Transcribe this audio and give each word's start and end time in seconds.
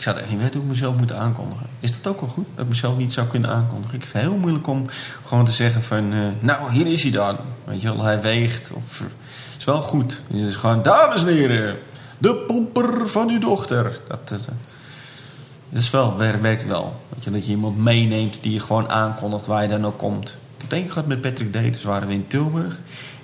Ik 0.00 0.06
zou 0.06 0.18
echt 0.18 0.30
niet 0.30 0.38
weten 0.40 0.54
hoe 0.54 0.62
ik 0.62 0.68
mezelf 0.68 0.96
moet 0.96 1.12
aankondigen. 1.12 1.66
Is 1.80 1.92
dat 2.02 2.12
ook 2.12 2.20
wel 2.20 2.28
goed? 2.28 2.46
Dat 2.54 2.64
ik 2.64 2.70
mezelf 2.70 2.96
niet 2.96 3.12
zou 3.12 3.26
kunnen 3.26 3.50
aankondigen. 3.50 3.94
Ik 3.94 4.00
vind 4.06 4.12
het 4.12 4.22
heel 4.22 4.40
moeilijk 4.40 4.66
om 4.66 4.86
gewoon 5.26 5.44
te 5.44 5.52
zeggen 5.52 5.82
van... 5.82 6.12
eh, 6.12 6.18
nou, 6.38 6.72
hier 6.72 6.86
is 6.86 7.02
hij 7.02 7.12
dan. 7.12 7.36
Weet 7.64 7.82
je 7.82 7.94
wel, 7.94 8.04
hij 8.04 8.20
weegt. 8.20 8.70
Of, 8.72 9.04
is 9.58 9.64
wel 9.64 9.82
goed. 9.82 10.20
Het 10.26 10.48
is 10.48 10.56
gewoon, 10.56 10.82
dames 10.82 11.22
en 11.22 11.28
heren... 11.28 11.78
de 12.18 12.34
pomper 12.34 13.08
van 13.08 13.28
uw 13.28 13.38
dochter. 13.38 14.00
Dat, 14.08 14.28
dat 14.28 14.48
is 15.72 15.90
wel, 15.90 16.16
wer- 16.16 16.40
werkt 16.42 16.66
wel. 16.66 17.00
Je, 17.18 17.30
dat 17.30 17.44
je 17.44 17.50
iemand 17.50 17.78
meeneemt 17.78 18.42
die 18.42 18.52
je 18.52 18.60
gewoon 18.60 18.88
aankondigt 18.88 19.46
waar 19.46 19.62
je 19.62 19.68
dan 19.68 19.86
ook 19.86 19.98
komt. 19.98 20.38
Ik 20.56 20.70
heb 20.70 20.82
het 20.82 20.92
gehad 20.92 21.08
met 21.08 21.20
Patrick 21.20 21.52
Daters. 21.52 21.82
waren 21.84 22.08
we 22.08 22.14
in 22.14 22.26
Tilburg. 22.26 22.78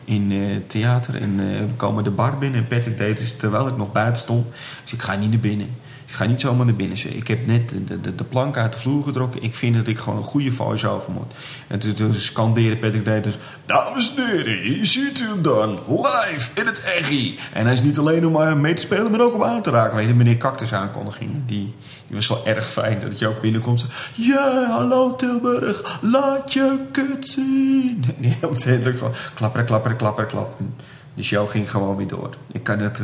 In 0.04 0.32
eh 0.32 0.56
theater. 0.66 1.14
En 1.14 1.40
eh, 1.40 1.58
we 1.58 1.74
komen 1.76 2.04
de 2.04 2.10
bar 2.10 2.38
binnen. 2.38 2.60
En 2.60 2.66
Patrick 2.66 2.98
Daters, 2.98 3.36
terwijl 3.36 3.68
ik 3.68 3.76
nog 3.76 3.92
buiten 3.92 4.22
stond. 4.22 4.46
Dus 4.82 4.92
ik 4.92 5.02
ga 5.02 5.14
niet 5.16 5.30
naar 5.30 5.38
binnen. 5.40 5.84
Ik 6.06 6.14
ga 6.14 6.24
niet 6.24 6.40
zomaar 6.40 6.66
naar 6.66 6.74
binnen. 6.74 7.16
Ik 7.16 7.28
heb 7.28 7.46
net 7.46 7.68
de, 7.68 8.00
de, 8.00 8.14
de 8.14 8.24
plank 8.24 8.56
uit 8.56 8.72
de 8.72 8.78
vloer 8.78 9.02
getrokken. 9.02 9.42
Ik 9.42 9.54
vind 9.54 9.74
dat 9.74 9.86
ik 9.86 9.98
gewoon 9.98 10.18
een 10.18 10.24
goede 10.24 10.52
voice-over 10.52 11.12
moet. 11.12 11.34
En 11.66 11.78
toen, 11.78 11.94
toen 11.94 12.14
scandeerde 12.14 12.76
Patrick 12.76 13.04
Daters... 13.04 13.38
Dames 13.66 14.14
en 14.16 14.26
heren, 14.26 14.58
hier 14.58 14.86
ziet 14.86 15.20
u 15.20 15.28
hem 15.28 15.42
dan. 15.42 15.78
Live 15.86 16.50
in 16.54 16.66
het 16.66 16.80
echi. 16.80 17.38
En 17.52 17.64
hij 17.64 17.74
is 17.74 17.82
niet 17.82 17.98
alleen 17.98 18.26
om 18.26 18.42
eh, 18.42 18.54
mee 18.54 18.74
te 18.74 18.82
spelen, 18.82 19.10
maar 19.10 19.20
ook 19.20 19.34
om 19.34 19.42
aan 19.42 19.62
te 19.62 19.70
raken. 19.70 19.96
Weet 19.96 20.06
je, 20.06 20.14
meneer 20.14 20.36
Cactus 20.36 20.72
aankondiging. 20.72 21.30
Die, 21.46 21.74
die 22.06 22.16
was 22.16 22.28
wel 22.28 22.46
erg 22.46 22.68
fijn 22.68 23.00
dat 23.00 23.18
je 23.18 23.26
ook 23.26 23.40
binnenkomt. 23.40 23.86
Ja, 24.14 24.66
hallo 24.70 25.16
Tilburg. 25.16 25.98
Laat 26.02 26.52
je 26.52 26.78
kut 26.92 27.26
zien. 27.26 28.04
Ook 28.40 28.60
gewoon 28.60 29.12
klapperen, 29.34 29.66
klapperen, 29.66 29.96
klapperen, 29.96 30.30
klapperen. 30.30 30.74
De 31.14 31.22
show 31.22 31.50
ging 31.50 31.70
gewoon 31.70 31.96
weer 31.96 32.08
door. 32.08 32.30
Ik 32.52 32.62
kan 32.62 32.78
het... 32.78 33.00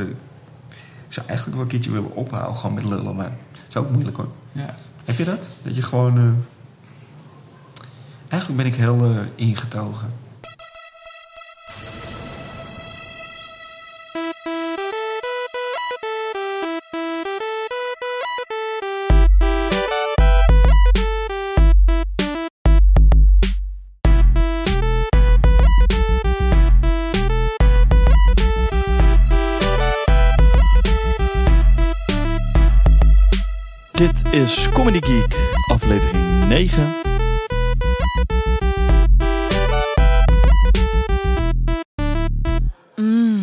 ik 1.12 1.18
zou 1.18 1.26
eigenlijk 1.30 1.56
wel 1.58 1.66
een 1.66 1.72
keertje 1.72 1.90
willen 1.92 2.14
ophouden, 2.14 2.56
gewoon 2.60 2.74
met 2.74 2.84
lullen, 2.84 3.16
maar 3.16 3.30
dat 3.52 3.60
is 3.68 3.76
ook 3.76 3.90
moeilijk 3.90 4.16
hoor. 4.16 4.28
Ja. 4.52 4.74
Heb 5.04 5.16
je 5.16 5.24
dat? 5.24 5.48
Dat 5.62 5.76
je 5.76 5.82
gewoon. 5.82 6.18
eh, 6.18 6.24
Eigenlijk 8.28 8.62
ben 8.62 8.72
ik 8.72 8.78
heel 8.78 9.04
eh, 9.04 9.16
ingetogen. 9.34 10.08
Dit 34.32 34.42
is 34.42 34.68
Comedy 34.68 34.98
Geek, 35.00 35.36
aflevering 35.66 36.48
9. 36.48 36.94
Mmm, 42.96 43.42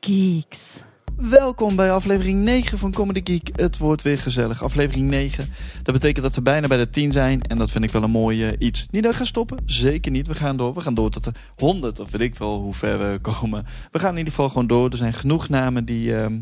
geeks. 0.00 0.80
Welkom 1.16 1.76
bij 1.76 1.92
aflevering 1.92 2.42
9 2.42 2.78
van 2.78 2.92
Comedy 2.92 3.20
Geek. 3.24 3.60
Het 3.60 3.78
wordt 3.78 4.02
weer 4.02 4.18
gezellig. 4.18 4.62
Aflevering 4.62 5.08
9. 5.08 5.48
Dat 5.82 5.94
betekent 5.94 6.24
dat 6.24 6.34
we 6.34 6.42
bijna 6.42 6.66
bij 6.66 6.78
de 6.78 6.90
10 6.90 7.12
zijn. 7.12 7.42
En 7.42 7.58
dat 7.58 7.70
vind 7.70 7.84
ik 7.84 7.90
wel 7.90 8.02
een 8.02 8.10
mooi 8.10 8.56
iets. 8.58 8.86
Niet 8.90 9.02
dat 9.02 9.10
we 9.10 9.16
gaan 9.16 9.26
stoppen. 9.26 9.58
Zeker 9.66 10.12
niet. 10.12 10.26
We 10.26 10.34
gaan 10.34 10.56
door. 10.56 10.74
We 10.74 10.80
gaan 10.80 10.94
door 10.94 11.10
tot 11.10 11.24
de 11.24 11.32
100. 11.56 12.00
Of 12.00 12.10
weet 12.10 12.20
ik 12.20 12.34
wel 12.34 12.60
hoe 12.60 12.74
ver 12.74 12.98
we 12.98 13.18
komen. 13.18 13.64
We 13.90 13.98
gaan 13.98 14.12
in 14.12 14.18
ieder 14.18 14.32
geval 14.32 14.48
gewoon 14.48 14.66
door. 14.66 14.90
Er 14.90 14.96
zijn 14.96 15.12
genoeg 15.12 15.48
namen 15.48 15.84
die, 15.84 16.16
ehm, 16.16 16.40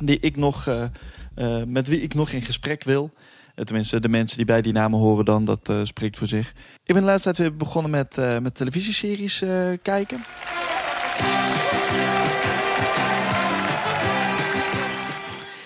die 0.00 0.20
ik 0.20 0.36
nog, 0.36 0.66
eh, 0.66 0.84
eh, 1.34 1.62
met 1.66 1.88
wie 1.88 2.00
ik 2.00 2.14
nog 2.14 2.30
in 2.30 2.42
gesprek 2.42 2.84
wil. 2.84 3.10
Eh, 3.54 3.64
Tenminste, 3.64 4.00
de 4.00 4.08
mensen 4.08 4.36
die 4.36 4.46
bij 4.46 4.62
die 4.62 4.72
namen 4.72 4.98
horen 4.98 5.24
dan, 5.24 5.44
dat 5.44 5.68
eh, 5.68 5.80
spreekt 5.82 6.18
voor 6.18 6.26
zich. 6.26 6.48
Ik 6.84 6.94
ben 6.94 7.02
de 7.02 7.08
laatste 7.08 7.22
tijd 7.22 7.36
weer 7.36 7.56
begonnen 7.56 7.90
met, 7.90 8.16
met 8.42 8.54
televisieseries 8.54 9.44
kijken. 9.82 10.24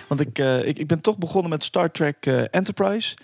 Want 0.08 0.20
ik, 0.20 0.38
ik, 0.66 0.78
ik 0.78 0.86
ben 0.86 1.00
toch 1.00 1.18
begonnen 1.18 1.50
met 1.50 1.64
Star 1.64 1.90
Trek 1.90 2.26
Enterprise. 2.50 3.16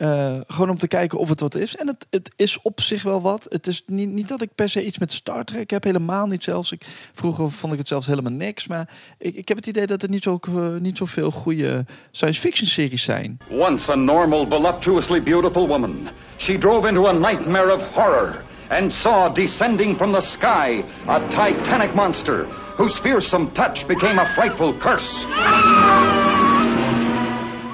Eh, 0.00 0.36
gewoon 0.46 0.70
om 0.70 0.78
te 0.78 0.88
kijken 0.88 1.18
of 1.18 1.28
het 1.28 1.40
wat 1.40 1.54
is. 1.54 1.76
En 1.76 1.86
het, 1.86 2.06
het 2.10 2.30
is 2.36 2.62
op 2.62 2.80
zich 2.80 3.02
wel 3.02 3.22
wat. 3.22 3.46
Het 3.48 3.66
is 3.66 3.82
niet, 3.86 4.08
niet 4.08 4.28
dat 4.28 4.42
ik 4.42 4.54
per 4.54 4.68
se 4.68 4.84
iets 4.84 4.98
met 4.98 5.12
Star 5.12 5.44
Trek 5.44 5.70
heb. 5.70 5.84
Helemaal 5.84 6.26
niet 6.26 6.42
zelfs. 6.42 6.72
Ik, 6.72 6.86
vroeger 7.14 7.50
vond 7.50 7.72
ik 7.72 7.78
het 7.78 7.88
zelfs 7.88 8.06
helemaal 8.06 8.32
niks. 8.32 8.66
Maar 8.66 8.88
ik, 9.18 9.34
ik 9.34 9.48
heb 9.48 9.56
het 9.56 9.66
idee 9.66 9.86
dat 9.86 10.02
er 10.02 10.08
niet, 10.08 10.22
zo, 10.22 10.38
eh, 10.48 10.76
niet 10.78 10.96
zoveel 10.96 11.30
goede 11.30 11.84
science 12.10 12.40
fiction 12.40 12.68
series 12.68 13.02
zijn. 13.02 13.38
Once 13.50 13.92
a 13.92 13.94
normal, 13.94 14.46
voluptuously 14.48 15.22
beautiful 15.22 15.66
woman, 15.66 16.08
she 16.36 16.58
drove 16.58 16.88
into 16.88 17.06
a 17.06 17.12
nightmare 17.12 17.74
of 17.74 17.82
horror 17.82 18.44
and 18.68 18.92
saw 18.92 19.34
descending 19.34 19.96
from 19.96 20.12
the 20.12 20.20
sky 20.20 20.84
a 21.06 21.20
titanic 21.28 21.94
monster 21.94 22.46
whose 22.76 23.00
fearsome 23.00 23.50
touch 23.52 23.86
became 23.86 24.20
a 24.20 24.26
frightful 24.34 24.72
curse. 24.78 26.29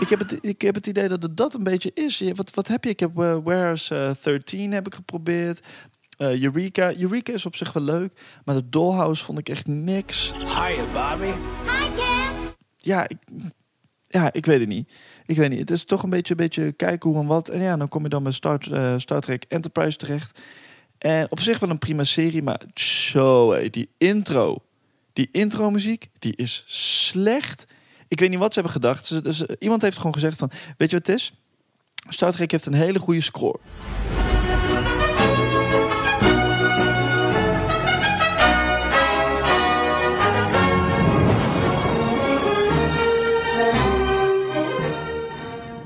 Ik 0.01 0.09
heb, 0.09 0.19
het, 0.19 0.39
ik 0.41 0.61
heb 0.61 0.75
het 0.75 0.87
idee 0.87 1.09
dat 1.09 1.23
het 1.23 1.37
dat 1.37 1.55
een 1.55 1.63
beetje 1.63 1.91
is. 1.95 2.23
Wat, 2.35 2.55
wat 2.55 2.69
heb 2.69 2.85
je? 2.85 2.91
Ik 2.91 3.01
heb 3.01 3.19
uh, 3.19 3.37
Where's 3.45 3.91
eh, 3.91 4.11
13 4.23 4.73
heb 4.73 4.87
ik 4.87 4.95
geprobeerd. 4.95 5.61
Eh, 6.19 6.43
Eureka. 6.43 6.97
Eureka 6.97 7.33
is 7.33 7.47
op 7.47 7.57
zich 7.57 7.73
wel 7.73 7.83
leuk. 7.83 8.41
Maar 8.45 8.55
de 8.55 8.69
Dollhouse 8.69 9.25
vond 9.25 9.39
ik 9.39 9.49
echt 9.49 9.67
niks. 9.67 10.33
Hiya, 10.39 10.85
Bobby. 10.93 11.33
Ja, 12.77 13.09
ik, 13.09 13.17
ja, 14.09 14.33
ik 14.33 14.47
weet 14.47 14.61
het 14.61 14.69
niet. 14.69 14.93
Ik 15.27 15.37
weet 15.37 15.51
niet. 15.51 15.59
Het 15.59 15.71
is 15.71 15.85
toch 15.85 16.03
een 16.03 16.11
beetje, 16.11 16.31
een 16.31 16.41
beetje 16.41 16.73
kijken 16.73 17.11
hoe 17.11 17.21
en 17.21 17.27
wat. 17.27 17.49
En 17.49 17.61
ja, 17.61 17.77
dan 17.77 17.89
kom 17.89 18.03
je 18.03 18.09
dan 18.09 18.23
bij 18.23 18.33
Star, 18.33 18.73
eh, 18.73 18.95
Star 18.97 19.21
Trek 19.21 19.45
Enterprise 19.49 19.97
terecht. 19.97 20.41
En 20.99 21.31
op 21.31 21.41
zich 21.41 21.59
wel 21.59 21.71
een 21.71 21.79
prima 21.79 22.05
serie. 22.05 22.43
Maar 22.43 22.61
zo, 22.75 23.53
hé, 23.53 23.71
die 23.71 23.89
intro. 23.99 24.63
Die 25.13 25.29
intro 25.33 25.71
muziek, 25.71 26.09
die 26.19 26.37
is 26.37 26.65
slecht. 26.67 27.67
Ik 28.09 28.21
weet 28.21 28.31
niet 28.31 28.39
wat 28.39 28.55
ze 28.55 28.61
hebben 28.61 28.81
gedacht. 28.83 29.25
Dus, 29.25 29.43
iemand 29.43 29.83
heeft 29.83 29.97
gewoon 29.97 30.15
gezegd 30.15 30.39
van... 30.39 30.51
Weet 30.77 30.91
je 30.91 30.97
wat 30.97 31.07
het 31.07 31.17
is? 31.17 31.33
Star 32.09 32.33
Trek 32.33 32.51
heeft 32.51 32.67
een 32.67 32.75
hele 32.75 32.99
goede 32.99 33.21
score. 33.21 33.59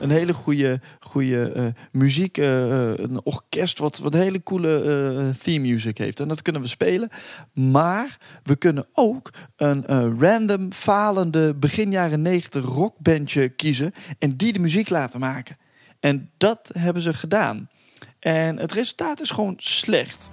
Een 0.01 0.11
hele 0.11 0.33
goede, 0.33 0.81
goede 1.11 1.53
eh, 1.53 1.65
muziek, 1.93 2.39
eh, 2.39 2.91
eh, 2.93 2.99
een 2.99 3.21
orkest 3.25 3.79
wat, 3.79 3.99
wat 3.99 4.13
hele 4.13 4.43
coole 4.43 5.35
theme 5.43 5.69
music 5.69 5.99
heeft. 5.99 6.21
En 6.21 6.29
dat 6.29 6.43
kunnen 6.43 6.63
we 6.63 6.69
spelen. 6.69 7.09
Maar 7.53 8.19
we 8.43 8.57
kunnen 8.57 8.87
ook 8.93 9.31
een 9.57 9.85
random, 10.21 10.73
falende, 10.73 11.55
begin 11.55 11.91
jaren 11.91 12.23
90 12.23 12.65
rockbandje 12.65 13.49
kiezen. 13.49 13.93
En 14.19 14.37
die 14.37 14.53
de 14.53 14.59
muziek 14.59 14.89
laten 14.89 15.21
maken. 15.21 15.57
En 16.01 16.31
dat 16.37 16.71
hebben 16.79 17.03
ze 17.03 17.15
gedaan. 17.15 17.69
En 18.19 18.59
het 18.59 18.73
resultaat 18.73 19.21
is 19.21 19.31
gewoon 19.31 19.55
slecht. 19.57 20.31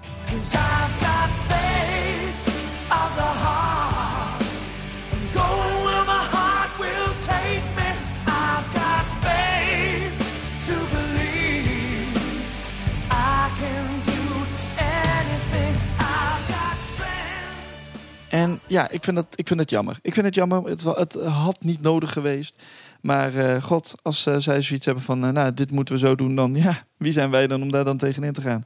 En 18.37 18.59
ja, 18.67 18.89
ik 18.89 19.03
vind 19.03 19.15
dat, 19.15 19.27
ik 19.35 19.47
vind 19.47 19.59
het 19.59 19.69
jammer. 19.69 19.99
Ik 20.01 20.13
vind 20.13 20.25
het 20.25 20.35
jammer. 20.35 20.63
Het, 20.63 21.13
had 21.13 21.57
niet 21.63 21.81
nodig 21.81 22.13
geweest. 22.13 22.63
Maar 23.01 23.35
eh, 23.35 23.63
god, 23.63 23.95
als 24.01 24.25
eh, 24.25 24.35
zij 24.37 24.61
zoiets 24.61 24.85
hebben 24.85 25.03
van... 25.03 25.25
eh, 25.25 25.31
nou, 25.31 25.53
dit 25.53 25.71
moeten 25.71 25.93
we 25.93 25.99
zo 25.99 26.15
doen, 26.15 26.35
dan 26.35 26.55
ja, 26.65 26.83
wie 26.97 27.11
zijn 27.11 27.29
wij 27.29 27.47
dan 27.47 27.61
om 27.61 27.71
daar 27.71 27.83
dan 27.83 27.97
tegenin 27.97 28.33
te 28.33 28.41
gaan? 28.41 28.65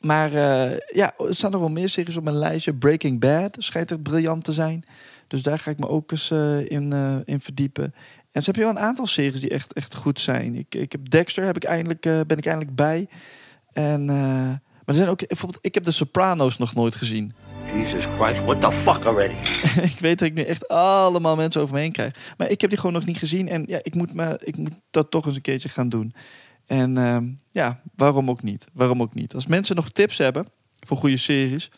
Maar 0.00 0.30
ja, 0.92 1.14
er 1.18 1.34
staan 1.34 1.50
nog 1.50 1.60
wel 1.60 1.70
meer 1.70 1.88
series 1.88 2.16
op 2.16 2.24
mijn 2.24 2.36
lijstje. 2.38 2.74
Breaking 2.74 3.20
Bad 3.20 3.56
schijnt 3.58 3.90
echt 3.90 4.02
briljant 4.02 4.44
te 4.44 4.52
zijn. 4.52 4.84
Dus 5.28 5.42
daar 5.42 5.58
ga 5.58 5.70
ik 5.70 5.78
me 5.78 5.88
ook 5.88 6.10
eens 6.10 6.30
in, 6.68 6.92
in 7.24 7.40
verdiepen. 7.40 7.94
En 8.32 8.42
ze 8.42 8.50
hebben 8.50 8.62
wel 8.62 8.70
een 8.70 8.88
aantal 8.88 9.06
series 9.06 9.40
die 9.40 9.50
echt, 9.50 9.72
echt 9.72 9.94
goed 9.94 10.20
zijn. 10.20 10.54
Ik, 10.54 10.74
ik 10.74 10.92
heb 10.92 11.10
Dexter 11.10 11.44
heb 11.44 11.56
ik 11.56 11.64
eindelijk, 11.64 12.00
ben 12.00 12.38
ik 12.38 12.46
eindelijk 12.46 12.74
bij. 12.74 13.08
En, 13.72 14.04
maar 14.04 14.60
er 14.84 14.94
zijn 14.94 15.08
ook 15.08 15.26
bijvoorbeeld, 15.26 15.64
ik 15.64 15.74
heb 15.74 15.84
de 15.84 15.90
Sopranos 15.90 16.58
nog 16.58 16.74
nooit 16.74 16.94
gezien. 16.94 17.32
Jesus 17.72 18.04
Christ, 18.04 18.44
what 18.44 18.60
the 18.60 18.72
fuck 18.72 19.04
already? 19.04 19.34
ik 19.92 19.98
weet 19.98 20.18
dat 20.18 20.28
ik 20.28 20.34
nu 20.34 20.42
echt 20.42 20.68
allemaal 20.68 21.36
mensen 21.36 21.60
over 21.60 21.74
me 21.74 21.80
heen 21.80 21.92
krijg. 21.92 22.34
Maar 22.36 22.50
ik 22.50 22.60
heb 22.60 22.70
die 22.70 22.78
gewoon 22.78 22.94
nog 22.94 23.06
niet 23.06 23.18
gezien. 23.18 23.48
En 23.48 23.64
ja, 23.66 23.80
ik 23.82 23.94
moet, 23.94 24.14
maar, 24.14 24.36
ik 24.42 24.56
moet 24.56 24.72
dat 24.90 25.10
toch 25.10 25.26
eens 25.26 25.36
een 25.36 25.40
keertje 25.40 25.68
gaan 25.68 25.88
doen. 25.88 26.14
En 26.66 26.98
ehm, 26.98 27.26
ja, 27.50 27.80
waarom 27.96 28.30
ook 28.30 28.42
niet? 28.42 28.66
Waarom 28.72 29.02
ook 29.02 29.14
niet? 29.14 29.34
Als 29.34 29.46
mensen 29.46 29.76
nog 29.76 29.90
tips 29.90 30.18
hebben 30.18 30.46
voor 30.86 30.96
goede 30.96 31.16
series, 31.16 31.70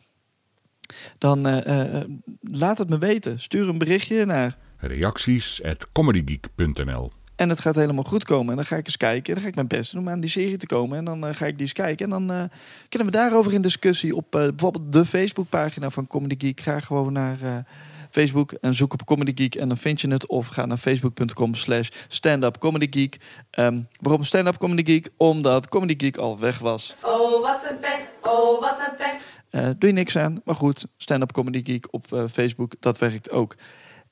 dan 1.19 1.47
eh, 1.47 1.97
eh, 1.97 2.05
laat 2.41 2.79
het 2.79 2.89
me 2.89 2.99
weten. 2.99 3.41
Stuur 3.41 3.69
een 3.69 3.79
berichtje 3.79 4.25
naar. 4.25 4.57
Reacties 4.77 5.63
at 5.63 5.93
comedygeek.nl 5.93 7.13
En 7.41 7.49
het 7.49 7.61
gaat 7.61 7.75
helemaal 7.75 8.05
goed 8.05 8.25
komen. 8.25 8.49
En 8.49 8.57
dan 8.57 8.65
ga 8.65 8.77
ik 8.77 8.87
eens 8.87 8.97
kijken. 8.97 9.27
En 9.27 9.35
dan 9.35 9.43
ga 9.43 9.49
ik 9.49 9.55
mijn 9.55 9.67
best 9.67 9.93
doen 9.93 10.01
om 10.01 10.09
aan 10.09 10.21
die 10.21 10.31
serie 10.31 10.57
te 10.57 10.67
komen. 10.67 10.99
En 10.99 11.05
dan 11.05 11.27
eh, 11.27 11.35
ga 11.35 11.47
ik 11.47 11.53
die 11.53 11.61
eens 11.61 11.73
kijken. 11.73 12.05
En 12.05 12.11
dan 12.11 12.37
eh, 12.37 12.43
kunnen 12.89 13.09
we 13.09 13.15
daarover 13.15 13.53
in 13.53 13.63
discussie 13.63 14.17
op 14.17 14.35
eh, 14.35 14.41
bijvoorbeeld 14.41 14.93
de 14.93 15.05
Facebookpagina 15.05 15.91
van 15.91 16.07
Comedy 16.07 16.35
Geek. 16.39 16.61
Ga 16.61 16.81
gewoon 16.81 17.13
naar 17.13 17.65
Facebook 18.11 18.53
en 18.53 18.75
zoek 18.75 18.93
op 18.93 19.05
Comedy 19.05 19.33
Geek. 19.35 19.55
En 19.55 19.69
dan 19.69 19.77
vind 19.77 20.01
je 20.01 20.09
het. 20.09 20.27
Of 20.27 20.47
ga 20.49 20.67
naar 20.67 20.79
facebook.com 20.79 21.55
slash 21.55 21.89
stand-up 22.09 22.59
comedy 22.59 22.87
geek. 22.91 23.17
Ehm, 23.51 23.81
waarom 24.01 24.25
stand-up 24.25 24.57
comedy 24.57 24.93
geek? 24.93 25.09
Omdat 25.17 25.69
Comedy 25.69 25.95
Geek 25.97 26.17
al 26.17 26.39
weg 26.39 26.59
was. 26.59 26.95
Oh, 27.03 27.43
wat 27.43 27.67
een 27.71 27.79
pech, 27.79 28.01
oh, 28.23 28.61
wat 28.61 28.89
een 28.89 28.97
pech. 28.97 29.79
Doe 29.79 29.89
je 29.89 29.95
niks 29.95 30.17
aan. 30.17 30.41
Maar 30.45 30.55
goed, 30.55 30.87
stand-up 30.97 31.33
comedy 31.33 31.63
geek 31.65 31.87
op 31.91 32.29
Facebook, 32.33 32.75
dat 32.81 32.99
werkt 32.99 33.31
ook. 33.31 33.57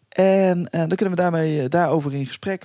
En 0.08 0.64
dan 0.70 0.88
kunnen 0.88 1.10
we 1.10 1.20
daarmee 1.20 1.68
daarover 1.68 2.14
in 2.14 2.26
gesprek. 2.26 2.64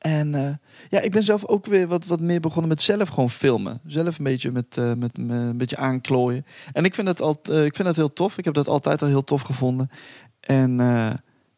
En 0.00 0.34
eh, 0.34 0.54
ja, 0.90 1.00
ik 1.00 1.10
ben 1.10 1.22
zelf 1.22 1.46
ook 1.46 1.66
weer 1.66 1.88
wat, 1.88 2.06
wat 2.06 2.20
meer 2.20 2.40
begonnen 2.40 2.68
met 2.68 2.82
zelf 2.82 3.08
gewoon 3.08 3.30
filmen. 3.30 3.80
Zelf 3.86 4.18
een 4.18 4.24
beetje 4.24 4.50
met, 4.50 4.76
eh, 4.76 4.92
met 4.94 5.18
me 5.18 5.34
een 5.34 5.56
beetje 5.56 5.76
aanklooien. 5.76 6.46
En 6.72 6.84
ik 6.84 6.94
vind, 6.94 7.06
dat 7.06 7.20
al, 7.20 7.40
eh, 7.42 7.64
ik 7.64 7.74
vind 7.74 7.88
dat 7.88 7.96
heel 7.96 8.12
tof. 8.12 8.38
Ik 8.38 8.44
heb 8.44 8.54
dat 8.54 8.68
altijd 8.68 9.02
al 9.02 9.08
heel 9.08 9.24
tof 9.24 9.42
gevonden. 9.42 9.90
En, 10.40 10.76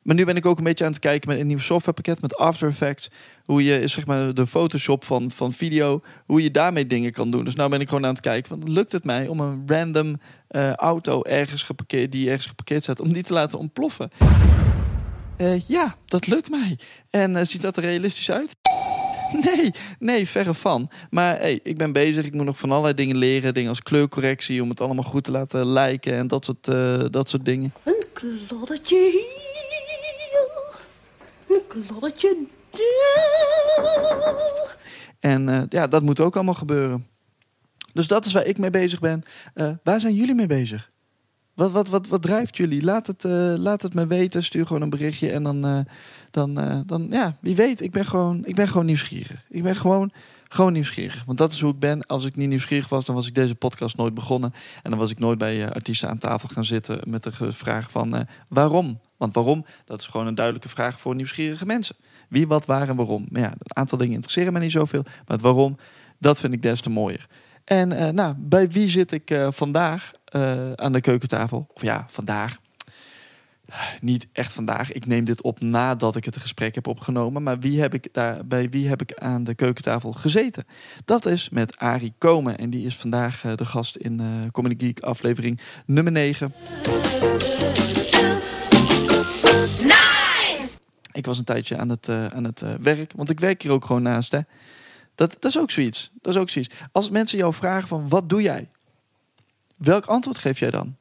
maar 0.02 0.14
nu 0.14 0.24
ben 0.24 0.36
ik 0.36 0.46
ook 0.46 0.58
een 0.58 0.64
beetje 0.64 0.84
aan 0.84 0.90
het 0.90 1.00
kijken 1.00 1.28
met 1.28 1.40
een 1.40 1.46
nieuw 1.46 1.58
softwarepakket 1.58 2.20
met 2.20 2.36
After 2.36 2.68
Effects. 2.68 3.10
Hoe 3.44 3.64
je 3.64 3.86
zeg 3.86 4.06
maar 4.06 4.34
de 4.34 4.46
Photoshop 4.46 5.04
van, 5.04 5.30
van 5.30 5.52
video, 5.52 6.02
hoe 6.26 6.42
je 6.42 6.50
daarmee 6.50 6.86
dingen 6.86 7.12
kan 7.12 7.30
doen. 7.30 7.44
Dus 7.44 7.54
nou 7.54 7.70
ben 7.70 7.80
ik 7.80 7.88
gewoon 7.88 8.04
aan 8.04 8.12
het 8.12 8.20
kijken. 8.20 8.58
Want 8.58 8.68
lukt 8.68 8.92
het 8.92 9.04
mij 9.04 9.28
om 9.28 9.40
een 9.40 9.62
random 9.66 10.20
auto 10.76 11.22
ergens 11.22 11.62
geparkeerd, 11.62 12.12
die 12.12 12.28
ergens 12.28 12.46
geparkeerd 12.46 12.82
staat, 12.82 13.00
om 13.00 13.12
die 13.12 13.22
te 13.22 13.32
laten 13.32 13.58
ontploffen? 13.58 14.10
Eh, 15.36 15.68
ja, 15.68 15.96
dat 16.06 16.26
lukt 16.26 16.50
mij. 16.50 16.78
En 17.10 17.36
eh, 17.36 17.44
ziet 17.44 17.62
dat 17.62 17.76
er 17.76 17.82
realistisch 17.82 18.30
uit? 18.30 18.54
Nee, 19.44 19.70
nee, 19.98 20.28
verre 20.28 20.54
van. 20.54 20.90
Maar 21.10 21.38
hey, 21.38 21.60
ik 21.62 21.76
ben 21.76 21.92
bezig. 21.92 22.26
Ik 22.26 22.34
moet 22.34 22.44
nog 22.44 22.58
van 22.58 22.70
allerlei 22.70 22.94
dingen 22.94 23.16
leren. 23.16 23.54
Dingen 23.54 23.68
als 23.68 23.82
kleurcorrectie, 23.82 24.62
om 24.62 24.68
het 24.68 24.80
allemaal 24.80 25.04
goed 25.04 25.24
te 25.24 25.30
laten 25.30 25.66
lijken 25.66 26.14
en 26.14 26.26
dat 26.26 26.44
soort, 26.44 26.68
eh, 26.68 27.04
dat 27.10 27.28
soort 27.28 27.44
dingen. 27.44 27.72
Een 27.82 28.04
kloddertje 28.12 28.96
hier, 28.96 30.48
een 31.48 31.62
kloddertje 31.68 32.36
daar. 32.70 34.76
En 35.20 35.66
ja, 35.68 35.86
dat 35.86 36.02
moet 36.02 36.20
ook 36.20 36.34
allemaal 36.34 36.54
gebeuren. 36.54 37.06
Dus 37.92 38.06
dat 38.06 38.24
is 38.24 38.32
waar 38.32 38.46
ik 38.46 38.58
mee 38.58 38.70
bezig 38.70 39.00
ben. 39.00 39.22
Waar 39.82 40.00
zijn 40.00 40.14
jullie 40.14 40.34
mee 40.34 40.46
bezig? 40.46 40.91
Wat, 41.54 41.70
wat, 41.70 41.88
wat, 41.88 42.08
wat 42.08 42.22
drijft 42.22 42.56
jullie? 42.56 42.82
Laat 42.82 43.06
het, 43.06 43.24
eh, 43.24 43.54
laat 43.56 43.82
het 43.82 43.94
me 43.94 44.06
weten. 44.06 44.42
Stuur 44.42 44.66
gewoon 44.66 44.82
een 44.82 44.90
berichtje. 44.90 45.30
En 45.30 45.42
dan, 45.42 45.64
eh, 45.64 45.78
dan, 46.30 46.58
eh, 46.58 46.80
dan 46.86 47.06
ja, 47.10 47.36
wie 47.40 47.54
weet. 47.54 47.80
Ik 47.80 47.90
ben 47.90 48.04
gewoon, 48.04 48.44
ik 48.44 48.54
ben 48.54 48.68
gewoon 48.68 48.86
nieuwsgierig. 48.86 49.44
Ik 49.48 49.62
ben 49.62 49.76
gewoon, 49.76 50.12
gewoon 50.48 50.72
nieuwsgierig. 50.72 51.24
Want 51.26 51.38
dat 51.38 51.52
is 51.52 51.60
hoe 51.60 51.72
ik 51.72 51.78
ben. 51.78 52.06
Als 52.06 52.24
ik 52.24 52.36
niet 52.36 52.48
nieuwsgierig 52.48 52.88
was, 52.88 53.04
dan 53.04 53.14
was 53.14 53.26
ik 53.26 53.34
deze 53.34 53.54
podcast 53.54 53.96
nooit 53.96 54.14
begonnen. 54.14 54.52
En 54.82 54.90
dan 54.90 54.98
was 54.98 55.10
ik 55.10 55.18
nooit 55.18 55.38
bij 55.38 55.72
artiesten 55.72 56.08
aan 56.08 56.18
tafel 56.18 56.48
gaan 56.48 56.64
zitten 56.64 57.00
met 57.04 57.22
de 57.22 57.52
vraag 57.52 57.90
van 57.90 58.26
waarom? 58.48 59.00
Want 59.16 59.34
waarom? 59.34 59.64
Dat 59.84 60.00
is 60.00 60.06
gewoon 60.06 60.26
een 60.26 60.34
duidelijke 60.34 60.68
vraag 60.68 61.00
voor 61.00 61.14
nieuwsgierige 61.14 61.66
mensen. 61.66 61.96
Wie, 62.28 62.46
wat, 62.46 62.66
waar 62.66 62.88
en 62.88 62.96
waarom. 62.96 63.26
Maar 63.30 63.42
ja, 63.42 63.50
een 63.50 63.76
aantal 63.76 63.98
dingen 63.98 64.14
interesseren 64.14 64.52
me 64.52 64.58
niet 64.58 64.72
zoveel. 64.72 65.02
Maar 65.02 65.36
het 65.36 65.40
waarom, 65.40 65.76
dat 66.18 66.38
vind 66.38 66.52
ik 66.52 66.62
des 66.62 66.80
te 66.80 66.90
mooier. 66.90 67.26
En 67.64 68.14
nou, 68.14 68.34
bij 68.38 68.70
wie 68.70 68.88
zit 68.88 69.12
ik 69.12 69.38
vandaag 69.50 70.12
eh, 70.32 70.72
aan 70.72 70.92
de 70.92 71.00
keukentafel? 71.00 71.66
Of 71.74 71.82
ja, 71.82 72.06
vandaag. 72.08 72.58
Niet 74.00 74.26
echt 74.32 74.52
vandaag. 74.52 74.92
Ik 74.92 75.06
neem 75.06 75.24
dit 75.24 75.42
op 75.42 75.60
nadat 75.60 76.16
ik 76.16 76.24
het 76.24 76.36
gesprek 76.36 76.74
heb 76.74 76.86
opgenomen. 76.86 77.42
Maar 77.42 77.58
wie 77.58 77.80
heb 77.80 77.94
ik 77.94 78.08
daar, 78.12 78.46
bij 78.46 78.68
wie 78.68 78.88
heb 78.88 79.02
ik 79.02 79.14
aan 79.18 79.44
de 79.44 79.54
keukentafel 79.54 80.12
gezeten? 80.12 80.64
Dat 81.04 81.26
is 81.26 81.48
met 81.48 81.76
Arie 81.76 82.12
Komen. 82.18 82.58
En 82.58 82.70
die 82.70 82.86
is 82.86 82.96
vandaag 82.96 83.44
eh, 83.44 83.56
de 83.56 83.64
gast 83.64 83.96
in 83.96 84.20
eh 84.20 84.26
Comedy 84.52 84.84
Geek 84.84 85.00
aflevering 85.00 85.60
nummer 85.86 86.12
9. 86.12 86.54
Ik 91.12 91.26
was 91.26 91.38
een 91.38 91.44
tijdje 91.44 91.76
aan 91.76 91.88
het, 91.88 92.08
aan 92.08 92.44
het 92.44 92.64
werk. 92.80 93.12
Want 93.16 93.30
ik 93.30 93.40
werk 93.40 93.62
hier 93.62 93.72
ook 93.72 93.84
gewoon 93.84 94.02
naast. 94.02 94.32
Hè. 94.32 94.40
Dat, 95.14 95.36
dat 95.40 95.50
is 95.50 95.58
ook 95.58 95.70
zoiets. 95.70 96.10
Dat 96.20 96.34
is 96.34 96.40
ook 96.40 96.50
zoiets. 96.50 96.74
Als 96.92 97.10
mensen 97.10 97.38
jou 97.38 97.54
vragen 97.54 97.88
van 97.88 98.08
wat 98.08 98.28
doe 98.28 98.42
jij? 98.42 98.68
Welk 99.82 100.06
antwoord 100.06 100.38
geef 100.38 100.58
jij 100.58 100.70
dan? 100.70 100.96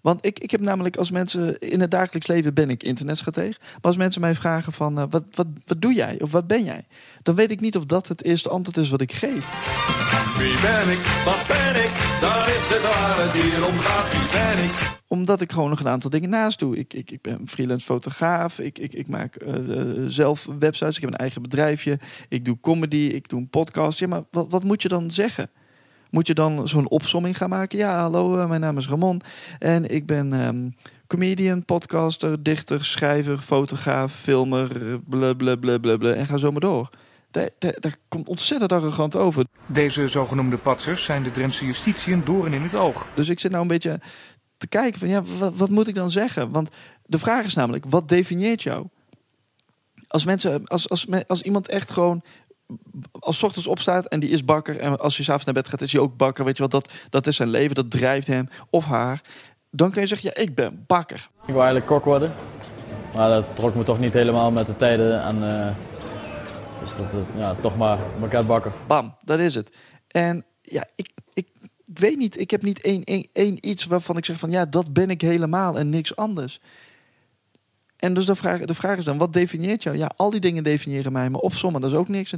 Want 0.00 0.24
ik, 0.24 0.38
ik 0.38 0.50
heb 0.50 0.60
namelijk 0.60 0.96
als 0.96 1.10
mensen 1.10 1.58
in 1.58 1.80
het 1.80 1.90
dagelijks 1.90 2.26
leven 2.26 2.54
ben 2.54 2.70
ik 2.70 2.82
internetstratege. 2.82 3.58
Maar 3.60 3.80
als 3.80 3.96
mensen 3.96 4.20
mij 4.20 4.34
vragen 4.34 4.72
van 4.72 4.98
eh, 4.98 5.04
wat, 5.10 5.24
wat, 5.34 5.46
wat 5.66 5.82
doe 5.82 5.94
jij 5.94 6.20
of 6.20 6.30
wat 6.30 6.46
ben 6.46 6.64
jij? 6.64 6.86
Dan 7.22 7.34
weet 7.34 7.50
ik 7.50 7.60
niet 7.60 7.76
of 7.76 7.84
dat 7.84 8.08
het 8.08 8.24
eerste 8.24 8.48
antwoord 8.48 8.76
is 8.76 8.90
wat 8.90 9.00
ik 9.00 9.12
geef. 9.12 9.44
Wie 10.38 10.60
ben 10.60 10.92
ik? 10.92 10.98
Wat 11.24 11.46
ben 11.46 11.82
ik? 11.84 11.92
Dat 12.20 12.46
is 12.46 12.68
het 12.72 12.82
waar 12.82 13.24
het 13.24 13.32
hier 13.42 13.66
om 13.66 13.78
gaat. 13.78 14.10
Wie 14.10 14.40
ben 14.40 14.64
ik? 14.64 14.98
Omdat 15.06 15.40
ik 15.40 15.52
gewoon 15.52 15.70
nog 15.70 15.80
een 15.80 15.88
aantal 15.88 16.10
dingen 16.10 16.30
naast 16.30 16.58
doe. 16.58 16.76
Ik, 16.76 16.94
ik, 16.94 17.10
ik 17.10 17.22
ben 17.22 17.48
freelance 17.48 17.86
fotograaf. 17.86 18.58
Ik, 18.58 18.78
ik, 18.78 18.92
ik 18.92 19.08
maak 19.08 19.34
eh, 19.36 19.80
eh, 19.80 20.04
zelf 20.08 20.46
websites. 20.58 20.96
Ik 20.96 21.02
heb 21.02 21.10
een 21.10 21.16
eigen 21.16 21.42
bedrijfje. 21.42 21.98
Ik 22.28 22.44
doe 22.44 22.60
comedy. 22.60 22.96
Ik 22.96 23.28
doe 23.28 23.40
een 23.40 23.48
podcast. 23.48 23.98
Ja, 23.98 24.06
maar 24.06 24.22
wat, 24.30 24.46
wat 24.50 24.64
moet 24.64 24.82
je 24.82 24.88
dan 24.88 25.10
zeggen? 25.10 25.50
Moet 26.10 26.26
je 26.26 26.34
dan 26.34 26.68
zo'n 26.68 26.88
opsomming 26.88 27.36
gaan 27.36 27.48
maken? 27.48 27.78
Ja, 27.78 28.00
hallo, 28.00 28.38
eh, 28.38 28.48
mijn 28.48 28.60
naam 28.60 28.78
is 28.78 28.88
Ramon. 28.88 29.20
En 29.58 29.90
ik 29.90 30.06
ben 30.06 30.32
ehm, 30.32 30.68
comedian, 31.06 31.64
podcaster, 31.64 32.42
dichter, 32.42 32.84
schrijver, 32.84 33.38
fotograaf, 33.38 34.12
filmer, 34.12 34.68
bla 35.08 35.32
bla 35.32 35.56
bla 35.56 35.78
bla 35.78 35.96
bla. 35.96 36.10
En 36.10 36.26
ga 36.26 36.36
zo 36.36 36.50
maar 36.50 36.60
door. 36.60 36.90
Daar, 37.30 37.50
daar, 37.58 37.76
daar 37.80 37.96
komt 38.08 38.28
ontzettend 38.28 38.72
arrogant 38.72 39.16
over. 39.16 39.44
Deze 39.66 40.08
zogenoemde 40.08 40.56
patsers 40.56 41.04
zijn 41.04 41.22
de 41.22 41.30
Drentse 41.30 41.66
justitie 41.66 42.12
een 42.12 42.24
doorn 42.24 42.52
in 42.52 42.62
het 42.62 42.74
oog. 42.74 43.08
Dus 43.14 43.28
ik 43.28 43.40
zit 43.40 43.50
nou 43.50 43.62
een 43.62 43.68
beetje 43.68 44.00
te 44.56 44.66
kijken 44.66 45.00
van 45.00 45.08
ja, 45.08 45.22
wat, 45.38 45.52
wat 45.56 45.70
moet 45.70 45.88
ik 45.88 45.94
dan 45.94 46.10
zeggen? 46.10 46.50
Want 46.50 46.68
de 47.06 47.18
vraag 47.18 47.44
is 47.44 47.54
namelijk, 47.54 47.84
wat 47.88 48.08
definieert 48.08 48.62
jou? 48.62 48.86
Als 50.08 50.24
mensen, 50.24 50.66
als, 50.66 50.88
als, 50.88 51.06
als 51.26 51.42
iemand 51.42 51.68
echt 51.68 51.90
gewoon 51.90 52.22
als 53.18 53.38
's 53.38 53.42
ochtends 53.42 53.66
opstaat 53.66 54.06
en 54.06 54.20
die 54.20 54.30
is 54.30 54.44
bakker 54.44 54.78
en 54.78 54.98
als 54.98 55.16
hij 55.16 55.24
s'avonds 55.24 55.44
naar 55.44 55.54
bed 55.54 55.68
gaat 55.68 55.80
is 55.80 55.92
hij 55.92 56.00
ook 56.00 56.16
bakker, 56.16 56.44
weet 56.44 56.56
je 56.56 56.62
wat? 56.62 56.70
Dat, 56.72 56.92
dat 57.10 57.26
is 57.26 57.36
zijn 57.36 57.48
leven, 57.48 57.74
dat 57.74 57.90
drijft 57.90 58.26
hem 58.26 58.48
of 58.70 58.84
haar. 58.84 59.22
Dan 59.70 59.90
kun 59.90 60.00
je 60.00 60.06
zeggen, 60.06 60.30
ja, 60.34 60.42
ik 60.42 60.54
ben 60.54 60.84
bakker. 60.86 61.28
Ik 61.40 61.46
wil 61.46 61.56
eigenlijk 61.56 61.86
kok 61.86 62.04
worden. 62.04 62.32
Maar 63.14 63.28
dat 63.28 63.44
trok 63.52 63.74
me 63.74 63.82
toch 63.82 63.98
niet 63.98 64.12
helemaal 64.12 64.50
met 64.50 64.66
de 64.66 64.76
tijden. 64.76 65.22
En, 65.22 65.66
eh, 65.66 65.74
dus 66.80 66.96
dat, 66.96 67.06
ja, 67.36 67.54
toch 67.60 67.76
maar 67.76 67.98
elkaar 68.20 68.44
bakken. 68.44 68.72
Bam, 68.86 69.14
dat 69.24 69.38
is 69.38 69.54
het. 69.54 69.76
En 70.08 70.44
ja, 70.62 70.84
ik, 70.94 71.10
ik, 71.32 71.48
ik 71.84 71.98
weet 71.98 72.16
niet, 72.16 72.40
ik 72.40 72.50
heb 72.50 72.62
niet 72.62 72.80
één, 72.80 73.04
één, 73.04 73.26
één 73.32 73.68
iets 73.68 73.84
waarvan 73.84 74.16
ik 74.16 74.24
zeg 74.24 74.38
van 74.38 74.50
ja, 74.50 74.64
dat 74.64 74.92
ben 74.92 75.10
ik 75.10 75.20
helemaal 75.20 75.78
en 75.78 75.88
niks 75.88 76.16
anders. 76.16 76.60
En 78.00 78.14
dus 78.14 78.26
de 78.26 78.34
vraag, 78.34 78.60
de 78.60 78.74
vraag 78.74 78.98
is 78.98 79.04
dan, 79.04 79.18
wat 79.18 79.32
definieert 79.32 79.82
jou? 79.82 79.96
Ja, 79.96 80.10
al 80.16 80.30
die 80.30 80.40
dingen 80.40 80.64
definiëren 80.64 81.12
mij, 81.12 81.30
maar 81.30 81.40
opzommen, 81.40 81.80
dat 81.80 81.90
is 81.90 81.96
ook 81.96 82.08
niks. 82.08 82.34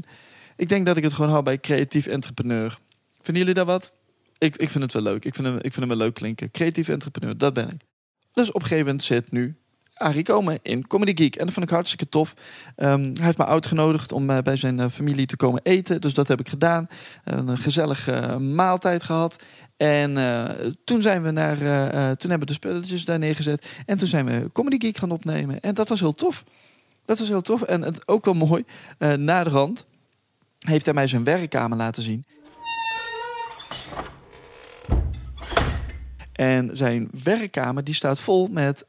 Ik 0.57 0.69
denk 0.69 0.87
dat 0.87 0.97
ik 0.97 1.02
het 1.02 1.12
gewoon 1.12 1.31
hou 1.31 1.42
bij 1.42 1.59
creatief 1.59 2.07
entrepreneur. 2.07 2.78
Vinden 3.21 3.42
jullie 3.42 3.54
dat 3.54 3.66
wat? 3.66 3.92
Ik, 4.38 4.57
ik 4.57 4.69
vind 4.69 4.85
het 4.85 4.92
wel 4.92 5.02
leuk. 5.02 5.25
Ik 5.25 5.35
vind, 5.35 5.47
hem, 5.47 5.57
ik 5.57 5.62
vind 5.62 5.76
hem 5.76 5.88
wel 5.88 5.97
leuk 5.97 6.14
klinken. 6.14 6.50
Creatief 6.50 6.88
entrepreneur, 6.88 7.38
dat 7.38 7.54
ben 7.54 7.69
ik. 7.69 7.81
Dus 8.33 8.49
op 8.49 8.54
een 8.54 8.62
gegeven 8.62 8.85
moment 8.85 9.02
zit 9.02 9.31
nu 9.31 9.57
Arie 9.95 10.23
Komen 10.23 10.59
in 10.62 10.87
Comedy 10.87 11.23
Geek. 11.23 11.37
En 11.37 11.45
dat 11.45 11.54
vond 11.54 11.66
ik 11.66 11.73
hartstikke 11.73 12.09
tof. 12.09 12.35
Ehm, 12.76 13.00
hij 13.00 13.25
heeft 13.25 13.38
me 13.38 13.47
uitgenodigd 13.47 14.12
om 14.12 14.31
eh, 14.31 14.38
bij 14.38 14.57
zijn 14.57 14.81
eh, 14.81 14.88
familie 14.90 15.26
te 15.26 15.37
komen 15.37 15.61
eten. 15.62 16.00
Dus 16.00 16.14
dat 16.14 16.28
heb 16.28 16.40
ik 16.40 16.49
gedaan. 16.49 16.88
Een 17.25 17.59
gezellige 17.59 18.12
eh, 18.12 18.37
maaltijd 18.37 19.02
gehad. 19.02 19.42
En 19.83 20.17
eh, 20.17 20.71
toen 20.85 21.03
zijn 21.03 21.23
we 21.23 21.31
naar, 21.31 21.61
eh, 21.61 21.87
eh, 21.87 22.17
toen 22.17 22.31
hebben 22.31 22.39
we 22.39 22.47
de 22.47 22.53
spelletjes 22.53 23.05
daar 23.05 23.19
neergezet. 23.19 23.67
En 23.87 23.99
toen 23.99 24.09
zijn 24.09 24.25
we 24.25 24.53
Comedy 24.53 24.79
Geek 24.79 24.97
gaan 24.97 25.11
opnemen. 25.11 25.61
En 25.61 25.75
dat 25.75 25.89
was 25.89 26.01
heel 26.01 26.15
tof. 26.15 26.45
Dat 27.05 27.19
was 27.19 27.29
heel 27.29 27.41
tof. 27.41 27.62
En 27.62 27.83
het, 27.83 28.09
ook 28.09 28.25
wel 28.25 28.35
mooi. 28.35 28.65
na 28.99 29.45
de 29.45 29.51
rand 29.51 29.85
heeft 30.59 30.85
hij 30.85 30.95
mij 30.95 31.07
zijn 31.07 31.25
werkkamer 31.25 31.79
laten 31.79 32.03
zien. 32.03 32.25
En 36.33 36.71
zijn 36.73 37.11
werkkamer 37.25 37.85
die 37.85 37.95
staat 37.95 38.21
vol 38.21 38.47
met 38.47 38.85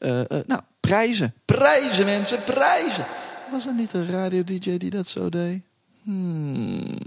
nou, 0.45 0.61
prijzen. 0.79 1.33
Prijzen 1.45 2.05
mensen, 2.05 2.43
prijzen. 2.43 3.05
Was 3.51 3.67
er 3.67 3.73
niet 3.73 3.93
een 3.93 4.09
radio-dj 4.09 4.77
die 4.77 4.89
dat 4.89 5.07
zo 5.07 5.29
deed? 5.29 5.61
Hmm. 6.03 6.97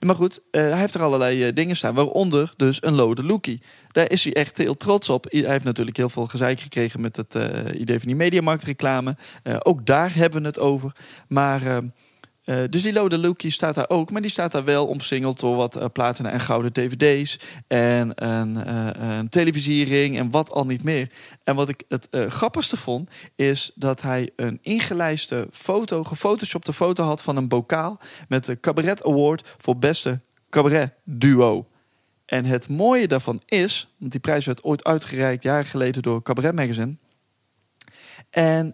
Maar 0.00 0.14
goed, 0.14 0.40
eh, 0.50 0.62
hij 0.62 0.78
heeft 0.78 0.94
er 0.94 1.02
allerlei 1.02 1.44
eh, 1.44 1.54
dingen 1.54 1.76
staan, 1.76 1.94
waaronder 1.94 2.52
dus 2.56 2.82
een 2.82 2.94
Lode 2.94 3.24
Lookie. 3.24 3.62
Daar 3.92 4.10
is 4.10 4.24
hij 4.24 4.34
echt 4.34 4.58
heel 4.58 4.76
trots 4.76 5.08
op. 5.08 5.26
Hij 5.28 5.50
heeft 5.50 5.64
natuurlijk 5.64 5.96
heel 5.96 6.08
veel 6.08 6.26
gezeik 6.26 6.60
gekregen 6.60 7.00
met 7.00 7.16
het 7.16 7.34
eh, 7.34 7.80
idee 7.80 7.98
van 7.98 8.08
die 8.08 8.16
mediamarktreclame. 8.16 9.16
Ook 9.58 9.86
daar 9.86 10.14
hebben 10.14 10.40
we 10.40 10.46
het 10.46 10.58
over. 10.58 10.92
Maar 11.28 11.82
eh, 12.48 12.58
dus 12.70 12.82
die 12.82 12.92
Lode 12.92 13.18
Lookie 13.18 13.50
staat 13.50 13.74
daar 13.74 13.88
ook, 13.88 14.10
maar 14.10 14.20
die 14.20 14.30
staat 14.30 14.52
daar 14.52 14.64
wel 14.64 14.86
omsingeld 14.86 15.40
door 15.40 15.56
wat 15.56 15.76
eh, 15.76 15.84
platina 15.92 16.30
en 16.30 16.40
gouden 16.40 16.72
dvd's 16.72 17.38
en 17.66 18.24
een, 18.28 18.64
eh, 18.64 19.18
een 19.18 19.28
televisiering 19.28 20.18
en 20.18 20.30
wat 20.30 20.50
al 20.50 20.66
niet 20.66 20.82
meer. 20.82 21.10
En 21.44 21.54
wat 21.54 21.68
ik 21.68 21.82
het 21.88 22.08
grappigste 22.10 22.76
vond, 22.76 23.10
is 23.36 23.70
dat 23.74 24.02
hij 24.02 24.30
een 24.36 24.58
ingelijste 24.62 25.48
foto, 25.52 26.04
gefotoshopte 26.04 26.72
foto 26.72 27.04
had 27.04 27.22
van 27.22 27.36
een 27.36 27.48
bokaal 27.48 28.00
met 28.28 28.44
de 28.44 28.60
Cabaret 28.60 29.04
Award 29.04 29.54
voor 29.58 29.78
beste 29.78 30.20
cabaret 30.50 30.92
duo. 31.04 31.66
En 32.24 32.44
het 32.44 32.68
mooie 32.68 33.08
daarvan 33.08 33.42
is, 33.46 33.94
want 33.98 34.12
die 34.12 34.20
prijs 34.20 34.46
werd 34.46 34.64
ooit 34.64 34.84
uitgereikt 34.84 35.42
jaren 35.42 35.64
geleden 35.64 36.02
door 36.02 36.22
Cabaret 36.22 36.54
Magazine. 36.54 36.96
En 38.30 38.72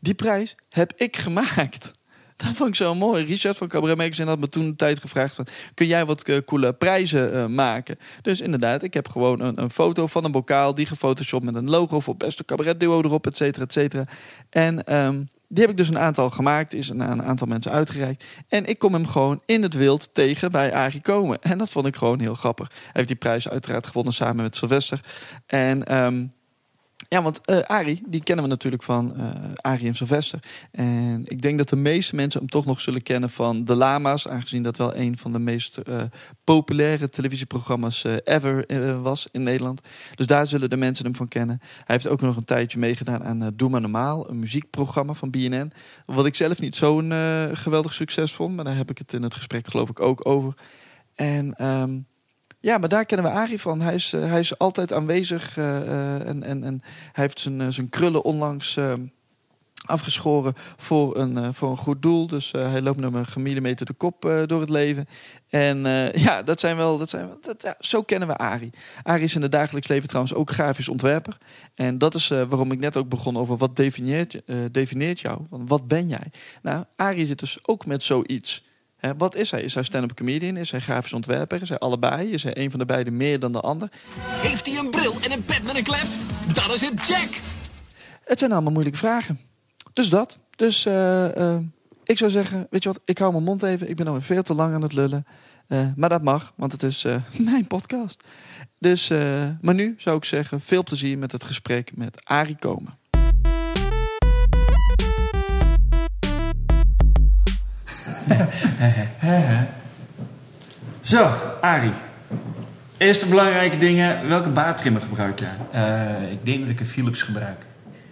die 0.00 0.14
prijs 0.14 0.56
heb 0.68 0.92
ik 0.96 1.16
gemaakt. 1.16 1.94
Dat 2.44 2.54
vond 2.54 2.68
ik 2.68 2.74
zo 2.74 2.94
mooi. 2.94 3.24
Richard 3.24 3.56
van 3.56 3.68
Cabaret 3.68 3.96
Magazine 3.96 4.28
had 4.28 4.38
me 4.38 4.48
toen 4.48 4.66
de 4.66 4.76
tijd 4.76 5.00
gevraagd 5.00 5.34
van... 5.34 5.46
kun 5.74 5.86
jij 5.86 6.04
wat 6.04 6.22
eh, 6.22 6.36
coole 6.46 6.72
prijzen 6.72 7.34
eh, 7.34 7.46
maken? 7.46 7.98
Dus 8.22 8.40
inderdaad, 8.40 8.82
ik 8.82 8.94
heb 8.94 9.08
gewoon 9.08 9.40
een, 9.40 9.62
een 9.62 9.70
foto 9.70 10.06
van 10.06 10.24
een 10.24 10.32
bokaal... 10.32 10.74
die 10.74 10.86
gefotoshopt 10.86 11.44
met 11.44 11.54
een 11.54 11.70
logo 11.70 12.00
voor 12.00 12.16
beste 12.16 12.44
cabaret 12.44 12.80
duo 12.80 13.02
erop, 13.02 13.26
et 13.26 13.36
cetera, 13.36 13.64
et 13.64 13.72
cetera. 13.72 14.04
En 14.50 14.84
ehm, 14.84 15.22
die 15.48 15.60
heb 15.60 15.70
ik 15.70 15.76
dus 15.76 15.88
een 15.88 15.98
aantal 15.98 16.30
gemaakt, 16.30 16.74
is 16.74 16.92
aan 16.92 17.00
een 17.00 17.22
aantal 17.22 17.46
mensen 17.46 17.72
uitgereikt. 17.72 18.24
En 18.48 18.66
ik 18.66 18.78
kom 18.78 18.92
hem 18.92 19.06
gewoon 19.06 19.42
in 19.46 19.62
het 19.62 19.74
wild 19.74 20.08
tegen 20.12 20.50
bij 20.50 20.72
Arie 20.72 21.00
Komen. 21.00 21.42
En 21.42 21.58
dat 21.58 21.70
vond 21.70 21.86
ik 21.86 21.96
gewoon 21.96 22.20
heel 22.20 22.34
grappig. 22.34 22.68
Hij 22.68 22.90
heeft 22.92 23.08
die 23.08 23.16
prijs 23.16 23.48
uiteraard 23.48 23.86
gewonnen 23.86 24.12
samen 24.12 24.42
met 24.42 24.56
Sylvester. 24.56 25.00
En... 25.46 25.84
ehm, 25.84 26.24
ja, 27.08 27.22
want 27.22 27.40
eh 27.44 27.60
Arie, 27.60 28.02
die 28.06 28.22
kennen 28.22 28.44
we 28.44 28.50
natuurlijk 28.50 28.82
van 28.82 29.16
eh 29.16 29.30
Arie 29.56 29.86
en 29.86 29.94
Sylvester. 29.94 30.38
En 30.70 31.22
ik 31.24 31.42
denk 31.42 31.58
dat 31.58 31.68
de 31.68 31.76
meeste 31.76 32.14
mensen 32.14 32.40
hem 32.40 32.48
toch 32.48 32.66
nog 32.66 32.80
zullen 32.80 33.02
kennen 33.02 33.30
van 33.30 33.64
De 33.64 33.74
Lama's. 33.74 34.28
Aangezien 34.28 34.62
dat 34.62 34.76
wel 34.76 34.96
een 34.96 35.18
van 35.18 35.32
de 35.32 35.38
meest 35.38 35.76
eh, 35.76 36.02
populaire 36.44 37.08
televisieprogramma's 37.08 38.04
ever 38.24 39.02
was 39.02 39.28
in 39.32 39.42
Nederland. 39.42 39.80
Dus 40.14 40.26
daar 40.26 40.46
zullen 40.46 40.70
de 40.70 40.76
mensen 40.76 41.04
hem 41.04 41.14
van 41.14 41.28
kennen. 41.28 41.58
Hij 41.60 41.84
heeft 41.84 42.08
ook 42.08 42.20
nog 42.20 42.36
een 42.36 42.44
tijdje 42.44 42.78
meegedaan 42.78 43.24
aan 43.24 43.52
Doe 43.56 43.70
Maar 43.70 43.80
Normaal. 43.80 44.30
Een 44.30 44.38
muziekprogramma 44.38 45.12
van 45.12 45.30
BNN. 45.30 45.72
Wat 46.06 46.26
ik 46.26 46.34
zelf 46.34 46.60
niet 46.60 46.76
zo'n 46.76 47.12
geweldig 47.52 47.94
succes 47.94 48.32
vond. 48.32 48.56
Maar 48.56 48.64
daar 48.64 48.76
heb 48.76 48.90
ik 48.90 48.98
het 48.98 49.12
in 49.12 49.22
het 49.22 49.34
gesprek 49.34 49.68
geloof 49.68 49.88
ik 49.88 50.00
ook 50.00 50.26
over. 50.26 50.54
En... 51.14 51.54
ehm, 51.54 51.98
ja, 52.66 52.78
maar 52.78 52.88
daar 52.88 53.04
kennen 53.04 53.26
we 53.32 53.38
Arie 53.38 53.60
van. 53.60 53.80
Hij 53.80 53.94
is, 53.94 54.12
eh, 54.12 54.20
hij 54.30 54.38
is 54.38 54.58
altijd 54.58 54.92
aanwezig 54.92 55.56
eh, 55.56 55.76
eh, 55.76 56.28
en, 56.28 56.42
en, 56.42 56.64
en 56.64 56.80
hij 57.12 57.24
heeft 57.24 57.40
zijn, 57.40 57.72
zijn 57.72 57.88
krullen 57.88 58.24
onlangs 58.24 58.78
afgeschoren 59.86 60.54
voor 60.76 61.16
een, 61.16 61.54
voor 61.54 61.70
een 61.70 61.76
goed 61.76 62.02
doel. 62.02 62.26
Dus 62.26 62.52
hij 62.52 62.82
loopt 62.82 63.00
met 63.00 63.14
een 63.14 63.26
gemillimeterde 63.26 63.92
kop 63.92 64.24
eh, 64.24 64.42
door 64.46 64.60
het 64.60 64.70
leven. 64.70 65.08
En 65.48 65.78
ja, 66.14 66.42
dat 66.42 66.60
zijn 66.60 66.76
wel, 66.76 66.98
dat 66.98 67.10
zijn 67.10 67.28
dat, 67.40 67.62
ja, 67.62 67.74
zo 67.78 68.02
kennen 68.02 68.28
we 68.28 68.36
Arie. 68.36 68.70
Arie 69.02 69.24
is 69.24 69.34
in 69.34 69.42
het 69.42 69.52
dagelijks 69.52 69.88
leven 69.88 70.08
trouwens 70.08 70.34
ook 70.34 70.50
grafisch 70.50 70.88
ontwerper. 70.88 71.38
En 71.74 71.98
dat 71.98 72.14
is 72.14 72.28
waarom 72.28 72.72
ik 72.72 72.78
net 72.78 72.96
ook 72.96 73.08
begon 73.08 73.36
over 73.36 73.56
wat 73.56 73.78
eh, 73.78 74.56
definieert 74.70 75.20
jou. 75.20 75.40
Want 75.50 75.68
wat 75.68 75.88
ben 75.88 76.08
jij? 76.08 76.30
Nou, 76.62 76.84
Arie 76.96 77.26
zit 77.26 77.38
dus 77.38 77.58
ook 77.62 77.86
met 77.86 78.02
zoiets. 78.02 78.64
Wat 79.16 79.34
is 79.34 79.50
hij? 79.50 79.62
Is 79.62 79.74
hij 79.74 79.82
stand-up 79.82 80.16
comedian? 80.16 80.56
Is 80.56 80.70
hij 80.70 80.80
grafisch 80.80 81.12
ontwerper? 81.12 81.62
Is 81.62 81.68
hij 81.68 81.78
allebei? 81.78 82.32
Is 82.32 82.42
hij 82.42 82.56
een 82.56 82.70
van 82.70 82.78
de 82.78 82.84
beiden 82.84 83.16
meer 83.16 83.38
dan 83.38 83.52
de 83.52 83.60
ander? 83.60 83.88
Heeft 84.18 84.66
hij 84.66 84.78
een 84.78 84.90
bril 84.90 85.14
en 85.22 85.32
een 85.32 85.44
pet 85.44 85.62
met 85.62 85.76
een 85.76 85.82
klep? 85.82 86.06
Dan 86.54 86.72
is 86.72 86.80
het 86.80 87.06
Jack! 87.06 87.28
Het 88.24 88.38
zijn 88.38 88.52
allemaal 88.52 88.72
moeilijke 88.72 88.98
vragen. 88.98 89.40
Dus 89.92 90.08
dat. 90.08 90.38
Dus 90.56 90.86
eh, 90.86 91.36
eh, 91.36 91.60
ik 92.04 92.18
zou 92.18 92.30
zeggen, 92.30 92.66
weet 92.70 92.82
je 92.82 92.88
wat, 92.88 93.00
ik 93.04 93.18
hou 93.18 93.32
mijn 93.32 93.44
mond 93.44 93.62
even. 93.62 93.90
Ik 93.90 93.96
ben 93.96 94.06
alweer 94.06 94.22
veel 94.22 94.42
te 94.42 94.54
lang 94.54 94.74
aan 94.74 94.82
het 94.82 94.92
lullen. 94.92 95.26
Eh, 95.66 95.86
maar 95.96 96.08
dat 96.08 96.22
mag, 96.22 96.52
want 96.56 96.72
het 96.72 96.82
is 96.82 97.06
mijn 97.50 97.66
podcast. 97.66 98.24
Dus, 98.78 99.08
maar 99.60 99.74
nu 99.74 99.94
zou 99.98 100.16
ik 100.16 100.24
zeggen, 100.24 100.60
veel 100.60 100.82
plezier 100.82 101.18
met 101.18 101.32
het 101.32 101.44
gesprek 101.44 101.96
met 101.96 102.24
Arie 102.24 102.56
Komen. 102.56 102.98
Zo, 111.00 111.30
Arie. 111.60 111.90
Eerste 112.96 113.26
belangrijke 113.26 113.78
dingen. 113.78 114.28
Welke 114.28 114.48
baardtrimmer 114.50 115.02
gebruik 115.02 115.38
jij? 115.40 115.52
Eh, 115.70 116.32
ik 116.32 116.38
denk 116.46 116.60
dat 116.60 116.68
ik 116.68 116.80
een 116.80 116.86
Philips 116.86 117.22
gebruik. 117.22 117.66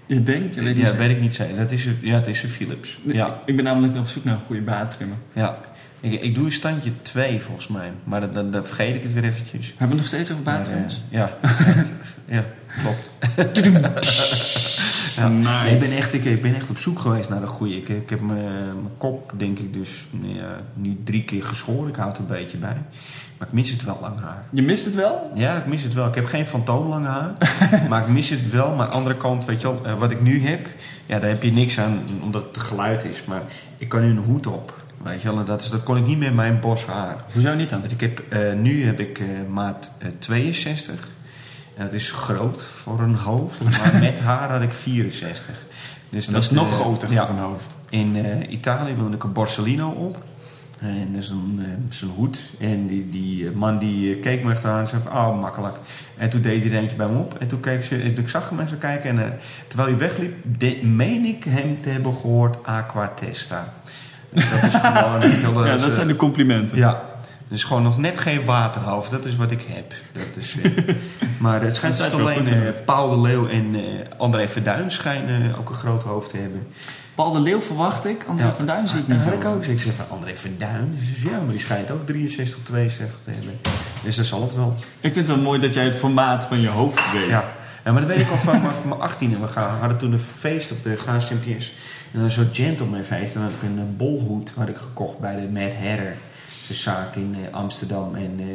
Je 0.06 0.23
denkt? 0.23 0.54
Je 0.54 0.62
weet 0.62 0.76
ja, 0.76 0.83
zeker. 0.85 0.99
weet 0.99 1.11
ik 1.11 1.21
niet 1.21 1.35
zeker. 1.35 1.56
Dat 1.56 1.71
is 1.73 1.87
een, 1.87 1.99
ja, 2.00 2.14
het 2.14 2.26
is 2.26 2.42
een 2.42 2.49
Philips. 2.50 2.99
Ja, 3.04 3.38
Ik 3.44 3.56
ben 3.56 3.64
namelijk 3.64 3.97
op 3.97 4.06
zoek 4.06 4.25
naar 4.25 4.35
een 4.35 4.40
goede 4.47 4.62
baardtrimmer. 4.62 5.16
ja. 5.33 5.59
Ik, 6.00 6.21
ik 6.23 6.35
doe 6.35 6.44
een 6.44 6.52
standje 6.52 6.90
2 7.02 7.40
volgens 7.40 7.68
mij. 7.68 7.92
Maar 8.04 8.33
dan, 8.33 8.64
vergeet 8.64 8.94
ik 8.94 9.02
het 9.02 9.12
weer 9.12 9.25
eventjes. 9.25 9.66
Hebben 9.76 9.88
we 9.88 10.02
nog 10.02 10.06
steeds 10.06 10.30
over 10.30 10.44
Maar, 10.44 10.54
baardtrimmers? 10.54 11.02
eh, 11.11 11.18
ja. 11.18 11.30
ja, 12.37 12.44
klopt. 12.83 13.11
Ja, 15.16 15.28
nice. 15.28 15.50
Nee, 15.50 15.75
ik, 15.75 15.80
ben 15.80 15.92
echt, 15.97 16.12
ik, 16.12 16.25
ik 16.25 16.42
ben 16.42 16.54
echt 16.54 16.71
op 16.71 16.78
zoek 16.78 16.99
geweest 16.99 17.28
naar 17.28 17.42
een 17.42 17.49
goede. 17.49 17.76
Ik, 17.76 17.88
ik 17.88 18.11
heb 18.11 18.21
mijn 18.21 18.44
mijn 18.64 18.97
kop, 18.99 19.33
denk 19.37 19.59
ik, 19.59 19.75
dus 19.75 20.06
nou 20.11 20.35
ja, 20.35 20.61
nu 20.75 20.99
drie 21.04 21.25
keer 21.25 21.44
geschoren. 21.44 21.88
Ik 21.88 21.97
houd 21.97 22.16
er 22.16 22.23
een 22.23 22.28
beetje 22.28 22.56
bij. 22.56 22.83
Maar 23.38 23.49
ik 23.49 23.54
mis 23.54 23.71
het 23.71 23.85
wel 23.85 23.99
lang 24.00 24.21
haar. 24.21 24.44
Je 24.50 24.62
mist 24.62 24.85
het 24.85 24.94
wel? 24.94 25.30
Ja, 25.35 25.56
ik 25.56 25.66
mis 25.66 25.83
het 25.83 25.94
wel. 25.94 26.06
Ik 26.06 26.14
heb 26.14 26.26
geen 26.26 26.47
fantoomlange 26.47 27.09
haar. 27.09 27.35
maar 27.88 28.02
ik 28.02 28.09
mis 28.09 28.30
het 28.30 28.50
wel. 28.50 28.75
Maar 28.75 28.85
aan 28.85 28.90
de 28.90 28.97
andere 28.97 29.16
kant, 29.16 29.44
weet 29.44 29.61
je 29.61 29.66
wel, 29.66 29.80
eh, 29.85 29.99
wat 29.99 30.11
ik 30.11 30.23
nu 30.23 30.47
heb... 30.47 30.68
Ja, 31.06 31.18
daar 31.18 31.28
heb 31.28 31.42
je 31.42 31.52
niks 31.52 31.78
aan, 31.78 31.99
omdat 32.23 32.44
het 32.52 32.59
geluid 32.59 33.04
is. 33.04 33.25
Maar 33.25 33.42
ik 33.78 33.88
kan 33.88 34.00
nu 34.00 34.11
een 34.11 34.25
hoed 34.25 34.47
op. 34.47 34.83
Weet 35.04 35.23
je 35.23 35.28
wel, 35.28 35.38
en 35.38 35.44
dat, 35.44 35.61
is, 35.61 35.71
dat 35.71 35.83
kon 35.83 35.97
ik 35.97 36.06
niet 36.06 36.18
met 36.18 36.35
mijn 36.35 36.61
bos 36.61 36.87
haar. 36.87 37.25
Hoezo 37.33 37.54
niet 37.54 37.71
dan? 37.71 37.80
Want 37.80 37.92
ik 37.92 38.00
heb, 38.00 38.23
eh, 38.28 38.52
nu 38.52 38.85
heb 38.85 39.00
ik 39.00 39.18
eh, 39.18 39.26
maat 39.49 39.90
eh, 39.99 40.09
62. 40.18 41.09
En 41.76 41.85
dat 41.85 41.93
is 41.93 42.11
groot 42.11 42.62
voor 42.62 43.00
een 43.00 43.14
hoofd. 43.14 43.64
Maar 43.64 44.00
met 44.11 44.19
haar 44.19 44.50
had 44.50 44.62
ik 44.62 44.73
64. 44.73 45.54
Dus 46.11 46.26
Dat 46.26 46.43
is 46.43 46.50
nog 46.50 46.69
eh, 46.69 46.75
groter 46.75 47.12
ja. 47.12 47.26
voor 47.26 47.37
een 47.37 47.43
hoofd. 47.43 47.76
In 47.90 48.16
eh, 48.16 48.52
Italië 48.52 48.95
wilde 48.95 49.14
ik 49.14 49.23
een 49.25 49.33
Borsellino 49.33 49.88
op. 49.88 50.25
En 50.81 51.12
dat 51.12 51.23
is 51.23 51.28
een, 51.28 51.59
eh, 51.61 51.97
zo'n 51.97 52.09
hoed. 52.09 52.38
En 52.59 52.87
die, 52.87 53.11
die 53.11 53.50
man 53.50 53.78
die 53.78 54.16
keek 54.16 54.45
me 54.45 54.50
echt 54.50 54.64
aan 54.64 54.81
en 54.81 54.88
zei 54.88 55.02
van, 55.02 55.12
oh, 55.12 55.40
makkelijk. 55.40 55.75
En 56.16 56.31
toen 56.31 56.43
deed 56.43 56.62
hij 56.62 56.73
er 56.73 56.78
eentje 56.78 56.97
bij 56.97 57.09
me 57.09 57.19
op. 57.19 57.38
En 57.38 57.49
toen 57.49 57.61
keek 57.61 57.85
ze, 57.85 58.02
ik 58.02 58.28
zag 58.28 58.49
hem 58.49 58.61
even 58.61 58.78
kijken. 58.78 59.19
En 59.19 59.38
terwijl 59.66 59.88
hij 59.88 59.99
wegliep, 59.99 60.35
de, 60.59 60.81
meen 60.83 61.25
ik 61.25 61.45
hem 61.45 61.83
te 61.83 61.88
hebben 61.88 62.14
gehoord 62.14 62.57
Aquatesta. 62.64 63.73
Dus 64.31 64.50
dat 64.50 64.62
is 64.62 64.75
gewoon... 65.45 65.66
Ja, 65.66 65.76
dat 65.76 65.95
zijn 65.95 66.07
de 66.07 66.16
complimenten. 66.16 66.76
ja, 66.76 67.13
dus 67.55 67.65
gewoon 67.65 67.83
nog 67.83 67.99
net 67.99 68.19
geen 68.19 68.45
waterhoofd. 68.45 69.11
Dat 69.11 69.25
is 69.25 69.37
wat 69.37 69.51
ik 69.51 69.65
heb. 69.69 69.95
Dat 70.13 70.23
is, 70.37 70.57
eh, 70.63 70.95
maar 71.39 71.63
het 71.63 71.75
schijnt 71.75 71.97
Dat 71.99 72.13
alleen 72.13 72.47
eh, 72.47 72.59
Paul 72.85 73.09
de 73.11 73.21
Leeuw 73.21 73.49
en 73.49 73.75
eh, 73.75 73.81
André 74.17 74.49
Verduin 74.49 74.91
schijnen 74.91 75.59
ook 75.59 75.69
een 75.69 75.75
groot 75.75 76.03
hoofd 76.03 76.31
te 76.31 76.37
hebben. 76.37 76.67
Paul 77.15 77.33
de 77.33 77.41
Leeuw 77.41 77.61
verwacht 77.61 78.05
ik. 78.05 78.25
André 78.29 78.53
van 78.53 78.67
Duin 78.67 78.89
zie 78.89 78.99
ik 78.99 79.09
niet 79.09 79.17
Dat 79.25 79.27
had 79.27 79.43
zo. 79.43 79.49
ik 79.49 79.55
ook. 79.57 79.65
Ik 79.65 79.81
zeg 79.81 79.93
van 79.95 80.05
André 80.09 80.37
Verduin. 80.37 80.99
Dus 80.99 81.23
ja, 81.31 81.39
maar 81.39 81.51
die 81.51 81.61
schijnt 81.61 81.91
ook 81.91 82.07
63, 82.07 82.59
62 82.63 83.19
te 83.25 83.31
hebben. 83.31 83.55
Dus 84.03 84.17
dat 84.17 84.27
zal 84.27 84.43
het 84.43 84.55
wel. 84.55 84.75
Ik 85.01 85.13
vind 85.13 85.27
het 85.27 85.37
wel 85.37 85.45
mooi 85.45 85.61
dat 85.61 85.75
jij 85.75 85.85
het 85.85 85.97
formaat 85.97 86.45
van 86.45 86.61
je 86.61 86.69
hoofd 86.69 87.13
weet. 87.13 87.29
Ja, 87.29 87.45
ja 87.85 87.93
maar 87.93 88.01
dat 88.01 88.11
weet 88.11 88.21
ik 88.21 88.31
al 88.31 88.37
van, 88.37 88.61
van 88.61 88.89
mijn 88.99 89.11
18e. 89.11 89.41
We 89.41 89.49
gaan- 89.49 89.79
hadden 89.79 89.99
toen 89.99 90.13
een 90.13 90.19
feest 90.19 90.71
op 90.73 90.83
de 90.83 90.97
Graafs 90.97 91.29
MTS. 91.31 91.73
En 92.13 92.21
een 92.21 92.31
soort 92.31 92.57
gentleman 92.57 93.03
feest. 93.03 93.35
En 93.35 93.41
dan 93.41 93.51
had 93.51 93.53
ik 93.63 93.69
een 93.69 93.97
bolhoed 93.97 94.53
had 94.57 94.69
ik 94.69 94.77
gekocht 94.77 95.19
bij 95.19 95.37
de 95.41 95.49
Mad 95.49 95.73
Hatter. 95.75 96.15
Zijn 96.64 96.78
zaak 96.78 97.14
in 97.16 97.37
eh, 97.44 97.54
Amsterdam. 97.54 98.14
En 98.14 98.35
eh, 98.38 98.47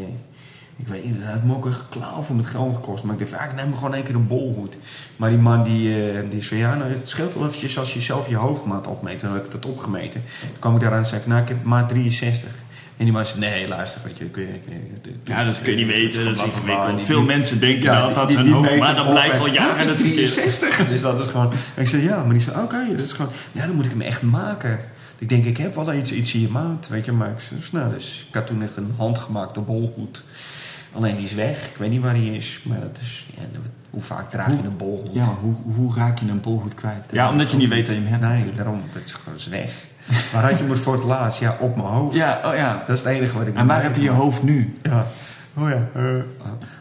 ik 0.78 0.88
weet 0.88 1.06
niet, 1.06 1.20
dat 1.20 1.30
heeft 1.32 1.44
me 1.44 1.56
ook 1.56 1.66
een 1.66 1.74
klauw 1.90 2.22
voor 2.22 2.36
met 2.36 2.46
geld 2.46 2.76
gekost. 2.76 3.04
Maar 3.04 3.14
ik 3.20 3.30
dacht, 3.30 3.42
ah, 3.44 3.50
ik 3.52 3.56
neem 3.64 3.74
gewoon 3.74 3.94
één 3.94 4.04
keer 4.04 4.16
een 4.16 4.28
bolhoed. 4.28 4.76
Maar 5.16 5.30
die 5.30 5.40
man 5.40 5.64
die, 5.64 6.12
eh, 6.12 6.20
die 6.30 6.44
zei, 6.44 6.60
ja, 6.60 6.76
nou, 6.76 6.92
het 6.92 7.10
scheelt 7.10 7.34
wel 7.34 7.46
eventjes 7.48 7.78
als 7.78 7.94
je 7.94 8.02
zelf 8.02 8.30
je 8.30 8.36
hoofdmaat 8.36 8.88
opmeet. 8.88 9.22
En 9.22 9.28
dan 9.28 9.38
heb 9.38 9.46
ik 9.46 9.52
dat 9.52 9.66
opgemeten. 9.66 10.22
Toen 10.42 10.50
kwam 10.60 10.76
ik 10.76 10.82
daaraan 10.82 11.00
en 11.00 11.06
zei 11.06 11.22
ik, 11.22 11.28
nou, 11.28 11.42
ik 11.42 11.48
heb 11.48 11.64
maat 11.64 11.90
63. 11.90 12.50
En 12.98 13.06
die 13.06 13.14
man 13.14 13.26
zei, 13.26 13.40
nee, 13.40 13.68
luister, 13.68 14.02
weet 14.04 14.18
je, 14.18 14.26
ik, 14.26 14.36
ik, 14.38 15.14
Ja, 15.24 15.44
dat 15.44 15.62
kun 15.62 15.72
je 15.72 15.78
niet 15.86 15.94
weten. 15.96 16.26
Dat 16.26 16.36
is 16.36 16.44
ingewikkeld. 16.44 17.04
Veel 17.04 17.18
die- 17.18 17.26
mensen 17.28 17.60
denken 17.60 17.92
Ja, 17.92 18.02
dat 18.06 18.16
dat 18.16 18.32
zijn 18.32 18.48
hoofd, 18.48 18.78
maar 18.78 18.96
dat 18.96 19.10
blijkt 19.10 19.34
en- 19.36 19.40
al 19.40 19.48
jaren 19.48 19.72
Ja, 19.78 19.78
dat 19.78 19.88
het 19.88 20.00
verkeerd 20.02 20.28
is. 20.28 20.34
63. 20.34 20.88
Dus 20.88 21.02
dat 21.02 21.20
is 21.20 21.28
gewoon... 21.28 21.52
En 21.76 21.82
ik 21.82 21.88
zei, 21.88 22.04
ja, 22.04 22.24
maar 22.24 22.34
die 22.34 22.42
zei, 22.44 22.62
oké, 22.62 22.86
dat 22.96 23.06
is 23.06 23.12
gewoon... 23.12 23.32
Ja, 23.52 23.66
dan 23.66 23.76
moet 23.76 23.86
ik 23.86 23.92
hem 23.92 24.02
echt 24.02 24.22
maken. 24.22 24.80
Ik 25.20 25.30
denk, 25.30 25.46
ik 25.46 25.58
heb 25.58 25.76
wel 25.76 25.94
iets, 25.94 26.12
iets 26.12 26.34
in 26.34 26.42
je 26.42 26.50
maat, 26.50 26.88
weet 26.88 27.06
je. 27.06 27.12
Maar 27.12 27.30
ik, 27.30 27.50
dus, 27.58 27.72
nou, 27.72 27.94
dus 27.94 28.26
ik 28.28 28.36
had 28.36 28.48
toen 28.48 28.62
echt 28.62 28.76
een 28.76 28.94
handgemaakte 28.98 29.60
bolhoed. 29.60 30.24
Alleen 30.94 31.16
die 31.16 31.26
is 31.26 31.34
weg. 31.34 31.68
Ik 31.70 31.76
weet 31.78 31.90
niet 31.90 32.02
waar 32.02 32.14
die 32.14 32.36
is. 32.36 32.60
Maar 32.64 32.80
dat 32.80 32.98
is... 33.02 33.26
Ja, 33.36 33.42
hoe 33.90 34.02
vaak 34.02 34.30
draag 34.30 34.48
je 34.48 34.64
een 34.64 34.78
bolhoed? 34.78 35.14
Ja, 35.14 35.26
maar 35.26 35.36
hoe, 35.36 35.54
hoe 35.76 35.96
raak 35.96 36.20
je 36.20 36.30
een 36.30 36.42
bolhoed 36.42 36.74
kwijt? 36.74 37.06
Ja, 37.12 37.30
omdat 37.30 37.52
je 37.52 37.58
niet 37.58 37.70
weet 37.70 37.86
dat 37.86 37.96
je 37.96 38.02
hem 38.02 38.10
hebt 38.10 38.22
Nee, 38.22 38.32
natuurlijk. 38.32 38.58
daarom. 38.58 38.82
Dat 38.94 39.04
is 39.04 39.14
gewoon 39.14 39.40
weg. 39.50 39.74
Waar 40.34 40.50
had 40.50 40.60
je 40.60 40.66
me 40.66 40.76
voor 40.76 40.94
het 40.94 41.04
laatst? 41.04 41.40
Ja, 41.40 41.58
op 41.60 41.76
mijn 41.76 41.88
hoofd. 41.88 42.16
Ja, 42.16 42.40
oh 42.46 42.56
ja. 42.56 42.78
Dat 42.88 42.98
is 42.98 43.04
het 43.04 43.14
enige 43.14 43.38
wat 43.38 43.48
ik 43.48 43.56
En 43.56 43.68
waar 43.68 43.84
heb 43.84 43.96
je 43.96 44.02
je 44.02 44.10
hoofd 44.10 44.44
nu? 44.44 44.78
Ja. 44.84 45.06
Oh 45.58 45.70
ja. 45.70 45.90
eh, 45.94 46.02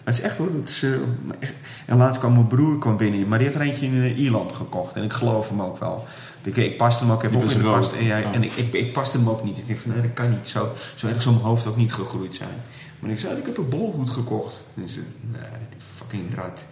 het 0.05 0.15
is 0.15 0.21
echt 0.21 0.37
hoor. 0.37 0.53
Dat 0.61 0.69
is, 0.69 0.83
eh, 0.83 0.91
echt. 1.39 1.53
En 1.87 1.97
laatst 1.97 2.21
kwam 2.21 2.33
mijn 2.33 2.47
broer 2.47 2.79
kwam 2.79 2.97
binnen. 2.97 3.29
Maar 3.29 3.39
die 3.39 3.47
had 3.47 3.57
er 3.57 3.63
eentje 3.63 3.87
in 3.87 4.03
eh, 4.03 4.19
Ierland 4.19 4.53
gekocht. 4.53 4.95
En 4.95 5.03
ik 5.03 5.13
geloof 5.13 5.49
hem 5.49 5.63
ook 5.63 5.79
wel. 5.79 6.07
Ik, 6.43 6.57
ik 6.57 6.77
paste 6.77 7.05
hem 7.05 7.13
ook 7.13 7.23
even 7.23 7.37
op 7.37 7.43
en, 7.43 7.49
ik 7.57 7.63
rood. 7.63 7.81
paste, 7.81 8.05
ja, 8.05 8.19
Oh. 8.21 8.35
en 8.35 8.43
ik, 8.43 8.53
ik, 8.53 8.73
ik 8.73 8.93
paste 8.93 9.17
hem 9.17 9.29
ook 9.29 9.45
niet. 9.45 9.59
Ik 9.59 9.69
dacht 9.69 9.81
van, 9.81 9.93
nee, 9.93 10.01
dat 10.01 10.13
kan 10.13 10.31
niet. 10.31 10.49
Zo, 10.49 10.73
zo 10.95 11.07
erg 11.07 11.23
mijn 11.35 11.47
hoofd 11.47 11.67
ook 11.67 11.77
niet 11.77 11.93
gegroeid 11.93 12.35
zijn. 12.35 12.49
Maar 12.99 13.11
ik 13.11 13.19
zei, 13.19 13.37
ik 13.37 13.47
heb 13.47 13.57
een 13.57 13.69
bolhoed 13.69 14.11
gekocht. 14.11 14.63
En 14.77 14.89
zei, 14.89 15.05
nee, 15.21 15.41
die 15.71 15.79
fucking 15.97 16.35
rat. 16.35 16.65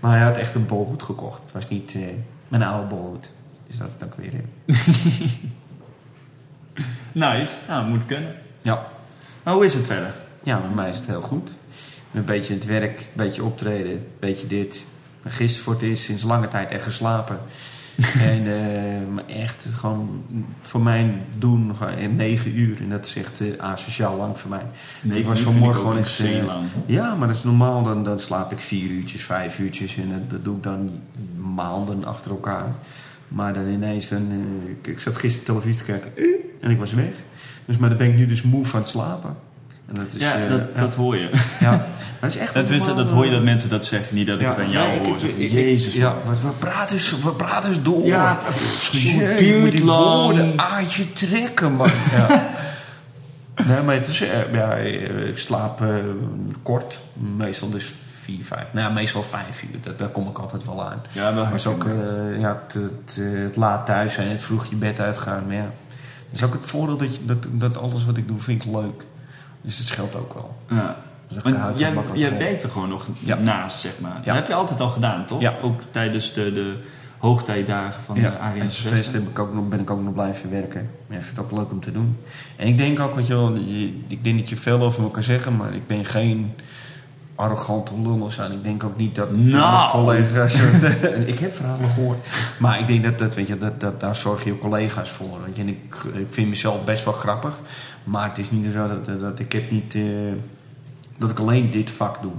Maar 0.00 0.10
hij 0.16 0.26
had 0.26 0.36
echt 0.36 0.54
een 0.54 0.66
bolhoed 0.66 1.02
gekocht. 1.02 1.42
Het 1.42 1.52
was 1.52 1.68
niet 1.68 1.92
eh, 1.94 2.02
mijn 2.48 2.62
oude 2.62 2.86
bolhoed. 2.86 3.32
Dus 3.66 3.76
dat 3.76 3.94
is 3.98 4.06
ook 4.06 4.14
weer. 4.14 4.32
eh. 4.34 4.76
Nice. 7.12 7.52
Nou, 7.68 7.86
moet 7.88 8.06
kunnen. 8.06 8.34
Ja. 8.62 8.86
Maar 9.42 9.54
hoe 9.54 9.64
is 9.64 9.74
het 9.74 9.86
verder? 9.86 10.14
Ja, 10.42 10.58
met 10.58 10.74
mij 10.74 10.90
is 10.90 10.96
het 10.98 11.06
heel 11.06 11.20
goed. 11.22 11.50
Een 12.12 12.24
beetje 12.24 12.54
het 12.54 12.64
werk, 12.64 12.98
een 13.00 13.06
beetje 13.14 13.44
optreden, 13.44 13.92
een 13.92 14.06
beetje 14.20 14.46
dit. 14.46 14.84
Gisteren 15.24 15.64
voor 15.64 15.72
het 15.72 15.82
eerst 15.82 16.02
sinds 16.04 16.22
lange 16.22 16.48
tijd 16.48 16.70
echt 16.70 16.84
geslapen. 16.84 17.38
en 18.30 18.46
eh, 18.46 19.08
maar 19.14 19.24
echt 19.26 19.66
gewoon 19.74 20.24
voor 20.60 20.80
mijn 20.80 21.20
doen 21.38 21.72
negen 22.16 22.58
uur. 22.58 22.80
En 22.80 22.88
dat 22.88 23.06
is 23.06 23.16
echt 23.16 23.40
eh, 23.40 23.46
asociaal 23.58 24.16
lang 24.16 24.38
voor 24.38 24.50
mij. 24.50 24.62
Negen 25.02 25.20
ik 25.20 25.26
was 25.26 25.40
vanmorgen 25.40 25.80
gewoon 25.80 25.98
echt... 25.98 26.20
eh, 26.20 26.44
lang. 26.44 26.66
Ja, 26.86 27.14
maar 27.14 27.28
dat 27.28 27.36
is 27.36 27.42
normaal. 27.42 27.82
Dan, 27.82 28.04
dan 28.04 28.20
slaap 28.20 28.52
ik 28.52 28.58
vier 28.58 28.90
uurtjes, 28.90 29.24
vijf 29.24 29.58
uurtjes. 29.58 29.96
En 29.96 30.08
dat, 30.08 30.30
dat 30.30 30.44
doe 30.44 30.56
ik 30.56 30.62
dan 30.62 30.90
maanden 31.36 32.04
achter 32.04 32.30
elkaar. 32.30 32.66
Maar 33.28 33.54
dan 33.54 33.66
ineens, 33.66 34.08
dan, 34.08 34.30
ik, 34.66 34.86
ik 34.86 35.00
zat 35.00 35.16
gisteren 35.16 35.46
televisie 35.46 35.84
te 35.84 35.84
kijken 35.84 36.12
en 36.60 36.70
ik 36.70 36.78
was 36.78 36.92
weg. 36.92 37.12
Dus, 37.64 37.76
maar 37.76 37.88
dan 37.88 37.98
ben 37.98 38.08
ik 38.08 38.16
nu 38.16 38.26
dus 38.26 38.42
moe 38.42 38.64
van 38.64 38.80
het 38.80 38.88
slapen. 38.88 39.36
En 39.88 39.94
dat 39.94 40.04
is, 40.14 40.20
ja, 40.22 40.34
eh, 40.34 40.48
dat, 40.48 40.60
ja. 40.74 40.80
dat 40.80 40.94
hoor 40.94 41.16
je. 41.16 41.30
Ja, 41.60 41.70
maar 41.70 41.86
dat 42.20 42.30
is 42.30 42.36
echt 42.36 42.54
Dat, 42.54 42.70
normaal, 42.70 42.94
dat 42.94 43.10
hoor 43.10 43.24
je 43.24 43.30
dat 43.30 43.42
mensen 43.42 43.68
dat 43.68 43.84
zeggen, 43.84 44.14
niet 44.16 44.26
dat 44.26 44.40
ik 44.40 44.46
het 44.46 44.58
aan 44.58 44.70
jou 44.70 44.88
nee, 44.88 44.98
hoor. 44.98 45.16
Ik- 45.24 45.36
ik- 45.36 45.50
Jezus, 45.50 45.94
Ja, 45.94 46.14
maar 46.26 46.34
we 46.34 46.48
praten, 46.58 46.96
eens- 46.96 47.20
we 47.22 47.32
praten 47.32 47.68
eens 47.70 47.82
door. 47.82 48.04
Ja, 48.06 48.38
het 48.44 48.92
je 48.92 49.12
moet 49.14 49.38
duurt 49.38 49.72
die 49.72 49.84
lang. 49.84 50.22
woorden 50.22 50.58
aan 50.60 50.84
je 50.88 51.12
trekken, 51.12 51.72
man. 51.72 51.88
Ja. 52.12 52.52
nee, 53.68 53.82
maar 53.82 53.94
het 53.94 54.06
is, 54.08 54.20
eh, 54.20 54.52
ja, 54.52 54.76
eh, 54.76 55.28
ik 55.28 55.38
slaap 55.38 55.80
eh, 55.80 55.88
kort. 56.62 57.00
Meestal 57.36 57.70
dus 57.70 57.92
vier, 58.20 58.44
vijf. 58.44 58.66
Nou, 58.72 58.88
ja, 58.88 58.92
meestal 58.94 59.22
vijf 59.22 59.62
uur. 59.62 59.80
Dat, 59.80 59.98
daar 59.98 60.08
kom 60.08 60.28
ik 60.28 60.38
altijd 60.38 60.64
wel 60.64 60.84
aan. 60.90 61.02
Ja, 61.12 61.30
Maar 61.30 61.44
het 61.46 61.54
is 61.54 61.66
ook 61.66 61.84
eh, 61.84 62.40
ja, 62.40 62.62
het, 62.66 62.74
het, 62.74 63.18
het 63.44 63.56
laat 63.56 63.86
thuis 63.86 64.12
zijn 64.14 64.26
en 64.26 64.32
het 64.32 64.42
vroeg 64.42 64.66
je 64.66 64.76
bed 64.76 65.00
uitgaan. 65.00 65.42
Maar 65.46 65.56
ja, 65.56 65.66
dat 66.30 66.38
is 66.40 66.42
ook 66.42 66.52
het 66.52 66.64
voordeel 66.64 66.96
dat, 66.96 67.14
je, 67.16 67.24
dat, 67.24 67.46
dat 67.50 67.78
alles 67.78 68.04
wat 68.04 68.16
ik 68.16 68.28
doe 68.28 68.40
vind 68.40 68.64
ik 68.64 68.72
leuk. 68.72 69.04
Dus 69.64 69.78
het 69.78 69.86
scheelt 69.86 70.16
ook 70.16 70.34
wel. 70.34 70.56
Ja. 70.68 70.96
Dus 71.28 71.42
Want 71.42 71.56
het 71.56 71.78
jij, 71.78 71.94
jij 72.14 72.38
werkt 72.38 72.62
er 72.62 72.70
gewoon 72.70 72.88
nog 72.88 73.06
Ja. 73.18 73.34
naast, 73.36 73.80
zeg 73.80 73.92
maar. 74.00 74.20
Dat 74.24 74.34
heb 74.34 74.46
je 74.46 74.54
altijd 74.54 74.80
al 74.80 74.88
gedaan, 74.88 75.26
toch? 75.26 75.40
Ja. 75.40 75.54
Ook 75.62 75.80
tijdens 75.90 76.32
de, 76.32 76.52
de 76.52 76.74
hoogtijdagen 77.18 78.02
van 78.02 78.14
de 78.14 78.26
en 78.28 78.70
Sylvester 78.70 79.14
heb 79.14 79.28
ik 79.28 79.38
ook 79.38 79.54
nog, 79.54 79.68
ben 79.68 79.80
ik 79.80 79.90
ook 79.90 80.02
nog 80.02 80.12
blijven 80.12 80.50
werken. 80.50 80.90
Maar 81.06 81.16
ik 81.18 81.24
vind 81.24 81.36
het 81.36 81.46
ook 81.46 81.52
leuk 81.58 81.70
om 81.70 81.80
te 81.80 81.92
doen. 81.92 82.16
En 82.56 82.66
ik 82.66 82.78
denk 82.78 83.00
ook, 83.00 83.14
je 83.26 83.34
wel, 83.34 83.58
je- 83.58 84.00
ik 84.08 84.24
denk 84.24 84.38
dat 84.38 84.48
je 84.48 84.56
veel 84.56 84.80
over 84.80 85.02
me 85.02 85.10
kan 85.10 85.22
zeggen, 85.22 85.56
maar 85.56 85.74
ik 85.74 85.86
ben 85.86 86.04
geen 86.04 86.54
arrogante 87.34 87.92
zo. 88.30 88.42
En 88.42 88.52
ik 88.52 88.64
denk 88.64 88.84
ook 88.84 88.96
niet 88.96 89.14
dat 89.14 89.36
Nou. 89.36 89.76
mijn 89.78 89.90
collega's... 89.90 90.54
het- 90.58 91.28
ik 91.34 91.38
heb 91.38 91.54
verhalen 91.54 91.88
gehoord. 91.88 92.26
Maar 92.58 92.80
ik 92.80 92.86
denk 92.86 93.04
dat, 93.04 93.18
dat, 93.18 93.34
weet 93.34 93.46
je, 93.46 93.58
dat, 93.58 93.80
dat 93.80 94.00
daar 94.00 94.16
zorg 94.16 94.44
je 94.44 94.58
collega's 94.58 95.10
voor. 95.10 95.38
Weet 95.46 95.56
je. 95.56 95.62
En 95.62 95.68
ik, 95.68 95.94
ik 96.14 96.26
vind 96.30 96.48
mezelf 96.48 96.84
best 96.84 97.04
wel 97.04 97.14
grappig. 97.14 97.60
Maar 98.04 98.28
het 98.28 98.38
is 98.38 98.50
niet 98.50 98.66
zo 98.72 98.88
dat, 98.88 99.06
dat, 99.06 99.20
dat 99.20 99.38
ik 99.38 99.52
heb 99.52 99.70
niet... 99.70 99.94
eh, 99.94 100.02
dat 101.18 101.30
ik 101.30 101.38
alleen 101.38 101.70
dit 101.70 101.90
vak 101.90 102.22
doe. 102.22 102.32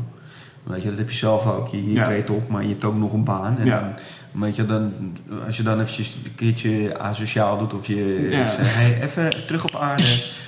Weet 0.63 0.81
je, 0.83 0.89
dat 0.89 0.97
heb 0.97 1.09
je 1.09 1.15
zelf 1.17 1.45
ook. 1.47 1.67
Je, 1.67 1.83
je 1.87 1.91
Ja. 1.93 2.03
treedt 2.03 2.29
op, 2.29 2.49
maar 2.49 2.63
je 2.63 2.69
hebt 2.69 2.83
ook 2.83 2.95
nog 2.95 3.13
een 3.13 3.23
baan. 3.23 3.57
En 3.59 3.65
Ja. 3.65 3.79
dan, 3.79 3.89
weet 4.39 4.55
je, 4.55 4.65
dan, 4.65 4.93
als 5.45 5.57
je 5.57 5.63
dan 5.63 5.79
eventjes 5.79 6.15
een 6.25 6.35
keertje 6.35 6.99
asociaal 6.99 7.57
doet 7.57 7.73
of 7.73 7.87
je 7.87 8.27
Ja. 8.29 8.47
zegt, 8.47 8.75
hey, 8.75 9.01
even 9.03 9.45
terug 9.47 9.63
op 9.63 9.75
aarde. 9.75 10.03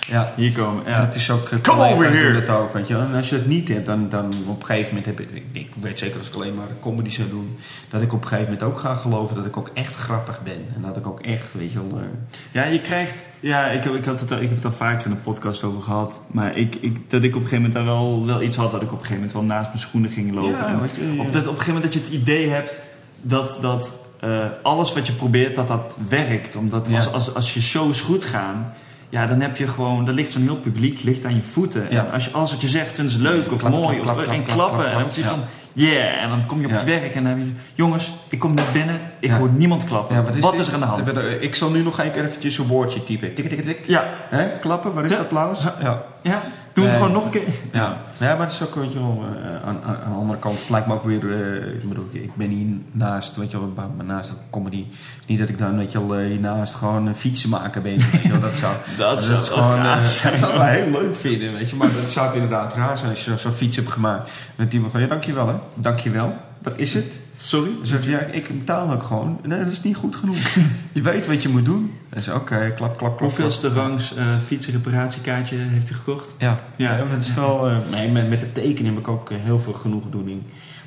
Ja. 0.10 0.34
Hier 0.36 0.52
komen, 0.52 0.84
ja. 0.86 1.06
Het 1.06 1.16
is 1.16 1.30
ook, 1.32 1.50
eh, 1.50 1.60
Come 1.60 1.84
over 1.92 2.12
here. 2.12 2.42
dat 2.46 2.56
ook, 2.58 2.74
weet 2.74 2.88
je. 2.88 2.96
En 2.96 3.14
als 3.16 3.30
je 3.30 3.36
het 3.36 3.48
niet 3.48 3.68
hebt, 3.68 3.86
dan, 3.86 4.10
dan 4.10 4.26
op 4.48 4.60
een 4.60 4.66
gegeven 4.66 4.88
moment 4.88 5.06
heb 5.06 5.20
ik, 5.20 5.44
ik, 5.52 5.68
weet 5.82 6.00
zeker 6.00 6.18
als 6.18 6.28
ik 6.28 6.34
alleen 6.34 6.56
maar 6.56 6.68
comedy 6.82 7.10
zou 7.10 7.30
doen, 7.30 7.58
dat 7.90 8.02
ik 8.02 8.14
op 8.14 8.22
een 8.22 8.28
gegeven 8.28 8.54
moment 8.54 8.72
ook 8.72 8.80
ga 8.80 8.96
geloven 8.96 9.36
dat 9.36 9.46
ik 9.46 9.58
ook 9.58 9.70
echt 9.74 9.96
grappig 9.96 10.44
ben. 10.44 10.66
En 10.76 10.82
dat 10.82 10.98
ik 10.98 11.08
ook 11.08 11.20
echt, 11.20 11.54
weet 11.54 11.72
je 11.72 11.78
wel, 11.90 12.00
eh, 12.00 12.06
Ja, 12.52 12.64
je 12.66 12.82
krijgt... 12.82 13.24
Ja, 13.40 13.68
ik 13.68 13.84
heb, 13.84 13.96
ik, 13.96 14.06
had 14.06 14.20
het, 14.20 14.32
al- 14.32 14.38
ik 14.42 14.48
heb 14.48 14.56
het 14.58 14.66
al 14.66 14.72
vaker 14.72 15.06
in 15.06 15.12
de 15.12 15.18
podcast 15.18 15.64
over 15.64 15.82
gehad. 15.82 16.22
Maar 16.32 16.58
ik, 16.58 16.76
ik, 16.76 17.10
dat 17.10 17.24
ik 17.24 17.36
op 17.36 17.42
een 17.42 17.48
gegeven 17.48 17.56
moment 17.56 17.74
daar 17.74 17.86
wel, 17.86 18.26
wel 18.26 18.42
iets 18.42 18.56
had... 18.56 18.72
dat 18.72 18.82
ik 18.82 18.88
op 18.92 19.00
een 19.00 19.06
gegeven 19.06 19.16
moment 19.16 19.34
wel 19.34 19.44
naast 19.58 19.68
mijn 19.68 19.80
schoenen 19.80 20.10
ging 20.12 20.34
lopen. 20.34 20.52
Ja, 20.52 20.68
En 20.68 20.80
je- 20.96 21.14
ja. 21.16 21.22
op, 21.22 21.34
dat, 21.34 21.42
op 21.42 21.50
een 21.52 21.58
gegeven 21.58 21.74
moment 21.74 21.84
dat 21.84 21.94
je 21.94 22.00
het 22.00 22.10
idee 22.22 22.50
hebt... 22.50 22.80
dat, 23.22 23.58
dat 23.62 23.96
eh, 24.20 24.30
alles 24.64 24.94
wat 24.94 25.08
je 25.08 25.14
probeert, 25.14 25.56
dat 25.56 25.68
dat 25.68 25.98
werkt. 26.10 26.56
Omdat 26.56 26.88
Ja. 26.88 26.96
als, 26.96 27.12
als, 27.12 27.36
als 27.36 27.54
je 27.54 27.62
shows 27.62 28.02
goed 28.02 28.26
gaan... 28.26 28.74
Ja, 29.10 29.26
dan 29.26 29.42
heb 29.42 29.58
je 29.58 29.68
gewoon... 29.68 30.06
Dan 30.06 30.16
ligt 30.16 30.32
zo'n 30.32 30.42
heel 30.42 30.56
publiek 30.56 31.04
ligt 31.04 31.26
aan 31.26 31.36
je 31.36 31.42
voeten. 31.42 31.88
Ja. 31.90 32.06
En 32.06 32.12
als 32.12 32.26
je 32.26 32.32
alles 32.32 32.52
wat 32.52 32.62
je 32.62 32.68
zegt 32.68 32.92
vinden 32.92 33.14
ze 33.14 33.22
leuk 33.22 33.52
of 33.52 33.60
Klap, 33.60 33.72
mooi... 33.72 34.00
klap, 34.00 34.18
of, 34.18 34.24
klap, 34.24 34.36
en 34.36 34.44
klap, 34.44 34.56
klappen. 34.56 34.78
klap, 34.78 35.02
en 35.02 35.10
dan 35.14 35.24
van... 35.24 35.40
Yeah, 35.74 36.24
en 36.24 36.30
dan 36.30 36.46
kom 36.46 36.60
je 36.60 36.66
op 36.66 36.72
je 36.72 36.84
werk 36.84 37.16
en 37.16 37.24
dan 37.24 37.38
heb 37.38 37.48
je... 37.48 37.54
Jongens, 37.74 38.14
ik 38.30 38.40
kom 38.40 38.54
net 38.54 38.74
binnen. 38.74 39.00
Ik 39.20 39.32
hoor 39.32 39.50
niemand 39.50 39.86
klappen. 39.86 40.40
Wat 40.40 40.60
is 40.60 40.68
er 40.68 40.74
aan 40.74 40.80
de 40.80 40.86
hand? 40.86 41.12
Ik 41.40 41.56
zal 41.56 41.70
nu 41.70 41.84
nog 41.84 41.96
keer 41.96 42.26
eventjes 42.26 42.58
een 42.58 42.68
woordje 42.68 43.04
typen. 43.04 43.34
Tik, 43.34 43.50
tik, 43.50 43.66
tik. 43.66 43.80
Ja. 43.88 44.10
Hè? 44.30 44.60
Klappen, 44.60 44.94
waar 44.94 45.06
is 45.06 45.12
het 45.12 45.20
applaus? 45.20 45.64
Ja. 45.82 46.04
Ja, 46.22 46.42
doe 46.78 46.86
het 46.86 46.96
gewoon 46.96 47.12
nog 47.12 47.26
een 47.26 47.30
keer. 47.30 47.48
Ja. 47.72 47.98
ja, 48.20 48.36
maar 48.36 48.46
het 48.46 48.52
is 48.52 48.64
ook, 48.64 48.76
weet 48.76 48.94
je 48.94 49.00
wel, 49.00 49.24
eh, 49.24 49.68
aan, 49.68 49.82
aan, 49.84 50.12
de 50.14 50.16
andere 50.16 50.40
kant, 50.40 50.60
het 50.60 50.70
lijkt 50.70 50.88
me 50.88 50.94
ook 50.94 51.04
weer, 51.04 51.32
eh, 51.32 51.74
ik 51.74 51.90
bedoel, 51.90 52.08
ik 52.12 52.36
ben 52.36 52.50
hier 52.50 52.68
naast, 52.92 53.36
weet 53.36 53.52
je 53.52 53.60
wel, 53.60 53.94
naast 54.04 54.30
dat 54.30 54.42
comedy, 54.50 54.86
niet 55.26 55.40
dat 55.40 55.50
ik 55.50 55.58
dan, 55.58 55.78
weet 55.78 55.92
je 55.92 56.08
wel, 56.08 56.18
eh, 56.18 56.28
hiernaast 56.28 56.76
gewoon 56.76 57.08
een 57.08 57.16
fietsen 57.16 57.50
maken 57.50 57.82
ben, 57.82 57.98
weet 58.12 58.22
je 58.22 58.30
wel, 58.30 58.40
dat 58.40 58.54
zou, 58.54 58.76
Dat 58.98 59.22
is 59.22 59.28
wel 59.28 59.40
gewoon, 59.40 60.02
zijn. 60.02 60.32
dat 60.32 60.40
zou 60.40 60.52
ik 60.52 60.58
wel 60.58 60.68
heel 60.68 60.92
leuk 60.92 61.16
vinden, 61.16 61.54
weet 61.54 61.70
je, 61.70 61.76
maar 61.76 61.94
dat 62.02 62.10
zou 62.10 62.26
het 62.26 62.36
inderdaad 62.36 62.74
raar 62.74 62.98
zijn 62.98 63.10
als 63.10 63.26
je 63.26 63.38
zo'n 63.38 63.52
fiets 63.52 63.76
hebt 63.76 63.92
gemaakt, 63.92 64.30
en 64.56 64.64
dat 64.64 64.74
iemand 64.74 64.92
van, 64.92 65.02
ja, 65.02 65.08
dankjewel 65.08 65.48
hè, 65.48 65.56
dankjewel, 65.74 66.36
dat 66.70 66.78
is 66.80 66.94
het. 66.94 67.06
Sorry? 67.40 67.72
Je, 67.84 68.10
ja, 68.10 68.20
ik 68.20 68.48
betaal 68.60 68.92
ook 68.92 69.04
gewoon. 69.04 69.40
Nee, 69.44 69.60
dat 69.64 69.72
is 69.72 69.82
niet 69.82 69.96
goed 69.96 70.16
genoeg. 70.16 70.38
je 70.92 71.02
weet 71.02 71.28
wat 71.28 71.42
je 71.42 71.50
moet 71.50 71.66
doen. 71.66 71.94
En 72.10 72.22
ze, 72.24 72.34
oké, 72.34 72.74
klap, 72.76 72.98
klap, 72.98 72.98
klap. 72.98 73.20
Hoeveelste 73.20 73.70
rangs 73.70 74.16
eh 74.16 74.26
fietsenreparatiekaartje 74.46 75.56
heeft 75.58 75.90
hij 75.90 75.98
gekocht? 75.98 76.36
Ja, 76.38 76.60
Ja. 76.76 77.06
het 77.08 77.22
is 77.22 77.34
wel, 77.34 77.68
eh, 77.68 77.78
nee, 77.92 78.10
met, 78.10 78.30
met 78.30 78.40
het 78.40 78.54
tekenen 78.54 78.92
heb 78.92 79.00
ik 79.00 79.08
ook 79.08 79.32
eh, 79.32 79.38
heel 79.42 79.60
veel 79.60 79.74
genoegdoening. 79.74 80.42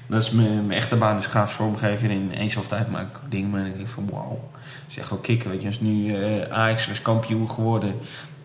Dat 0.06 0.22
is 0.22 0.30
mijn, 0.30 0.66
mijn 0.66 0.78
echte 0.78 0.96
baan, 0.96 1.18
is 1.18 1.26
grafisch 1.26 1.54
vormgever. 1.54 2.10
In 2.10 2.30
eens 2.30 2.56
of 2.56 2.66
tijd 2.66 2.90
maak 2.90 3.16
ik 3.16 3.22
dingen 3.28 3.50
maar 3.50 3.66
ik 3.66 3.76
denk 3.76 3.88
van 3.88 4.08
wauw. 4.10 4.48
Dat 4.52 4.90
is 4.90 4.96
echt 4.96 5.10
wel 5.10 5.18
kicken, 5.18 5.50
weet 5.50 5.60
je. 5.60 5.66
Als 5.66 5.80
nu 5.80 6.14
eh 6.14 6.50
Ajax 6.50 6.88
was 6.88 7.02
kampioen 7.02 7.50
geworden. 7.50 7.94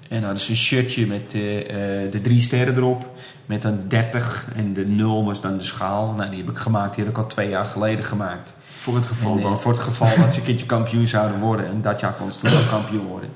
En 0.10 0.24
hadden 0.24 0.41
ze 0.41 0.50
een 0.50 0.58
shirtje 0.58 1.08
met 1.08 1.34
eh, 1.34 1.60
eh, 1.60 2.12
de 2.12 2.22
drie 2.22 2.41
sterren 2.41 2.76
erop. 2.76 3.10
Met 3.46 3.63
een 3.63 3.88
30 3.88 4.46
en 4.56 4.74
de 4.74 4.86
0 4.86 5.26
was 5.26 5.41
dan 5.41 5.58
de 5.58 5.63
schaal. 5.63 6.13
Nou, 6.13 6.30
die 6.30 6.39
heb 6.39 6.50
ik 6.50 6.58
gemaakt. 6.58 6.96
Die 6.96 7.04
heb 7.04 7.13
ik 7.13 7.20
al 7.20 7.28
twee 7.28 7.50
jaar 7.50 7.65
geleden 7.65 8.06
gemaakt. 8.06 8.54
Voor 8.76 8.96
het 8.96 9.06
geval 9.06 9.32
En, 9.32 9.38
eh, 9.44 9.50
dat. 9.50 9.62
voor 9.62 9.72
het 9.72 9.82
geval 9.82 10.08
dat 10.18 10.34
ze 10.34 10.39
een 10.39 10.46
keertje 10.46 10.65
kampioen 10.65 11.08
zouden 11.08 11.39
worden. 11.39 11.65
En 11.65 11.82
dat 11.82 12.00
jaar 12.00 12.13
kon 12.13 12.32
ze 12.32 12.39
toen 12.39 12.60
ook 12.60 12.70
kampioen 12.70 13.06
worden. 13.06 13.30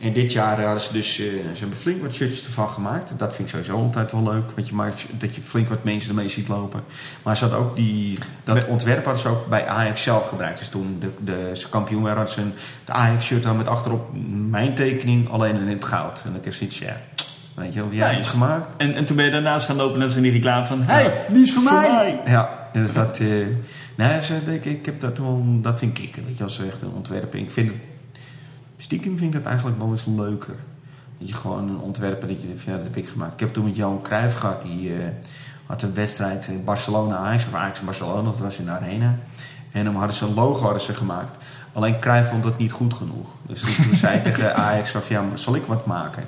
En 0.00 0.12
dit 0.12 0.32
jaar 0.32 0.62
hadden 0.62 0.82
ze 0.82 0.92
dus, 0.92 1.18
eh, 1.18 1.26
ze 1.26 1.58
hebben 1.58 1.78
flink 1.78 2.02
wat 2.02 2.12
shirtjes 2.12 2.44
ervan 2.46 2.68
gemaakt. 2.68 3.12
Dat 3.18 3.34
vind 3.34 3.48
ik 3.48 3.54
sowieso 3.54 3.84
altijd 3.84 4.12
wel 4.12 4.22
leuk. 4.22 4.50
Want 4.54 4.68
je 4.68 4.74
maakt, 4.74 5.06
dat 5.10 5.34
je 5.34 5.42
flink 5.42 5.68
wat 5.68 5.84
mensen 5.84 6.08
ermee 6.10 6.28
ziet 6.28 6.48
lopen. 6.48 6.82
Maar 7.22 7.36
ze 7.36 7.44
hadden 7.44 7.60
ook 7.60 7.76
die, 7.76 8.18
dat 8.44 8.66
ontwerp 8.66 9.04
hadden 9.04 9.22
ze 9.22 9.28
ook 9.28 9.48
bij 9.48 9.66
Ajax 9.66 10.02
zelf 10.02 10.28
gebruikt. 10.28 10.58
Dus 10.58 10.68
toen 10.68 10.96
de, 11.00 11.10
de, 11.24 11.50
ze 11.52 11.68
kampioen 11.68 12.06
hadden 12.06 12.28
ze 12.28 12.40
een 12.40 12.52
de 12.84 12.92
Ajax 12.92 13.24
shirt 13.24 13.46
aan 13.46 13.56
met 13.56 13.68
achterop 13.68 14.10
mijn 14.48 14.74
tekening. 14.74 15.30
Alleen 15.30 15.56
in 15.60 15.68
het 15.68 15.84
goud. 15.84 16.22
En 16.24 16.32
dan 16.32 16.40
je 16.44 16.52
zoiets, 16.52 16.78
ja, 16.78 17.00
weet 17.54 17.74
je 17.74 17.80
wel, 17.80 17.88
wie 17.88 18.00
Nice. 18.02 18.30
gemaakt. 18.30 18.66
En, 18.76 18.94
en 18.94 19.04
toen 19.04 19.16
ben 19.16 19.24
je 19.24 19.30
daarnaast 19.30 19.66
gaan 19.66 19.76
lopen 19.76 19.98
net 19.98 20.06
als 20.06 20.16
in 20.16 20.22
die 20.22 20.32
reclame 20.32 20.66
van... 20.66 20.82
Hey, 20.82 21.24
die 21.32 21.42
is 21.42 21.52
voor 21.52 21.62
mij! 21.62 22.20
Ja, 22.26 22.68
dus 22.72 22.92
dat... 22.92 23.18
eh 23.18 23.28
nee, 23.96 24.22
ze, 24.22 24.36
ik, 24.46 24.64
ik 24.64 24.86
heb 24.86 25.00
dat 25.00 25.18
wel... 25.18 25.44
Dat 25.46 25.78
vind 25.78 25.98
ik, 25.98 26.18
weet 26.26 26.38
je, 26.38 26.44
als 26.44 26.60
echt 26.72 26.82
een 26.82 26.92
ontwerper. 26.94 27.38
Ik 27.38 27.50
vind... 27.50 27.72
Stiekem 28.80 29.16
vind 29.16 29.34
ik 29.34 29.40
dat 29.40 29.50
eigenlijk 29.50 29.78
wel 29.78 29.90
eens 29.90 30.06
leuker. 30.06 30.54
Dat 31.18 31.28
je 31.28 31.34
gewoon 31.34 31.68
een 31.68 31.78
ontwerper, 31.78 32.28
dat 32.28 32.40
je 32.40 32.46
denkt 32.46 32.62
van, 32.62 32.72
ja, 32.72 32.78
dat 32.78 32.86
heb 32.86 32.96
ik 32.96 33.08
gemaakt. 33.08 33.32
Ik 33.32 33.40
heb 33.40 33.52
toen 33.52 33.64
met 33.64 33.76
Johan 33.76 34.02
Cruijff 34.02 34.36
gehad, 34.36 34.62
die 34.62 34.94
eh, 34.94 35.08
had 35.66 35.82
een 35.82 35.94
wedstrijd 35.94 36.46
in 36.46 36.64
Barcelona-Ajax, 36.64 37.46
of 37.46 37.54
Ajax 37.54 37.80
Barcelona, 37.80 38.22
dat 38.22 38.38
was 38.38 38.58
in 38.58 38.64
de 38.64 38.70
arena. 38.70 39.18
En 39.72 39.84
dan 39.84 39.94
hadden 39.94 40.16
ze 40.16 40.24
een 40.24 40.34
logo 40.34 40.62
hadden 40.62 40.82
ze 40.82 40.94
gemaakt. 40.94 41.44
Alleen 41.72 42.00
Cruijff 42.00 42.30
vond 42.30 42.42
dat 42.42 42.58
niet 42.58 42.72
goed 42.72 42.94
genoeg. 42.94 43.28
Dus 43.46 43.60
toen 43.60 43.94
zei 43.94 44.16
ik 44.16 44.22
tegen 44.32 44.56
Ajax 44.56 44.90
van, 44.90 45.02
ja, 45.08 45.24
zal 45.34 45.54
ik 45.54 45.64
wat 45.64 45.86
maken? 45.86 46.24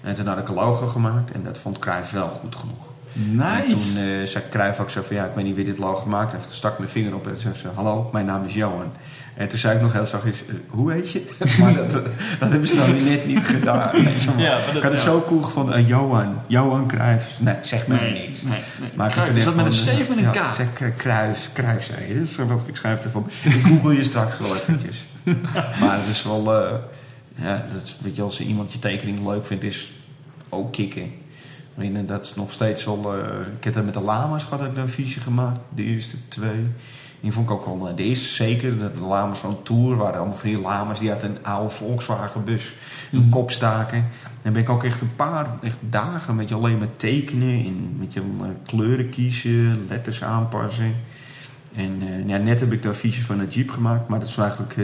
En 0.00 0.14
toen 0.14 0.26
had 0.26 0.38
ik 0.38 0.48
een 0.48 0.54
logo 0.54 0.86
gemaakt 0.86 1.30
en 1.30 1.44
dat 1.44 1.58
vond 1.58 1.78
Cruijff 1.78 2.10
wel 2.10 2.28
goed 2.28 2.56
genoeg. 2.56 2.91
En 3.14 3.36
Nice! 3.36 3.92
toen 3.94 4.02
eh, 4.02 4.26
zei 4.26 4.44
Cruijff 4.50 4.80
ook 4.80 4.90
zo 4.90 5.02
van, 5.06 5.16
ja, 5.16 5.24
ik 5.24 5.34
weet 5.34 5.44
niet 5.44 5.56
wie 5.56 5.64
dit 5.64 5.78
logo 5.78 6.00
gemaakt 6.00 6.32
heeft. 6.32 6.44
Toen 6.44 6.54
stak 6.54 6.72
ik 6.72 6.78
mijn 6.78 6.90
vinger 6.90 7.14
op 7.14 7.26
en 7.26 7.36
zei 7.36 7.54
ze, 7.54 7.68
hallo, 7.74 8.08
mijn 8.12 8.26
naam 8.26 8.44
is 8.44 8.54
Johan. 8.54 8.92
En 9.36 9.48
toen 9.48 9.58
zei 9.58 9.76
ik 9.76 9.82
nog 9.82 9.92
heel 9.92 10.06
zachtjes, 10.06 10.46
eh, 10.46 10.54
hoe 10.68 10.92
heet 10.92 11.10
je? 11.12 11.22
maar 11.60 11.74
dat, 11.74 11.94
eh, 11.94 12.02
dat 12.38 12.50
hebben 12.50 12.68
ze 12.68 12.76
dan 12.76 12.92
weer 12.92 13.02
net 13.02 13.26
niet 13.26 13.44
gedaan. 13.44 13.90
Ja, 14.36 14.56
maar 14.56 14.66
dat- 14.66 14.74
ik 14.76 14.82
had 14.82 14.92
het 14.92 15.02
ja. 15.02 15.06
zo 15.10 15.22
cool 15.26 15.42
gevonden, 15.42 15.74
eh, 15.74 15.88
Johan, 15.88 16.42
Johan 16.46 16.86
Cruijff. 16.86 17.40
Nee, 17.40 17.54
zeg 17.62 17.86
me 17.86 17.94
Nee, 17.94 18.12
niks. 18.12 18.42
nee, 18.42 18.60
nee. 18.80 18.90
Maar 18.94 19.10
Cruijff, 19.10 19.36
is 19.36 19.44
dat 19.44 19.54
met 19.54 19.64
een 19.64 19.96
C 19.96 20.00
of 20.00 20.08
met 20.08 20.18
een 20.18 20.32
ja, 20.32 20.48
K? 20.48 20.52
zeg 20.54 20.80
eh, 20.80 20.88
Cruijff, 20.96 21.50
Cruijff 21.52 21.84
zei 21.86 22.08
je. 22.08 22.14
Dus 22.20 22.30
ik 22.66 22.76
schrijf 22.76 22.94
het 22.96 23.04
ervan. 23.04 23.26
Ik 23.42 23.52
google 23.52 23.94
je 23.96 24.04
straks 24.04 24.38
wel 24.38 24.54
eventjes. 24.56 25.06
maar 25.80 25.98
het 25.98 26.06
is 26.10 26.22
wel... 26.22 26.52
ja, 27.34 27.66
dat 27.72 27.82
is, 27.82 27.96
weet 28.00 28.16
je, 28.16 28.22
als 28.22 28.40
iemand 28.40 28.72
je 28.72 28.78
tekening 28.78 29.26
leuk 29.26 29.46
vindt, 29.46 29.64
is 29.64 29.90
ook 30.48 30.72
kicken. 30.72 31.12
Ik 31.76 31.92
weet, 31.92 32.08
dat 32.08 32.24
is 32.24 32.34
nog 32.34 32.52
steeds 32.52 32.84
wel... 32.84 33.14
eh, 33.14 33.24
ik 33.56 33.64
heb 33.64 33.74
dat 33.74 33.84
met 33.84 33.94
de 33.94 34.00
lama's 34.00 34.44
gehad, 34.44 34.66
ik 34.66 34.76
een 34.76 34.88
visie 34.88 35.20
gemaakt. 35.20 35.60
De 35.74 35.84
eerste 35.84 36.16
twee. 36.28 36.66
Die 37.20 37.32
vond 37.32 37.50
ik 37.50 37.52
ook 37.54 37.64
wel... 37.66 37.88
eh, 37.88 37.96
De 37.96 38.02
eerste 38.02 38.26
zeker, 38.34 38.78
dat 38.78 38.94
de 38.94 39.00
lama's 39.04 39.40
zo'n 39.40 39.62
tour 39.62 39.96
waren. 39.96 40.18
Allemaal 40.18 40.36
van 40.36 40.48
die 40.48 40.60
lama's 40.60 40.98
die 40.98 41.10
uit 41.10 41.22
een 41.22 41.38
oude 41.42 41.70
Volkswagen 41.70 42.44
bus 42.44 42.74
hun 43.10 43.28
kop 43.28 43.50
staken. 43.50 44.06
Dan 44.42 44.52
ben 44.52 44.62
ik 44.62 44.68
ook 44.68 44.84
echt 44.84 45.00
een 45.00 45.16
paar 45.16 45.46
echt 45.62 45.78
dagen 45.80 46.34
met 46.36 46.48
je 46.48 46.54
alleen 46.54 46.78
maar 46.78 46.96
tekenen. 46.96 47.64
En 47.64 47.96
met 47.98 48.12
je 48.12 48.20
eh, 48.20 48.46
kleuren 48.66 49.10
kiezen, 49.10 49.84
letters 49.88 50.22
aanpassen. 50.22 50.94
En 51.74 52.02
ja, 52.26 52.36
net 52.36 52.60
heb 52.60 52.72
ik 52.72 52.82
de 52.82 52.88
affiches 52.88 53.24
van 53.24 53.40
het 53.40 53.54
Jeep 53.54 53.70
gemaakt. 53.70 54.08
Maar 54.08 54.20
dat 54.20 54.28
is 54.28 54.36
eigenlijk... 54.36 54.76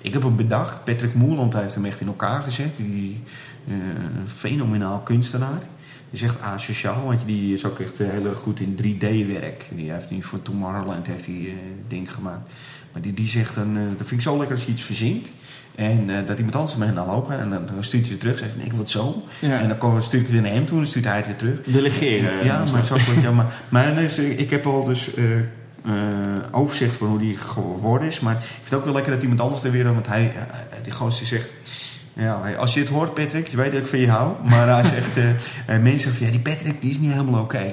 ik 0.00 0.12
heb 0.12 0.22
hem 0.22 0.36
bedacht. 0.36 0.84
Patrick 0.84 1.14
Moerland 1.14 1.52
heeft 1.54 1.74
hem 1.74 1.84
echt 1.84 2.00
in 2.00 2.06
elkaar 2.06 2.42
gezet. 2.42 2.76
Die 2.76 3.22
een 3.68 4.28
fenomenaal 4.28 4.98
kunstenaar. 4.98 5.62
Is 6.12 6.22
echt 6.22 6.40
asociaal, 6.40 7.04
want 7.04 7.20
die 7.26 7.54
is 7.54 7.64
ook 7.64 7.78
echt 7.78 8.00
eh, 8.00 8.08
heel 8.10 8.26
erg 8.26 8.38
goed 8.38 8.60
in 8.60 8.78
3D-werk. 8.82 9.64
Die 9.70 9.92
heeft 9.92 10.10
hij 10.10 10.22
voor 10.22 10.42
Tomorrowland 10.42 11.06
heeft 11.06 11.26
hij 11.26 11.34
eh 11.34 11.52
ding 11.88 12.14
gemaakt. 12.14 12.52
Maar 12.92 13.02
die, 13.02 13.14
die 13.14 13.28
zegt 13.28 13.54
dan, 13.54 13.76
eh, 13.76 13.82
dat 13.82 14.06
vind 14.06 14.10
ik 14.10 14.20
zo 14.20 14.36
lekker 14.38 14.56
als 14.56 14.64
je 14.64 14.72
iets 14.72 14.82
verzint. 14.82 15.28
En 15.74 16.06
dat 16.26 16.36
iemand 16.36 16.56
anders 16.56 16.76
mee 16.76 16.90
naar 16.90 17.06
lopen 17.06 17.38
en 17.38 17.50
dan, 17.50 17.66
dan 17.66 17.84
stuurt 17.84 18.02
hij 18.02 18.12
het 18.12 18.20
terug. 18.20 18.38
Zegt 18.38 18.56
nee, 18.56 18.64
ik 18.64 18.70
wil 18.70 18.80
het 18.80 18.90
zo. 18.90 19.22
Ja. 19.38 19.60
En 19.60 19.76
dan 19.78 20.02
stuur 20.02 20.20
ik 20.20 20.28
het 20.28 20.42
naar 20.42 20.50
hem 20.50 20.64
toe 20.64 20.76
en 20.76 20.82
dan 20.82 20.86
stuurt 20.86 21.04
hij 21.04 21.16
het 21.16 21.26
weer 21.26 21.36
terug. 21.36 21.62
Delegeren. 21.62 22.44
Ja, 22.44 22.64
maar, 22.64 22.82
ook 22.92 23.00
wat, 23.00 23.22
ja, 23.22 23.30
maar, 23.30 23.54
maar 23.68 23.94
dus, 23.94 24.18
ik 24.18 24.50
heb 24.50 24.66
al 24.66 24.84
dus 24.84 25.10
overzicht 26.50 26.94
van 26.94 27.08
hoe 27.08 27.18
die 27.18 27.36
geworden 27.36 28.08
is. 28.08 28.20
Maar 28.20 28.34
ik 28.34 28.42
vind 28.42 28.64
het 28.64 28.74
ook 28.74 28.84
wel 28.84 28.94
lekker 28.94 29.12
dat 29.12 29.22
iemand 29.22 29.40
anders 29.40 29.62
er 29.62 29.70
weer... 29.70 29.94
Want 29.94 30.06
hij, 30.06 30.32
die 30.82 30.92
gozer 30.92 31.18
die 31.18 31.28
zegt... 31.28 31.48
Ja, 32.14 32.54
als 32.58 32.74
je 32.74 32.80
het 32.80 32.88
hoort, 32.88 33.14
Patrick, 33.14 33.48
je 33.48 33.56
weet 33.56 33.72
dat 33.72 33.80
ik 33.80 33.86
van 33.86 33.98
je 33.98 34.10
hou. 34.10 34.32
Maar 34.48 34.68
hij 34.68 34.84
zegt... 35.00 35.16
eh, 35.16 35.30
eh, 35.30 35.36
mensen 35.66 36.00
zeggen 36.00 36.16
van, 36.16 36.26
ja, 36.26 36.32
die 36.32 36.40
Patrick 36.40 36.80
die 36.80 36.90
is 36.90 36.98
niet 36.98 37.12
helemaal 37.12 37.42
oké. 37.42 37.72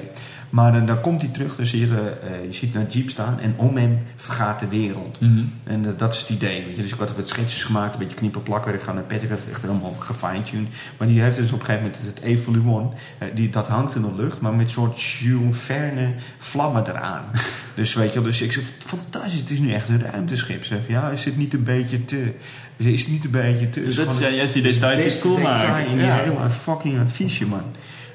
Maar 0.50 0.72
dan, 0.72 0.86
dan 0.86 1.00
komt 1.00 1.22
hij 1.22 1.30
terug, 1.30 1.56
dan 1.56 1.66
zie 1.66 1.80
je, 1.80 1.86
eh, 1.86 2.34
eh, 2.34 2.44
je 2.44 2.52
ziet 2.52 2.74
naar 2.74 2.86
Jeep 2.88 3.10
staan 3.10 3.40
en 3.40 3.54
om 3.56 3.76
hem 3.76 3.98
vergaat 4.16 4.60
de 4.60 4.68
wereld. 4.68 5.20
Mhm. 5.20 5.40
En 5.64 5.86
eh, 5.86 5.92
dat 5.96 6.12
is 6.12 6.18
het 6.20 6.28
idee. 6.28 6.64
Weet 6.66 6.76
je. 6.76 6.82
Dus 6.82 6.92
ik 6.92 6.98
had 6.98 7.16
wat 7.16 7.28
schetsjes 7.28 7.64
gemaakt, 7.64 7.92
een 7.92 7.98
beetje 7.98 8.16
knippen 8.16 8.42
plakken. 8.42 8.74
Ik 8.74 8.80
ga 8.82 8.92
naar 8.92 9.02
Patrick, 9.02 9.28
heeft 9.30 9.42
het 9.42 9.50
echt 9.52 9.62
helemaal 9.62 9.94
gefine-tuned. 9.98 10.68
Maar 10.96 11.08
die 11.08 11.20
heeft 11.22 11.36
dus 11.36 11.52
op 11.52 11.58
een 11.60 11.64
gegeven 11.64 11.90
moment 11.90 12.14
het 12.14 12.24
Evoluon. 12.24 12.92
eh, 13.18 13.28
die, 13.34 13.50
dat 13.50 13.66
hangt 13.66 13.94
in 13.94 14.02
de 14.02 14.14
lucht, 14.16 14.40
maar 14.40 14.52
met 14.54 14.66
een 14.66 14.72
soort 14.72 15.00
Jules 15.02 15.58
Verne 15.58 16.08
vlammen 16.38 16.86
eraan. 16.88 17.24
dus 17.74 17.94
weet 17.94 18.12
je, 18.12 18.20
dus 18.22 18.40
ik 18.42 18.52
zeg, 18.52 18.64
fantastisch, 18.86 19.40
het 19.40 19.50
is 19.50 19.58
nu 19.58 19.72
echt 19.72 19.88
een 19.88 20.00
ruimteschip. 20.02 20.64
Zeg, 20.64 20.78
ja, 20.88 21.08
is 21.10 21.24
het 21.24 21.36
niet 21.36 21.54
een 21.54 21.64
beetje 21.64 22.04
te... 22.04 22.32
Is 22.76 23.02
het 23.02 23.10
niet 23.10 23.24
een 23.24 23.30
beetje 23.30 23.70
te... 23.70 23.82
Dus 23.82 23.94
dat 23.94 24.14
zijn 24.14 24.34
juist 24.34 24.52
die 24.52 24.62
details 24.62 25.00
die 25.12 25.20
cool 25.20 25.38
maken. 25.40 25.86
in 25.86 25.98
Ja. 25.98 26.16
hele 26.16 26.50
fucking 26.50 27.00
affiche, 27.00 27.46
man. 27.46 27.62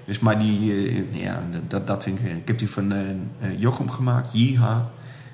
Dus 0.06 0.20
maar 0.20 0.40
die, 0.40 0.72
eh, 0.88 1.22
ja, 1.24 1.42
dat, 1.68 1.88
dat 1.88 2.04
vind 2.04 2.20
ik... 2.20 2.26
Ik 2.26 2.48
heb 2.48 2.58
die 2.60 2.70
van 2.70 2.92
eh, 2.92 3.10
eh, 3.10 3.60
Jochem 3.60 3.90
gemaakt, 3.90 4.34
Jiha. 4.34 4.90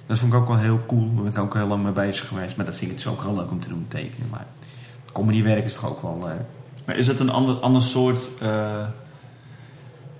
Dat 0.05 0.17
vond 0.17 0.33
ik 0.33 0.39
ook 0.39 0.47
wel 0.47 0.57
heel 0.57 0.79
cool. 0.87 1.13
Daar 1.13 1.23
ben 1.23 1.31
ik 1.31 1.37
ook 1.37 1.53
heel 1.53 1.67
lang 1.67 1.83
mee 1.83 1.91
bezig 1.91 2.27
geweest. 2.27 2.55
Maar 2.55 2.65
dat 2.65 2.75
vind 2.75 2.91
ik 2.91 2.97
het 2.97 3.07
ook 3.07 3.21
heel 3.23 3.35
leuk 3.35 3.51
om 3.51 3.59
te 3.59 3.69
doen, 3.69 3.85
tekenen. 3.87 4.27
Maar 4.31 4.45
comedywerk 5.11 5.65
is 5.65 5.73
toch 5.73 5.89
ook 5.89 6.01
wel... 6.01 6.29
eh, 6.29 6.35
Maar 6.85 6.95
is 6.97 7.07
het 7.07 7.19
een 7.19 7.29
ander, 7.29 7.55
ander 7.55 7.81
soort... 7.81 8.29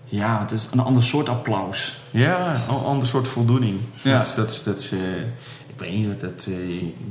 ja, 0.06 0.40
het 0.40 0.52
is 0.52 0.68
een 0.72 0.80
ander 0.80 1.04
soort 1.04 1.30
applaus. 1.30 2.02
Ja, 2.12 2.56
een 2.70 2.76
ander 2.76 3.08
soort 3.08 3.28
voldoening. 3.28 3.80
Ja. 4.04 4.18
Dat 4.18 4.28
is, 4.28 4.34
dat 4.34 4.50
is, 4.50 4.64
dat 4.64 4.80
is, 4.80 4.92
ik 5.68 5.78
weet 5.80 5.94
niet 5.94 6.08
wat 6.08 6.20
dat... 6.20 6.48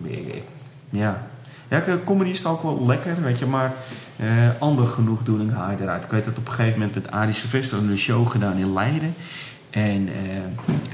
ik- 0.03 0.43
ja. 0.91 1.27
Ja, 1.71 1.99
comedy 2.05 2.31
is 2.31 2.47
ook 2.47 2.63
wel 2.63 2.87
lekker, 2.87 3.23
weet 3.23 3.39
je. 3.39 3.47
Maar 3.47 3.73
eh 4.17 4.27
ander 4.59 4.87
genoegdoening 4.89 5.53
haal 5.53 5.71
je 5.71 5.77
eruit. 5.81 6.05
Ik 6.05 6.11
weet 6.11 6.25
dat 6.25 6.39
op 6.39 6.47
een 6.47 6.53
gegeven 6.53 6.79
moment 6.79 6.95
met 6.95 7.11
Arie 7.11 7.35
Sylvester 7.35 7.79
een 7.79 7.99
show 7.99 8.29
gedaan 8.29 8.57
in 8.57 8.73
Leiden. 8.73 9.15
En 9.71 10.09
eh 10.09 10.37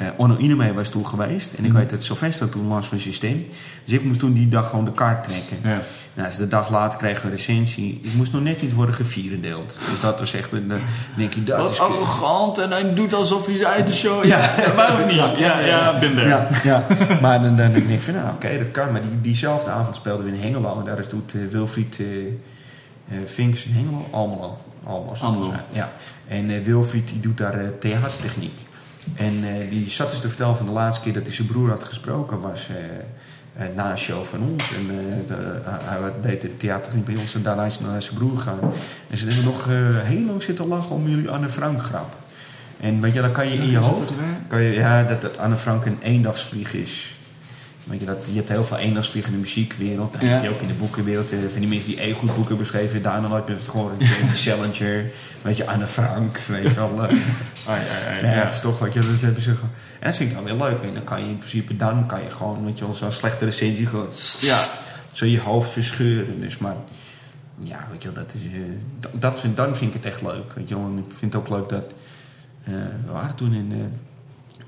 eh, 0.07 0.13
Onno 0.17 0.37
Inemee 0.37 0.73
was 0.73 0.89
toen 0.91 1.07
geweest. 1.07 1.53
En 1.53 1.65
ik 1.65 1.71
Mhm. 1.71 1.79
weet 1.81 1.91
dat 1.91 2.03
Sylvester 2.05 2.49
toen 2.49 2.67
last 2.67 2.89
van 2.89 2.99
zijn 2.99 3.15
stem. 3.15 3.47
Dus 3.85 3.95
ik 3.95 4.05
moest 4.05 4.19
toen 4.21 4.33
die 4.33 4.49
dag 4.49 4.71
gewoon 4.71 4.85
de 4.85 4.93
kaart 4.93 5.25
trekken. 5.25 5.57
Ja. 5.63 5.81
Nou, 6.15 6.29
dus 6.29 6.37
de 6.37 6.49
dag 6.49 6.71
later 6.71 6.99
kregen 6.99 7.23
we 7.23 7.31
een 7.31 7.37
recensie. 7.37 8.01
Ik 8.03 8.15
moest 8.15 8.33
nog 8.33 8.43
net 8.43 8.63
niet 8.63 8.73
worden 8.75 8.95
gevierendeeld. 8.95 9.79
Dus 9.91 10.01
dat 10.01 10.19
was 10.19 10.35
echt... 10.35 10.53
een, 10.53 10.71
eh, 10.71 10.77
denk 11.17 11.33
je, 11.35 11.45
dat 11.45 11.71
is 11.71 11.79
Wat 11.79 11.89
kut. 11.89 11.97
arrogant 11.97 12.59
en 12.59 12.71
hij 12.71 12.95
doet 12.95 13.15
alsof 13.15 13.47
hij 13.47 13.67
uit 13.67 13.87
de 13.87 13.93
show... 13.93 14.25
Ja, 14.25 14.51
maar 14.77 14.93
of 14.95 15.07
niet? 15.07 15.17
Ja, 15.17 15.59
ja, 15.61 15.99
ben 15.99 16.15
there. 16.15 16.27
Ja, 16.29 16.49
ja. 16.65 16.83
maar 17.21 17.43
dan, 17.43 17.57
dan 17.57 17.71
denk 17.71 17.89
ik 17.89 18.01
van, 18.01 18.15
nou 18.15 18.29
oké, 18.29 18.59
dat 18.59 18.71
kan. 18.71 18.93
Maar 18.93 19.01
die, 19.01 19.21
diezelfde 19.21 19.71
avond 19.71 19.97
speelden 19.97 20.25
we 20.27 20.33
in 20.33 20.41
Hengelo. 20.41 20.79
En 20.79 20.85
daar 20.85 21.09
doet 21.09 21.35
eh, 21.35 21.41
Wilfried 21.51 21.97
eh 22.01 22.07
eh, 23.09 23.19
Vinks 23.27 23.65
in 23.65 23.73
Hengelo. 23.75 24.07
Almelo. 24.11 24.59
Almelo. 24.85 25.53
Ja. 25.73 25.93
En 26.29 26.51
eh, 26.51 26.65
Wilfried 26.65 27.09
die 27.09 27.21
doet 27.21 27.39
daar 27.39 27.55
eh, 27.55 27.67
theatertechniek. 27.81 28.59
En 29.15 29.45
eh, 29.45 29.71
die 29.71 29.91
zat 29.91 30.11
dus 30.11 30.21
te 30.21 30.29
vertellen 30.29 30.57
van 30.57 30.67
de 30.67 30.73
laatste 30.73 31.03
keer 31.03 31.13
dat 31.13 31.23
hij 31.23 31.33
zijn 31.35 31.47
broer 31.47 31.69
had 31.69 31.85
gesproken 31.85 32.41
was... 32.41 32.69
eh, 32.69 33.67
eh, 33.67 33.75
na 33.75 33.91
een 33.91 33.99
show 33.99 34.25
van 34.25 34.41
ons. 34.43 34.73
En 34.75 34.87
de- 35.27 35.61
hij 35.65 35.99
deed 36.23 36.41
de 36.41 36.57
theatertechniek 36.57 37.05
bij 37.05 37.17
ons 37.17 37.35
en 37.35 37.43
daarna 37.43 37.65
is 37.65 37.77
hij 37.79 37.89
naar 37.89 38.03
zijn 38.03 38.17
broer 38.19 38.37
gegaan. 38.39 38.59
En 39.11 39.17
ze 39.19 39.27
hebben 39.27 39.45
nog 39.45 39.67
heel 40.05 40.25
lang 40.27 40.43
zitten 40.43 40.67
lachen 40.67 40.91
om 40.97 41.09
jullie 41.09 41.31
Anne 41.31 41.49
Frank 41.49 41.83
grap. 41.83 42.15
En 42.81 43.01
weet 43.01 43.15
je, 43.15 43.21
dan 43.21 43.33
kan 43.33 43.49
je 43.49 43.55
in 43.59 43.71
je 43.71 43.77
hoofd... 43.79 44.09
het? 44.09 44.19
Kan 44.49 44.63
je, 44.63 44.73
ja, 44.73 45.03
dat, 45.03 45.21
dat 45.23 45.39
Anne 45.39 45.57
Frank 45.57 45.85
een 45.87 45.99
eendagsvlieg 46.03 46.75
is. 46.75 47.16
Weet 47.87 48.01
je, 48.01 48.07
dat, 48.07 48.27
je 48.31 48.37
hebt 48.37 48.49
heel 48.49 48.65
veel 48.65 48.77
eendagsvliegen 48.79 49.31
in 49.33 49.37
de 49.39 49.45
muziekwereld. 49.45 50.13
Dat 50.13 50.23
Ja. 50.23 50.29
heb 50.29 50.43
je 50.43 50.49
ook 50.49 50.61
in 50.61 50.67
de 50.67 50.73
boekenwereld. 50.75 51.31
eh, 51.33 51.39
Van 51.51 51.61
die 51.61 51.69
mensen 51.69 51.89
die 51.89 52.03
e-goed 52.03 52.27
boeken 52.35 52.47
hebben 52.47 52.67
geschreven. 52.67 53.03
Daarna 53.03 53.29
nooit 53.29 53.47
meer 53.47 53.57
heeft 53.57 53.69
gehoord. 53.69 53.95
Jane 54.01 54.31
Challenger. 54.45 55.11
Weet 55.43 55.57
je, 55.57 55.67
Anne 55.67 55.87
Frank. 55.87 56.39
Weet 56.39 56.63
je 56.63 56.75
wel. 56.75 57.05
ja, 57.67 57.77
ja, 58.23 58.29
het 58.43 58.53
is 58.53 58.61
toch 58.61 58.79
wat 58.79 58.93
je 58.93 59.01
dat 59.01 59.21
hebben 59.21 59.43
ze 59.43 59.55
gewoon. 59.55 59.71
En 60.01 60.07
dat 60.07 60.17
vind 60.17 60.29
ik 60.31 60.35
dan 60.37 60.45
weer 60.45 60.55
leuk. 60.69 60.83
En 60.83 60.95
dan 60.95 61.05
kan 61.05 61.21
je 61.23 61.29
in 61.29 61.39
principe 61.39 61.77
dan 61.77 62.07
kan 62.07 62.23
je 62.23 62.31
gewoon, 62.31 62.65
weet 62.65 62.79
je 62.79 62.85
wel, 62.85 62.95
zo'n 62.95 63.13
slechte 63.13 63.45
recensie 63.45 63.87
gewoon 63.87 64.09
Ja. 64.41 64.65
zo 65.13 65.27
je 65.27 65.41
hoofd 65.41 65.71
verscheuren. 65.71 66.41
Dus 66.41 66.59
maar 66.59 66.75
ja, 67.59 67.89
weet 67.91 68.03
je 68.03 68.13
wel, 68.13 68.23
dat 68.25 68.35
is, 68.35 68.45
eh, 68.47 68.53
dat, 69.01 69.11
dat 69.15 69.41
vind, 69.41 69.57
dan 69.57 69.77
vind 69.77 69.95
ik 69.95 70.03
het 70.03 70.13
echt 70.13 70.23
leuk. 70.23 70.53
Weet 70.55 70.69
je 70.69 70.75
wel. 70.75 70.85
En 70.85 70.99
ik 71.09 71.15
vind 71.19 71.33
het 71.33 71.43
ook 71.43 71.49
leuk 71.49 71.69
dat 71.69 71.93
eh, 72.65 72.73
we 73.07 73.13
waren 73.13 73.35
toen 73.35 73.55
in 73.55 73.93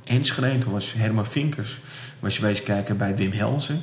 Enschede, 0.04 0.58
toen 0.58 0.72
was 0.72 0.92
Herman 0.96 1.26
Vinkers, 1.26 1.78
was 2.20 2.36
je 2.36 2.42
wezen 2.42 2.64
kijken 2.64 2.96
bij 2.96 3.16
Wim 3.16 3.32
Helsen. 3.32 3.82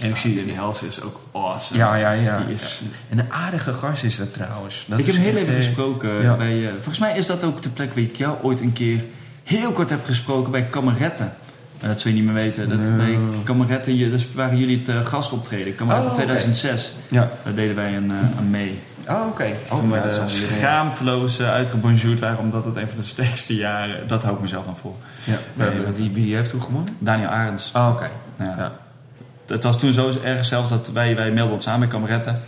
En 0.00 0.08
ik 0.08 0.16
zie 0.16 0.34
Wim 0.34 0.48
Helsen 0.54 0.86
is 0.86 1.02
ook 1.02 1.20
awesome. 1.32 1.78
Ja, 1.78 1.94
ja, 1.96 2.12
ja. 2.12 2.38
Die 2.38 2.54
is... 2.54 2.82
En 3.08 3.18
een 3.18 3.32
aardige 3.32 3.72
gast 3.72 4.04
is 4.04 4.16
dat 4.16 4.32
trouwens. 4.32 4.84
Dat 4.88 4.98
ik 4.98 5.06
heb 5.06 5.14
heel 5.16 5.36
even 5.36 5.56
eh, 5.56 5.64
gesproken 5.64 6.22
ja. 6.22 6.36
bij... 6.36 6.66
eh, 6.66 6.72
volgens 6.72 6.98
mij 6.98 7.16
is 7.18 7.26
dat 7.26 7.44
ook 7.44 7.62
de 7.62 7.68
plek 7.68 7.88
waar 7.94 8.02
ik 8.04 8.16
jou 8.16 8.36
ooit 8.42 8.60
een 8.60 8.72
keer 8.72 9.04
heel 9.44 9.72
kort 9.72 9.90
heb 9.90 10.04
gesproken 10.04 10.50
bij 10.50 10.64
Kameretten. 10.64 11.32
Eh, 11.80 11.88
dat 11.88 12.00
zul 12.00 12.10
je 12.10 12.16
niet 12.16 12.26
meer 12.26 12.34
weten. 12.34 12.68
Dat 12.68 12.78
Nee. 12.78 12.96
bij 12.96 13.18
Kameretten, 13.44 13.98
dus 14.10 14.26
waren 14.34 14.58
jullie 14.58 14.78
het 14.78 14.88
eh, 14.88 15.06
gastoptreden. 15.06 15.74
Kameretten 15.74 16.10
Oh, 16.10 16.16
oké. 16.16 16.22
2006. 16.24 16.92
Ja. 17.10 17.30
Daar 17.44 17.54
deden 17.54 17.74
wij 17.74 17.96
een, 17.96 18.10
eh, 18.10 18.38
aan 18.38 18.50
mee. 18.50 18.78
Oh, 19.08 19.26
oké. 19.28 19.44
Oh, 19.70 19.76
Toen 19.78 19.88
ja, 19.90 19.94
we 19.94 20.00
alweer, 20.00 20.20
eh, 20.20 20.26
schaamteloos 20.26 21.38
eh, 21.38 21.50
uitgebonjourd 21.50 22.20
waren, 22.20 22.38
omdat 22.38 22.64
het 22.64 22.76
een 22.76 22.88
van 22.88 22.96
de 22.98 23.04
sterkste 23.04 23.54
jaren... 23.56 24.08
Dat 24.08 24.22
hou 24.22 24.34
ik 24.36 24.40
mezelf 24.42 24.64
dan 24.64 24.76
voor. 24.76 24.94
Ja, 25.24 25.36
Nee, 25.54 25.70
wie- 25.70 25.84
dat- 25.84 25.96
wie, 26.14 26.34
heeft 26.36 26.50
toen 26.50 26.62
gewonnen? 26.62 26.94
Daniel 26.98 27.28
Arends. 27.28 27.72
Oh, 27.74 27.88
oké. 27.92 28.10
Ja. 28.38 28.54
Ja. 28.58 28.72
Het 29.46 29.64
was 29.64 29.78
toen 29.78 29.92
zo 29.92 30.10
erg 30.24 30.44
zelfs 30.44 30.68
dat 30.68 30.90
wij, 30.92 31.16
wij 31.16 31.30
melden 31.30 31.54
ons 31.54 31.68
aan 31.68 31.78
bij 31.78 31.88
Kameretten. 31.88 32.40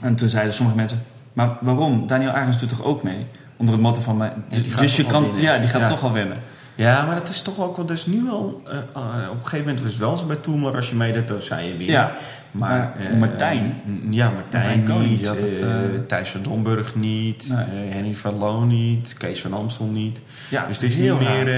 En 0.00 0.14
toen 0.14 0.28
zeiden 0.28 0.54
sommige 0.54 0.76
mensen... 0.76 1.02
Maar 1.32 1.56
waarom? 1.60 2.06
Daniel 2.06 2.30
Arends 2.30 2.58
doet 2.58 2.68
toch 2.68 2.82
ook 2.84 3.02
mee? 3.02 3.26
Onder 3.56 3.74
het 3.74 3.82
motto 3.84 4.00
van... 4.00 4.16
mij- 4.16 4.32
Ja, 4.48 4.58
die 4.60 4.70
gaat 4.72 4.80
dus 4.80 4.96
je 4.96 5.06
kan... 5.06 5.30
Ja, 5.36 5.58
die 5.58 5.68
gaat 5.68 5.80
Ja. 5.80 5.88
toch 5.88 6.00
wel 6.00 6.12
winnen. 6.12 6.36
Ja, 6.74 7.06
maar 7.06 7.14
dat 7.14 7.28
is 7.28 7.42
toch 7.42 7.60
ook 7.60 7.76
wel, 7.76 7.86
dat 7.86 7.96
is 7.96 8.06
nu 8.06 8.30
al, 8.30 8.62
eh, 8.66 8.76
eh, 8.78 9.30
op 9.30 9.36
een 9.36 9.42
gegeven 9.42 9.58
moment 9.58 9.82
was 9.82 9.92
het 9.92 10.00
wel 10.00 10.16
zo 10.16 10.26
bij 10.26 10.36
Toemler, 10.36 10.76
als 10.76 10.88
je 10.88 10.94
meedeed, 10.94 11.28
dan 11.28 11.40
zei 11.40 11.68
je 11.68 11.76
weer. 11.76 11.90
Ja, 11.90 12.12
maar, 12.50 12.94
eh, 12.98 13.18
Martijn? 13.18 13.80
mm, 13.84 14.12
ja, 14.12 14.30
Martijn, 14.30 14.84
niet, 14.98 15.18
die 15.18 15.28
had 15.28 15.40
het, 15.40 16.08
Thijs 16.08 16.30
van 16.30 16.42
Domburg 16.42 16.94
niet, 16.94 17.48
Nee. 17.48 17.88
Henry 17.88 18.14
van 18.14 18.34
Loon 18.34 18.68
niet, 18.68 19.14
Kees 19.18 19.40
van 19.40 19.52
Amstel 19.52 19.86
niet. 19.86 20.20
Ja, 20.50 20.66
dus 20.66 20.80
het 20.80 20.90
is 20.90 20.96
niet 20.96 21.18
meer... 21.18 21.48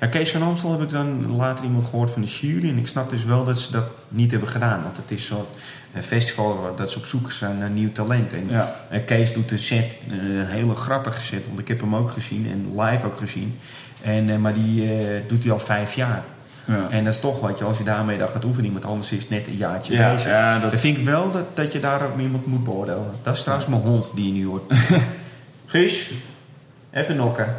ja, 0.00 0.06
Kees 0.06 0.30
van 0.30 0.42
Amstel 0.42 0.70
heb 0.70 0.82
ik 0.82 0.90
dan 0.90 1.36
later 1.36 1.64
iemand 1.64 1.84
gehoord 1.84 2.10
van 2.10 2.22
de 2.22 2.28
jury 2.28 2.68
en 2.68 2.78
ik 2.78 2.86
snap 2.86 3.10
dus 3.10 3.24
wel 3.24 3.44
dat 3.44 3.58
ze 3.58 3.72
dat 3.72 3.86
niet 4.08 4.30
hebben 4.30 4.48
gedaan, 4.48 4.82
want 4.82 4.96
het 4.96 5.10
is 5.10 5.26
zo'n 5.26 5.44
eh, 5.94 6.02
festival 6.02 6.60
waar 6.60 6.76
dat 6.76 6.90
ze 6.90 6.98
op 6.98 7.04
zoek 7.04 7.32
zijn 7.32 7.58
naar 7.58 7.70
nieuw 7.70 7.92
talent. 7.92 8.32
En 8.32 8.46
Ja. 8.48 8.74
eh, 8.90 9.04
Kees 9.06 9.32
doet 9.32 9.50
een 9.50 9.58
set, 9.58 10.00
eh, 10.10 10.16
een 10.38 10.46
hele 10.46 10.74
grappige 10.74 11.22
set, 11.22 11.46
want 11.46 11.58
ik 11.58 11.68
heb 11.68 11.80
hem 11.80 11.96
ook 11.96 12.10
gezien 12.10 12.46
en 12.50 12.80
live 12.80 13.06
ook 13.06 13.16
gezien. 13.18 13.58
En, 14.02 14.30
eh, 14.30 14.36
maar 14.36 14.54
die 14.54 14.90
doet 15.28 15.42
hij 15.42 15.52
al 15.52 15.58
vijf 15.58 15.94
jaar. 15.94 16.22
Ja. 16.66 16.90
En 16.90 17.04
dat 17.04 17.14
is 17.14 17.20
toch 17.20 17.40
wat 17.40 17.58
je, 17.58 17.64
als 17.64 17.78
je 17.78 17.84
daarmee 17.84 18.18
dan 18.18 18.28
gaat 18.28 18.44
oefenen, 18.44 18.66
iemand 18.66 18.84
anders 18.84 19.12
is 19.12 19.28
net 19.28 19.46
een 19.46 19.56
jaartje 19.56 19.92
Ja, 19.92 20.14
bezig. 20.14 20.30
ja, 20.30 20.58
dat- 20.58 20.80
vind 20.80 20.98
ik 20.98 21.04
wel 21.04 21.30
dat, 21.30 21.56
dat 21.56 21.72
je 21.72 21.80
daar 21.80 22.02
ook 22.02 22.18
iemand 22.18 22.46
moet 22.46 22.64
beoordelen. 22.64 23.10
Dat 23.22 23.34
is 23.34 23.42
trouwens 23.42 23.68
mijn 23.68 23.82
hond 23.82 24.10
die 24.14 24.26
je 24.26 24.32
nu 24.32 24.46
hoort. 24.46 24.62
Guus, 25.66 26.10
even 26.90 27.16
nokken. 27.16 27.54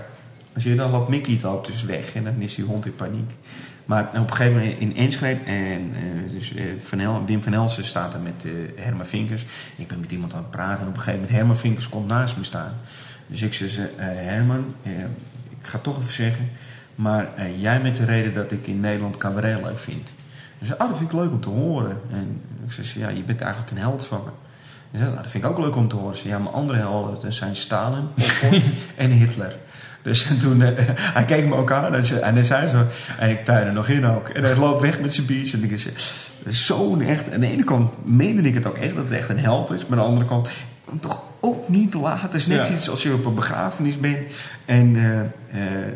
Als 0.53 0.63
je 0.63 0.75
dan 0.75 0.91
loopt 0.91 1.09
Mickey 1.09 1.39
loopt 1.41 1.67
dus 1.67 1.83
weg 1.83 2.15
en 2.15 2.23
dan 2.23 2.33
is 2.39 2.55
die 2.55 2.65
hond 2.65 2.85
in 2.85 2.95
paniek. 2.95 3.31
Maar 3.85 4.07
op 4.07 4.13
een 4.13 4.29
gegeven 4.29 4.59
moment 4.59 4.79
in 4.79 4.95
Enschede, 4.95 5.39
en, 5.45 5.93
eh, 5.95 6.31
dus, 6.31 6.53
eh, 6.53 6.65
van 6.79 6.99
El, 6.99 7.25
Wim 7.25 7.43
van 7.43 7.53
Elsen 7.53 7.83
staat 7.83 8.13
er 8.13 8.19
met 8.19 8.45
eh, 8.45 8.51
Herman 8.83 9.05
Vinkers. 9.05 9.45
Ik 9.75 9.87
ben 9.87 9.99
met 9.99 10.11
iemand 10.11 10.33
aan 10.33 10.39
het 10.39 10.49
praten 10.49 10.81
en 10.81 10.87
op 10.87 10.95
een 10.95 10.99
gegeven 10.99 11.19
moment 11.19 11.37
Herman 11.37 11.57
Vinkers 11.57 11.89
komt 11.89 12.07
naast 12.07 12.37
me 12.37 12.43
staan. 12.43 12.73
Dus 13.27 13.41
ik 13.41 13.53
zeg, 13.53 13.69
ze, 13.69 13.89
Herman, 13.97 14.75
ik 15.59 15.67
ga 15.67 15.77
toch 15.77 15.99
even 15.99 16.13
zeggen, 16.13 16.49
maar 16.95 17.27
jij 17.57 17.81
bent 17.81 17.97
de 17.97 18.05
reden 18.05 18.33
dat 18.33 18.51
ik 18.51 18.67
in 18.67 18.79
Nederland 18.79 19.17
cabaret 19.17 19.63
leuk 19.63 19.79
vind. 19.79 20.09
Hij 20.57 20.67
zei, 20.67 20.79
oh, 20.79 20.87
dat 20.87 20.97
vind 20.97 21.11
ik 21.11 21.19
leuk 21.19 21.31
om 21.31 21.41
te 21.41 21.49
horen. 21.49 22.01
En 22.11 22.41
ik 22.65 22.71
zei, 22.71 23.05
ja, 23.05 23.09
je 23.09 23.23
bent 23.23 23.41
eigenlijk 23.41 23.71
een 23.71 23.77
held 23.77 24.05
van 24.05 24.21
me. 24.23 24.29
Hij 24.91 24.99
zei, 24.99 25.03
nou, 25.11 25.23
dat 25.23 25.31
vind 25.31 25.43
ik 25.43 25.49
ook 25.49 25.57
leuk 25.57 25.75
om 25.75 25.87
te 25.87 25.95
horen. 25.95 26.15
Ze 26.15 26.21
zei, 26.21 26.33
ja, 26.33 26.39
mijn 26.39 26.55
andere 26.55 26.79
helden 26.79 27.33
zijn 27.33 27.55
Stalin, 27.55 28.07
Pol 28.13 28.59
en 29.03 29.11
Hitler. 29.11 29.55
Dus 30.05 30.27
toen, 30.41 30.61
eh, 30.61 30.71
hij 30.97 31.25
keek 31.25 31.45
me 31.45 31.55
ook 31.55 31.71
aan 31.71 31.95
en, 31.95 32.05
ze, 32.05 32.19
en 32.19 32.33
hij 32.35 32.43
zei 32.43 32.69
zo, 32.69 32.85
en 33.17 33.29
ik 33.29 33.45
tuin 33.45 33.67
er 33.67 33.73
nog 33.73 33.87
in 33.87 34.05
ook. 34.05 34.29
En 34.29 34.43
hij 34.43 34.55
loopt 34.55 34.81
weg 34.81 34.99
met 34.99 35.13
zijn 35.13 35.25
biertje. 35.25 35.57
En 35.57 35.71
ik 35.71 35.79
zei, 35.79 35.93
zo'n 36.47 37.01
echt, 37.01 37.31
aan 37.33 37.39
de 37.39 37.47
ene 37.51 37.63
kant 37.63 37.91
meende 38.05 38.41
ik 38.41 38.53
het 38.53 38.65
ook 38.65 38.77
echt 38.77 38.95
dat 38.95 39.03
het 39.03 39.13
echt 39.13 39.29
een 39.29 39.39
held 39.39 39.71
is. 39.71 39.85
Maar 39.85 39.97
aan 39.97 40.03
de 40.03 40.09
andere 40.09 40.27
kant, 40.27 40.49
toch 40.99 41.23
ook 41.41 41.69
niet 41.69 41.91
te 41.91 41.97
laat. 41.97 42.21
Het 42.21 42.33
is 42.33 42.47
net 42.47 42.67
Ja. 42.67 42.73
iets 42.73 42.89
als 42.89 43.03
je 43.03 43.13
op 43.13 43.25
een 43.25 43.35
begrafenis 43.35 43.99
bent. 43.99 44.17
En 44.65 44.95
eh, 44.95 45.19
eh, 45.19 45.93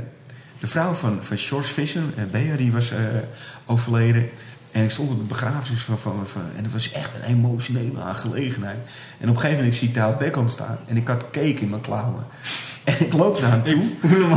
de 0.60 0.68
vrouw 0.68 0.94
van, 0.94 1.24
van 1.24 1.38
George 1.38 1.74
Fisher, 1.74 2.02
eh, 2.16 2.24
Bea, 2.32 2.56
die 2.56 2.72
was 2.72 2.92
eh, 2.92 3.00
overleden. 3.66 4.30
En 4.72 4.84
ik 4.84 4.92
stond 4.92 5.12
op 5.12 5.18
de 5.18 5.24
begrafenis 5.24 5.82
van, 5.82 5.98
van, 6.00 6.28
van... 6.28 6.42
En 6.58 6.64
het 6.64 6.72
was 6.72 6.92
echt 6.92 7.16
een 7.16 7.22
emotionele 7.22 8.02
aangelegenheid. 8.02 8.78
En 9.20 9.30
op 9.30 9.36
een 9.36 9.42
gegeven 9.42 9.58
moment 9.58 9.76
zie 9.76 9.88
ik 9.88 9.94
daar 9.94 10.10
op 10.10 10.20
bek 10.20 10.38
staan. 10.46 10.78
En 10.88 10.98
ik 10.98 11.08
had 11.08 11.24
cake 11.32 11.60
in 11.60 11.70
mijn 11.70 11.82
klauwen. 11.82 12.26
En 12.90 13.06
ik 13.06 13.14
loop 13.14 13.42
naar 13.42 13.52
hem 13.52 13.62
toe. 13.64 13.84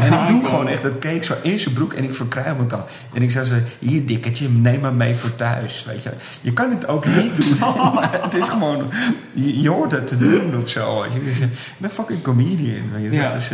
en 0.01 0.13
ik 0.23 0.27
doe 0.27 0.45
gewoon 0.45 0.69
echt 0.69 0.83
dat 0.83 0.99
cake 0.99 1.25
zo 1.25 1.35
in 1.43 1.59
zijn 1.59 1.75
broek. 1.75 1.93
En 1.93 2.05
ik 2.05 2.15
verkruim 2.15 2.59
het 2.59 2.71
dan. 2.71 2.83
En 3.15 3.23
ik 3.23 3.31
zei 3.31 3.45
ze, 3.47 3.63
hier 3.79 4.07
dikketje, 4.07 4.49
neem 4.49 4.81
maar 4.81 4.95
mee 4.95 5.15
voor 5.15 5.35
thuis. 5.37 5.85
Weet 5.87 6.03
je. 6.03 6.11
je 6.41 6.53
kan 6.53 6.71
het 6.71 6.89
ook 6.89 7.07
niet 7.07 7.37
doen. 7.43 7.59
maar 7.95 8.19
het 8.23 8.35
is 8.35 8.49
gewoon... 8.49 8.85
Je, 9.33 9.61
je 9.61 9.69
hoort 9.71 9.93
het 9.93 10.07
te 10.07 10.17
doen 10.17 10.61
of 10.63 10.69
zo. 10.69 11.05
Je. 11.13 11.25
Dus, 11.25 11.41
eh, 11.41 11.47
ik 11.47 11.79
ben 11.79 11.91
fucking 11.91 12.23
comedian. 12.23 12.93
Weet 12.93 13.03
je. 13.13 13.19
Ja. 13.19 13.33
Dus, 13.35 13.49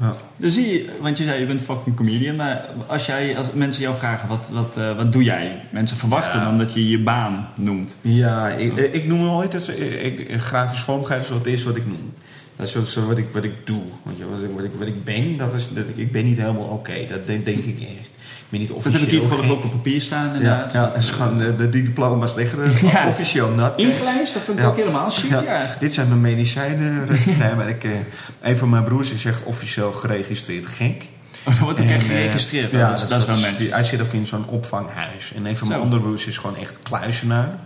ja. 0.00 0.14
Dus 0.36 0.54
zie 0.54 0.66
je, 0.72 0.88
want 1.00 1.18
je 1.18 1.24
zei 1.24 1.40
je 1.40 1.46
bent 1.46 1.62
fucking 1.62 1.96
comedian, 1.96 2.36
maar 2.36 2.64
als, 2.86 3.06
jij, 3.06 3.36
als 3.36 3.46
mensen 3.52 3.82
jou 3.82 3.96
vragen 3.96 4.28
wat, 4.28 4.48
wat, 4.52 4.76
eh, 4.76 4.96
wat 4.96 5.12
doe 5.12 5.22
jij? 5.22 5.60
Mensen 5.70 5.96
verwachten 5.96 6.38
Ja. 6.40 6.44
dan 6.44 6.58
dat 6.58 6.72
je 6.74 6.88
je 6.88 6.98
baan 6.98 7.48
noemt. 7.54 7.96
Ja, 8.00 8.48
ik, 8.48 8.76
ik 8.76 9.06
noem 9.06 9.20
nooit 9.20 9.52
dat 9.52 9.62
ze- 9.62 10.02
ik, 10.02 10.42
grafisch 10.42 10.80
vormgever 10.80 11.20
is 11.22 11.28
wat 11.28 11.38
het 11.38 11.46
is 11.54 11.64
wat 11.64 11.76
ik 11.76 11.86
noem. 11.86 12.12
Dat 12.56 12.66
is 12.66 12.92
zo- 12.92 13.06
wat 13.06 13.18
ik, 13.18 13.26
wat 13.32 13.44
ik 13.44 13.52
doe. 13.66 13.82
Want 14.02 14.18
je, 14.18 14.24
wat, 14.30 14.38
ik, 14.42 14.50
wat, 14.54 14.64
ik, 14.64 14.70
wat 14.78 14.86
ik 14.88 15.04
ben, 15.04 15.36
dat 15.36 15.54
is, 15.54 15.68
dat 15.74 15.84
ik, 15.88 15.96
ik 15.96 16.12
ben 16.12 16.24
niet 16.24 16.38
helemaal 16.38 16.64
oké. 16.66 17.06
Dat 17.08 17.26
denk, 17.26 17.44
denk 17.46 17.64
ik 17.64 17.80
echt. 17.80 17.88
Ik 18.44 18.50
ben 18.50 18.60
niet 18.60 18.68
Dat 18.68 18.76
officieel. 18.76 19.00
heb 19.22 19.32
ik 19.32 19.40
hier 19.42 19.50
ook 19.52 19.64
op 19.64 19.70
papier 19.70 20.00
staan 20.00 20.26
Ja, 20.26 20.32
inderdaad. 20.34 20.72
ja 20.72 20.90
het 20.92 21.02
is 21.02 21.10
gewoon, 21.10 21.38
de, 21.38 21.56
de, 21.56 21.68
die 21.70 21.82
diploma's 21.82 22.34
liggen 22.34 22.72
Ja. 22.92 23.08
officieel 23.08 23.50
nat. 23.50 23.78
Ingelijst, 23.78 24.34
dat 24.34 24.42
vind 24.42 24.58
ik 24.58 24.64
ook 24.64 24.76
helemaal 24.76 25.10
chic, 25.10 25.30
ja. 25.30 25.76
Dit 25.80 25.92
zijn 25.92 26.08
mijn 26.08 26.20
medicijnen. 26.20 27.06
nee, 27.38 27.54
maar 27.54 27.68
ik, 27.68 27.84
eh, 27.84 27.90
een 28.42 28.58
van 28.58 28.68
mijn 28.68 28.84
broers 28.84 29.10
is 29.10 29.24
echt 29.24 29.42
officieel 29.44 29.92
geregistreerd 29.92 30.66
gek. 30.66 31.04
Oh, 31.46 31.54
dan 31.54 31.64
wordt 31.64 31.80
ook 31.80 31.88
echt 31.88 32.02
eh, 32.02 32.08
geregistreerd. 32.10 32.70
ja, 32.70 32.88
dat, 32.88 33.02
is, 33.02 33.08
dat 33.08 33.20
is 33.20 33.26
wel 33.26 33.38
mensen. 33.38 33.72
Hij 33.72 33.84
zit 33.84 34.00
ook 34.00 34.12
in 34.12 34.26
zo'n 34.26 34.46
opvanghuis. 34.46 35.32
En 35.36 35.46
een 35.46 35.56
van 35.56 35.68
mijn 35.68 35.80
andere 35.80 36.02
broers 36.02 36.24
is 36.26 36.36
gewoon 36.38 36.56
echt 36.56 36.78
kluizenaar. 36.82 37.58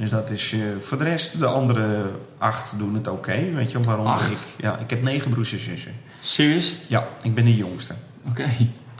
Dus 0.00 0.10
dat 0.10 0.30
is 0.30 0.52
eh, 0.52 0.60
voor 0.80 0.98
de 0.98 1.04
rest, 1.04 1.38
de 1.38 1.46
andere 1.46 2.10
acht 2.38 2.78
doen 2.78 2.94
het 2.94 3.08
oké. 3.08 3.52
weet 3.54 3.72
je, 3.72 3.80
waarom 3.80 4.06
Acht? 4.06 4.30
ik? 4.30 4.36
Ja, 4.56 4.78
ik 4.78 4.90
heb 4.90 5.02
negen 5.02 5.30
broers 5.30 5.52
en 5.52 5.58
zussen. 5.60 5.92
Serious? 6.20 6.76
Ja, 6.86 7.06
ik 7.22 7.34
ben 7.34 7.44
de 7.44 7.56
jongste. 7.56 7.94
Oké. 8.28 8.44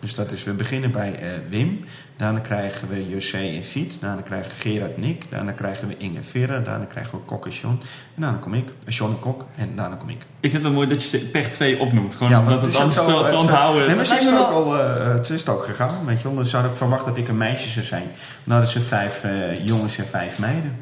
Dus 0.00 0.14
dat 0.14 0.32
is, 0.32 0.44
we 0.44 0.52
beginnen 0.52 0.90
bij 0.92 1.14
eh, 1.20 1.28
Wim. 1.48 1.84
Daarna 2.16 2.38
krijgen 2.38 2.88
we 2.88 3.08
José 3.08 3.36
en 3.38 3.62
Fiet. 3.62 3.96
Daarna 4.00 4.22
krijgen 4.22 4.48
we 4.50 4.54
Gerard 4.60 4.94
en 4.94 5.00
Nick. 5.00 5.24
Daarna 5.30 5.52
krijgen 5.52 5.88
we 5.88 5.96
Inge 5.96 6.16
en 6.16 6.24
Vera. 6.24 6.58
Daarna 6.58 6.84
krijgen 6.84 7.18
we 7.18 7.24
Kok 7.24 7.44
en 7.46 7.50
John. 7.52 7.80
En 8.14 8.22
daarna 8.22 8.38
kom 8.38 8.54
ik. 8.54 8.68
Eh, 8.84 8.94
John 8.94 9.10
en 9.12 9.18
Kok. 9.20 9.44
En 9.56 9.76
daarna 9.76 9.96
kom 9.96 10.08
ik. 10.08 10.16
Ik 10.40 10.50
vind 10.50 10.52
het 10.52 10.62
wel 10.62 10.72
mooi 10.72 10.88
dat 10.88 11.02
je 11.02 11.08
ze 11.08 11.18
per 11.18 11.52
twee 11.52 11.78
opnoemt. 11.78 12.14
Gewoon 12.14 12.30
maar 12.32 12.40
omdat 12.40 12.60
het 12.62 12.70
is 12.70 12.76
anders 12.76 12.94
te, 12.96 13.36
onthouden. 13.36 13.82
ook- 13.82 13.86
Nee, 13.88 13.96
maar 13.96 14.04
Het 14.06 14.06
ze 14.06 14.14
is 14.18 14.26
het 14.26 14.38
ook 14.38 14.50
al, 14.50 14.78
eh, 14.78 15.12
het 15.12 15.30
is 15.30 15.40
het 15.40 15.48
ook 15.48 15.64
gegaan. 15.64 16.06
Weet 16.06 16.18
je 16.20 16.24
wel. 16.24 16.34
Dan 16.36 16.46
zou 16.46 16.66
ik 16.66 16.76
verwachten 16.76 17.08
dat 17.08 17.16
ik 17.16 17.28
een 17.28 17.36
meisje 17.36 17.68
zou 17.68 17.84
zijn. 17.84 18.06
Nou, 18.44 18.60
dat 18.60 18.70
zijn 18.70 18.84
vijf 18.84 19.24
eh, 19.24 19.66
jongens 19.66 19.98
en 19.98 20.06
vijf 20.06 20.38
meiden. 20.38 20.76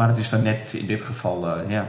Maar 0.00 0.08
het 0.08 0.18
is 0.18 0.28
dan 0.28 0.42
net 0.42 0.72
in 0.72 0.86
dit 0.86 1.02
geval, 1.02 1.46
eh, 1.48 1.70
ja. 1.70 1.88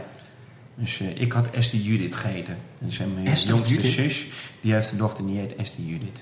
Dus 0.76 1.00
eh, 1.00 1.22
ik 1.22 1.32
had 1.32 1.50
Esther 1.50 1.80
Judith 1.80 2.16
geheten. 2.16 2.58
En 2.82 2.92
zijn 2.92 3.14
mijn 3.14 3.28
Esther 3.28 3.56
jongste 3.56 3.74
Judith? 3.74 3.92
zus, 3.92 4.26
die 4.62 4.74
heeft 4.74 4.92
een 4.92 4.98
dochter 4.98 5.26
die 5.26 5.38
heet 5.40 5.56
Esther 5.56 5.84
Judith. 5.84 6.22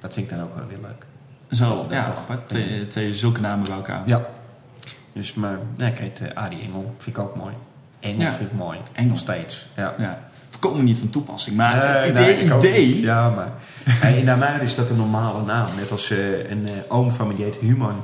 Dat 0.00 0.14
vind 0.14 0.30
ik 0.30 0.36
dan 0.36 0.44
ook 0.46 0.54
wel 0.54 0.66
weer 0.66 0.78
leuk. 0.82 1.06
Zo, 1.50 1.86
ja, 1.90 2.04
toch- 2.04 2.14
apart. 2.18 2.48
Twee, 2.48 2.86
twee 2.86 3.14
zulke 3.14 3.40
namen 3.40 3.64
bij 3.64 3.74
elkaar. 3.74 4.02
Ja. 4.06 4.26
Dus, 5.12 5.34
maar, 5.34 5.58
nee, 5.76 5.90
ik 5.90 5.98
heet 5.98 6.20
eh, 6.20 6.42
Adi 6.42 6.60
Engel. 6.62 6.94
Vind 6.98 7.16
ik 7.16 7.22
ook 7.22 7.36
mooi. 7.36 7.54
Engel 8.00 8.20
Ja. 8.20 8.32
vind 8.32 8.50
ik 8.50 8.56
mooi. 8.56 8.78
Engel. 8.92 9.10
Nog 9.10 9.18
steeds. 9.18 9.66
Ja. 9.76 9.94
Ja, 9.98 10.28
niet 10.74 10.98
van 10.98 11.10
toepassing. 11.10 11.56
Maar 11.56 11.94
het 11.94 12.04
idee, 12.10 12.44
idee. 12.44 13.00
Ja, 13.00 13.30
maar 13.30 13.52
in 14.16 14.30
Amuiden 14.30 14.62
is 14.62 14.74
dat 14.74 14.90
een 14.90 14.96
normale 14.96 15.44
naam. 15.44 15.68
Net 15.76 15.90
als 15.90 16.10
een 16.10 16.68
oom 16.88 17.10
van 17.10 17.26
me 17.28 17.34
die 17.36 17.44
heet 17.44 17.56
Human. 17.56 18.02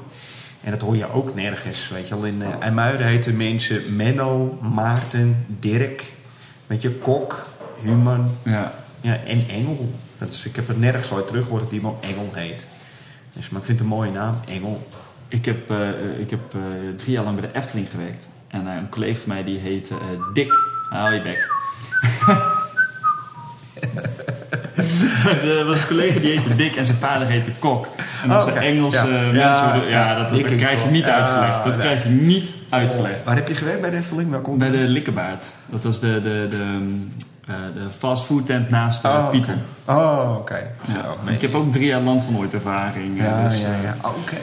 En 0.66 0.72
dat 0.72 0.80
hoor 0.80 0.96
je 0.96 1.12
ook 1.12 1.34
nergens. 1.34 1.88
Weet 1.88 2.08
je 2.08 2.14
wel, 2.14 2.24
in 2.24 2.42
eh 2.42 2.66
Amuiden 2.66 3.06
heten 3.06 3.36
mensen 3.36 3.96
Menno, 3.96 4.58
Maarten, 4.62 5.44
Dirk. 5.46 6.12
Weet 6.66 6.82
je, 6.82 6.90
Kok, 6.90 7.46
Human. 7.80 8.36
Ja. 8.42 8.74
Ja, 9.00 9.16
en 9.16 9.48
Engel. 9.48 9.90
Dat 10.18 10.30
is, 10.30 10.44
ik 10.44 10.56
heb 10.56 10.68
het 10.68 10.78
nergens 10.78 11.10
ooit 11.12 11.26
terug 11.26 11.44
gehoord 11.44 11.62
dat 11.62 11.72
iemand 11.72 12.04
Engel 12.04 12.30
heet. 12.32 12.66
Dus, 13.32 13.50
maar 13.50 13.60
ik 13.60 13.66
vind 13.66 13.78
het 13.78 13.88
een 13.88 13.94
mooie 13.94 14.10
naam, 14.10 14.40
Engel. 14.48 14.88
Ik 15.28 15.44
heb, 15.44 15.70
eh, 15.70 16.18
ik 16.18 16.30
heb 16.30 16.54
eh, 16.54 16.60
drie 16.96 17.12
jaar 17.12 17.24
lang 17.24 17.40
bij 17.40 17.50
de 17.50 17.58
Efteling 17.58 17.90
gewerkt. 17.90 18.28
En 18.48 18.66
een 18.66 18.88
collega 18.88 19.18
van 19.18 19.28
mij 19.28 19.44
die 19.44 19.58
heette 19.58 19.94
Dick. 20.32 20.52
Hou 20.90 21.14
je 21.14 21.22
bek. 21.22 21.54
Er 25.58 25.64
was 25.64 25.80
een 25.80 25.86
collega 25.86 26.20
die 26.20 26.30
heette 26.30 26.54
Dick 26.54 26.76
en 26.76 26.86
zijn 26.86 26.98
vader 26.98 27.26
heette 27.28 27.50
Kok. 27.58 27.88
En 28.22 28.28
dat 28.28 28.36
Oh, 28.38 28.42
zijn 28.42 28.56
oké. 28.56 28.64
Engelse 28.66 28.96
Ja. 29.08 29.32
mensen. 29.32 29.88
Ja, 29.88 30.14
dat, 30.14 30.28
dat 30.30 30.54
krijg 30.56 30.82
je 30.84 30.90
niet 30.90 31.04
uitgelegd. 31.04 31.64
Dat 31.64 31.78
krijg 31.78 32.02
je 32.02 32.08
niet 32.08 32.50
uitgelegd. 32.68 33.24
Waar 33.24 33.34
heb 33.34 33.48
je 33.48 33.54
gewerkt 33.54 33.80
bij 33.80 33.90
de 33.90 33.96
Efteling? 33.96 34.30
Welkom? 34.30 34.58
Bij 34.58 34.70
de 34.70 34.76
Likkebaard. 34.76 35.44
Dat 35.66 35.84
was 35.84 36.00
de, 36.00 36.20
de, 36.20 36.46
de, 36.48 36.88
eh, 37.46 37.54
de 37.74 37.90
fastfood 37.98 38.46
tent 38.46 38.70
naast 38.70 39.04
uh, 39.04 39.10
Oh, 39.10 39.30
Pieter. 39.30 39.54
Oh, 39.86 40.34
oké. 40.38 40.58
Ja. 40.88 41.32
Ik 41.32 41.40
heb 41.42 41.54
ook 41.54 41.72
drie 41.72 41.86
jaar 41.86 42.00
land 42.00 42.22
van 42.22 42.36
ooit 42.36 42.54
ervaring. 42.54 43.18
eh, 43.18 43.24
Ja, 43.24 43.48
dus, 43.48 43.60
ja, 43.60 43.66
eh, 43.66 43.82
ja. 43.82 43.94
Oké. 44.02 44.36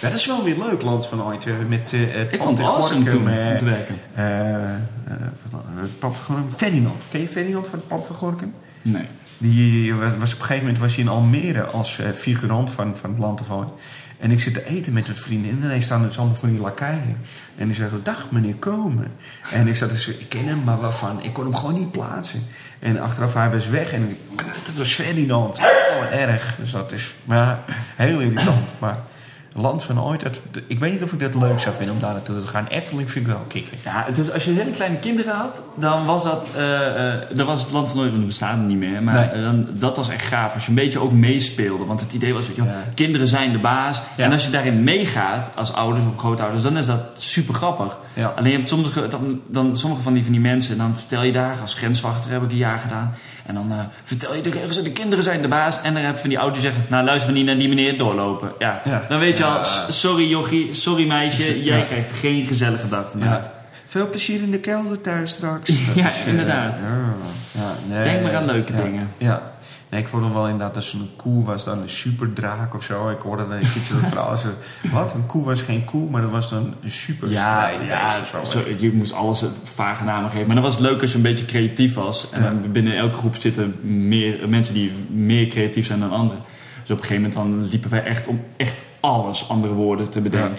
Dat 0.00 0.12
is 0.12 0.26
wel 0.26 0.44
weer 0.44 0.56
leuk, 0.58 0.82
Land 0.82 1.06
van 1.06 1.22
Ooit. 1.22 1.46
eh, 1.46 1.52
Met 1.68 1.92
eh 1.92 2.00
het 2.00 2.34
Ik 2.34 2.42
vond 2.42 2.58
het 2.58 2.66
awesome 2.66 3.04
toen, 3.04 3.28
eh, 3.28 3.54
te 3.54 3.64
werken. 3.64 3.94
eh, 4.14 4.54
eh, 4.64 4.70
Gorinchem. 6.00 6.46
Ferdinand. 6.56 7.02
Ken 7.10 7.20
je 7.20 7.28
Ferdinand 7.28 7.68
van 7.68 7.78
het 7.78 7.88
pand 7.88 8.06
van 8.06 8.16
Gorinchem? 8.16 8.54
Nee. 8.82 9.04
Die 9.38 9.94
was, 9.94 10.12
op 10.12 10.20
een 10.20 10.28
gegeven 10.28 10.56
moment 10.56 10.78
was 10.78 10.94
hij 10.94 11.04
in 11.04 11.10
Almere 11.10 11.64
als 11.64 11.98
eh, 11.98 12.10
figurant 12.10 12.70
van, 12.70 12.96
van 12.96 13.10
het 13.10 13.18
Land 13.18 13.50
Ooit. 13.50 13.68
En 14.18 14.30
ik 14.30 14.40
zit 14.40 14.54
te 14.54 14.66
eten 14.66 14.92
met 14.92 15.08
wat 15.08 15.18
vrienden 15.18 15.50
en 15.50 15.56
ineens 15.56 15.84
staan 15.84 16.02
dus 16.02 16.18
allemaal 16.18 16.36
van 16.36 16.50
die 16.50 16.60
lakaien. 16.60 17.16
En 17.56 17.66
die 17.66 17.74
zeggen, 17.74 18.00
dag 18.02 18.30
meneer 18.30 18.54
Komen. 18.54 19.12
En 19.52 19.68
ik 19.68 19.76
zat 19.76 19.90
dus, 19.90 20.08
ik 20.08 20.28
ken 20.28 20.46
hem, 20.46 20.64
maar 20.64 20.80
waarvan? 20.80 21.22
Ik 21.22 21.32
kon 21.32 21.44
hem 21.44 21.54
gewoon 21.54 21.74
niet 21.74 21.90
plaatsen. 21.90 22.46
En 22.78 23.00
achteraf, 23.00 23.34
hij 23.34 23.50
was 23.50 23.68
weg 23.68 23.92
en 23.92 24.16
het 24.66 24.78
was 24.78 24.92
Ferdinand. 24.94 25.58
Oh, 25.58 25.98
wat 25.98 26.10
erg. 26.10 26.56
Dus 26.58 26.70
dat 26.70 26.92
is 26.92 27.14
maar, 27.24 27.58
heel 27.96 28.20
irritant. 28.20 28.68
Maar 28.78 28.96
Land 29.58 29.82
van 29.82 30.00
Ooit, 30.02 30.22
dat, 30.22 30.40
ik 30.66 30.80
weet 30.80 30.92
niet 30.92 31.02
of 31.02 31.12
ik 31.12 31.20
dat 31.20 31.34
leuk 31.34 31.60
zou 31.60 31.74
vinden 31.76 31.94
om 31.94 32.00
daar 32.00 32.12
naartoe 32.12 32.40
te 32.40 32.46
gaan. 32.48 32.66
Efteling 32.66 33.10
vind 33.10 33.26
ik 33.26 33.32
wel 33.32 33.44
kicken. 33.48 33.78
Ja, 33.84 34.06
is, 34.06 34.32
als 34.32 34.44
je 34.44 34.50
hele 34.50 34.70
kleine 34.70 34.98
kinderen 34.98 35.34
had, 35.34 35.62
dan 35.74 36.04
was 36.04 36.24
dat, 36.24 36.50
eh, 36.56 37.12
eh, 37.12 37.20
dan 37.34 37.46
was 37.46 37.62
het 37.62 37.70
land 37.72 37.88
van 37.88 37.96
nooit, 37.96 38.08
want 38.10 38.22
het 38.22 38.30
bestaat 38.30 38.58
niet 38.58 38.76
meer. 38.78 39.02
Maar 39.02 39.30
Nee. 39.34 39.42
dan, 39.44 39.68
dat 39.72 39.96
was 39.96 40.08
echt 40.08 40.24
gaaf. 40.24 40.54
Als 40.54 40.62
je 40.62 40.68
een 40.68 40.74
beetje 40.74 40.98
ook 40.98 41.12
meespeelde. 41.12 41.84
Want 41.84 42.00
het 42.00 42.12
idee 42.12 42.34
was, 42.34 42.48
Ja. 42.56 42.64
kinderen 42.94 43.28
zijn 43.28 43.52
de 43.52 43.58
baas. 43.58 44.02
Ja. 44.16 44.24
En 44.24 44.32
als 44.32 44.44
je 44.44 44.50
daarin 44.50 44.84
meegaat, 44.84 45.50
als 45.54 45.72
ouders 45.72 46.06
of 46.06 46.18
grootouders, 46.18 46.62
dan 46.62 46.76
is 46.76 46.86
dat 46.86 47.00
super 47.18 47.54
grappig. 47.54 47.96
Ja. 48.14 48.32
Alleen 48.36 48.50
je 48.50 48.56
hebt 48.56 48.68
sommige, 48.68 49.08
dan, 49.08 49.40
dan, 49.46 49.76
sommige 49.76 50.02
van 50.02 50.14
die, 50.14 50.22
van 50.22 50.32
die 50.32 50.40
mensen, 50.40 50.78
dan 50.78 50.94
vertel 50.94 51.22
je 51.22 51.32
daar, 51.32 51.56
als 51.60 51.74
grenswachter 51.74 52.30
heb 52.30 52.42
ik 52.42 52.50
een 52.50 52.56
jaar 52.56 52.78
gedaan. 52.78 53.14
En 53.46 53.54
dan 53.54 53.72
eh, 53.72 53.78
vertel 54.04 54.34
je 54.34 54.40
de 54.40 54.50
regels 54.50 54.82
de 54.82 54.90
kinderen 54.92 55.24
zijn 55.24 55.42
de 55.42 55.48
baas. 55.48 55.80
En 55.82 55.94
dan 55.94 56.02
heb 56.02 56.14
je 56.14 56.20
van 56.20 56.28
die 56.28 56.38
ouders 56.38 56.62
zeggen, 56.62 56.84
nou 56.88 57.04
luister 57.04 57.28
maar 57.28 57.38
niet 57.38 57.46
naar 57.46 57.58
die 57.58 57.68
meneer 57.68 57.98
doorlopen. 57.98 58.50
Ja. 58.58 58.80
Ja. 58.84 59.02
Dan 59.08 59.18
weet 59.18 59.38
je 59.38 59.44
Sorry 59.88 60.28
jochie, 60.28 60.72
sorry 60.74 61.06
meisje, 61.06 61.62
jij 61.64 61.84
krijgt 61.84 62.16
geen 62.16 62.46
gezellige 62.46 62.88
dag 62.88 63.10
vandaag. 63.10 63.54
Veel 63.86 64.08
plezier 64.10 64.42
in 64.42 64.50
de 64.50 64.58
kelder 64.58 65.00
thuis 65.00 65.30
straks. 65.30 65.70
Ja, 65.94 66.02
Dat 66.02 66.12
is, 66.12 66.20
eh, 66.20 66.26
inderdaad. 66.28 66.78
nee, 67.88 68.02
Denk 68.02 68.22
maar 68.22 68.36
aan 68.36 68.44
leuke 68.46 68.74
dingen. 68.74 69.10
Ja. 69.18 69.54
Nee, 69.90 70.00
ik 70.00 70.08
vond 70.08 70.22
hem 70.22 70.32
wel 70.32 70.44
inderdaad 70.44 70.74
dat 70.74 70.84
zo'n 70.84 71.10
koe 71.16 71.44
was 71.44 71.64
dan 71.64 71.78
een 71.82 71.88
superdraak 71.88 72.74
of 72.74 72.82
zo. 72.84 73.08
Ik 73.08 73.20
hoorde 73.20 73.42
een 73.42 73.58
keertje 73.60 73.92
dat 73.92 74.02
verhaal. 74.02 74.36
Zo, 74.36 74.48
wat? 74.92 75.14
Een 75.14 75.26
koe 75.26 75.44
was 75.44 75.62
geen 75.62 75.84
koe, 75.84 76.10
maar 76.10 76.22
dat 76.22 76.30
was 76.30 76.50
dan 76.50 76.74
een 76.82 76.90
super 76.90 77.30
Ja, 77.30 77.68
ja 77.88 78.10
zo. 78.32 78.44
zo, 78.50 78.60
je 78.78 78.92
moest 78.92 79.12
alles 79.12 79.44
vage 79.74 80.04
namen 80.04 80.30
geven. 80.30 80.46
Maar 80.46 80.54
dan 80.54 80.64
was 80.64 80.74
het 80.74 80.82
leuk 80.82 81.00
als 81.00 81.10
je 81.10 81.16
een 81.16 81.22
beetje 81.22 81.44
creatief 81.44 81.94
was. 81.94 82.26
En 82.30 82.42
Ja. 82.42 82.48
dan 82.48 82.72
binnen 82.72 82.96
elke 82.96 83.18
groep 83.18 83.36
zitten 83.38 83.74
meer, 83.82 84.48
mensen 84.48 84.74
die 84.74 84.92
meer 85.10 85.46
creatief 85.46 85.86
zijn 85.86 86.00
dan 86.00 86.10
anderen. 86.10 86.40
Dus 86.86 86.96
op 86.96 87.02
een 87.02 87.06
gegeven 87.08 87.30
moment 87.30 87.34
dan 87.34 87.68
liepen 87.70 87.90
wij 87.90 88.02
echt 88.04 88.26
om 88.26 88.40
echt 88.56 88.82
alles 89.00 89.48
andere 89.48 89.72
woorden 89.72 90.10
te 90.10 90.20
bedenken. 90.20 90.58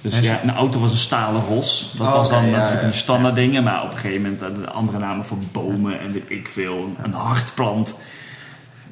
Dus 0.00 0.18
ja, 0.20 0.40
een 0.42 0.54
auto 0.54 0.80
was 0.80 0.90
een 0.90 0.96
stalen 0.96 1.42
ros. 1.48 1.94
Dat 1.98 2.06
Oh, 2.06 2.12
was 2.12 2.28
dan 2.28 2.38
oké, 2.38 2.46
ja, 2.46 2.52
natuurlijk 2.56 2.82
ja. 2.82 2.88
die 2.88 2.96
standaard 2.98 3.34
dingen. 3.34 3.62
Maar 3.62 3.82
op 3.82 3.90
een 3.90 3.96
gegeven 3.98 4.22
moment 4.22 4.42
eh, 4.42 4.48
de 4.54 4.70
andere 4.70 4.98
namen 4.98 5.24
voor 5.24 5.36
bomen 5.52 6.00
en 6.00 6.12
weet 6.12 6.30
ik 6.30 6.48
veel. 6.48 6.88
Een 7.02 7.12
hartplant. 7.12 7.94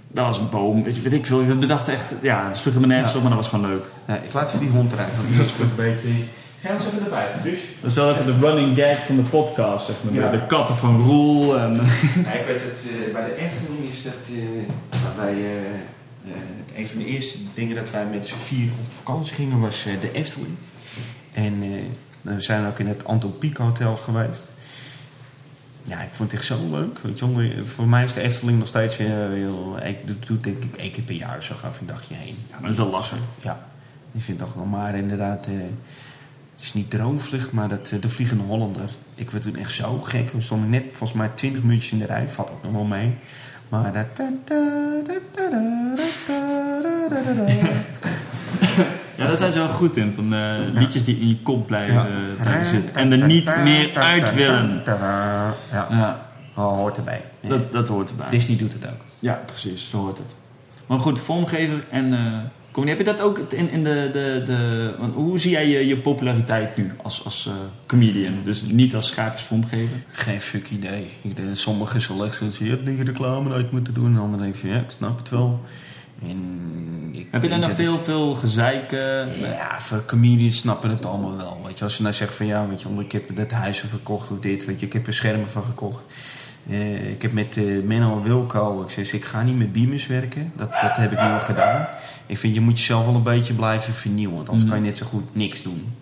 Dat 0.08 0.26
was 0.26 0.38
een 0.38 0.48
boom. 0.48 0.82
Weet, 0.82 0.96
je, 0.96 1.02
weet 1.02 1.12
ik 1.12 1.26
veel. 1.26 1.44
We 1.46 1.54
bedachten 1.54 1.94
echt, 1.94 2.14
ja, 2.22 2.48
dat 2.48 2.56
sloeg 2.58 2.74
me 2.74 2.86
nergens 2.86 3.10
Ja. 3.12 3.16
op, 3.18 3.22
maar 3.24 3.32
dat 3.36 3.40
was 3.42 3.48
gewoon 3.60 3.70
leuk. 3.70 3.84
Ja, 4.06 4.14
ik 4.14 4.32
laat 4.32 4.48
even 4.48 4.58
die 4.60 4.68
hond 4.70 4.92
eruit, 4.92 5.16
want 5.16 5.28
die 5.28 5.40
is 5.40 5.50
een 5.60 5.70
beetje... 5.76 6.08
Ga 6.62 6.70
eens 6.72 6.86
even 6.86 7.00
naar 7.00 7.08
buiten, 7.10 7.42
dus. 7.42 7.60
Dat 7.80 7.90
is 7.90 7.96
wel 7.96 8.10
even 8.12 8.26
de 8.26 8.46
running 8.46 8.78
gag 8.78 9.06
van 9.06 9.16
de 9.16 9.22
podcast, 9.22 9.86
zeg 9.86 9.96
maar. 10.04 10.14
Ja. 10.14 10.30
De, 10.30 10.46
katten 10.46 10.76
van 10.76 11.00
Roel. 11.00 11.58
En, 11.58 11.74
Ja, 12.24 12.32
ik 12.32 12.46
weet 12.46 12.62
het, 12.62 12.86
eh, 13.06 13.12
bij 13.12 13.24
de 13.24 13.36
Efteling 13.36 13.90
is 13.92 14.02
dat 14.02 14.12
eh, 14.28 15.22
nou, 16.22 16.36
eh, 16.36 16.78
een 16.78 16.86
van 16.86 16.98
de 16.98 17.06
eerste 17.06 17.38
dingen 17.54 17.76
dat 17.76 17.90
wij 17.90 18.06
met 18.06 18.26
z'n 18.28 18.34
vier 18.34 18.70
op 18.86 18.92
vakantie 18.92 19.34
gingen 19.34 19.60
was 19.60 19.86
eh, 19.86 20.00
de 20.00 20.12
Efteling. 20.12 20.54
En 21.32 21.62
eh, 21.62 21.70
we 22.20 22.40
zijn 22.40 22.66
ook 22.66 22.78
in 22.78 22.86
het 22.86 23.04
Anton 23.04 23.38
Pieck 23.38 23.56
Hotel 23.56 23.96
geweest. 23.96 24.52
Ja, 25.82 26.00
ik 26.00 26.12
vond 26.12 26.30
het 26.30 26.40
echt 26.40 26.48
zo 26.48 26.70
leuk. 26.70 26.98
Weet 26.98 27.18
je, 27.18 27.32
wel. 27.32 27.66
voor 27.66 27.88
mij 27.88 28.04
is 28.04 28.12
de 28.12 28.20
Efteling 28.20 28.58
nog 28.58 28.68
steeds 28.68 28.98
eh, 28.98 29.06
heel... 29.06 29.76
Ik 29.84 30.06
doe, 30.06 30.16
doe 30.18 30.40
denk 30.40 30.64
ik 30.64 30.76
één 30.76 30.90
keer 30.90 31.02
per 31.02 31.14
jaar 31.14 31.42
zo 31.42 31.54
ga 31.54 31.68
even 31.68 31.80
een 31.80 31.86
dagje 31.86 32.14
heen. 32.14 32.36
Ja, 32.48 32.52
maar 32.52 32.60
dat 32.60 32.70
is 32.70 32.76
wel 32.76 32.90
lastig. 32.90 33.18
Ja, 33.40 33.66
ik 34.12 34.22
vind 34.22 34.40
het 34.40 34.48
toch 34.48 34.56
wel 34.56 34.66
maar 34.66 34.94
inderdaad... 34.94 35.46
het 35.46 36.60
is 36.62 36.72
niet 36.72 36.90
droomvlucht, 36.90 37.52
maar 37.52 37.68
dat, 37.68 37.94
de 38.00 38.08
Vliegende 38.08 38.42
Hollander. 38.42 38.90
Ik 39.14 39.30
werd 39.30 39.44
toen 39.44 39.56
echt 39.56 39.72
zo 39.72 39.98
gek. 39.98 40.32
We 40.32 40.40
stonden 40.40 40.70
net 40.70 40.84
volgens 40.90 41.18
mij 41.18 41.28
20 41.28 41.62
minuutjes 41.62 41.92
in 41.92 41.98
de 41.98 42.06
rij. 42.06 42.28
Valt 42.28 42.50
ook 42.50 42.62
nog 42.62 42.72
wel 42.72 42.84
mee. 42.84 43.14
Maar 43.72 43.92
dat... 43.92 44.06
Ja, 49.16 49.26
daar 49.26 49.36
zijn 49.36 49.52
ze 49.52 49.58
wel 49.58 49.68
goed 49.68 49.96
in. 49.96 50.12
Van 50.14 50.34
eh, 50.34 50.54
liedjes 50.72 51.04
die 51.04 51.18
in 51.18 51.28
je 51.28 51.38
kop 51.42 51.66
blijven, 51.66 51.94
Ja. 51.94 52.06
eh, 52.06 52.42
blijven 52.42 52.66
zitten. 52.66 52.94
En 52.94 53.12
er 53.12 53.26
niet 53.26 53.56
meer 53.56 53.96
uit 53.96 54.34
willen. 54.34 54.82
Ja, 54.84 55.54
Ja, 55.90 56.26
oh, 56.54 56.72
hoort 56.76 56.96
erbij. 56.96 57.22
Nee. 57.40 57.50
dat, 57.50 57.72
dat 57.72 57.88
hoort 57.88 58.10
erbij. 58.10 58.30
Disney 58.30 58.56
doet 58.56 58.72
het 58.72 58.86
ook. 58.86 59.00
Ja, 59.18 59.40
precies. 59.46 59.88
Zo 59.90 59.98
hoort 59.98 60.18
het. 60.18 60.34
Maar 60.86 60.98
goed, 60.98 61.20
vormgever 61.20 61.84
en... 61.90 62.12
eh 62.12 62.20
Kom, 62.72 62.86
heb 62.86 62.98
je 62.98 63.04
dat 63.04 63.20
ook 63.20 63.38
in, 63.38 63.70
in 63.70 63.84
de... 63.84 64.10
de, 64.12 64.42
de 64.46 64.94
hoe 65.14 65.38
zie 65.38 65.50
jij 65.50 65.68
je, 65.68 65.86
je 65.86 65.96
populariteit 65.98 66.76
nu 66.76 66.92
als, 67.02 67.24
als 67.24 67.46
eh, 67.46 67.52
comedian? 67.86 68.34
Dus 68.44 68.62
niet 68.62 68.94
als 68.94 69.10
grafisch 69.10 69.42
vormgever? 69.42 69.96
Geen 70.10 70.40
fuck 70.40 70.70
idee. 70.70 71.10
Ik 71.22 71.36
denk 71.36 71.48
dat 71.48 71.56
sommigen 71.56 72.00
zo 72.00 72.16
leuk 72.16 72.34
zijn 72.34 72.48
dat 72.50 72.58
je 72.58 72.68
hebt 72.68 72.84
dingen 72.84 73.04
reclame 73.04 73.54
uit 73.54 73.72
moeten 73.72 73.94
doen. 73.94 74.06
En 74.06 74.20
anderen 74.20 74.40
denken 74.42 74.60
van 74.60 74.70
ja, 74.70 74.76
ik 74.78 74.90
snap 74.90 75.18
het 75.18 75.28
wel. 75.28 75.60
En 76.28 76.38
ik 77.12 77.26
Heb 77.30 77.42
je 77.42 77.48
daar 77.48 77.58
nog 77.58 77.72
veel, 77.72 77.98
veel 77.98 78.34
gezeik? 78.34 78.92
eh, 78.92 79.40
Ja, 79.40 79.80
voor 79.80 80.04
comedians 80.04 80.58
snappen 80.58 80.90
het 80.90 81.06
allemaal 81.06 81.36
wel. 81.36 81.60
Weet 81.66 81.78
je, 81.78 81.84
als 81.84 81.96
je 81.96 82.02
nou 82.02 82.14
zegt 82.14 82.34
van 82.34 82.46
ja, 82.46 82.68
weet 82.68 82.82
je, 82.82 82.88
ik 82.98 83.12
heb 83.12 83.36
dat 83.36 83.50
huis 83.50 83.78
verkocht 83.78 84.30
of 84.30 84.38
dit, 84.38 84.64
weet 84.64 84.80
je, 84.80 84.86
ik 84.86 84.92
heb 84.92 85.06
er 85.06 85.14
schermen 85.14 85.48
van 85.48 85.64
gekocht. 85.64 86.02
Eh, 86.70 87.10
ik 87.10 87.22
heb 87.22 87.32
met 87.32 87.56
eh 87.56 87.64
Menno 87.84 88.16
en 88.16 88.22
Wilco, 88.22 88.82
ik 88.82 88.90
zeg, 88.90 89.12
ik 89.12 89.24
ga 89.24 89.42
niet 89.42 89.58
met 89.58 89.72
beamers 89.72 90.06
werken. 90.06 90.52
Dat, 90.56 90.70
dat 90.82 90.96
heb 90.96 91.12
ik 91.12 91.20
nu 91.20 91.26
al 91.28 91.40
gedaan. 91.40 91.86
Ik 92.26 92.38
vind, 92.38 92.54
je 92.54 92.60
moet 92.60 92.78
jezelf 92.78 93.04
wel 93.04 93.14
een 93.14 93.22
beetje 93.22 93.54
blijven 93.54 93.94
vernieuwen, 93.94 94.36
want 94.36 94.48
anders 94.48 94.66
Mhm. 94.68 94.74
kan 94.74 94.82
je 94.84 94.88
net 94.90 94.98
zo 94.98 95.06
goed 95.06 95.34
niks 95.34 95.62
doen. 95.62 95.92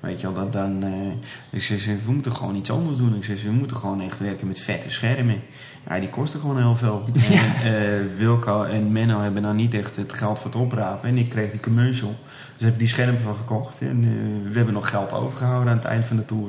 Weet 0.00 0.20
je 0.20 0.32
wel, 0.32 0.50
dan, 0.50 0.80
dan 0.80 0.90
eh, 0.92 1.12
ik 1.50 1.62
zeg, 1.62 1.84
we 2.04 2.12
moeten 2.12 2.32
gewoon 2.32 2.56
iets 2.56 2.70
anders 2.70 2.96
doen. 2.98 3.14
Ik 3.16 3.24
zeg, 3.24 3.42
we 3.42 3.50
moeten 3.50 3.76
gewoon 3.76 4.00
echt 4.00 4.18
werken 4.18 4.46
met 4.46 4.58
vette 4.60 4.90
schermen. 4.90 5.42
Ja, 5.88 5.98
die 6.00 6.08
kosten 6.08 6.40
gewoon 6.40 6.56
heel 6.56 6.76
veel. 6.76 7.04
En, 7.30 7.74
eh, 7.74 8.00
Wilco 8.16 8.62
en 8.62 8.92
Menno 8.92 9.20
hebben 9.20 9.42
nou 9.42 9.54
niet 9.54 9.74
echt 9.74 9.96
het 9.96 10.12
geld 10.12 10.38
voor 10.38 10.50
het 10.50 10.60
oprapen. 10.60 11.08
En 11.08 11.18
ik 11.18 11.28
kreeg 11.30 11.50
die 11.50 11.60
commercial. 11.60 12.14
Dus 12.54 12.62
heb 12.64 12.72
ik 12.72 12.78
die 12.78 12.88
schermen 12.88 13.20
van 13.20 13.34
gekocht. 13.36 13.80
En 13.80 14.04
eh, 14.04 14.50
we 14.50 14.56
hebben 14.56 14.74
nog 14.74 14.88
geld 14.88 15.12
overgehouden 15.12 15.70
aan 15.70 15.76
het 15.78 15.86
eind 15.86 16.06
van 16.06 16.16
de 16.16 16.24
tour. 16.24 16.48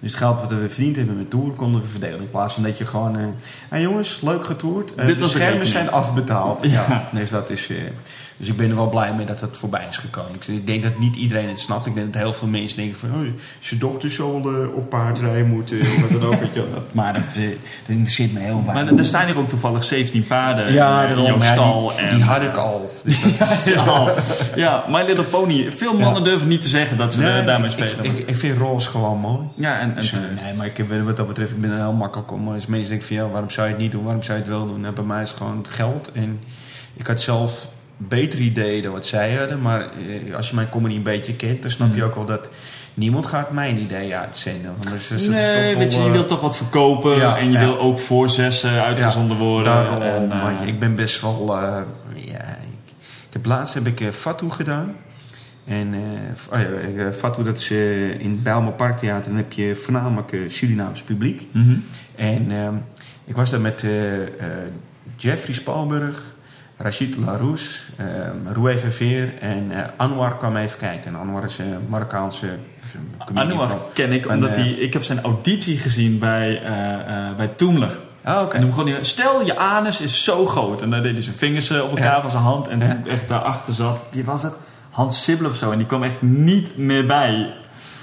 Dus 0.00 0.10
het 0.10 0.20
geld 0.20 0.40
wat 0.40 0.50
we 0.50 0.68
verdiend 0.70 0.96
hebben 0.96 1.16
met 1.16 1.30
tour 1.30 1.50
konden 1.52 1.80
we 1.80 1.86
verdelen. 1.86 2.20
In 2.20 2.30
plaats 2.30 2.54
van 2.54 2.62
dat 2.62 2.78
je 2.78 2.86
gewoon... 2.86 3.16
eh 3.18 3.24
"Hey 3.68 3.80
jongens, 3.80 4.20
leuk 4.22 4.44
getoerd. 4.44 4.94
Eh, 4.94 5.06
de 5.06 5.12
schermen 5.12 5.38
rekening." 5.38 5.68
zijn 5.68 5.90
afbetaald. 5.90 6.62
Ja. 6.66 6.70
Ja. 6.88 7.08
Dus, 7.12 7.30
dat 7.30 7.50
is, 7.50 7.68
eh, 7.68 7.76
dus 8.36 8.48
ik 8.48 8.56
ben 8.56 8.70
er 8.70 8.76
wel 8.76 8.88
blij 8.90 9.12
mee 9.14 9.26
dat 9.26 9.40
het 9.40 9.56
voorbij 9.56 9.86
is 9.90 9.96
gekomen. 9.96 10.34
Ik- 10.34 10.46
Ik 10.46 10.66
denk 10.66 10.82
dat 10.82 10.98
niet 10.98 11.16
iedereen 11.16 11.48
het 11.48 11.58
snapt. 11.58 11.86
Ik 11.86 11.94
denk 11.94 12.12
dat 12.12 12.22
heel 12.22 12.32
veel 12.32 12.48
mensen 12.48 12.76
denken 12.78 12.96
van... 12.98 13.08
Oh, 13.14 13.26
zijn 13.58 13.80
dochter 13.80 14.10
zal 14.10 14.42
eh, 14.44 14.74
op 14.76 14.88
paardrijden 14.90 15.46
moeten. 15.48 15.80
Of 15.80 16.00
wat 16.10 16.20
dan 16.20 16.28
ook. 16.34 16.40
je. 16.52 16.68
Dat- 16.74 16.92
maar 17.00 17.12
dat, 17.12 17.36
eh, 17.36 17.42
dat 17.48 17.88
interesseert 17.88 18.32
me 18.32 18.40
heel 18.40 18.62
weinig. 18.66 18.90
Maar 18.90 18.98
er 18.98 19.04
staan 19.04 19.26
hier 19.26 19.38
ook 19.38 19.48
toevallig 19.48 19.84
17 19.84 20.26
paarden 20.26 20.72
ja, 20.72 21.02
in 21.02 21.08
daarom, 21.08 21.26
jouw 21.26 21.52
stal. 21.52 21.88
die, 21.96 21.98
en, 22.06 22.14
die 22.14 22.24
had 22.24 22.42
ik 22.42 22.56
al. 22.56 22.90
Dus 23.04 23.22
dat 23.38 23.50
is- 23.64 23.72
Ja, 23.74 24.14
ja, 24.56 24.84
My 24.88 25.02
Little 25.02 25.24
Pony. 25.24 25.72
Veel 25.72 25.98
mannen 25.98 26.24
durven 26.24 26.48
niet 26.48 26.60
te 26.62 26.68
zeggen 26.68 26.96
dat 26.96 27.14
ze 27.14 27.20
Nee, 27.20 27.40
eh, 27.40 27.46
daarmee 27.46 27.70
ik, 27.70 27.76
ik, 27.78 27.88
spelen. 27.88 28.16
ik, 28.18 28.28
ik 28.28 28.36
vind 28.36 28.58
roze 28.58 28.88
gewoon 28.90 29.18
mooi. 29.18 29.46
ja, 29.54 29.78
en, 29.78 29.88
en 29.88 29.94
Dus, 29.94 30.12
eh, 30.12 30.18
nee, 30.44 30.54
maar 30.54 30.66
ik 30.66 30.76
heb, 30.76 31.04
wat 31.04 31.16
dat 31.16 31.26
betreft, 31.26 31.50
ik 31.50 31.60
ben 31.60 31.70
er 31.70 31.76
heel 31.76 31.92
makkelijk 31.92 32.32
om. 32.32 32.48
Als 32.48 32.66
mensen 32.66 32.88
denken 32.88 33.06
van 33.06 33.16
ja, 33.16 33.28
waarom 33.28 33.50
zou 33.50 33.66
je 33.66 33.72
het 33.72 33.82
niet 33.82 33.92
doen? 33.92 34.04
Waarom 34.04 34.22
zou 34.22 34.38
je 34.38 34.44
het 34.44 34.52
wel 34.52 34.66
doen? 34.66 34.80
Nou, 34.80 34.94
bij 34.94 35.04
mij 35.04 35.22
is 35.22 35.28
het 35.28 35.38
gewoon 35.38 35.64
geld. 35.68 36.12
En 36.12 36.40
ik 36.94 37.06
had 37.06 37.20
zelf 37.20 37.68
betere 37.96 38.42
ideeën 38.42 38.82
dan 38.82 38.92
wat 38.92 39.06
zij 39.06 39.34
hadden. 39.34 39.62
Maar 39.62 39.80
eh, 39.80 40.36
als 40.36 40.48
je 40.48 40.54
mijn 40.54 40.68
comedy 40.68 40.94
een 40.96 41.02
beetje 41.02 41.34
kent, 41.34 41.62
dan 41.62 41.70
snap 41.70 41.94
je 41.94 42.00
Mm. 42.00 42.06
ook 42.08 42.14
wel 42.14 42.24
dat 42.24 42.50
niemand 42.94 43.26
gaat 43.26 43.50
mijn 43.50 43.78
ideeën 43.78 44.14
uitzenden. 44.14 44.74
Anders 44.84 45.10
is 45.10 45.28
nee, 45.28 45.70
toch 45.70 45.78
weet 45.78 45.92
je, 45.92 45.98
wel, 45.98 46.06
je 46.06 46.12
eh, 46.12 46.16
wilt 46.16 46.28
toch 46.28 46.40
wat 46.40 46.56
verkopen. 46.56 47.16
ja, 47.16 47.38
en 47.38 47.46
je 47.46 47.52
ja. 47.52 47.64
wil 47.64 47.78
ook 47.78 47.98
voor 47.98 48.28
zes 48.30 48.62
eh, 48.62 48.82
uitgezonden 48.82 49.36
worden. 49.36 49.72
Daarom, 49.72 50.02
en, 50.02 50.68
ik 50.68 50.78
ben 50.78 50.94
best 50.94 51.20
wel... 51.20 51.54
ja, 52.14 52.40
ik, 52.40 52.92
ik 53.28 53.32
heb 53.32 53.46
laatst 53.46 53.74
heb 53.74 53.86
ik 53.86 54.08
Fatou 54.12 54.50
gedaan. 54.50 54.96
En 55.64 55.94
eh, 55.94 56.52
oh 56.52 56.96
ja, 56.96 57.12
Fatou, 57.12 57.44
dat 57.44 57.58
is 57.58 57.70
in 57.70 58.30
het 58.30 58.42
Bijlmer 58.42 58.72
Parktheater. 58.72 59.30
Dan 59.30 59.36
heb 59.36 59.52
je 59.52 59.74
voornamelijk 59.74 60.36
Surinaams 60.46 61.02
publiek. 61.02 61.46
mhm. 61.52 61.74
En 62.14 62.50
ehm, 62.50 62.74
ik 63.24 63.36
was 63.36 63.50
daar 63.50 63.60
met 63.60 63.84
Jeffrey 65.16 65.54
Spalberg, 65.54 66.22
Rachid 66.78 67.16
Larousse, 67.16 67.78
um, 68.00 68.52
Roué 68.54 68.78
Verveer 68.78 69.32
en 69.40 69.66
eh, 69.70 69.82
Anwar 69.96 70.36
kwam 70.36 70.56
even 70.56 70.78
kijken. 70.78 71.06
En 71.14 71.20
Anwar 71.20 71.44
is 71.44 71.58
een 71.58 71.76
Marokkaanse 71.88 72.46
comedian 73.26 73.50
Anouar 73.50 73.68
van- 73.68 73.78
ken 73.92 74.12
ik, 74.12 74.24
van, 74.24 74.34
omdat 74.34 74.50
eh, 74.50 74.56
hij, 74.56 74.68
ik 74.70 74.92
heb 74.92 75.04
zijn 75.04 75.22
auditie 75.22 75.78
gezien 75.78 76.18
bij, 76.18 76.62
eh 76.62 77.36
bij 77.36 77.46
Toemler. 77.48 77.96
Oké. 78.24 78.54
En 78.54 78.60
toen 78.60 78.70
begon 78.70 78.86
hij, 78.88 79.04
stel 79.04 79.44
je 79.44 79.56
anus 79.58 80.00
is 80.00 80.24
zo 80.24 80.46
groot. 80.46 80.82
En 80.82 80.90
dan 80.90 81.02
deed 81.02 81.12
hij 81.12 81.22
zijn 81.22 81.36
vingers 81.36 81.70
op 81.70 81.90
elkaar 81.90 82.14
Ja. 82.14 82.20
van 82.20 82.30
zijn 82.30 82.42
hand. 82.42 82.68
En 82.68 82.78
Ja. 82.80 82.86
toen 82.86 83.06
echt 83.06 83.28
daarachter 83.28 83.74
zat, 83.74 84.04
wie 84.10 84.24
was 84.24 84.42
het? 84.42 84.54
Hans 84.90 85.24
Sibbel 85.24 85.48
of 85.48 85.56
zo. 85.56 85.70
En 85.70 85.78
die 85.78 85.86
kwam 85.86 86.02
echt 86.02 86.22
niet 86.22 86.76
meer 86.76 87.06
bij. 87.06 87.54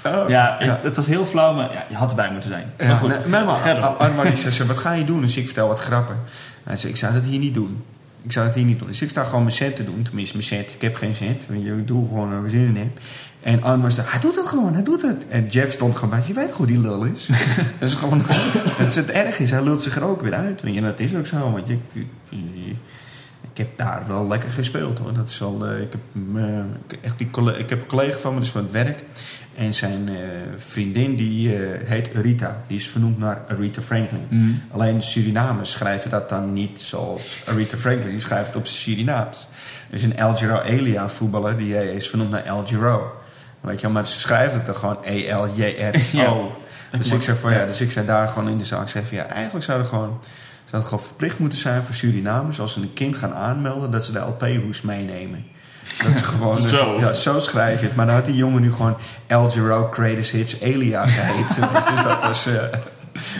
Oh, 0.06 0.28
ja, 0.28 0.56
ja. 0.60 0.72
Het, 0.74 0.82
het 0.82 0.96
was 0.96 1.06
heel 1.06 1.26
flauw, 1.26 1.54
maar 1.54 1.72
ja, 1.72 1.84
je 1.88 1.96
had 1.96 2.10
erbij 2.10 2.30
moeten 2.30 2.50
zijn. 2.50 2.72
Maar 2.88 2.96
goed, 2.96 3.26
nee, 3.26 3.44
maar. 3.44 3.80
Anwar 3.98 4.24
die 4.24 4.36
zei, 4.36 4.68
wat 4.68 4.76
ga 4.78 4.92
je 4.92 5.04
doen? 5.04 5.20
Dus 5.20 5.36
ik 5.36 5.44
vertel 5.46 5.68
wat 5.68 5.78
grappen. 5.78 6.16
Hij 6.64 6.76
zei, 6.76 6.92
ik 6.92 6.98
zou 6.98 7.12
dat 7.12 7.22
hier 7.22 7.38
niet 7.38 7.54
doen. 7.54 7.84
Ik 8.24 8.32
zou 8.32 8.46
dat 8.46 8.54
hier 8.54 8.64
niet 8.64 8.78
doen. 8.78 8.88
Dus 8.88 9.02
ik 9.02 9.10
sta 9.10 9.24
gewoon 9.24 9.42
mijn 9.42 9.54
set 9.54 9.76
te 9.76 9.84
doen. 9.84 10.02
Tenminste, 10.02 10.36
mijn 10.36 10.48
set. 10.48 10.70
Ik 10.74 10.80
heb 10.80 10.94
geen 10.94 11.14
set. 11.14 11.46
want 11.48 11.64
Je 11.64 11.82
doe 11.84 12.08
gewoon 12.08 12.30
waar 12.30 12.44
ik 12.44 12.50
zin 12.50 12.64
in 12.66 12.76
heb. 12.76 12.98
En 13.42 13.62
Anwar 13.62 13.92
zei, 13.92 14.06
hij 14.10 14.20
doet 14.20 14.34
het 14.36 14.46
gewoon. 14.46 14.74
Hij 14.74 14.82
doet 14.82 15.02
het. 15.02 15.26
En 15.28 15.46
Jeff 15.46 15.72
stond 15.72 15.94
gewoon 15.94 16.10
bij. 16.10 16.22
Je 16.26 16.34
weet 16.34 16.50
hoe 16.50 16.66
die 16.66 16.78
lul 16.80 17.04
is. 17.04 17.26
dat 17.78 17.88
is 17.88 17.94
gewoon... 17.94 18.22
Het 18.24 18.86
is 18.88 18.94
het 18.94 19.10
erg 19.10 19.38
is. 19.38 19.50
Hij 19.50 19.62
lult 19.62 19.82
zich 19.82 19.96
er 19.96 20.04
ook 20.04 20.20
weer 20.22 20.34
uit. 20.34 20.62
En 20.62 20.82
dat 20.82 21.00
is 21.00 21.14
ook 21.14 21.26
zo. 21.26 21.50
Want 21.52 21.66
je... 21.66 21.76
ik 23.52 23.58
heb 23.58 23.68
daar 23.76 24.02
wel 24.08 24.26
lekker 24.28 24.50
gespeeld 24.50 24.98
hoor. 24.98 25.12
Dat 25.12 25.28
is 25.28 25.42
al, 25.42 25.66
eh, 25.66 25.80
ik, 25.80 25.92
heb, 25.92 26.00
eh, 26.36 26.58
ik- 26.88 26.98
echt 27.02 27.18
die 27.18 27.28
ik 27.58 27.70
heb 27.70 27.80
een 27.80 27.86
collega 27.86 28.18
van 28.18 28.34
me, 28.34 28.40
dus 28.40 28.48
van 28.50 28.62
het 28.62 28.72
werk. 28.72 29.02
En 29.56 29.74
zijn 29.74 30.08
eh, 30.08 30.14
vriendin 30.56 31.16
die 31.16 31.56
eh, 31.56 31.88
heet 31.88 32.10
Rita. 32.14 32.62
Die 32.66 32.76
is 32.76 32.88
vernoemd 32.88 33.18
naar 33.18 33.42
Aretha 33.48 33.82
Franklin. 33.82 34.26
Mhm. 34.28 34.50
Alleen 34.70 35.02
Surinamers 35.02 35.70
schrijven 35.70 36.10
dat 36.10 36.28
dan 36.28 36.52
niet 36.52 36.80
zoals 36.80 37.42
Aretha 37.46 37.76
Franklin. 37.76 38.10
Die 38.10 38.20
schrijft 38.20 38.46
het 38.46 38.56
op 38.56 38.66
Surinaams. 38.66 39.46
Er 39.90 39.96
is 39.96 40.02
een 40.02 40.16
El 40.16 40.36
Giro 40.36 40.60
Elia 40.60 41.08
voetballer. 41.08 41.56
Die 41.56 41.78
eh, 41.78 41.94
is 41.94 42.08
vernoemd 42.08 42.30
naar 42.30 42.44
El 42.44 42.64
Giro. 42.66 43.12
Weet 43.60 43.80
je 43.80 43.88
maar 43.88 44.06
ze 44.06 44.20
schrijven 44.20 44.56
het 44.56 44.66
dan 44.66 44.74
gewoon 44.74 44.98
E-L-J-R-O. 45.02 46.52
Ja. 46.92 46.98
Dus 46.98 47.12
ik 47.12 47.22
zeg 47.22 47.38
van 47.38 47.52
ja, 47.52 47.66
dus 47.66 47.80
ik 47.80 47.92
zei 47.92 48.06
daar 48.06 48.28
gewoon 48.28 48.48
in 48.48 48.58
de 48.58 48.64
zaak. 48.64 48.82
Ik 48.82 48.88
zeg 48.88 49.06
van 49.06 49.16
ja, 49.16 49.26
eigenlijk 49.26 49.64
zou 49.64 49.80
er 49.80 49.86
gewoon 49.86 50.20
zou 50.64 50.82
het 50.82 50.84
gewoon 50.84 51.04
verplicht 51.04 51.38
moeten 51.38 51.58
zijn 51.58 51.82
voor 51.82 51.94
Surinamers 51.94 52.60
als 52.60 52.72
ze 52.72 52.80
een 52.80 52.92
kind 52.92 53.16
gaan 53.16 53.34
aanmelden 53.34 53.90
dat 53.90 54.04
ze 54.04 54.12
de 54.12 54.18
LP-hoes 54.18 54.82
meenemen. 54.82 55.44
Dat 56.04 56.14
is 56.14 56.22
gewoon, 56.22 56.62
Zo. 56.62 56.96
Ja, 56.98 57.12
zo 57.12 57.40
schrijf 57.40 57.80
je 57.80 57.86
het. 57.86 57.96
Maar 57.96 58.06
dan 58.06 58.14
had 58.14 58.24
die 58.24 58.36
jongen 58.36 58.62
nu 58.62 58.72
gewoon 58.72 58.96
El 59.26 59.50
Giro 59.50 59.88
Greatest 59.92 60.30
Hits 60.30 60.60
Elia 60.60 61.06
geheet. 61.06 61.48
dus 61.94 62.04
dat 62.04 62.22
was... 62.22 62.46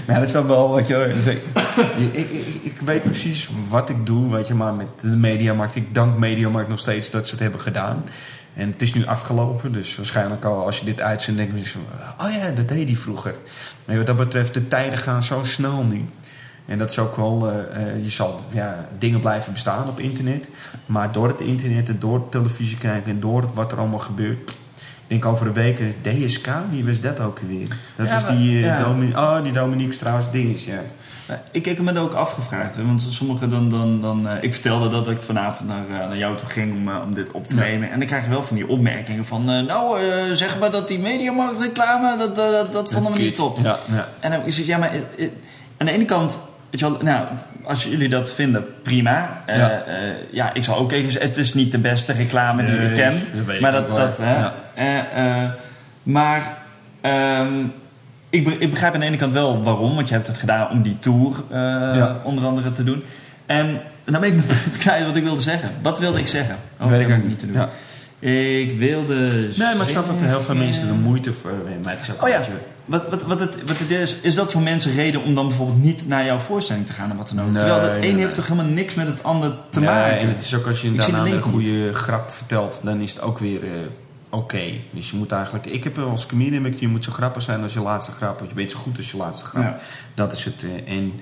maar 0.07 0.15
ja, 0.15 0.15
dat 0.15 0.23
is 0.23 0.33
dan 0.33 0.47
wel, 0.47 0.75
weet 0.75 0.87
je 0.87 1.13
dus 1.15 1.27
ik, 1.27 1.43
ik, 2.13 2.31
ik, 2.63 2.81
weet 2.85 3.03
precies 3.03 3.51
wat 3.69 3.89
ik 3.89 4.07
doe, 4.07 4.33
weet 4.33 4.47
je, 4.47 4.55
maar 4.55 4.75
met 4.75 4.87
de 5.01 5.07
Mediamarkt, 5.07 5.75
ik 5.75 5.95
dank 5.95 6.19
Mediamarkt 6.19 6.69
nog 6.69 6.79
steeds 6.79 7.11
dat 7.11 7.25
ze 7.25 7.31
het 7.31 7.43
hebben 7.43 7.61
gedaan. 7.61 8.05
En 8.55 8.71
het 8.71 8.83
is 8.83 8.95
nu 8.95 9.07
afgelopen, 9.07 9.73
dus 9.73 9.97
waarschijnlijk 9.97 10.45
al 10.45 10.65
als 10.65 10.79
je 10.79 10.85
dit 10.85 11.01
uitzendt, 11.01 11.39
denk 11.39 11.57
je 11.57 11.69
van, 11.69 11.83
oh 12.27 12.33
ja, 12.33 12.51
dat 12.51 12.69
deed 12.69 12.89
hij 12.89 12.97
vroeger. 12.97 13.35
Maar 13.87 13.97
wat 13.97 14.07
dat 14.07 14.17
betreft, 14.17 14.55
de 14.55 14.69
tijden 14.69 14.99
gaan 14.99 15.25
zo 15.25 15.41
snel 15.45 15.83
nu. 15.83 16.05
En 16.67 16.79
dat 16.79 16.91
is 16.91 16.99
ook 16.99 17.17
wel, 17.17 17.49
eh, 17.51 17.89
eh, 17.89 18.05
je 18.05 18.11
zal 18.11 18.41
ja, 18.51 18.89
dingen 18.99 19.21
blijven 19.21 19.53
bestaan 19.53 19.89
op 19.89 20.01
internet. 20.01 20.49
Maar 20.87 21.13
door 21.13 21.29
het 21.29 21.41
internet 21.41 21.89
en 21.89 21.99
door 21.99 22.29
televisie 22.29 22.79
kijken 22.79 23.11
en 23.11 23.21
door 23.21 23.41
het, 23.43 23.55
wat 23.55 23.73
er 23.73 23.79
allemaal 23.79 23.99
gebeurt. 23.99 24.51
Ik 24.81 25.21
denk 25.21 25.25
over 25.25 25.47
een 25.47 25.53
week, 25.53 25.79
eh, 25.81 25.87
DSK, 26.03 26.49
wie 26.71 26.85
was 26.85 27.01
dat 27.01 27.21
ook 27.21 27.39
weer? 27.49 27.69
Dat 27.97 28.09
Ja, 28.09 28.17
is 28.17 28.27
die, 28.27 28.57
eh, 28.59 28.65
ja. 28.67 28.95
Oh, 29.15 29.43
die 29.43 29.53
Dominique 29.53 29.93
Strauss 29.93 30.31
dinges, 30.31 30.65
ja. 30.65 30.81
Ik, 31.51 31.67
ik 31.67 31.77
heb 31.77 31.79
me 31.85 31.93
dat 31.93 32.03
ook 32.05 32.13
afgevraagd. 32.15 32.77
hè, 32.77 32.87
Want 32.87 33.03
sommigen 33.09 33.51
dan... 33.51 33.71
dan, 33.71 34.01
dan 34.01 34.29
eh, 34.29 34.43
ik 34.43 34.53
vertelde 34.53 34.89
dat 34.89 35.09
ik 35.11 35.21
vanavond 35.23 35.69
naar, 35.69 35.85
naar 35.89 36.17
jou 36.17 36.37
toe 36.39 36.49
ging 36.49 36.73
om, 36.73 36.97
om 37.03 37.15
dit 37.15 37.31
op 37.31 37.47
te 37.47 37.55
Ja. 37.55 37.61
nemen. 37.61 37.91
En 37.91 37.99
dan 37.99 38.07
krijg 38.09 38.25
je 38.25 38.31
wel 38.31 38.43
van 38.43 38.57
die 38.57 38.69
opmerkingen 38.69 39.25
van... 39.27 39.51
eh, 39.51 39.61
nou, 39.67 40.01
eh, 40.01 40.33
zeg 40.33 40.59
maar 40.59 40.71
dat 40.71 40.89
die 40.89 40.99
mediamarkt 40.99 41.61
reclame, 41.61 42.17
dat, 42.19 42.37
dat, 42.37 42.53
dat, 42.53 42.73
dat 42.73 42.91
vonden 42.93 43.13
we 43.13 43.19
niet 43.19 43.35
top. 43.35 43.59
Ja, 43.63 43.79
ja. 43.93 44.09
En 44.21 44.31
dan 44.31 44.43
is 44.45 44.57
het, 44.57 44.67
ja, 44.67 44.79
maar 44.79 44.91
aan 45.77 45.87
de 45.87 45.93
ene 45.93 46.05
kant, 46.05 46.39
weet 46.81 46.81
je 46.81 46.91
wel, 46.91 46.99
nou, 47.03 47.27
als 47.63 47.85
jullie 47.85 48.09
dat 48.09 48.33
vinden, 48.33 48.65
prima. 48.83 49.43
Eh, 49.47 49.57
Ja. 49.57 49.69
ja. 49.69 49.83
ja, 50.31 50.55
ik 50.55 50.65
zal 50.65 50.77
ook 50.77 50.93
even 50.93 51.11
zeggen, 51.13 51.31
het 51.31 51.39
is 51.39 51.55
niet 51.55 51.73
de 51.73 51.79
beste 51.79 52.13
reclame 52.13 52.65
die 52.65 52.75
Nee, 52.75 52.89
ik 52.89 52.95
ken. 52.95 53.23
dat 53.35 53.45
weet 53.45 53.55
ik 53.57 53.61
maar 53.61 53.73
dat, 53.73 53.87
wel, 53.87 53.97
dat, 53.97 54.19
hè. 54.19 54.35
ja. 54.35 54.53
Eh, 54.75 55.43
eh, 55.43 55.51
maar 56.03 56.57
ehm, 57.01 57.53
ik, 58.31 58.45
be- 58.45 58.57
ik 58.59 58.71
begrijp 58.71 58.95
aan 58.95 59.01
de 59.01 59.07
ene 59.07 59.17
kant 59.17 59.33
wel 59.33 59.63
waarom, 59.63 59.95
want 59.95 60.09
je 60.09 60.15
hebt 60.15 60.27
het 60.27 60.39
gedaan 60.39 60.71
om 60.71 60.83
die 60.83 60.97
tour 60.99 61.33
eh, 61.51 61.59
Ja. 61.95 62.17
onder 62.25 62.45
andere 62.47 62.73
te 62.73 62.85
doen. 62.85 63.03
En 63.47 63.81
dan 64.05 64.21
ben 64.21 64.29
ik 64.31 64.35
mijn 64.37 64.47
punt 64.63 64.79
kwijt 64.79 65.07
wat 65.07 65.17
ik 65.17 65.23
wilde 65.25 65.41
zeggen. 65.41 65.71
Wat 65.83 65.99
wilde 65.99 66.19
ik 66.19 66.27
zeggen? 66.29 66.57
Oh, 66.81 66.89
Weet 66.89 67.07
ik 67.09 67.15
ook 67.17 67.25
niet. 67.25 67.39
te 67.39 67.47
doen. 67.47 67.57
Ja. 67.57 67.69
Ik 68.31 68.79
wilde. 68.79 69.15
Nee, 69.57 69.75
maar 69.75 69.83
ik 69.85 69.89
snap 69.89 70.07
dat 70.07 70.21
er 70.21 70.27
heel 70.27 70.41
veel 70.41 70.55
mensen 70.55 70.89
er 70.89 70.95
moeite 70.95 71.33
voor 71.33 71.51
hebben. 71.51 71.81
Maar 71.85 71.93
het 71.93 72.03
is 72.03 72.11
ook 72.13 72.23
Oh 72.23 72.29
ja, 72.29 72.41
wat, 72.85 73.09
wat, 73.09 73.23
wat, 73.23 73.41
het, 73.41 73.63
wat 73.67 73.79
het 73.79 73.91
is, 73.91 74.17
is 74.21 74.35
dat 74.35 74.53
voor 74.53 74.63
mensen 74.63 74.95
reden 74.95 75.23
om 75.23 75.35
dan 75.35 75.49
bijvoorbeeld 75.49 75.83
niet 75.83 76.09
naar 76.09 76.25
jouw 76.25 76.39
voorstelling 76.39 76.87
te 76.87 76.93
gaan 76.93 77.11
en 77.11 77.17
wat 77.17 77.29
dan 77.35 77.41
ook? 77.45 77.51
Nee, 77.51 77.59
Terwijl 77.59 77.81
dat 77.81 77.93
nee, 77.99 78.09
een 78.09 78.15
nee. 78.15 78.25
heeft 78.25 78.35
toch 78.35 78.49
helemaal 78.49 78.73
niks 78.73 78.95
met 78.95 79.07
het 79.07 79.23
ander 79.23 79.55
te 79.71 79.81
maken? 79.81 80.19
En 80.19 80.29
het 80.29 80.43
is 80.43 80.55
ook 80.55 80.67
als 80.67 80.83
je 80.83 80.93
daarna 80.93 81.19
een 81.19 81.33
niet. 81.33 81.41
goede 81.41 81.95
grap 81.95 82.31
vertelt, 82.31 82.81
dan 82.83 83.01
is 83.01 83.13
het 83.13 83.21
ook 83.21 83.39
weer 83.39 83.63
eh, 83.65 83.71
oké. 84.29 84.63
Dus 84.91 85.11
je 85.11 85.17
moet 85.17 85.33
eigenlijk... 85.33 85.67
Ik 85.67 85.85
heb 85.85 85.99
als 85.99 86.27
comedian, 86.27 86.75
je 86.79 86.89
moet 86.89 87.05
zo 87.05 87.13
grappig 87.13 87.43
zijn 87.43 87.63
als 87.63 87.73
je 87.73 87.81
laatste 87.81 88.13
grap. 88.13 88.39
Want 88.39 88.51
je 88.51 88.57
bent 88.57 88.71
zo 88.71 88.79
goed 88.79 88.97
als 88.97 89.11
je 89.11 89.17
laatste 89.17 89.45
grap. 89.45 89.63
Ja. 89.63 89.79
Dat 90.15 90.33
is 90.33 90.45
het. 90.45 90.63
eh, 90.63 90.95
en 90.97 91.13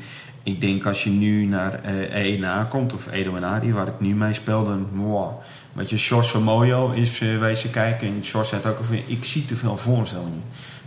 ik 0.42 0.60
denk 0.60 0.86
als 0.86 1.04
je 1.04 1.10
nu 1.10 1.44
naar 1.44 1.80
eh 1.82 2.32
ENA 2.34 2.64
komt, 2.64 2.94
of 2.94 3.10
Edo 3.10 3.36
en 3.36 3.44
Adi, 3.44 3.72
waar 3.72 3.88
ik 3.88 4.00
nu 4.00 4.14
mee 4.14 4.32
speel, 4.34 4.64
dan... 4.64 4.86
Wow. 4.92 5.32
Weet 5.72 5.90
je, 5.90 5.96
Sjors 5.98 6.28
van 6.30 6.42
Mojo 6.42 6.90
is 6.90 7.20
eh 7.20 7.38
wezen 7.38 7.70
kijken. 7.70 8.06
En 8.06 8.24
Sjors 8.24 8.48
zei 8.48 8.62
ook 8.66 8.78
al 8.78 8.84
van, 8.84 8.98
ik 9.06 9.24
zie 9.24 9.44
te 9.44 9.56
veel 9.56 9.76
voorstellingen. 9.76 10.42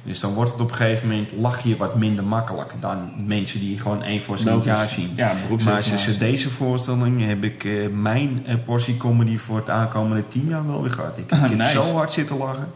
Dus 0.06 0.20
dan 0.20 0.34
wordt 0.34 0.52
het 0.52 0.62
op 0.62 0.70
een 0.70 0.76
gegeven 0.76 1.08
moment, 1.08 1.32
lach 1.32 1.64
je 1.64 1.78
wat 1.78 1.96
minder 1.96 2.24
makkelijk 2.24 2.74
dan 2.80 3.12
mensen 3.26 3.60
die 3.60 3.80
gewoon 3.80 4.04
één 4.04 4.22
voorstelling 4.22 4.62
per 4.64 4.72
jaar 4.72 4.88
zien. 4.88 5.14
Ja, 5.16 5.34
Maar 5.66 5.84
sinds 5.84 6.18
deze 6.18 6.50
voorstelling 6.50 7.26
heb 7.26 7.44
ik 7.44 7.64
eh, 7.64 7.72
mijn 7.94 8.44
eh, 8.46 8.56
portie 8.66 8.98
comedy 8.98 9.38
voor 9.38 9.58
het 9.58 9.70
aankomende 9.70 10.28
tien 10.28 10.48
jaar 10.50 10.68
wel 10.68 10.82
weer 10.82 10.92
gehad. 10.92 11.18
Ik, 11.18 11.32
ik 11.32 11.40
heb 11.62 11.64
zo 11.64 11.94
hard 11.94 12.14
zitten 12.14 12.38
lachen. 12.38 12.68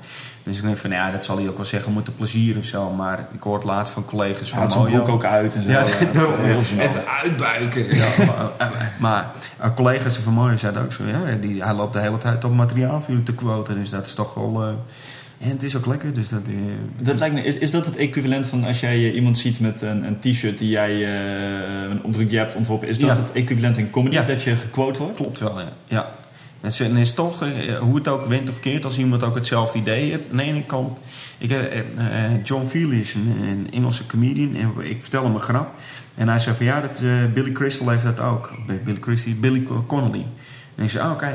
Dus 0.43 0.57
ik 0.57 0.63
denk 0.63 0.77
van, 0.77 0.89
ja, 0.89 1.11
dat 1.11 1.25
zal 1.25 1.37
hij 1.37 1.49
ook 1.49 1.55
wel 1.55 1.65
zeggen, 1.65 1.93
moet 1.93 2.07
er 2.07 2.13
plezier 2.13 2.57
of 2.57 2.65
zo. 2.65 2.89
Maar 2.89 3.27
ik 3.33 3.41
hoor 3.41 3.55
het 3.55 3.63
laat 3.63 3.89
van 3.89 4.05
collega's 4.05 4.49
van 4.49 4.71
zijn 4.71 4.83
Mojo. 4.83 4.95
broek 4.95 5.09
ook 5.15 5.23
uit 5.23 5.55
en 5.55 5.63
zo. 5.63 5.69
Ja, 5.69 5.79
dat 6.13 6.71
even 6.71 7.07
uitbuiken. 7.21 7.95
Ja, 7.95 8.07
maar 8.17 8.51
eh, 8.57 8.77
maar 8.99 9.73
collega's 9.75 10.17
van 10.17 10.33
Mojo 10.33 10.57
zeiden 10.57 10.81
ook 10.81 10.93
zo, 10.93 11.03
ja, 11.05 11.35
die, 11.41 11.63
hij 11.63 11.73
loopt 11.73 11.93
de 11.93 11.99
hele 11.99 12.17
tijd 12.17 12.43
op 12.43 12.53
materiaal 12.53 13.01
voor 13.01 13.09
jullie 13.09 13.23
te 13.23 13.33
quoten. 13.33 13.75
Dus 13.79 13.89
dat 13.89 14.05
is 14.05 14.13
toch 14.13 14.33
wel... 14.33 14.83
en 15.39 15.49
het 15.49 15.63
is 15.63 15.75
ook 15.75 15.85
lekker, 15.85 16.13
dus 16.13 16.29
dat... 16.29 16.41
eh, 16.47 16.53
Dat 17.05 17.19
lijkt 17.19 17.35
me, 17.35 17.43
is, 17.43 17.57
is 17.57 17.71
dat 17.71 17.85
het 17.85 17.95
equivalent 17.95 18.47
van 18.47 18.63
als 18.63 18.79
jij 18.79 18.95
eh, 18.95 19.15
iemand 19.15 19.37
ziet 19.37 19.59
met 19.59 19.81
een, 19.81 20.03
een 20.03 20.19
t-shirt 20.19 20.57
die 20.57 20.69
jij 20.69 20.95
eh, 20.95 21.89
een 21.91 22.03
opdruk 22.03 22.29
die 22.29 22.37
hebt 22.37 22.55
ontworpen, 22.55 22.87
is 22.87 22.97
dat 22.97 23.09
Ja. 23.09 23.15
het 23.23 23.31
equivalent 23.31 23.77
in 23.77 23.89
comedy 23.89 24.15
Ja. 24.15 24.23
dat 24.23 24.43
je 24.43 24.55
gequote 24.55 24.99
wordt? 24.99 25.15
Klopt 25.15 25.39
wel, 25.39 25.59
ja. 25.59 25.69
ja. 25.87 26.11
En 26.61 26.69
is, 26.69 26.79
is 26.79 27.13
toch, 27.13 27.43
hoe 27.79 27.95
het 27.95 28.07
ook 28.07 28.25
went 28.25 28.49
of 28.49 28.59
keert, 28.59 28.85
als 28.85 28.97
iemand 28.97 29.23
ook 29.23 29.35
hetzelfde 29.35 29.79
idee 29.79 30.09
heeft. 30.09 30.29
Aan 30.31 30.37
de 30.37 30.43
ene 30.43 30.63
kant, 30.65 30.97
ik, 31.37 31.51
John 32.43 32.65
Feely 32.67 32.99
is 32.99 33.13
een, 33.13 33.35
een 33.47 33.67
Engelse 33.71 34.05
comedian 34.05 34.55
en 34.55 34.73
ik 34.89 34.97
vertel 35.01 35.23
hem 35.23 35.33
een 35.33 35.39
grap. 35.41 35.73
En 36.15 36.27
hij 36.27 36.39
zei 36.39 36.55
van 36.55 36.65
ja, 36.65 36.81
dat, 36.81 37.01
Billy 37.33 37.51
Crystal 37.51 37.89
heeft 37.89 38.03
dat 38.03 38.19
ook. 38.19 38.51
Billy 38.83 38.99
Crystal, 38.99 39.33
Billy 39.39 39.67
Connolly. 39.87 40.25
En 40.75 40.83
ik 40.83 40.89
zei, 40.89 41.03
ah, 41.03 41.11
oké. 41.11 41.25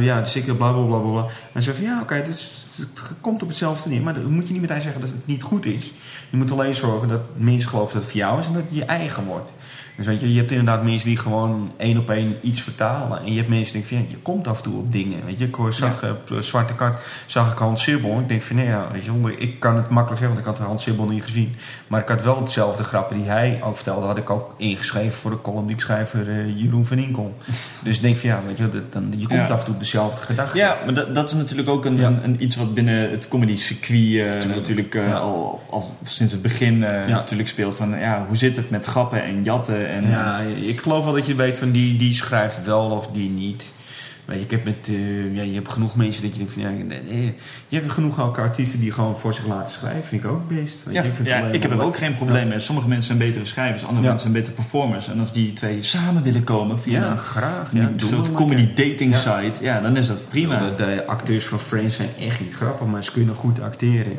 Ja, 0.00 0.20
dus 0.20 0.36
ik 0.36 0.44
bla 0.44 0.72
bla 0.72 0.82
bla 0.86 0.98
bla. 0.98 1.20
En 1.22 1.28
hij 1.52 1.62
zei 1.62 1.76
van 1.76 1.84
ja, 1.84 2.00
oké, 2.02 2.22
dus 2.26 2.66
het 2.78 3.12
komt 3.20 3.42
op 3.42 3.48
hetzelfde 3.48 3.88
neer. 3.88 4.02
Maar 4.02 4.14
dan 4.14 4.32
moet 4.32 4.46
je 4.46 4.52
niet 4.52 4.62
meteen 4.62 4.82
zeggen 4.82 5.00
dat 5.00 5.10
het 5.10 5.26
niet 5.26 5.42
goed 5.42 5.66
is. 5.66 5.92
Je 6.30 6.36
moet 6.36 6.50
alleen 6.50 6.74
zorgen 6.74 7.08
dat 7.08 7.20
mensen 7.36 7.68
geloven 7.68 7.92
dat 7.92 8.02
het 8.02 8.10
voor 8.10 8.20
jou 8.20 8.40
is 8.40 8.46
en 8.46 8.52
dat 8.52 8.62
het 8.62 8.74
je 8.74 8.84
eigen 8.84 9.24
wordt. 9.24 9.52
Dus 9.98 10.06
weet 10.06 10.20
je, 10.20 10.32
je 10.32 10.38
hebt 10.38 10.50
inderdaad 10.50 10.82
mensen 10.82 11.08
die 11.08 11.18
gewoon 11.18 11.72
één 11.76 11.98
op 11.98 12.10
één 12.10 12.36
iets 12.40 12.62
vertalen. 12.62 13.18
En 13.18 13.30
je 13.30 13.36
hebt 13.36 13.48
mensen 13.48 13.72
die 13.72 13.82
denken 13.82 13.96
van, 13.98 14.06
ja, 14.06 14.16
je 14.16 14.22
komt 14.22 14.48
af 14.48 14.56
en 14.56 14.62
toe 14.62 14.78
op 14.78 14.92
dingen. 14.92 15.24
Weet 15.24 15.38
je, 15.38 15.44
ik 15.44 15.56
zag 15.70 16.02
eh, 16.02 16.10
op 16.10 16.42
Zwarte 16.42 16.74
Kart, 16.74 17.00
zag 17.26 17.52
ik 17.52 17.58
Hans 17.58 17.82
Sibbel. 17.82 18.18
Ik 18.18 18.28
denk 18.28 18.42
van, 18.42 18.56
nee, 18.56 18.66
ja, 18.66 18.88
weet 18.92 19.04
je, 19.04 19.36
ik 19.36 19.60
kan 19.60 19.76
het 19.76 19.88
makkelijk 19.88 20.20
zeggen, 20.20 20.36
want 20.36 20.48
ik 20.48 20.58
had 20.58 20.68
Hans 20.68 20.82
Sibbel 20.82 21.06
niet 21.06 21.22
gezien. 21.22 21.54
Maar 21.86 22.00
ik 22.00 22.08
had 22.08 22.22
wel 22.22 22.40
hetzelfde 22.40 22.84
grappen 22.84 23.16
die 23.16 23.28
hij 23.28 23.60
ook 23.62 23.74
vertelde, 23.74 24.06
had 24.06 24.18
ik 24.18 24.30
ook 24.30 24.54
ingeschreven 24.56 25.12
voor 25.12 25.30
de 25.30 25.40
column 25.40 25.66
die 25.66 25.74
ik 25.76 25.82
schrijf 25.82 26.10
voor 26.10 26.26
eh, 26.26 26.58
Jeroen 26.62 26.86
van 26.86 26.98
Inkel. 26.98 27.36
Dus 27.82 27.96
ik 27.96 28.02
denk 28.02 28.16
van, 28.16 28.28
ja, 28.28 28.42
weet 28.46 28.56
je, 28.58 28.68
dat, 28.68 28.92
dan, 28.92 29.14
je 29.16 29.26
komt 29.26 29.38
Ja. 29.38 29.46
af 29.46 29.58
en 29.58 29.64
toe 29.64 29.74
op 29.74 29.80
dezelfde 29.80 30.22
gedachte. 30.22 30.56
Ja, 30.58 30.78
maar 30.84 30.94
dat, 30.94 31.14
dat 31.14 31.28
is 31.28 31.34
natuurlijk 31.34 31.68
ook 31.68 31.84
een, 31.84 32.04
een, 32.04 32.24
een 32.24 32.42
iets 32.42 32.56
wat 32.56 32.74
binnen 32.74 33.10
het 33.10 33.28
comedy 33.28 33.56
circuit 33.56 34.42
eh, 34.42 34.48
natuurlijk 34.54 34.94
eh, 34.94 35.20
al, 35.20 35.60
al 35.70 35.96
sinds 36.04 36.32
het 36.32 36.42
begin 36.42 36.84
eh, 36.84 37.06
natuurlijk 37.06 37.48
speelt. 37.48 37.76
Van 37.76 37.98
ja, 37.98 38.24
hoe 38.26 38.36
zit 38.36 38.56
het 38.56 38.70
met 38.70 38.84
grappen 38.86 39.22
en 39.22 39.42
jatten? 39.42 39.87
En, 39.88 40.08
Ja, 40.08 40.40
ik 40.60 40.80
geloof 40.80 41.04
wel 41.04 41.14
dat 41.14 41.26
je 41.26 41.34
weet 41.34 41.56
van 41.56 41.70
die, 41.70 41.98
die 41.98 42.14
schrijft 42.14 42.64
wel 42.64 42.90
of 42.90 43.06
die 43.12 43.30
niet. 43.30 43.76
Weet 44.24 44.36
je, 44.36 44.44
ik 44.44 44.50
heb 44.50 44.64
met, 44.64 44.88
eh, 44.88 45.34
ja, 45.36 45.42
je 45.42 45.54
hebt 45.54 45.72
genoeg 45.72 45.96
mensen 45.96 46.22
dat 46.22 46.32
je 46.32 46.38
denkt 46.38 46.52
van 46.52 46.62
ja, 46.62 46.68
nee, 46.68 47.34
je 47.68 47.76
hebt 47.76 47.92
genoeg 47.92 48.20
ook 48.20 48.38
artiesten 48.38 48.80
die 48.80 48.92
gewoon 48.92 49.18
voor 49.18 49.34
zich 49.34 49.46
laten 49.46 49.72
schrijven. 49.72 50.04
Vind 50.04 50.24
ik 50.24 50.30
ook 50.30 50.48
best. 50.48 50.78
Ja, 50.90 51.02
vind 51.04 51.28
ja, 51.28 51.36
ik 51.46 51.62
heb 51.62 51.72
er 51.72 51.82
ook 51.82 51.96
geen 51.96 52.14
probleem 52.14 52.48
mee. 52.48 52.58
Sommige 52.58 52.88
mensen 52.88 53.06
zijn 53.06 53.18
betere 53.18 53.44
schrijvers, 53.44 53.82
andere 53.84 54.00
mensen 54.02 54.20
zijn 54.20 54.32
betere 54.32 54.54
performers. 54.54 55.08
En 55.08 55.20
als 55.20 55.32
die 55.32 55.52
twee 55.52 55.82
samen 55.82 56.22
willen 56.22 56.44
komen 56.44 56.80
via 56.80 57.00
Ja, 57.00 57.10
een, 57.10 57.18
graag. 57.18 57.72
een 57.72 57.80
Ja, 57.80 57.90
doe 57.96 58.08
soort 58.08 58.32
comedy 58.32 58.68
dating 58.74 59.16
site, 59.16 59.52
ja, 59.64 59.80
dan 59.80 59.96
is 59.96 60.06
dat 60.06 60.28
prima. 60.28 60.58
De, 60.58 60.74
de 60.76 61.06
acteurs 61.06 61.44
van 61.46 61.60
Friends 61.60 61.96
zijn 61.96 62.08
echt 62.20 62.40
niet 62.40 62.54
grappig, 62.54 62.86
maar 62.86 63.04
ze 63.04 63.12
kunnen 63.12 63.34
goed 63.34 63.60
acteren. 63.60 64.12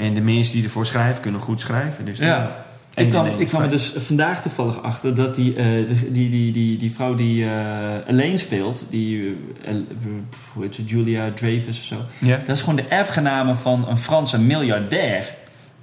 En 0.00 0.14
de 0.14 0.20
mensen 0.20 0.54
die 0.54 0.64
ervoor 0.64 0.86
schrijven, 0.86 1.20
kunnen 1.22 1.40
goed 1.40 1.60
schrijven. 1.60 2.04
Dus 2.04 2.18
Ja. 2.18 2.68
Eén 2.94 3.04
Ik 3.04 3.10
kwam, 3.10 3.26
en 3.26 3.40
ik 3.40 3.46
kwam 3.46 3.62
er 3.62 3.68
dus 3.70 3.92
vandaag 3.96 4.42
toevallig 4.42 4.82
achter 4.82 5.14
dat 5.14 5.34
die, 5.34 5.54
eh, 5.54 5.64
de- 5.64 6.10
die, 6.12 6.30
die, 6.30 6.52
die, 6.52 6.78
die 6.78 6.92
vrouw 6.92 7.14
die 7.14 7.44
eh 7.44 8.08
alleen 8.08 8.38
speelt, 8.38 8.84
die, 8.90 9.36
eh, 9.64 9.74
hoe 10.52 10.62
heet 10.62 10.74
ze, 10.74 10.84
Julia 10.84 11.30
Dreyfus 11.34 11.78
of 11.78 11.84
zo, 11.84 11.96
Ja. 12.18 12.36
dat 12.46 12.56
is 12.56 12.60
gewoon 12.60 12.76
de 12.76 12.84
erfgename 12.88 13.54
van 13.54 13.88
een 13.88 13.98
Franse 13.98 14.40
miljardair. 14.40 15.34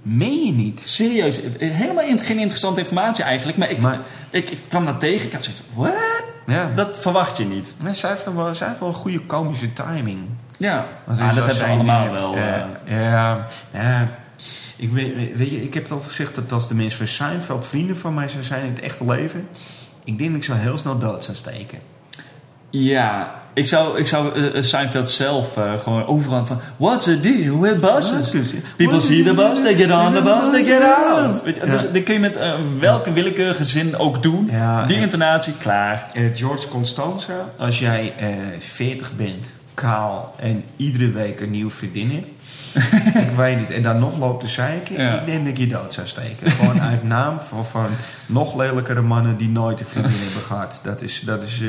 Meen 0.01 0.45
je 0.45 0.51
niet? 0.51 0.81
Serieus, 0.85 1.35
helemaal 1.59 2.03
in- 2.03 2.19
geen 2.19 2.39
interessante 2.39 2.79
informatie 2.79 3.23
eigenlijk, 3.23 3.57
maar 3.57 3.69
ik, 3.69 3.81
Maar- 3.81 3.99
ik, 4.29 4.49
ik 4.49 4.59
kwam 4.67 4.85
daar 4.85 4.97
tegen, 4.97 5.25
ik 5.25 5.33
had 5.33 5.43
zoiets 5.43 5.63
what? 5.73 6.23
Ja. 6.47 6.71
Dat 6.75 6.97
verwacht 7.01 7.37
je 7.37 7.45
niet. 7.45 7.73
Nee, 7.83 7.93
zij 7.93 8.09
heeft, 8.09 8.33
wel, 8.33 8.55
zij 8.55 8.67
heeft 8.67 8.79
wel 8.79 8.89
een 8.89 8.95
goede 8.95 9.19
komische 9.19 9.73
timing. 9.73 10.19
Ja, 10.57 10.85
ah, 11.07 11.17
dat 11.35 11.35
hebben 11.35 11.55
we 11.55 11.63
allemaal 11.71 12.11
wel. 12.11 12.35
ja, 12.37 13.47
ja. 13.71 14.09
Ik, 14.77 14.89
weet, 14.89 15.37
weet 15.37 15.49
je, 15.49 15.63
ik 15.63 15.73
heb 15.73 15.83
het 15.83 15.91
altijd 15.91 16.09
gezegd 16.09 16.35
dat 16.35 16.51
als 16.51 16.67
de 16.67 16.75
mensen 16.75 16.97
van 16.97 17.07
Seinfeld 17.07 17.65
vrienden 17.65 17.97
van 17.97 18.13
mij 18.13 18.29
zou 18.29 18.43
zijn 18.43 18.61
in 18.63 18.69
het 18.69 18.79
echte 18.79 19.05
leven, 19.05 19.47
ik 20.03 20.17
denk 20.17 20.29
dat 20.29 20.39
ik 20.39 20.45
zo 20.45 20.53
heel 20.53 20.77
snel 20.77 20.97
dood 20.97 21.23
zou 21.23 21.37
steken. 21.37 21.79
Ja, 22.69 23.35
ik 23.53 23.67
zou, 23.67 23.97
ik 23.99 24.07
zou 24.07 24.51
eh, 24.51 24.61
Seinfeld 24.63 25.09
zelf 25.09 25.57
eh, 25.57 25.79
gewoon 25.79 26.05
overal 26.05 26.45
van... 26.45 26.59
What's 26.77 27.03
the 27.05 27.19
deal 27.19 27.59
with 27.59 27.79
buses? 27.79 28.29
People 28.75 28.99
see 28.99 29.23
the 29.23 29.33
bus, 29.33 29.61
they 29.61 29.75
get 29.75 29.91
on 29.91 30.13
the 30.13 30.21
bus, 30.21 30.51
they 30.51 30.65
get 30.65 30.81
out. 30.81 31.43
Weet 31.43 31.55
je, 31.55 31.65
Ja. 31.65 31.71
dus, 31.71 31.81
dat 31.91 32.03
kun 32.03 32.13
je 32.13 32.19
met 32.19 32.37
welke 32.79 33.13
willekeurige 33.13 33.63
zin 33.63 33.97
ook 33.97 34.23
doen. 34.23 34.47
Ja, 34.51 34.85
Die 34.85 34.97
intonatie, 34.99 35.53
klaar. 35.53 36.11
George 36.35 36.67
Constanza, 36.67 37.49
als 37.57 37.79
jij 37.79 38.13
eh 38.17 38.27
40 38.59 39.15
bent, 39.15 39.53
kaal 39.73 40.35
en 40.39 40.63
iedere 40.75 41.11
week 41.11 41.39
een 41.39 41.51
nieuwe 41.51 41.71
vriendin 41.71 42.11
hebt, 42.11 42.27
ik 43.25 43.29
weet 43.35 43.57
niet, 43.59 43.71
en 43.71 43.83
dan 43.83 43.99
nog 43.99 44.17
loopt 44.17 44.41
te 44.41 44.47
zeiken, 44.47 45.01
Ja. 45.01 45.19
ik 45.19 45.25
denk 45.25 45.39
dat 45.39 45.47
ik 45.47 45.57
je 45.57 45.67
dood 45.67 45.93
zou 45.93 46.07
steken. 46.07 46.51
Gewoon 46.51 46.81
uit 46.81 47.03
naam 47.03 47.39
van, 47.47 47.65
van 47.65 47.87
nog 48.25 48.55
lelijkere 48.55 49.01
mannen 49.01 49.37
die 49.37 49.49
nooit 49.49 49.79
een 49.79 49.85
vriendin 49.85 50.17
hebben 50.23 50.41
gehad. 50.41 50.79
Dat 50.83 51.01
is, 51.01 51.19
dat 51.25 51.43
is, 51.43 51.61
eh, 51.61 51.67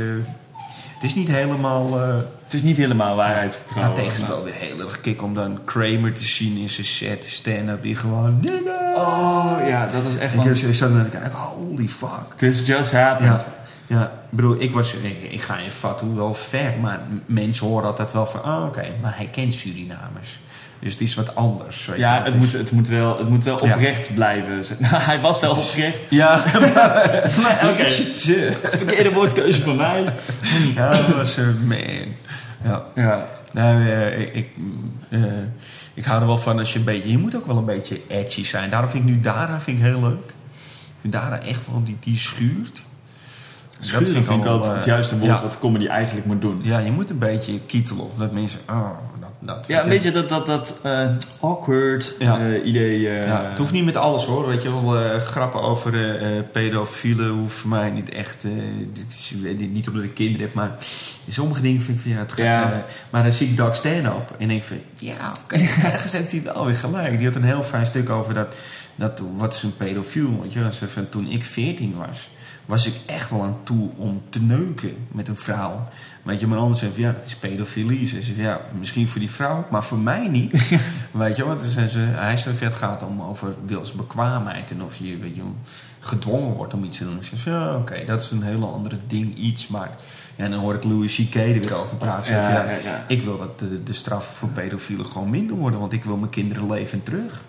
het 0.94 1.02
is 1.02 1.14
niet 1.14 1.28
helemaal... 1.28 2.00
eh, 2.00 2.14
Het 2.44 2.54
is 2.54 2.62
niet 2.62 2.76
helemaal 2.76 3.16
waarheidsgetrouw. 3.16 3.82
nou, 3.82 3.94
tegen 3.94 4.28
wel 4.28 4.44
weer 4.44 4.54
heel 4.54 4.80
erg 4.80 5.00
kick 5.00 5.22
om 5.22 5.34
dan 5.34 5.58
Kramer 5.64 6.12
te 6.12 6.24
zien 6.24 6.56
in 6.56 6.68
zijn 6.70 6.86
set, 6.86 7.24
stand-up, 7.28 7.82
die 7.82 7.96
gewoon... 7.96 8.48
Oh 8.96 9.52
ja, 9.68 9.86
dat 9.86 10.04
is 10.04 10.16
echt 10.16 10.34
Ik 10.34 10.42
heb 10.42 10.56
zo 10.56 10.72
zat 10.72 10.90
naar 10.90 11.04
te 11.04 11.10
kijken, 11.10 11.30
holy 11.38 11.88
fuck. 11.88 12.34
This 12.36 12.66
just 12.66 12.92
happened. 12.92 13.30
Ja, 13.30 13.44
ja, 13.96 14.02
ik 14.04 14.36
bedoel, 14.36 14.60
ik, 14.60 14.72
was, 14.72 14.92
ik, 14.92 15.32
ik 15.32 15.40
ga 15.42 15.58
in 15.58 15.70
Fatou 15.70 16.14
wel 16.14 16.34
ver, 16.34 16.72
maar 16.80 17.00
mensen 17.26 17.66
horen 17.66 17.86
altijd 17.88 18.12
wel 18.12 18.26
van, 18.26 18.40
oh 18.44 18.64
oké, 18.66 18.84
maar 19.02 19.16
hij 19.16 19.26
kent 19.32 19.54
Surinamers. 19.54 20.40
Dus 20.80 20.92
het 20.92 21.00
is 21.00 21.14
wat 21.14 21.34
anders. 21.34 21.86
weet 21.86 21.98
Ja, 21.98 22.22
het 22.24 22.34
is- 22.34 22.40
moet, 22.40 22.52
het 22.52 22.70
moet 22.72 22.88
wel, 22.88 23.18
het 23.18 23.28
moet 23.28 23.44
wel 23.44 23.66
Ja. 23.66 23.74
oprecht 23.74 24.14
blijven. 24.14 24.64
Hij 25.10 25.20
was 25.20 25.40
wel 25.40 25.50
oprecht. 25.50 25.98
Ja, 26.08 26.36
Maar 27.42 27.58
oké, 27.62 27.70
Oké. 27.70 27.88
verkeerde 28.76 29.12
woordkeuze 29.12 29.62
van 29.62 29.76
mij. 29.76 30.04
Ja, 30.74 30.90
dat 30.90 31.06
was 31.14 31.36
een 31.36 31.66
man. 31.66 31.78
Ja. 32.64 32.84
Ja. 32.94 33.26
Nou, 33.52 33.88
eh, 33.88 34.20
ik, 34.20 34.34
ik, 34.34 34.48
eh, 35.08 35.22
ik 35.94 36.04
hou 36.04 36.20
er 36.20 36.26
wel 36.26 36.38
van 36.38 36.58
als 36.58 36.72
je 36.72 36.78
een 36.78 36.84
beetje... 36.84 37.10
Je 37.10 37.18
moet 37.18 37.36
ook 37.36 37.46
wel 37.46 37.56
een 37.56 37.64
beetje 37.64 38.00
edgy 38.08 38.44
zijn. 38.44 38.70
Daarom 38.70 38.90
vind 38.90 39.04
ik 39.08 39.10
nu 39.14 39.20
Dara 39.20 39.60
vind 39.60 39.78
ik 39.78 39.84
heel 39.84 40.00
leuk. 40.00 40.26
Ik 40.26 40.94
vind 41.00 41.12
Dara 41.12 41.40
echt 41.40 41.60
wel... 41.70 41.82
Die, 41.84 41.96
die 42.00 42.18
schuurt. 42.18 42.82
Schuren 43.80 44.06
vind 44.06 44.40
ik 44.40 44.46
al, 44.46 44.52
altijd 44.52 44.72
het 44.72 44.80
eh, 44.80 44.86
juiste 44.86 45.18
woord 45.18 45.30
ja. 45.30 45.42
wat 45.42 45.58
comedy 45.58 45.86
eigenlijk 45.86 46.26
moet 46.26 46.40
doen. 46.40 46.58
Ja, 46.62 46.78
je 46.78 46.90
moet 46.90 47.10
een 47.10 47.18
beetje 47.18 47.60
kietelen. 47.60 48.04
Of 48.04 48.16
dat 48.18 48.32
mensen... 48.32 48.60
Oh, 48.70 48.90
dat, 49.40 49.64
Ja, 49.66 49.82
een 49.82 49.88
beetje 49.88 50.10
dat, 50.10 50.28
dat, 50.28 50.46
dat 50.46 50.78
eh, 50.82 51.08
awkward 51.40 52.14
Ja. 52.18 52.38
eh, 52.38 52.66
idee. 52.66 53.08
eh, 53.08 53.26
Ja, 53.26 53.48
het 53.48 53.58
hoeft 53.58 53.72
niet 53.72 53.84
met 53.84 53.96
alles 53.96 54.24
hoor. 54.24 54.46
Weet 54.46 54.62
je 54.62 54.70
wel, 54.72 54.96
eh, 54.96 55.20
grappen 55.20 55.60
over 55.60 55.94
eh, 55.94 56.36
eh, 56.38 56.44
pedofielen 56.52 57.28
hoeft 57.30 57.64
mij 57.64 57.90
niet 57.90 58.08
echt. 58.10 58.44
eh, 58.44 58.52
niet 59.70 59.88
omdat 59.88 60.04
ik 60.04 60.14
kinderen 60.14 60.46
heb, 60.46 60.54
maar 60.54 60.74
sommige 61.28 61.60
dingen 61.62 61.80
vind 61.80 61.96
ik 61.96 62.02
van 62.02 62.12
ja, 62.12 62.18
het 62.18 62.32
gaat. 62.32 62.44
Ja. 62.44 62.72
eh, 62.72 62.78
maar 63.10 63.22
dan 63.22 63.32
zie 63.32 63.48
ik 63.48 63.56
Doug 63.56 63.76
Stanhope 63.76 64.32
en 64.38 64.48
denk 64.48 64.62
van 64.62 64.76
ja, 64.98 65.32
oké, 65.44 65.54
ergens 65.92 66.12
heeft 66.12 66.30
hij 66.32 66.42
wel 66.42 66.66
weer 66.66 66.76
gelijk. 66.76 67.16
Die 67.18 67.26
had 67.26 67.36
een 67.36 67.44
heel 67.44 67.62
fijn 67.62 67.86
stuk 67.86 68.10
over 68.10 68.34
dat, 68.34 68.54
dat 68.94 69.22
wat 69.36 69.54
is 69.54 69.62
een 69.62 69.76
pedofiel. 69.76 70.40
Weet 70.42 70.52
je. 70.52 70.72
Ze 70.72 70.88
van, 70.88 71.08
toen 71.08 71.26
ik 71.30 71.44
14 71.44 71.94
was, 71.96 72.30
was 72.68 72.86
ik 72.86 72.94
echt 73.06 73.30
wel 73.30 73.42
aan 73.42 73.56
toe 73.62 73.90
om 73.96 74.22
te 74.28 74.40
neuken 74.40 74.96
met 75.12 75.28
een 75.28 75.36
vrouw. 75.36 75.88
Weet 76.22 76.40
je, 76.40 76.46
maar 76.46 76.58
anders 76.58 76.78
zei 76.78 76.92
van, 76.92 77.00
ja, 77.02 77.12
dat 77.12 77.26
is 77.26 77.36
pedofilie. 77.36 78.06
Ze 78.06 78.22
zei 78.22 78.40
ja, 78.40 78.60
misschien 78.78 79.08
voor 79.08 79.20
die 79.20 79.30
vrouw, 79.30 79.66
maar 79.70 79.84
voor 79.84 79.98
mij 79.98 80.28
niet. 80.28 80.78
weet 81.10 81.36
je, 81.36 81.44
want 81.44 81.60
ze, 81.60 81.88
ze, 81.88 81.98
hij 81.98 82.38
het 82.60 82.74
gaat 82.74 83.02
om 83.02 83.22
over 83.22 83.54
wilsbekwaamheid 83.66 84.70
en 84.70 84.82
of 84.82 84.96
je, 84.96 85.16
weet 85.16 85.36
je, 85.36 85.42
gedwongen 86.00 86.52
wordt 86.52 86.74
om 86.74 86.84
iets 86.84 86.98
te 86.98 87.04
doen. 87.04 87.18
Zei 87.22 87.40
van, 87.40 87.52
ja, 87.52 87.76
oké, 87.76 88.04
dat 88.04 88.20
is 88.22 88.30
een 88.30 88.42
hele 88.42 88.66
andere 88.66 88.96
ding, 89.06 89.34
iets, 89.36 89.68
maar... 89.68 89.90
Ja, 90.36 90.44
en 90.44 90.50
dan 90.50 90.60
hoor 90.60 90.74
ik 90.74 90.84
Louis 90.84 91.14
C.K. 91.14 91.34
er 91.34 91.44
weer 91.60 91.74
over 91.74 91.96
praten. 91.96 92.34
Ja. 92.34 93.04
Ik 93.08 93.22
wil 93.22 93.38
dat 93.38 93.58
de, 93.58 93.82
de 93.82 93.92
straffen 93.92 94.34
voor 94.34 94.48
pedofielen 94.48 95.06
gewoon 95.06 95.30
minder 95.30 95.56
worden, 95.56 95.80
want 95.80 95.92
ik 95.92 96.04
wil 96.04 96.16
mijn 96.16 96.30
kinderen 96.30 96.70
leven 96.70 97.02
terug. 97.02 97.42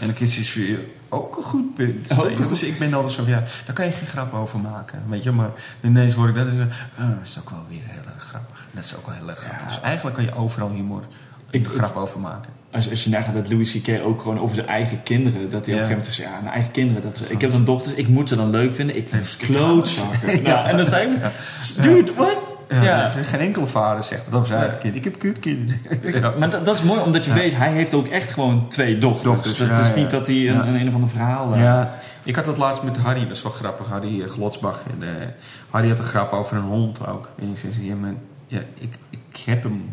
En 0.00 0.06
dan 0.06 0.16
is 0.18 0.36
het 0.36 0.54
weer 0.54 0.78
ook 1.08 1.36
een 1.36 1.42
goed 1.42 1.74
punt. 1.74 2.18
Ook 2.18 2.28
je. 2.30 2.36
een 2.36 2.48
Dus 2.48 2.62
ik 2.62 2.78
ben 2.78 2.94
altijd 2.94 3.12
zo 3.12 3.22
van, 3.22 3.32
ja, 3.32 3.42
daar 3.64 3.74
kan 3.74 3.84
je 3.86 3.92
geen 3.92 4.06
grap 4.06 4.34
over 4.34 4.58
maken. 4.58 5.02
Weet 5.08 5.22
je, 5.22 5.30
maar 5.30 5.50
ineens 5.80 6.14
hoor 6.14 6.28
ik 6.28 6.34
dat 6.34 6.46
en 6.46 6.58
dat 6.96 7.08
is 7.24 7.38
ook 7.38 7.50
wel 7.50 7.64
weer 7.68 7.82
heel 7.84 8.12
erg 8.14 8.24
grappig. 8.24 8.66
Dat 8.70 8.84
is 8.84 8.96
ook 8.96 9.06
wel 9.06 9.14
heel 9.14 9.28
erg 9.28 9.38
grappig. 9.38 9.66
Dus 9.66 9.80
eigenlijk 9.80 10.16
kan 10.16 10.24
je 10.24 10.34
overal 10.34 10.70
humor, 10.70 11.02
Ik- 11.50 11.66
grap 11.66 11.96
over 11.96 12.20
maken. 12.20 12.52
Als, 12.72 12.90
als 12.90 13.04
je 13.04 13.10
nagaat 13.10 13.34
dat 13.34 13.52
Louis 13.52 13.72
C.K. 13.72 14.00
ook 14.04 14.20
gewoon 14.22 14.40
over 14.40 14.54
zijn 14.54 14.66
eigen 14.68 15.02
kinderen... 15.02 15.50
dat 15.50 15.66
hij 15.66 15.74
op 15.74 15.80
Ja. 15.80 15.86
een 15.86 15.88
gegeven 15.88 15.88
moment 15.98 16.14
zegt... 16.14 16.28
ja, 16.28 16.40
mijn 16.40 16.54
eigen 16.54 16.70
kinderen, 16.72 17.02
dat, 17.02 17.22
ik 17.28 17.40
heb 17.40 17.52
dan 17.52 17.64
dochters, 17.64 17.94
ik 17.94 18.08
moet 18.08 18.28
ze 18.28 18.36
dan 18.36 18.50
leuk 18.50 18.74
vinden. 18.74 18.96
Ik 18.96 19.08
vind 19.08 19.36
klootzakken. 19.36 20.42
Nou, 20.42 20.66
en 20.68 20.76
dan 20.76 20.84
je 21.10 21.16
van, 21.20 21.82
dude, 21.82 22.12
what? 22.14 22.38
Ja, 22.68 22.82
Ja. 22.82 23.14
dus 23.14 23.26
Geen 23.28 23.40
enkele 23.40 23.66
vader 23.66 24.02
zegt 24.02 24.24
dat 24.24 24.34
over 24.34 24.46
zijn 24.46 24.60
eigen 24.60 24.78
kind. 24.78 24.94
Ik 24.94 25.04
heb 25.04 25.18
kutkinderen. 25.18 25.80
Ja. 26.02 26.32
Maar 26.38 26.50
dat, 26.50 26.64
dat 26.64 26.74
is 26.74 26.82
mooi, 26.82 27.00
omdat 27.00 27.24
je 27.24 27.32
weet, 27.32 27.56
hij 27.56 27.72
heeft 27.72 27.94
ook 27.94 28.06
echt 28.06 28.30
gewoon 28.32 28.68
twee 28.68 28.98
dochters. 28.98 29.24
Dochters, 29.24 29.56
dat 29.58 29.68
ja, 29.68 29.80
is 29.80 29.94
niet 29.94 30.10
dat 30.10 30.26
hij 30.26 30.48
een, 30.48 30.68
een, 30.68 30.74
een 30.80 30.88
of 30.88 30.94
ander 30.94 31.08
verhaal... 31.08 31.52
eh, 31.54 31.60
Ja, 31.60 31.94
ik 32.22 32.34
had 32.36 32.44
dat 32.44 32.58
laatst 32.58 32.82
met 32.82 32.96
Harry, 32.96 33.20
dat 33.26 33.36
is 33.36 33.42
wel 33.42 33.52
grappig. 33.52 33.86
Harry 33.86 34.22
eh, 34.22 34.28
Glotsbach. 34.28 34.82
En, 35.00 35.08
eh, 35.08 35.26
Harry 35.70 35.88
had 35.88 35.98
een 35.98 36.04
grap 36.04 36.32
over 36.32 36.56
een 36.56 36.62
hond 36.62 37.06
ook. 37.06 37.28
En 37.40 37.50
ik 37.50 37.58
zei, 37.58 37.86
ja, 37.86 37.94
maar, 37.94 38.14
ja 38.46 38.60
ik, 38.78 38.94
ik 39.10 39.40
heb 39.44 39.62
hem 39.62 39.90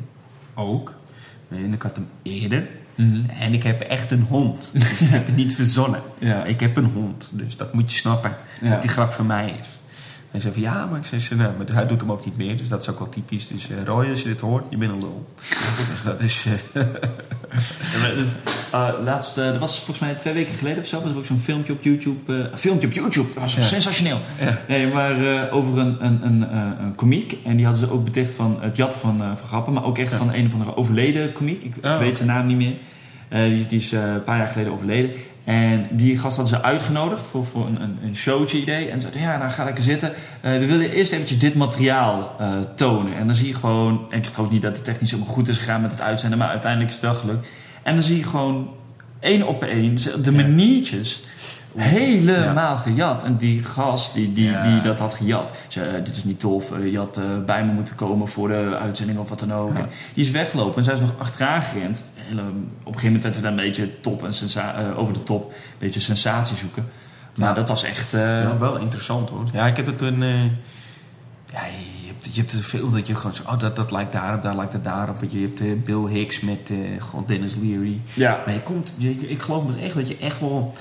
ook. 0.54 0.94
En 1.54 1.74
ik 1.74 1.82
had 1.82 1.95
hem 1.95 2.08
eerder. 2.22 2.68
Mhm. 2.95 3.30
En 3.39 3.54
ik 3.54 3.64
heb 3.64 3.82
echt 3.82 4.12
een 4.12 4.22
hond. 4.22 4.70
Dus 4.74 5.01
ik 5.01 5.08
heb 5.08 5.26
het 5.26 5.36
niet 5.36 5.56
verzonnen. 5.56 6.01
Ja. 6.20 6.43
Ik 6.43 6.60
heb 6.60 6.76
een 6.76 6.91
hond. 6.93 7.30
Dus 7.32 7.58
dat 7.58 7.74
moet 7.74 7.91
je 7.91 7.97
snappen. 7.97 8.36
Dat 8.62 8.82
die 8.82 8.89
grap 8.89 9.12
van 9.12 9.26
mij 9.26 9.56
is. 9.60 9.68
Hij 10.34 10.42
zei 10.42 10.54
van 10.54 10.62
ja, 10.64 10.86
maar, 10.86 11.00
ik 11.00 11.06
zei, 11.06 11.22
ze, 11.22 11.36
nou, 11.36 11.54
maar 11.58 11.66
hij 11.76 11.88
doet 11.88 12.02
hem 12.02 12.12
ook 12.12 12.26
niet 12.26 12.38
meer. 12.38 12.58
Dus 12.58 12.68
dat 12.68 12.82
is 12.82 12.90
ook 12.90 13.00
wel 13.00 13.10
typisch. 13.10 13.48
Dus 13.48 13.70
eh, 13.70 13.84
Roy, 13.84 14.10
als 14.10 14.22
je 14.22 14.28
dit 14.28 14.42
hoort, 14.42 14.64
je 14.70 14.78
bent 14.78 14.92
een 14.92 15.00
lul. 15.00 15.26
dus 15.92 16.04
dat 16.12 16.22
is... 16.22 16.46
dat- 16.74 18.36
eh, 18.72 18.90
laatst, 19.04 19.38
eh, 19.38 19.46
dat 19.46 19.58
was 19.58 19.76
volgens 19.78 20.00
mij 20.00 20.14
twee 20.16 20.34
weken 20.34 20.56
geleden 20.56 20.80
of 20.80 20.86
zo, 20.86 21.02
was 21.02 21.12
er 21.12 21.18
ook 21.18 21.26
zo'n 21.26 21.40
filmpje 21.40 21.74
op 21.74 21.84
YouTube. 21.84 22.50
filmpje 22.56 22.88
op 22.88 22.94
YouTube, 22.94 23.28
dat 23.34 23.44
was 23.44 23.56
Ja. 23.56 23.62
sensationeel. 23.62 24.18
Ja. 24.40 24.60
Nee, 24.68 24.88
maar 24.88 25.52
over 25.52 25.78
een, 25.78 26.06
een, 26.06 26.26
een, 26.26 26.56
een 26.84 26.96
komiek. 26.96 27.38
En 27.46 27.56
die 27.56 27.66
hadden 27.66 27.88
ze 27.88 27.94
ook 27.94 28.04
beticht 28.04 28.32
van 28.32 28.58
het 28.62 28.76
jatten 28.76 29.00
van, 29.00 29.18
van 29.18 29.48
grappen, 29.48 29.74
maar 29.74 29.84
ook 29.84 29.98
echt 29.98 30.12
Ja. 30.12 30.18
van 30.18 30.34
een 30.34 30.46
of 30.46 30.54
andere 30.54 30.76
overleden 30.76 31.34
komiek. 31.34 31.64
Ik, 31.64 31.76
ik 31.76 31.86
Oh, 31.86 31.98
weet 31.98 32.16
zijn 32.18 32.30
naam 32.30 32.46
niet 32.46 32.58
meer. 32.58 32.76
Die, 33.50 33.66
die 33.66 33.80
is 33.80 33.92
een 33.92 34.24
paar 34.24 34.38
jaar 34.38 34.48
geleden 34.48 34.72
overleden. 34.74 35.12
En 35.44 35.88
die 35.91 36.18
gast 36.18 36.38
hadden 36.38 36.58
ze 36.58 36.64
uitgenodigd 36.64 37.26
voor, 37.26 37.46
voor 37.46 37.66
een, 37.68 37.82
een, 37.82 37.98
een 38.04 38.16
showtje 38.16 38.62
idee. 38.62 38.89
En 38.89 39.02
zeiden, 39.02 39.22
ja, 39.22 39.38
nou 39.38 39.52
ga 39.52 39.64
lekker 39.64 39.84
zitten. 39.84 40.14
Eh, 40.41 40.52
we 40.52 40.66
willen 40.66 40.91
eerst 40.91 41.12
eventjes 41.12 41.39
dit 41.39 41.56
materiaal 41.56 42.36
eh, 42.39 42.52
tonen. 42.76 43.16
En 43.16 43.28
dan 43.28 43.36
zie 43.36 43.48
je 43.48 43.54
gewoon... 43.54 44.06
En 44.10 44.18
ik 44.18 44.26
geloof 44.26 44.52
niet 44.52 44.62
dat 44.62 44.76
het 44.76 44.86
technisch 44.86 45.12
helemaal 45.12 45.34
goed 45.34 45.48
is 45.48 45.58
gegaan 45.58 45.82
met 45.82 45.91
het 45.91 46.02
uitzenden. 46.02 46.38
Maar 46.39 46.48
uiteindelijk 46.48 46.91
is 46.91 47.02
het 47.02 47.12
wel 47.12 47.20
gelukt. 47.20 47.48
En 47.82 47.94
dan 47.94 48.04
zie 48.04 48.18
je 48.18 48.24
gewoon 48.24 48.70
één 49.20 49.48
op 49.48 49.64
één 49.64 49.96
de 50.22 50.32
maniertjes 50.32 51.22
helemaal 51.78 52.78
gejat. 52.78 53.24
En 53.24 53.36
die 53.38 53.64
gast 53.64 54.14
die, 54.14 54.34
die, 54.34 54.46
Ja. 54.50 54.64
die 54.64 54.80
dat 54.82 55.00
had 55.00 55.14
gejat, 55.14 55.52
zei, 55.68 55.90
eh, 55.90 56.04
dit 56.06 56.16
is 56.16 56.24
niet 56.24 56.40
tof, 56.40 56.72
eh, 56.72 56.92
je 56.92 56.98
had 56.98 57.18
eh, 57.18 57.24
bij 57.46 57.66
me 57.66 57.72
moeten 57.72 57.96
komen 57.96 58.28
voor 58.28 58.48
de 58.48 58.78
uitzending 58.82 59.20
of 59.20 59.30
wat 59.30 59.40
dan 59.40 59.54
ook. 59.54 59.78
Ja. 59.78 59.84
En 59.84 59.90
die 60.14 60.26
is 60.26 60.32
weggelopen 60.32 60.78
en 60.78 60.84
zij 60.84 60.94
is 60.94 61.00
nog 61.00 61.14
achteraan 61.18 61.62
gerend. 61.62 62.04
Hele, 62.16 62.42
op 62.42 62.48
een 62.48 62.84
gegeven 62.86 63.06
moment 63.06 63.24
werd 63.24 63.36
er 63.36 63.42
daar 63.42 63.52
een 63.52 63.58
beetje 63.58 64.00
top 64.02 64.24
en 64.24 64.34
sensa- 64.34 64.94
over 64.96 65.14
de 65.14 65.24
top, 65.24 65.50
een 65.52 65.56
beetje 65.80 66.00
sensatie 66.00 66.58
zoeken. 66.58 66.86
Maar 67.36 67.56
dat 67.56 67.70
was 67.70 67.84
echt... 67.84 68.12
Ja, 68.12 68.58
wel 68.58 68.78
interessant 68.78 69.30
hoor. 69.30 69.44
Ja, 69.54 69.68
ik 69.68 69.76
heb 69.78 69.86
het 69.86 69.98
toen. 69.98 70.24
eh, 70.24 70.44
ja, 71.54 71.60
je 72.02 72.08
hebt, 72.08 72.26
je 72.36 72.40
hebt 72.42 72.52
er 72.54 72.64
veel 72.64 72.92
dat 72.92 73.08
je 73.08 73.16
gewoon 73.16 73.34
zo. 73.34 73.44
Oh, 73.46 73.60
dat, 73.60 73.76
dat 73.76 73.92
lijkt 73.92 74.12
daarop, 74.12 74.44
daar 74.44 74.56
lijkt 74.56 74.74
het 74.74 74.84
daarop. 74.84 75.16
Je 75.30 75.40
hebt 75.56 75.84
Bill 75.84 76.06
Hicks 76.08 76.40
met 76.40 76.72
Dennis 77.26 77.56
Leary. 77.62 78.02
ja. 78.14 78.42
Maar 78.46 78.54
je 78.54 78.62
komt, 78.62 78.96
je, 78.98 79.10
ik 79.30 79.42
geloof 79.42 79.66
dus 79.66 79.82
echt 79.84 79.96
dat 79.96 80.08
je 80.08 80.18
echt 80.18 80.40
wel 80.40 80.74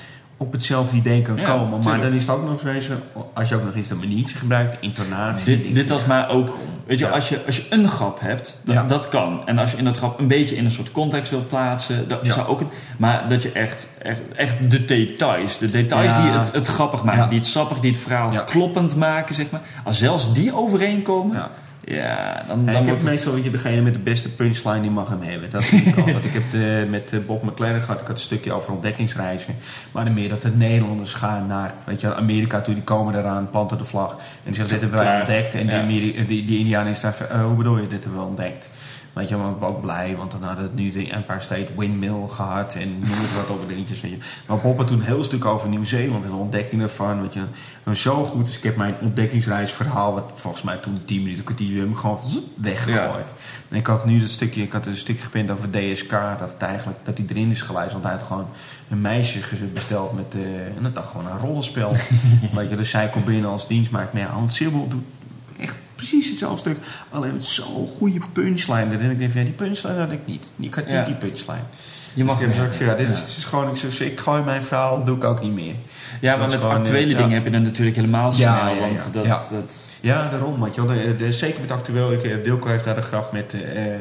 op 0.43 0.51
hetzelfde 0.51 0.97
idee 0.97 1.21
kan 1.21 1.37
Ja, 1.37 1.45
komen. 1.51 1.79
Maar 1.83 2.01
dan 2.01 2.13
is 2.13 2.25
het 2.25 2.35
ook 2.35 2.49
nog 2.49 2.59
zo, 2.59 2.79
zo, 2.79 2.93
als 3.33 3.49
je 3.49 3.55
ook 3.55 3.63
nog 3.65 3.75
eens 3.75 3.89
een 3.89 3.97
maniertje 3.97 4.37
gebruikt, 4.37 4.77
intonatie. 4.79 5.61
Dit, 5.61 5.75
dit 5.75 5.89
was 5.89 6.05
maar 6.05 6.29
ook, 6.29 6.57
weet 6.87 6.99
je, 6.99 7.05
Ja. 7.05 7.11
als 7.11 7.29
je, 7.29 7.39
als 7.45 7.57
je 7.57 7.65
een 7.69 7.87
grap 7.87 8.19
hebt, 8.19 8.57
dat, 8.63 8.75
Ja. 8.75 8.83
dat 8.83 9.09
kan. 9.09 9.41
En 9.45 9.57
als 9.57 9.71
je 9.71 9.77
in 9.77 9.83
dat 9.83 9.97
grap 9.97 10.19
een 10.19 10.27
beetje 10.27 10.55
in 10.55 10.65
een 10.65 10.71
soort 10.71 10.91
context 10.91 11.31
wilt 11.31 11.47
plaatsen, 11.47 12.07
dat 12.07 12.19
zou 12.23 12.47
ook 12.47 12.61
een, 12.61 12.67
Maar 12.97 13.27
dat 13.29 13.43
je 13.43 13.51
echt, 13.51 13.87
echt, 14.01 14.19
echt 14.35 14.71
de 14.71 14.85
details, 14.85 15.57
de 15.57 15.69
details 15.69 16.21
die 16.21 16.31
het, 16.31 16.51
het 16.51 16.67
grappig 16.67 17.03
maken, 17.03 17.29
die 17.29 17.37
het 17.39 17.47
sappig, 17.47 17.79
die 17.79 17.91
het 17.91 17.99
verhaal 17.99 18.43
kloppend 18.45 18.95
maken, 18.95 19.35
zeg 19.35 19.49
maar. 19.49 19.61
Als 19.83 19.97
zelfs 19.97 20.33
die 20.33 20.55
overeenkomen, 20.55 21.37
Ja. 21.85 22.43
dan, 22.47 22.57
dan 22.57 22.67
ik 22.67 22.75
heb 22.75 22.85
wordt 22.85 23.01
het... 23.01 23.11
meestal 23.11 23.33
weet 23.33 23.43
je, 23.43 23.49
degene 23.49 23.81
met 23.81 23.93
de 23.93 23.99
beste 23.99 24.29
punchline 24.35 24.81
die 24.81 24.91
mag 24.91 25.09
hem 25.09 25.21
hebben. 25.21 25.49
Dat 25.49 25.65
vind 25.65 25.85
ik 25.85 25.97
altijd. 25.97 26.23
Ik 26.23 26.33
heb 26.33 26.43
de, 26.51 26.87
met 26.89 27.11
eh, 27.13 27.19
Bob 27.27 27.43
McLaren 27.43 27.81
gehad. 27.81 28.01
Ik 28.01 28.07
had 28.07 28.15
een 28.15 28.21
stukje 28.21 28.53
over 28.53 28.73
ontdekkingsreizen. 28.73 29.55
Maar 29.91 30.05
dan 30.05 30.13
meer 30.13 30.29
dat 30.29 30.41
de 30.41 30.49
Nederlanders 30.49 31.13
gaan 31.13 31.47
naar 31.47 31.73
weet 31.83 32.01
je, 32.01 32.15
Amerika 32.15 32.61
toe. 32.61 32.73
Die 32.73 32.83
komen 32.83 33.15
eraan, 33.15 33.49
planten 33.49 33.77
de 33.77 33.85
vlag. 33.85 34.11
En 34.11 34.17
die 34.43 34.55
zeggen, 34.55 34.73
dit 34.73 34.81
hebben 34.81 34.99
wij 34.99 35.19
ontdekt. 35.19 35.55
En 35.55 35.87
die, 35.87 36.13
Ja. 36.15 36.23
Die, 36.23 36.43
die 36.43 36.59
Indianen 36.59 36.91
is 36.91 37.01
daar 37.01 37.15
eh, 37.29 37.45
hoe 37.45 37.55
bedoel 37.55 37.77
je, 37.77 37.87
dit 37.87 38.03
hebben 38.03 38.21
we 38.21 38.27
ontdekt. 38.27 38.69
Weet 39.13 39.29
je, 39.29 39.35
maar 39.35 39.51
ik 39.51 39.59
ben 39.59 39.67
ook 39.67 39.81
blij, 39.81 40.15
want 40.17 40.31
dan 40.31 40.43
hadden 40.43 40.65
we 40.65 40.81
nu 40.81 40.91
de 40.91 41.11
Empire 41.11 41.39
State 41.39 41.67
Windmill 41.77 42.27
gehad 42.27 42.75
en 42.75 42.89
noem 42.89 43.17
het 43.17 43.35
wat 43.35 43.57
over 43.57 43.67
dingetjes. 43.67 44.01
Weet 44.01 44.11
je. 44.11 44.17
Maar 44.47 44.57
Bob 44.57 44.77
had 44.77 44.87
toen 44.87 44.99
een 44.99 45.05
heel 45.05 45.23
stuk 45.23 45.45
over 45.45 45.69
Nieuw-Zeeland 45.69 46.23
en 46.23 46.29
de 46.29 46.35
ontdekking 46.35 46.81
ervan. 46.81 47.21
Weet 47.21 47.33
je. 47.33 47.43
En 47.83 47.97
zo 47.97 48.25
goed, 48.25 48.45
dus 48.45 48.57
ik 48.57 48.63
heb 48.63 48.75
mijn 48.75 48.95
ontdekkingsreisverhaal, 49.01 50.13
wat 50.13 50.31
volgens 50.33 50.63
mij 50.63 50.77
toen 50.77 51.01
10 51.05 51.23
minuten, 51.23 51.43
kwartier, 51.43 51.79
heb 51.79 51.89
ik 51.89 51.97
gewoon 51.97 52.19
weggegooid. 52.55 53.33
En 53.69 53.77
ik 53.77 53.87
had 53.87 54.05
nu 54.05 54.19
dat 54.19 54.29
stukje, 54.29 54.61
ik 54.61 54.71
had 54.71 54.85
een 54.85 54.97
stukje 54.97 55.23
gepint 55.23 55.51
over 55.51 55.71
DSK, 55.71 56.11
dat 56.39 56.51
het 56.51 56.61
eigenlijk, 56.61 56.99
dat 57.03 57.17
die 57.17 57.25
erin 57.29 57.51
is 57.51 57.61
geleid, 57.61 57.91
want 57.91 58.03
hij 58.03 58.13
had 58.13 58.21
gewoon 58.21 58.47
een 58.89 59.01
meisje 59.01 59.39
besteld 59.73 60.15
met, 60.15 60.35
eh 60.35 60.41
en 60.77 60.83
dat 60.83 60.95
dacht 60.95 61.11
gewoon 61.11 61.27
een 61.27 61.37
rollenspel. 61.37 61.95
weet 62.53 62.69
je, 62.69 62.75
dus 62.75 62.89
zij 62.89 63.09
komt 63.09 63.25
binnen 63.25 63.49
als 63.49 63.67
dienstmaakt, 63.67 64.13
maar 64.13 64.21
ja, 64.21 64.27
Hans 64.27 64.55
Sibbel 64.55 64.87
doet 64.87 65.03
echt 65.59 65.75
precies 65.95 66.29
hetzelfde 66.29 66.59
stuk. 66.59 66.77
Alleen 67.09 67.33
met 67.33 67.45
zo'n 67.45 67.87
goede 67.97 68.19
punchline 68.33 68.85
erin. 68.91 69.09
Ik 69.11 69.19
denk 69.19 69.31
van, 69.31 69.39
ja, 69.41 69.45
die 69.45 69.55
punchline 69.55 69.99
had 69.99 70.11
ik 70.11 70.19
niet. 70.25 70.53
Ik 70.59 70.73
had 70.73 70.83
Ja. 70.87 70.97
niet 70.97 71.05
die 71.05 71.15
punchline. 71.29 71.63
Je 72.15 72.23
mag 72.23 72.37
gezegd 72.43 72.75
van, 72.75 72.85
ja, 72.85 72.95
dit 72.95 73.09
is, 73.09 73.19
het 73.19 73.27
is 73.27 73.43
gewoon, 73.43 73.69
ik, 73.69 73.75
zeg, 73.77 73.99
ik 73.99 74.19
gooi 74.19 74.43
mijn 74.43 74.61
verhaal, 74.63 75.03
doe 75.03 75.15
ik 75.17 75.23
ook 75.23 75.41
niet 75.41 75.53
meer. 75.53 75.73
Ja, 76.21 76.29
dat 76.29 76.39
maar 76.39 76.47
is 76.47 76.53
met 76.53 76.63
actuele 76.63 77.07
dingen 77.07 77.27
ja. 77.29 77.33
heb 77.35 77.43
je 77.45 77.51
dan 77.51 77.61
natuurlijk 77.61 77.95
helemaal 77.95 78.31
snel. 78.31 78.47
Ja, 78.55 78.67
ja, 78.67 78.73
ja. 78.75 78.79
Want 78.79 79.09
dat, 79.13 79.25
Ja. 79.25 79.41
dat, 79.51 79.79
Ja, 80.03 80.29
daarom. 80.29 80.65
Je. 80.73 80.85
De, 80.85 81.15
de, 81.17 81.33
zeker 81.33 81.61
met 81.61 81.71
actueel. 81.71 82.11
Ik, 82.11 82.23
eh, 82.23 82.35
Wilco 82.43 82.67
heeft 82.67 82.83
daar 82.83 82.95
de 82.95 83.01
grap 83.01 83.31
met 83.31 83.53
eh, 83.53 83.93
eh, 83.95 83.99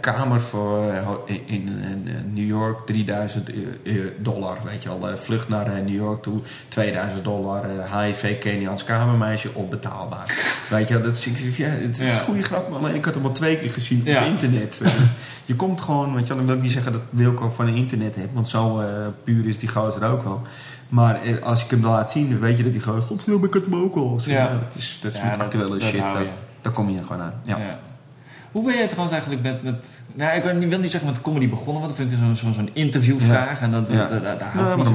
kamer 0.00 0.40
voor 0.40 0.90
eh, 0.92 1.08
in, 1.24 1.42
in, 1.46 1.68
eh, 2.06 2.12
New 2.34 2.46
York 2.46 2.86
3000 2.86 3.50
eh, 3.50 3.56
eh, 3.96 4.04
dollar. 4.18 4.56
Weet 4.64 4.82
je. 4.82 4.88
Eh, 4.88 5.14
vlucht 5.14 5.48
naar 5.48 5.66
eh, 5.66 5.72
New 5.84 5.94
York 5.94 6.22
toe 6.22 6.40
2000 6.68 7.24
dollar. 7.24 7.64
eh, 7.64 8.00
HIV 8.02 8.38
Keniaans 8.38 8.84
kamermeisje 8.84 9.48
onbetaalbaar. 9.52 10.34
weet 10.70 10.88
je. 10.88 11.00
Dat 11.00 11.12
is, 11.14 11.24
ja, 11.56 11.68
het 11.68 11.90
is 11.90 11.98
Ja. 11.98 12.14
een 12.14 12.20
goede 12.20 12.42
grap. 12.42 12.68
Maar 12.70 12.78
alleen 12.78 12.94
ik 12.94 13.04
had 13.04 13.14
hem 13.14 13.24
al 13.24 13.32
twee 13.32 13.56
keer 13.58 13.70
gezien 13.70 14.00
Ja. 14.04 14.20
op 14.20 14.26
internet. 14.26 14.78
weet 14.78 14.90
je. 14.92 15.04
je 15.44 15.54
komt 15.56 15.80
gewoon. 15.80 16.14
Weet 16.14 16.26
je. 16.26 16.34
Dan 16.34 16.46
wil 16.46 16.56
ik 16.56 16.62
niet 16.62 16.72
zeggen 16.72 16.92
dat 16.92 17.02
Wilco 17.10 17.50
van 17.50 17.68
internet 17.68 18.14
heeft. 18.14 18.32
Want 18.32 18.48
zo 18.48 18.80
eh, 18.80 18.86
puur 19.24 19.46
is 19.46 19.58
die 19.58 19.68
gozer 19.68 20.04
ook 20.10 20.22
wel. 20.22 20.42
Maar 20.88 21.22
eh, 21.22 21.42
als 21.42 21.64
ik 21.64 21.70
hem 21.70 21.84
laat 21.84 22.10
zien, 22.10 22.30
dan 22.30 22.38
weet 22.40 22.56
je 22.56 22.62
dat 22.62 22.72
hij 22.72 22.80
gewoon... 22.80 23.02
Godsnaam, 23.02 23.44
ik 23.44 23.54
had 23.54 23.64
hem 23.64 23.74
ook 23.74 23.94
al. 23.96 24.20
Zo, 24.20 24.30
Ja. 24.30 24.48
dat 24.48 24.74
is, 24.78 24.98
dat 25.02 25.12
is 25.12 25.22
met 25.22 25.38
actuele 25.38 25.80
shit. 25.80 26.00
Dat, 26.12 26.26
daar 26.60 26.72
kom 26.72 26.90
je 26.90 27.02
gewoon 27.02 27.22
aan. 27.22 27.32
Ja. 27.44 27.78
Hoe 28.52 28.64
ben 28.64 28.74
jij 28.74 28.86
trouwens 28.86 29.12
eigenlijk 29.12 29.42
met... 29.42 29.62
met 29.62 29.98
nou, 30.14 30.36
ik 30.36 30.42
wil 30.68 30.78
niet- 30.78 30.90
zeggen 30.90 31.10
met 31.10 31.20
comedy 31.22 31.48
begonnen, 31.48 31.82
want 31.82 31.86
dat 31.96 31.96
vind 31.96 32.12
ik 32.12 32.18
zo'n 32.18 32.36
zo'n 32.36 32.54
zo'n 32.54 32.70
interviewvraag. 32.72 33.60
En 33.60 33.70
dat, 33.70 33.88
daar, 33.88 34.42
hou 34.52 34.70
ik 34.70 34.76
niet 34.76 34.86
zo 34.86 34.92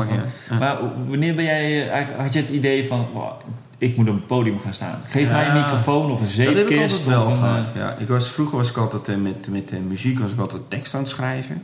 van. 0.48 0.58
Maar 0.60 0.78
wanneer 1.08 1.36
ben 1.36 1.44
jij... 1.44 1.90
Eigenlijk, 1.90 2.24
had 2.24 2.34
je 2.34 2.40
het 2.40 2.50
idee 2.50 2.88
van... 2.88 3.08
wow, 3.14 3.32
ik 3.78 3.98
moet 3.98 4.08
op 4.10 4.14
een 4.14 4.26
podium 4.26 4.60
gaan 4.60 4.74
staan. 4.74 5.00
Geef 5.06 5.28
Ja. 5.28 5.32
mij 5.36 5.48
een 5.48 5.54
microfoon 5.54 6.12
of 6.12 6.20
een 6.20 6.46
Dat 6.46 6.56
heb 6.56 6.70
ik 6.70 6.78
zeepkist. 6.78 6.92
altijd 6.98 7.06
wel 7.16 7.32
gehad. 7.32 7.66
eh, 7.74 7.82
Ja. 7.82 7.96
Ik 7.98 8.08
was, 8.08 8.30
vroeger 8.32 8.58
was 8.58 8.70
ik 8.70 8.78
altijd 8.78 9.08
eh, 9.10 9.16
met, 9.16 9.48
met 9.50 9.88
muziek 9.88 10.20
was 10.20 10.32
ik 10.32 10.40
altijd 10.40 10.62
tekst 10.68 10.94
aan 10.94 11.02
het 11.02 11.10
schrijven. 11.10 11.64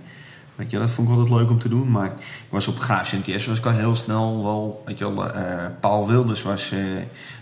Weet 0.57 0.71
je, 0.71 0.79
dat 0.79 0.89
vond 0.89 1.07
ik 1.07 1.13
altijd 1.15 1.39
leuk 1.39 1.49
om 1.49 1.59
te 1.59 1.69
doen. 1.69 1.91
Maar 1.91 2.05
ik 2.05 2.49
was 2.49 2.67
op 2.67 2.79
Graafs 2.79 3.11
NTS 3.11 3.45
was 3.45 3.57
ik 3.57 3.65
al 3.65 3.71
heel 3.71 3.95
snel 3.95 4.43
wel... 4.43 4.83
Weet 4.85 4.97
je 4.97 5.13
wel, 5.13 5.33
eh, 5.33 5.65
Paul 5.79 6.07
Wilders 6.07 6.41
was 6.41 6.71
eh, 6.71 6.79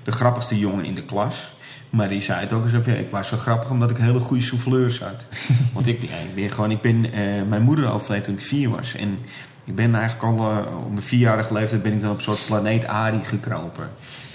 de 0.03 0.11
grappigste 0.11 0.59
jongen 0.59 0.85
in 0.85 0.95
de 0.95 1.03
klas. 1.03 1.53
Maar 1.89 2.09
die 2.09 2.21
zei 2.21 2.39
het 2.39 2.53
ook 2.53 2.63
eens 2.63 2.85
ja, 2.85 2.93
Ik 2.93 3.11
was 3.11 3.27
zo 3.27 3.37
grappig 3.37 3.69
omdat 3.69 3.89
ik 3.89 3.97
hele 3.97 4.19
goede 4.19 4.43
souffleurs 4.43 4.99
had. 4.99 5.25
Want 5.73 5.87
ik, 5.87 6.01
ja, 6.01 6.15
ik 6.15 6.35
ben 6.35 6.51
gewoon... 6.51 6.71
Ik 6.71 6.81
ben, 6.81 7.11
eh, 7.11 7.43
mijn 7.43 7.61
moeder 7.61 7.91
overleed 7.91 8.23
toen 8.23 8.33
ik 8.33 8.41
vier 8.41 8.69
was. 8.69 8.95
En 8.95 9.17
ik 9.63 9.75
ben 9.75 9.95
eigenlijk 9.95 10.23
al 10.23 10.65
op 10.83 10.89
mijn 10.89 11.01
vierjarige 11.01 11.53
leeftijd 11.53 11.83
ben 11.83 11.93
ik 11.93 12.01
dan 12.01 12.09
op 12.11 12.15
een 12.15 12.23
soort 12.23 12.45
planeet 12.45 12.87
Ari 12.87 13.23
gekropen. 13.23 13.89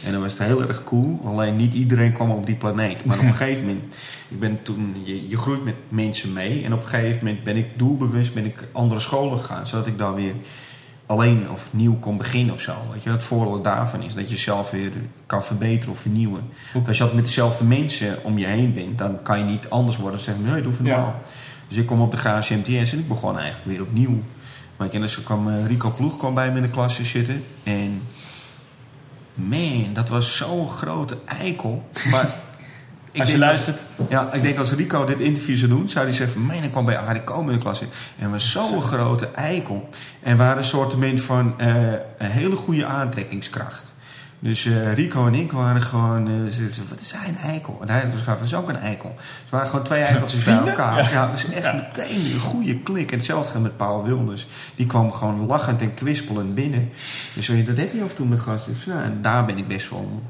En 0.04 0.12
dan 0.12 0.20
was 0.20 0.32
het 0.32 0.46
heel 0.46 0.62
erg 0.62 0.84
cool. 0.84 1.20
Alleen 1.24 1.56
niet 1.56 1.74
iedereen 1.74 2.12
kwam 2.12 2.30
op 2.30 2.46
die 2.46 2.56
planeet. 2.56 3.04
Maar 3.04 3.18
op 3.18 3.24
een 3.24 3.34
gegeven 3.44 3.66
moment, 3.66 3.96
ik 4.30 4.40
ben 4.40 4.58
toen, 4.62 4.96
je, 5.04 5.28
je 5.28 5.38
groeit 5.38 5.64
met 5.64 5.74
mensen 5.88 6.32
mee. 6.32 6.64
En 6.64 6.72
op 6.72 6.82
een 6.82 6.88
gegeven 6.88 7.26
moment 7.26 7.44
ben 7.44 7.56
ik 7.56 7.66
doelbewust 7.78 8.34
ben 8.34 8.44
ik 8.44 8.64
andere 8.72 9.00
scholen 9.00 9.38
gegaan. 9.38 9.66
Zodat 9.66 9.86
ik 9.86 9.98
dan 9.98 10.14
weer 10.14 10.34
alleen 11.06 11.50
of 11.50 11.68
nieuw 11.70 11.96
kon 11.98 12.16
beginnen 12.16 12.54
of 12.54 12.60
zo. 12.60 12.74
Weet 12.92 13.02
je, 13.02 13.10
het 13.10 13.22
voordeel 13.24 13.62
daarvan 13.62 14.02
is 14.02 14.14
dat 14.14 14.24
je 14.24 14.34
jezelf 14.34 14.70
weer 14.70 14.92
kan 15.26 15.44
verbeteren 15.44 15.92
of 15.94 16.00
vernieuwen. 16.00 16.42
Want 16.72 16.88
als 16.88 16.96
je 16.96 17.02
altijd 17.02 17.20
met 17.20 17.30
dezelfde 17.30 17.64
mensen 17.64 18.24
om 18.24 18.38
je 18.38 18.46
heen 18.46 18.72
bent, 18.72 18.98
dan 18.98 19.22
kan 19.22 19.38
je 19.38 19.44
niet 19.44 19.68
anders 19.68 19.96
worden 19.96 20.16
dan 20.16 20.24
zeggen, 20.24 20.44
nee, 20.44 20.62
doe 20.62 20.72
Ja. 20.72 20.82
normaal. 20.82 21.20
Dus 21.68 21.76
ik 21.78 21.86
kwam 21.86 22.00
op 22.00 22.10
de 22.10 22.16
Graafse 22.16 22.54
MTS 22.54 22.92
en 22.92 22.98
ik 22.98 23.08
begon 23.08 23.38
eigenlijk 23.38 23.70
weer 23.70 23.82
opnieuw. 23.82 24.22
Je, 24.78 24.88
en 24.90 25.00
dus 25.00 25.22
kwam 25.22 25.48
eh, 25.48 25.66
Rico 25.66 25.90
Ploeg 25.90 26.16
kwam 26.16 26.34
bij 26.34 26.50
me 26.50 26.56
in 26.56 26.62
de 26.62 26.70
klas 26.70 26.96
te 26.96 27.04
zitten. 27.04 27.44
En 27.62 28.02
man, 29.34 29.86
dat 29.92 30.08
was 30.08 30.36
zo'n 30.36 30.68
grote 30.68 31.18
eikel. 31.24 31.88
Maar 32.10 32.34
ik 33.12 33.20
Als 33.20 33.30
je 33.30 33.38
luistert. 33.38 33.86
ja, 34.08 34.32
ik 34.32 34.42
denk 34.42 34.58
als 34.58 34.72
Rico 34.72 35.04
dit 35.04 35.20
interview 35.20 35.56
zou 35.56 35.70
doen, 35.70 35.88
zou 35.88 36.04
hij 36.04 36.14
zeggen. 36.14 36.40
Man, 36.40 36.62
ik 36.62 36.70
kwam 36.70 36.84
bij 36.84 36.98
Arie 36.98 37.22
Komen 37.24 37.48
in 37.52 37.56
de 37.58 37.62
klas 37.64 37.78
zitten. 37.78 37.96
En 38.18 38.30
we 38.32 38.38
zo'n 38.38 38.82
grote 38.82 39.28
eikel. 39.34 39.88
En 40.22 40.36
we 40.36 40.42
hadden 40.42 40.62
een 40.62 40.68
soort 40.68 40.94
van 41.22 41.54
eh, 41.58 41.76
een 42.18 42.30
hele 42.30 42.56
goede 42.56 42.84
aantrekkingskracht. 42.86 43.94
Dus 44.42 44.64
eh, 44.66 44.94
Rico 44.94 45.26
en 45.26 45.34
ik 45.34 45.52
waren 45.52 45.82
gewoon... 45.82 46.26
eh, 46.28 46.52
ze- 46.52 46.82
wat 46.88 47.00
is 47.00 47.12
hij 47.12 47.28
een 47.28 47.36
eikel? 47.36 47.78
En 47.82 47.88
hij 47.88 48.04
was 48.26 48.38
was 48.40 48.54
ook 48.54 48.68
een 48.68 48.76
eikel. 48.78 49.14
Ze 49.18 49.50
waren 49.50 49.68
gewoon 49.70 49.84
twee 49.84 50.02
eikeltjes 50.02 50.44
bij 50.44 50.56
elkaar. 50.56 51.12
Ja, 51.12 51.30
dus 51.30 51.44
echt 51.50 51.74
meteen 51.74 52.32
een 52.32 52.40
goede 52.40 52.78
klik. 52.78 53.10
En 53.10 53.16
hetzelfde 53.16 53.58
met 53.58 53.76
Paul 53.76 54.04
Wilders. 54.04 54.46
Die 54.76 54.86
kwam 54.86 55.12
gewoon 55.12 55.46
lachend 55.46 55.80
en 55.80 55.94
kwispelend 55.94 56.54
binnen. 56.54 56.90
Dus 57.34 57.46
dat 57.46 57.76
heb 57.76 57.92
je 57.92 58.02
af 58.02 58.10
en 58.10 58.14
toe 58.16 58.26
met 58.26 58.40
gasten. 58.40 58.72
Dus, 58.72 58.86
nou, 58.86 59.02
en 59.02 59.18
daar 59.22 59.44
ben 59.44 59.58
ik 59.58 59.68
best 59.68 59.90
wel 59.90 60.22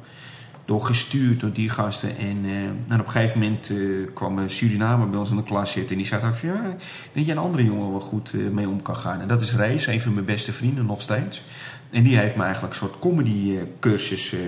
door 0.71 0.85
gestuurd 0.85 1.41
door 1.41 1.53
die 1.53 1.69
gasten. 1.69 2.19
En, 2.19 2.45
eh, 2.45 2.63
en 2.89 3.01
op 3.01 3.07
een 3.07 3.11
gegeven 3.11 3.39
moment 3.39 3.71
eh, 3.71 3.77
kwam 4.15 4.39
een 4.39 4.51
Surinamer 4.51 5.11
bij 5.11 5.19
ons 5.19 5.31
in 5.31 5.37
de 5.37 5.43
klas 5.43 5.71
zitten. 5.73 5.91
En 5.91 5.97
die 5.97 6.07
zei 6.07 6.21
van, 6.21 6.49
ja, 6.49 6.77
denk 7.13 7.27
je 7.27 7.33
een 7.33 7.39
andere 7.39 7.65
jongen 7.65 7.91
wel 7.91 8.01
goed 8.01 8.33
eh, 8.35 8.41
mee 8.53 8.69
om 8.69 8.83
kan 8.83 8.97
gaan. 8.97 9.21
En 9.21 9.29
dat 9.29 9.41
is 9.41 9.55
Rees, 9.55 9.87
een 9.87 10.01
van 10.01 10.15
mijn 10.15 10.27
beste 10.27 10.53
vrienden 10.53 10.87
nog 10.87 11.01
steeds. 11.01 11.43
En 11.91 12.03
die 12.03 12.19
heeft 12.19 12.37
me 12.37 12.43
eigenlijk 12.43 12.73
een 12.73 12.79
soort 12.79 12.99
comedy 12.99 13.57
eh, 13.57 13.63
cursus. 13.81 14.33
eh 14.33 14.39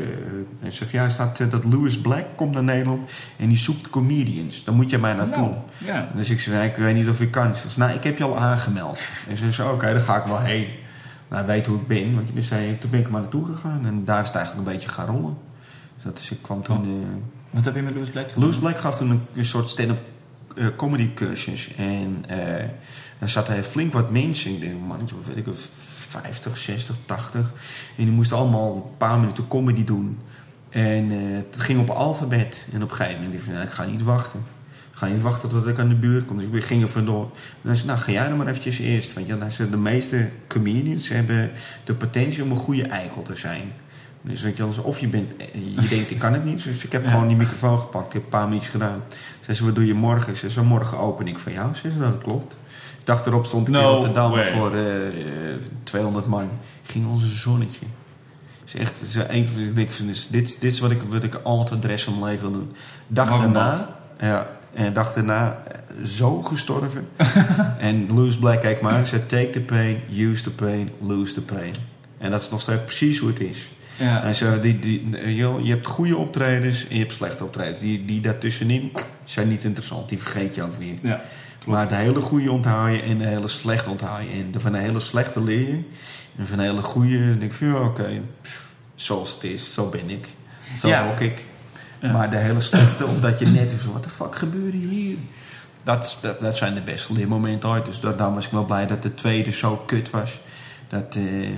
en 0.62 0.72
zei 0.72 0.90
van, 0.90 0.98
ja, 1.00 1.08
staat 1.08 1.40
eh, 1.40 1.50
dat 1.50 1.64
Louis 1.64 2.00
Black 2.00 2.24
komt 2.36 2.52
naar 2.52 2.64
Nederland. 2.64 3.10
En 3.38 3.48
die 3.48 3.56
zoekt 3.56 3.90
comedians. 3.90 4.64
Dan 4.64 4.74
moet 4.74 4.90
je 4.90 4.98
mij 4.98 5.14
naartoe. 5.14 5.48
Nou, 5.48 5.56
ja. 5.78 6.10
Dus 6.14 6.30
ik 6.30 6.40
zei, 6.40 6.68
ik 6.68 6.76
weet 6.76 6.94
niet 6.94 7.08
of 7.08 7.20
ik 7.20 7.30
kan. 7.30 7.54
Ze 7.54 7.68
zei, 7.68 7.86
nou, 7.86 7.98
ik 7.98 8.04
heb 8.04 8.18
je 8.18 8.24
al 8.24 8.38
aangemeld. 8.38 9.00
En 9.28 9.36
ze 9.36 9.52
zei, 9.52 9.70
oké, 9.70 9.92
dan 9.92 10.00
ga 10.00 10.20
ik 10.20 10.26
wel 10.26 10.40
heen. 10.40 10.68
Nou, 11.28 11.44
hij 11.44 11.54
weet 11.54 11.66
hoe 11.66 11.78
ik 11.78 11.86
ben. 11.86 12.14
Want 12.14 12.28
je, 12.28 12.34
dus 12.34 12.46
zei, 12.46 12.78
toen 12.78 12.90
ben 12.90 13.00
ik 13.00 13.06
er 13.06 13.12
maar 13.12 13.20
naartoe 13.20 13.46
gegaan. 13.46 13.86
En 13.86 14.04
daar 14.04 14.20
is 14.20 14.26
het 14.26 14.36
eigenlijk 14.36 14.66
een 14.66 14.72
beetje 14.72 14.88
gaan 14.88 15.06
rollen. 15.06 15.36
Dat 16.04 16.18
is, 16.18 16.30
ik 16.30 16.38
kwam 16.42 16.62
toen... 16.62 16.84
eh, 16.84 17.08
Wat 17.50 17.64
heb 17.64 17.74
je 17.74 17.82
met 17.82 17.94
Louis 17.94 18.08
Black 18.10 18.24
gedaan? 18.26 18.40
Louis 18.42 18.58
Black 18.58 18.78
gaf 18.80 18.96
toen 18.96 19.10
een, 19.10 19.22
een 19.34 19.44
soort 19.44 19.68
stand-up 19.68 19.98
eh, 20.56 20.66
comedy 20.76 21.14
cursus. 21.14 21.74
En 21.76 22.24
eh 22.28 22.64
er 23.18 23.28
zaten 23.28 23.64
flink 23.64 23.92
wat 23.92 24.10
mensen. 24.10 24.50
Ik 24.54 24.60
denk, 24.60 24.74
man, 24.86 24.98
wat 24.98 25.26
weet 25.26 25.36
ik, 25.36 25.44
wel, 25.44 25.54
50, 25.96 26.56
60, 26.56 26.96
80. 27.06 27.52
En 27.96 28.04
die 28.04 28.10
moesten 28.12 28.36
allemaal 28.36 28.74
een 28.74 28.96
paar 28.96 29.18
minuten 29.18 29.48
comedy 29.48 29.84
doen. 29.84 30.18
En 30.70 31.10
het 31.10 31.56
ging 31.60 31.80
op 31.80 31.90
alfabet. 31.90 32.68
En 32.72 32.82
op 32.82 32.90
een 32.90 32.96
gegeven 32.96 33.22
moment 33.22 33.36
dacht 33.38 33.46
ik, 33.48 33.52
nou, 33.54 33.66
ik 33.66 33.72
ga 33.72 33.84
niet 33.84 34.02
wachten. 34.02 34.40
Ik 34.92 34.98
ga 34.98 35.06
niet 35.06 35.20
wachten 35.22 35.48
tot 35.48 35.66
ik 35.66 35.78
aan 35.78 35.88
de 35.88 35.94
buurt 35.94 36.24
kom. 36.24 36.38
Dus 36.38 36.46
ik 36.52 36.64
ging 36.64 36.82
er 36.82 36.88
vandoor. 36.88 37.22
En 37.62 37.68
hij 37.68 37.74
zei, 37.74 37.86
nou 37.86 37.98
ga 37.98 38.12
jij 38.12 38.28
dan 38.28 38.36
maar 38.36 38.46
eventjes 38.46 38.78
eerst. 38.78 39.12
Want 39.12 39.26
ja, 39.26 39.38
hij 39.38 39.70
de 39.70 39.76
meeste 39.76 40.28
comedians 40.46 41.08
hebben 41.08 41.50
de 41.84 41.94
potentie 41.94 42.42
om 42.42 42.50
een 42.50 42.56
goede 42.56 42.82
eikel 42.86 43.22
te 43.22 43.36
zijn. 43.36 43.72
Dus 44.22 44.42
weet 44.42 44.56
je, 44.56 44.62
wel, 44.74 44.84
of 44.84 44.98
je 44.98 45.08
bent, 45.08 45.32
je 45.76 45.88
denkt 45.88 46.10
ik 46.10 46.18
kan 46.18 46.32
het 46.32 46.44
niet. 46.44 46.64
Dus 46.64 46.84
ik 46.84 46.92
heb 46.92 47.04
Ja. 47.04 47.10
gewoon 47.10 47.28
die 47.28 47.36
microfoon 47.36 47.78
gepakt. 47.78 48.06
Ik 48.06 48.12
heb 48.12 48.22
een 48.22 48.28
paar 48.28 48.48
minuutjes 48.48 48.70
gedaan. 48.70 49.02
Zei 49.44 49.56
ze, 49.56 49.64
wat 49.64 49.74
doe 49.74 49.86
je 49.86 49.94
morgen? 49.94 50.36
Ze 50.36 50.50
zei, 50.50 50.66
morgen 50.66 50.98
open 50.98 51.26
ik 51.28 51.38
van 51.38 51.52
jou. 51.52 51.74
Ze 51.74 51.80
zei, 51.80 51.92
dat 52.10 52.18
klopt. 52.22 52.50
De 52.50 53.04
dag 53.04 53.26
erop 53.26 53.46
stond 53.46 53.68
ik 53.68 53.74
in 53.74 53.80
Rotterdam 53.80 54.30
way. 54.30 54.44
voor 54.44 54.74
eh, 54.74 55.06
eh, 55.06 55.14
200 55.84 56.26
man. 56.26 56.48
Ging 56.86 57.06
onze 57.08 57.26
zonnetje. 57.26 57.86
Is 58.64 58.74
echt, 58.74 59.02
is 59.02 59.14
een 59.14 59.48
van, 59.48 59.60
ik 59.62 59.74
denk, 59.74 59.90
dit, 59.98 60.08
is- 60.10 60.28
dit, 60.58 60.62
is 60.64 60.80
wat 60.80 60.90
ik, 60.90 61.02
wat 61.02 61.22
ik 61.22 61.34
altijd 61.34 61.82
de 61.82 61.88
rest 61.88 62.04
van 62.04 62.18
mijn 62.18 62.32
leven 62.32 62.50
wil 62.50 62.58
doen. 62.58 62.72
Dag 63.06 63.28
bad. 63.28 63.40
daarna, 63.40 63.96
ja, 64.20 64.46
en 64.74 64.92
dag 64.92 65.12
daarna 65.14 65.62
eh, 65.68 66.04
zo 66.04 66.42
gestorven. 66.42 67.08
en 67.78 68.14
Louis 68.14 68.36
Black 68.36 68.60
keek 68.60 68.80
maar 68.80 69.06
zei, 69.06 69.26
take 69.26 69.50
the 69.50 69.60
pain, 69.60 70.00
use 70.16 70.42
the 70.42 70.50
pain, 70.50 70.88
lose 71.00 71.34
the 71.34 71.40
pain. 71.42 71.74
En 72.18 72.30
dat 72.30 72.40
is 72.40 72.50
nog 72.50 72.60
steeds 72.60 72.82
precies 72.84 73.18
hoe 73.18 73.28
het 73.28 73.40
is. 73.40 73.68
Ja. 74.04 74.56
Die, 74.60 74.78
die, 74.78 75.34
joh, 75.34 75.64
je 75.64 75.70
hebt 75.70 75.86
goede 75.86 76.16
optredens 76.16 76.88
en 76.88 76.94
je 76.96 77.00
hebt 77.02 77.14
slechte 77.14 77.44
optredens. 77.44 77.78
Die, 77.78 78.04
die 78.04 78.20
daartussenin 78.20 78.92
zijn 79.24 79.48
niet 79.48 79.64
interessant. 79.64 80.08
Die 80.08 80.18
vergeet 80.18 80.54
je 80.54 80.62
ook 80.62 80.74
weer. 80.74 80.94
Ja, 81.02 81.20
maar 81.66 81.88
de 81.88 81.94
hele 81.94 82.20
goede 82.20 82.50
onthoud 82.50 82.92
je 82.94 83.02
en 83.02 83.18
de 83.18 83.26
hele 83.26 83.48
slechte 83.48 83.90
onthoud 83.90 84.22
je. 84.22 84.28
En 84.52 84.60
van 84.60 84.72
de 84.72 84.78
hele 84.78 85.00
slechte 85.00 85.42
leer 85.42 85.68
je. 85.68 85.80
En 86.38 86.46
van 86.46 86.56
de 86.58 86.62
hele 86.64 86.82
goede 86.82 87.38
denk 87.38 87.52
van, 87.52 87.66
ja, 87.66 87.74
oké, 87.84 88.20
zoals 88.94 89.34
het 89.34 89.42
is, 89.44 89.72
zo 89.74 89.88
ben 89.88 90.10
ik. 90.10 90.28
Zo 90.78 90.88
Ja. 90.88 91.10
ook 91.10 91.20
ik. 91.20 91.44
Ja. 92.00 92.12
Maar 92.12 92.30
de 92.30 92.36
hele 92.36 92.60
slechte, 92.60 93.06
omdat 93.06 93.38
je 93.38 93.46
net 93.46 93.70
is, 93.72 93.84
wat 93.92 94.02
de 94.02 94.08
fuck 94.08 94.36
gebeurde 94.36 94.76
hier? 94.76 95.16
Dat, 95.84 96.04
is- 96.04 96.18
dat, 96.20 96.40
dat 96.40 96.56
zijn 96.56 96.74
de 96.74 96.80
beste 96.80 97.12
leermomenten 97.12 97.68
ooit. 97.68 97.86
Dus 97.86 98.00
daar- 98.00 98.16
daarom 98.16 98.34
was 98.34 98.44
ik 98.46 98.50
wel 98.52 98.64
blij 98.64 98.86
dat 98.86 99.02
de 99.02 99.14
tweede 99.14 99.50
zo 99.50 99.76
kut 99.86 100.10
was. 100.10 100.40
Dat, 100.88 101.16
eh, 101.16 101.48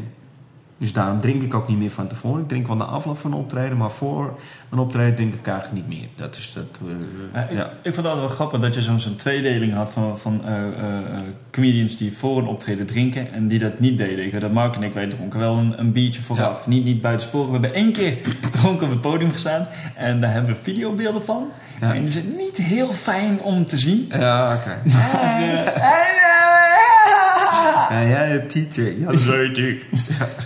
dus 0.78 0.92
daarom 0.92 1.20
drink 1.20 1.42
ik 1.42 1.54
ook 1.54 1.68
niet 1.68 1.78
meer 1.78 1.90
van 1.90 2.06
tevoren. 2.06 2.42
Ik 2.42 2.48
drink 2.48 2.66
wel 2.66 2.76
na 2.76 2.84
afloop 2.84 3.18
van 3.18 3.32
een 3.32 3.38
optreden, 3.38 3.76
maar 3.76 3.90
voor 3.90 4.38
een 4.70 4.78
optreden 4.78 5.14
drink 5.14 5.34
ik 5.34 5.46
eigenlijk 5.46 5.86
niet 5.88 5.98
meer. 5.98 6.08
Dat 6.14 6.36
is 6.36 6.52
dat. 6.54 6.64
eh, 6.82 6.94
Ja, 7.34 7.40
ik, 7.48 7.56
ja. 7.56 7.64
ik 7.64 7.94
vond 7.94 7.96
het 7.96 8.06
altijd 8.06 8.26
wel 8.26 8.34
grappig 8.34 8.60
dat 8.60 8.74
je 8.74 8.82
zo'n 8.82 9.00
zo'n 9.00 9.16
tweedeling 9.16 9.72
had 9.74 9.90
van, 9.92 10.18
van 10.18 10.40
eh, 10.44 10.54
eh, 10.66 10.68
comedians 11.50 11.96
die 11.96 12.16
voor 12.16 12.38
een 12.38 12.46
optreden 12.46 12.86
drinken 12.86 13.32
en 13.32 13.48
die 13.48 13.58
dat 13.58 13.80
niet 13.80 13.98
deden. 13.98 14.24
Ik 14.24 14.32
weet 14.32 14.40
dat 14.40 14.52
Mark 14.52 14.76
en 14.76 14.82
ik, 14.82 14.94
wij 14.94 15.06
dronken 15.08 15.38
wel 15.40 15.56
een, 15.56 15.74
een 15.78 15.92
biertje 15.92 16.22
vooraf. 16.22 16.66
Niet, 16.66 16.84
niet 16.84 17.00
buiten 17.02 17.26
sporen. 17.28 17.46
We 17.46 17.52
hebben 17.52 17.74
één 17.74 17.92
keer 17.92 18.16
dronken 18.60 18.84
op 18.86 18.92
het 18.92 19.00
podium 19.00 19.30
gestaan 19.32 19.66
en 19.96 20.20
daar 20.20 20.32
hebben 20.32 20.54
we 20.54 20.62
videobeelden 20.62 21.24
van. 21.24 21.46
En 21.80 22.02
die 22.02 22.12
zijn 22.12 22.36
niet 22.36 22.56
heel 22.56 22.92
fijn 22.92 23.40
om 23.40 23.66
te 23.66 23.76
zien. 23.78 24.06
Ja, 24.08 24.54
oké. 24.54 24.78
Ja, 27.90 28.02
jij 28.04 28.28
hebt 28.28 28.50
tieten. 28.50 29.00
Ja, 29.00 29.06
dat 29.12 29.22
weet 29.22 29.58
ik. 29.58 29.86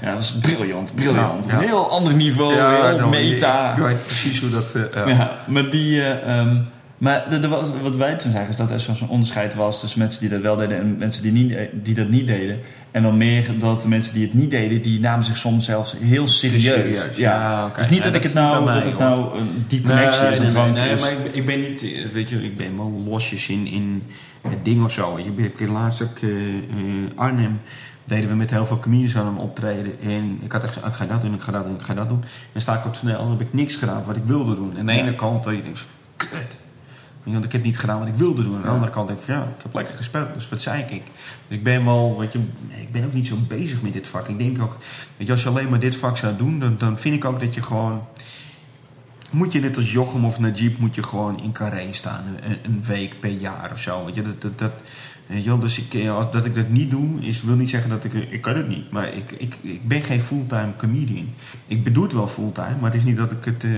Ja, 0.00 0.06
dat 0.06 0.14
was 0.14 0.32
briljant, 0.32 0.94
briljant. 0.94 1.44
Ja, 1.46 1.52
ja. 1.52 1.58
Een 1.58 1.64
heel 1.64 1.90
ander 1.90 2.14
niveau, 2.14 2.54
heel 2.54 2.96
nou, 2.98 3.10
meta. 3.10 3.72
Ik 3.72 3.82
weet 3.82 4.02
precies 4.04 4.40
hoe 4.40 4.50
dat... 4.50 4.74
eh, 4.74 5.06
ja. 5.06 5.38
Maar 5.46 5.70
die, 5.70 6.02
eh, 6.02 6.38
ehm, 6.38 6.56
Maar 6.98 7.30
de, 7.30 7.38
de, 7.40 7.48
wat 7.82 7.96
wij 7.96 8.14
toen 8.16 8.30
zagen 8.32 8.48
is 8.48 8.56
dat 8.56 8.70
er 8.70 8.80
zo'n 8.80 9.08
onderscheid 9.08 9.54
was 9.54 9.80
tussen 9.80 9.98
mensen 9.98 10.20
die 10.20 10.28
dat 10.28 10.40
wel 10.40 10.56
deden 10.56 10.78
en 10.78 10.96
mensen 10.96 11.22
die, 11.22 11.32
niet, 11.32 11.56
die 11.72 11.94
dat 11.94 12.08
niet 12.08 12.26
deden. 12.26 12.58
En 12.90 13.02
dan 13.02 13.16
meer 13.16 13.58
dat 13.58 13.80
de 13.82 13.88
mensen 13.88 14.14
die 14.14 14.22
het 14.24 14.34
niet 14.34 14.50
deden, 14.50 14.82
die 14.82 15.00
namen 15.00 15.24
zich 15.24 15.36
soms 15.36 15.64
zelfs 15.64 15.94
heel 16.00 16.26
serieus. 16.26 16.62
serieus, 16.62 17.16
ja, 17.16 17.66
oké. 17.66 17.80
Dus 17.80 17.88
niet 17.90 17.98
Ja, 17.98 18.04
dat 18.04 18.14
ik 18.14 18.22
het 18.22 18.34
nou, 18.34 18.64
bij 18.64 18.74
dat 18.74 18.82
mij, 18.82 18.92
het 18.92 19.00
hoor. 19.00 19.16
nou 19.16 19.38
een 19.40 19.64
diep 19.66 19.84
connectie 19.84 20.22
nee, 20.22 20.32
is. 20.32 20.38
nee, 20.38 20.50
nee, 20.52 20.70
nee, 20.72 20.96
maar 20.96 21.12
ik, 21.12 21.18
ik 21.34 21.46
ben 21.46 21.60
niet, 21.60 21.82
eh, 21.82 22.06
weet 22.12 22.28
je, 22.28 22.44
ik 22.44 22.56
ben 22.56 22.76
wel 22.76 23.02
losjes 23.06 23.48
in, 23.48 23.66
in 23.66 24.02
het 24.48 24.64
ding 24.64 24.84
of 24.84 24.92
zo. 24.92 25.16
Ik 25.16 25.52
heb 25.58 25.68
laatst 25.68 26.02
ook 26.02 26.18
eh, 26.18 26.48
eh, 26.48 26.54
Arnhem 27.14 27.60
deden 28.04 28.28
we 28.28 28.34
met 28.34 28.50
heel 28.50 28.66
veel 28.66 28.78
comedians 28.78 29.16
aan 29.16 29.26
een 29.26 29.36
optreden. 29.38 29.92
En 30.02 30.38
ik 30.42 30.52
had 30.52 30.62
echt 30.64 30.72
gezegd, 30.72 30.88
ik 30.88 30.94
ga 30.94 31.06
dat 31.06 31.22
doen, 31.22 31.34
ik 31.34 31.40
ga 31.40 31.52
dat 31.52 31.64
doen, 31.64 31.74
ik 31.74 31.82
ga 31.82 31.94
dat 31.94 32.08
doen. 32.08 32.24
En 32.52 32.60
sta 32.60 32.78
ik 32.78 32.84
op 32.84 32.94
toneel 32.94 33.18
en 33.18 33.30
heb 33.30 33.40
ik 33.40 33.52
niks 33.52 33.74
gedaan 33.76 34.02
wat 34.06 34.16
ik 34.16 34.24
wilde 34.24 34.54
doen. 34.54 34.70
En 34.72 34.78
aan 34.80 34.86
de 34.86 34.92
Ja. 34.92 34.98
ene 34.98 35.14
kant, 35.14 35.44
weet 35.44 35.64
je, 35.64 35.70
kut. 36.16 36.56
Want 37.32 37.44
ik 37.44 37.52
heb 37.52 37.62
niet 37.62 37.78
gedaan 37.78 37.98
wat 37.98 38.08
ik 38.08 38.14
wilde 38.14 38.42
doen. 38.42 38.56
Aan 38.56 38.62
de 38.62 38.68
andere 38.68 38.92
kant 38.92 39.06
denk 39.08 39.18
ik 39.18 39.24
van 39.24 39.34
ja, 39.34 39.42
ik 39.42 39.62
heb 39.62 39.74
lekker 39.74 39.94
gespeeld, 39.94 40.34
dus 40.34 40.48
wat 40.48 40.62
zei 40.62 40.82
ik? 40.82 41.02
Dus 41.48 41.56
ik 41.56 41.62
ben 41.62 41.84
wel, 41.84 42.18
weet 42.18 42.32
je, 42.32 42.38
ik 42.68 42.92
ben 42.92 43.04
ook 43.04 43.12
niet 43.12 43.26
zo 43.26 43.36
bezig 43.48 43.82
met 43.82 43.92
dit 43.92 44.08
vak. 44.08 44.28
Ik 44.28 44.38
denk 44.38 44.62
ook, 44.62 44.76
weet 45.16 45.26
je, 45.26 45.32
als 45.32 45.42
je 45.42 45.48
alleen 45.48 45.68
maar 45.68 45.80
dit 45.80 45.96
vak 45.96 46.16
zou 46.16 46.36
doen, 46.36 46.58
dan, 46.58 46.74
dan 46.78 46.98
vind 46.98 47.14
ik 47.14 47.24
ook 47.24 47.40
dat 47.40 47.54
je 47.54 47.62
gewoon 47.62 48.02
moet 49.30 49.52
je 49.52 49.60
net 49.60 49.76
als 49.76 49.92
Jochem 49.92 50.24
of 50.24 50.38
Najib 50.38 50.78
moet 50.78 50.94
je 50.94 51.02
gewoon 51.02 51.42
in 51.42 51.52
Carré 51.52 51.88
staan. 51.90 52.24
Een, 52.40 52.58
een 52.62 52.82
week 52.86 53.20
per 53.20 53.30
jaar 53.30 53.70
of 53.72 53.80
zo. 53.80 54.04
Weet 54.04 54.14
je, 54.14 54.22
dat, 54.22 54.42
dat, 54.42 54.58
dat, 54.58 54.72
wel, 55.44 55.58
dus 55.58 55.78
ik, 55.78 55.94
eh, 55.94 56.16
als, 56.16 56.30
dat 56.30 56.44
ik 56.44 56.54
dat 56.54 56.68
niet 56.68 56.90
doe, 56.90 57.20
is, 57.20 57.42
wil 57.42 57.56
niet 57.56 57.70
zeggen 57.70 57.90
dat 57.90 58.04
ik... 58.04 58.12
Ik 58.12 58.40
kan 58.40 58.56
het 58.56 58.68
niet, 58.68 58.90
maar 58.90 59.14
ik, 59.14 59.30
ik, 59.30 59.56
ik 59.62 59.88
ben 59.88 60.02
geen 60.02 60.20
fulltime 60.20 60.76
comedian. 60.76 61.34
Ik 61.66 61.84
bedoel 61.84 62.02
het 62.02 62.12
wel 62.12 62.28
fulltime, 62.28 62.76
maar 62.80 62.90
het 62.90 63.00
is 63.00 63.04
niet 63.04 63.16
dat 63.16 63.30
ik 63.30 63.44
het... 63.44 63.64
eh, 63.64 63.70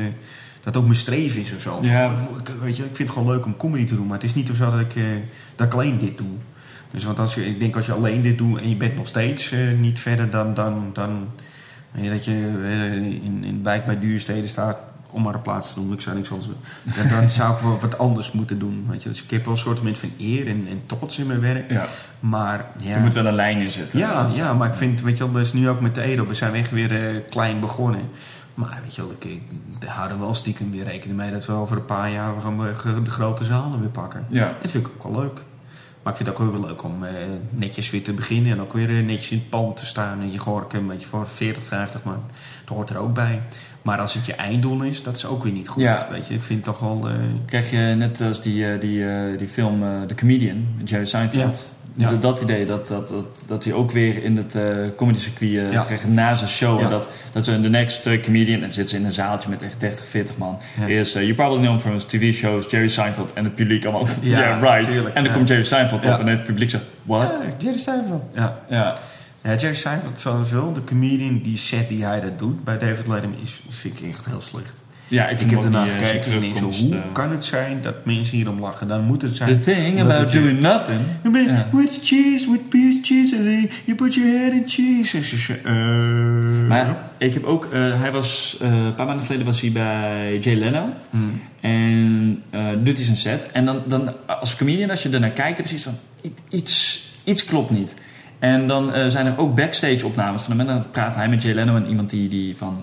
dat 0.63 0.77
ook 0.77 0.85
mijn 0.85 0.97
streven 0.97 1.41
is 1.41 1.55
of 1.55 1.61
zo. 1.61 1.79
Ja. 1.83 2.11
ik, 2.39 2.49
weet 2.61 2.77
je, 2.77 2.83
ik 2.85 2.97
vind 2.97 3.09
het 3.09 3.19
gewoon 3.19 3.33
leuk 3.35 3.45
om 3.45 3.57
comedy 3.57 3.85
te 3.85 3.97
doen. 3.97 4.07
Maar 4.07 4.17
het 4.17 4.27
is 4.27 4.35
niet 4.35 4.51
zo 4.55 4.71
dat 4.71 4.81
ik, 4.81 4.97
eh, 4.97 5.05
dat 5.57 5.67
ik 5.67 5.73
alleen 5.73 5.99
dit 5.99 6.19
doe. 6.19 6.31
Dus 6.91 7.05
want 7.05 7.19
als 7.19 7.35
je, 7.35 7.47
ik 7.47 7.59
denk 7.59 7.77
als 7.77 7.87
je 7.87 7.93
alleen 7.93 8.23
dit 8.23 8.39
doet 8.39 8.61
en 8.61 8.69
je 8.69 8.77
bent 8.77 8.97
nog 8.97 9.07
steeds 9.07 9.53
eh, 9.53 9.59
niet 9.79 10.01
verder 10.01 10.31
dan... 10.31 10.55
dan, 10.55 10.91
dan 10.93 11.29
je, 11.93 12.11
dat 12.11 12.25
je 12.25 12.61
eh, 12.65 12.95
in, 12.95 13.45
in 13.45 13.61
wijk 13.63 13.87
bij 13.87 13.99
duursteden 13.99 14.49
staat 14.49 14.79
om 15.13 15.23
maar 15.23 15.35
een 15.35 15.43
plaats 15.43 15.69
te 15.69 15.75
doen. 15.75 15.93
Ik 15.93 16.01
zou 16.01 16.17
niks 16.17 16.31
anders 16.31 16.49
doen. 16.49 17.09
Dan 17.09 17.31
zou 17.31 17.55
ik 17.55 17.61
wel 17.61 17.79
wat 17.81 17.99
anders 17.99 18.33
moeten 18.33 18.59
doen. 18.59 18.87
Weet 18.89 19.03
je. 19.03 19.09
Dus 19.09 19.23
ik 19.23 19.31
heb 19.31 19.45
wel 19.45 19.53
een 19.53 19.59
soort 19.59 19.79
van 19.79 20.11
eer 20.19 20.47
en, 20.47 20.67
en 20.71 20.83
trots 20.87 21.19
in 21.19 21.27
mijn 21.27 21.41
werk. 21.41 21.71
Ja. 21.71 21.87
Maar 22.21 22.67
ja, 22.77 22.95
Er 22.95 23.01
moet 23.01 23.15
wel 23.15 23.27
een 23.27 23.35
lijn 23.35 23.61
in 23.61 23.71
zitten. 23.71 23.99
ja, 23.99 24.29
ja, 24.35 24.55
maar 24.55 24.69
ik 24.69 24.75
vind, 24.75 25.03
weet 25.03 25.19
je 25.19 25.25
wel, 25.25 25.33
dat 25.33 25.43
is 25.43 25.53
nu 25.53 25.69
ook 25.69 25.81
met 25.81 25.95
de 25.95 26.03
Edo. 26.03 26.27
We 26.27 26.35
zijn 26.35 26.55
echt 26.55 26.71
weer 26.71 27.23
klein 27.31 27.61
begonnen. 27.61 28.01
Maar 28.61 28.79
weet 28.83 28.95
je 28.95 29.03
wel, 29.03 29.15
ik, 29.19 29.41
we 29.81 29.89
houden 29.89 30.19
wel 30.21 30.35
stiekem 30.35 30.71
weer 30.71 30.85
rekening 30.85 31.19
mee 31.19 31.31
dat 31.31 31.47
we 31.47 31.53
over 31.53 31.77
een 31.77 31.85
paar 31.85 32.11
jaar 32.11 32.35
we 32.35 32.41
gaan 32.41 32.59
we 32.63 32.75
ge- 32.75 33.03
de 33.03 33.11
grote 33.11 33.45
zalen 33.45 33.81
weer 33.81 33.89
pakken. 33.89 34.25
Ja. 34.29 34.55
Dat 34.63 34.71
vind 34.71 34.87
ik 34.87 34.93
ook 34.93 35.13
wel 35.13 35.23
leuk. 35.23 35.43
Maar 36.03 36.13
ik 36.13 36.19
vind 36.19 36.29
het 36.29 36.39
ook 36.39 36.51
weer 36.53 36.61
wel 36.61 36.69
leuk 36.69 36.83
om 36.85 37.05
eh, 37.05 37.13
netjes 37.51 37.91
weer 37.91 38.03
te 38.03 38.13
beginnen 38.13 38.53
en 38.53 38.61
ook 38.61 38.73
weer 38.73 38.99
eh, 38.99 39.05
netjes 39.05 39.31
in 39.31 39.39
het 39.39 39.51
pand 39.51 39.77
te 39.77 39.87
staan. 39.87 40.21
En 40.21 40.33
je 40.33 40.39
gork 40.39 40.73
een 40.73 40.87
beetje 40.87 41.09
voor 41.09 41.29
40, 41.29 41.63
50 41.63 42.05
man. 42.05 42.23
Dat 42.65 42.75
hoort 42.77 42.91
er 42.91 42.97
ook 42.99 43.15
bij. 43.15 43.43
Maar 43.83 43.99
als 43.99 44.15
het 44.15 44.27
je 44.27 44.35
einddoel 44.35 44.83
is, 44.83 45.03
dat 45.03 45.17
is 45.17 45.27
ook 45.27 45.43
weer 45.43 45.53
niet 45.53 45.69
goed. 45.69 45.83
Ja. 45.83 46.07
Weet 46.11 46.27
je, 46.27 46.35
ik 46.35 46.43
vind 46.43 46.67
het 46.67 46.75
toch 46.77 46.89
wel. 46.89 47.09
eh, 47.09 47.15
Krijg 47.47 47.71
je 47.71 47.77
net 47.77 48.21
als 48.21 48.41
die, 48.43 48.73
eh, 48.73 48.81
die, 48.81 49.09
eh, 49.09 49.39
die 49.39 49.49
film 49.49 49.83
eh, 49.83 50.03
The 50.03 50.15
Comedian 50.15 50.67
met 50.79 50.89
Jerry 50.89 51.05
Seinfeld. 51.05 51.69
Ja. 51.80 51.80
Ja. 51.95 52.11
Dat, 52.13 52.41
idee, 52.41 52.67
dat, 52.67 52.87
dat, 52.87 53.09
dat, 53.09 53.27
dat 53.47 53.65
hij 53.65 53.73
ook 53.73 53.91
weer 53.91 54.23
in 54.25 54.37
het 54.37 54.55
eh 54.55 54.77
comedy 54.97 55.19
circuit 55.19 55.73
Ja. 55.73 55.83
terecht 55.83 56.09
na 56.09 56.35
zijn 56.35 56.51
show. 56.51 56.79
Ja. 56.79 56.85
En 56.85 56.91
dat, 56.91 57.09
dat 57.33 57.45
ze 57.45 57.53
in 57.53 57.63
de 57.63 57.69
next 57.69 58.07
eh, 58.07 58.23
comedian, 58.23 58.55
en 58.55 58.61
dan 58.61 58.73
zitten 58.73 58.89
ze 58.95 58.97
in 58.97 59.05
een 59.05 59.13
zaaltje 59.13 59.49
met 59.49 59.63
echt 59.63 59.81
30, 59.81 60.07
40 60.07 60.37
man. 60.37 60.59
Is, 60.87 61.13
you 61.13 61.35
probably 61.35 61.59
know 61.61 61.71
him 61.73 61.81
from 61.81 61.93
his 61.93 62.05
TV 62.05 62.35
shows, 62.35 62.71
Jerry 62.71 62.89
Seinfeld. 62.89 63.33
En 63.33 63.45
het 63.45 63.55
publiek 63.55 63.85
allemaal, 63.85 64.07
Ja, 64.21 64.39
yeah, 64.41 64.61
right. 64.63 64.89
tuurlijk, 64.91 65.15
en 65.15 65.25
dan 65.25 65.33
komt 65.33 65.49
Jerry 65.49 65.63
Seinfeld 65.65 66.05
op 66.05 66.11
en 66.21 66.27
heeft 66.27 66.39
het 66.39 66.47
publiek 66.47 66.71
zo, 66.71 66.79
what? 67.05 67.33
Jerry 67.59 67.79
Seinfeld. 67.79 68.23
Ja. 68.35 68.59
Ja. 68.69 68.99
Ja, 69.43 69.55
Jerry 69.55 69.75
Seinfeld 69.75 70.21
van 70.21 70.47
veel, 70.47 70.73
de 70.73 70.85
comedian, 70.85 71.41
die 71.43 71.57
set 71.57 71.89
die 71.89 72.05
hij 72.05 72.21
dat 72.21 72.39
doet 72.39 72.65
bij 72.65 72.79
David 72.79 73.07
Letterman, 73.07 73.39
is, 73.43 73.63
vind 73.69 74.01
ik 74.01 74.09
echt 74.09 74.25
heel 74.25 74.41
slecht. 74.41 74.80
Ja, 75.11 75.29
ik 75.29 75.41
Ik, 75.41 75.51
heb 75.51 75.63
ernaar 75.63 75.87
eh, 75.89 75.93
gekeken 75.93 76.33
en 76.33 76.41
denk 76.41 76.59
hoe 76.59 76.95
eh, 76.97 77.01
kan 77.13 77.31
het 77.31 77.45
zijn 77.45 77.79
dat 77.83 77.95
mensen 78.05 78.37
hierom 78.37 78.61
lachen? 78.61 78.89
Dan 78.89 79.05
moet 79.05 79.23
het 79.23 79.37
zijn... 79.37 79.63
The 79.63 79.73
thing 79.73 80.01
about 80.01 80.33
doing 80.33 80.61
nothing. 80.61 81.01
You 81.23 81.35
mean, 81.35 81.65
with 81.73 81.99
cheese, 82.03 82.51
with 82.51 82.69
piece 82.69 82.99
cheese, 83.03 83.37
and 83.37 83.69
you 83.85 83.97
put 83.97 84.15
your 84.15 84.31
head 84.39 84.53
in 84.53 84.63
cheese. 84.67 85.19
Eh, 85.65 85.75
Maar 86.69 86.97
ik 87.19 87.35
heb 87.35 87.45
ook, 87.45 87.69
hij 87.73 88.13
was, 88.13 88.57
een 88.61 88.95
paar 88.95 89.07
maanden 89.07 89.27
geleden 89.27 89.47
was 89.47 89.61
hij 89.61 89.73
bij 89.73 90.39
Jay 90.39 90.55
Leno. 90.55 90.89
Hmm. 91.11 91.41
En 91.61 92.43
doet 92.85 92.97
hij 92.97 93.05
zijn 93.05 93.17
set. 93.17 93.49
En 93.53 93.65
dan, 93.65 93.83
dan 93.87 94.11
als 94.27 94.57
comedian, 94.57 94.91
als 94.91 95.03
je 95.03 95.09
ernaar 95.09 95.31
kijkt, 95.31 95.57
heb 95.59 95.67
je 95.69 95.79
zoiets 95.79 95.85
van, 96.23 96.31
i- 96.31 96.57
iets, 96.57 97.07
iets 97.25 97.45
klopt 97.45 97.71
niet. 97.71 97.95
En 98.39 98.67
dan 98.67 98.93
zijn 99.09 99.27
er 99.27 99.39
ook 99.39 99.55
backstage 99.55 100.07
opnames 100.07 100.43
van 100.43 100.59
hem. 100.59 100.69
En 100.69 100.75
dan 100.75 100.91
praat 100.91 101.17
hij 101.17 101.29
met 101.29 101.43
Jay 101.43 101.55
Leno 101.55 101.77
en 101.77 101.89
iemand 101.89 102.11
die, 102.11 102.29
die 102.29 102.57
van 102.57 102.83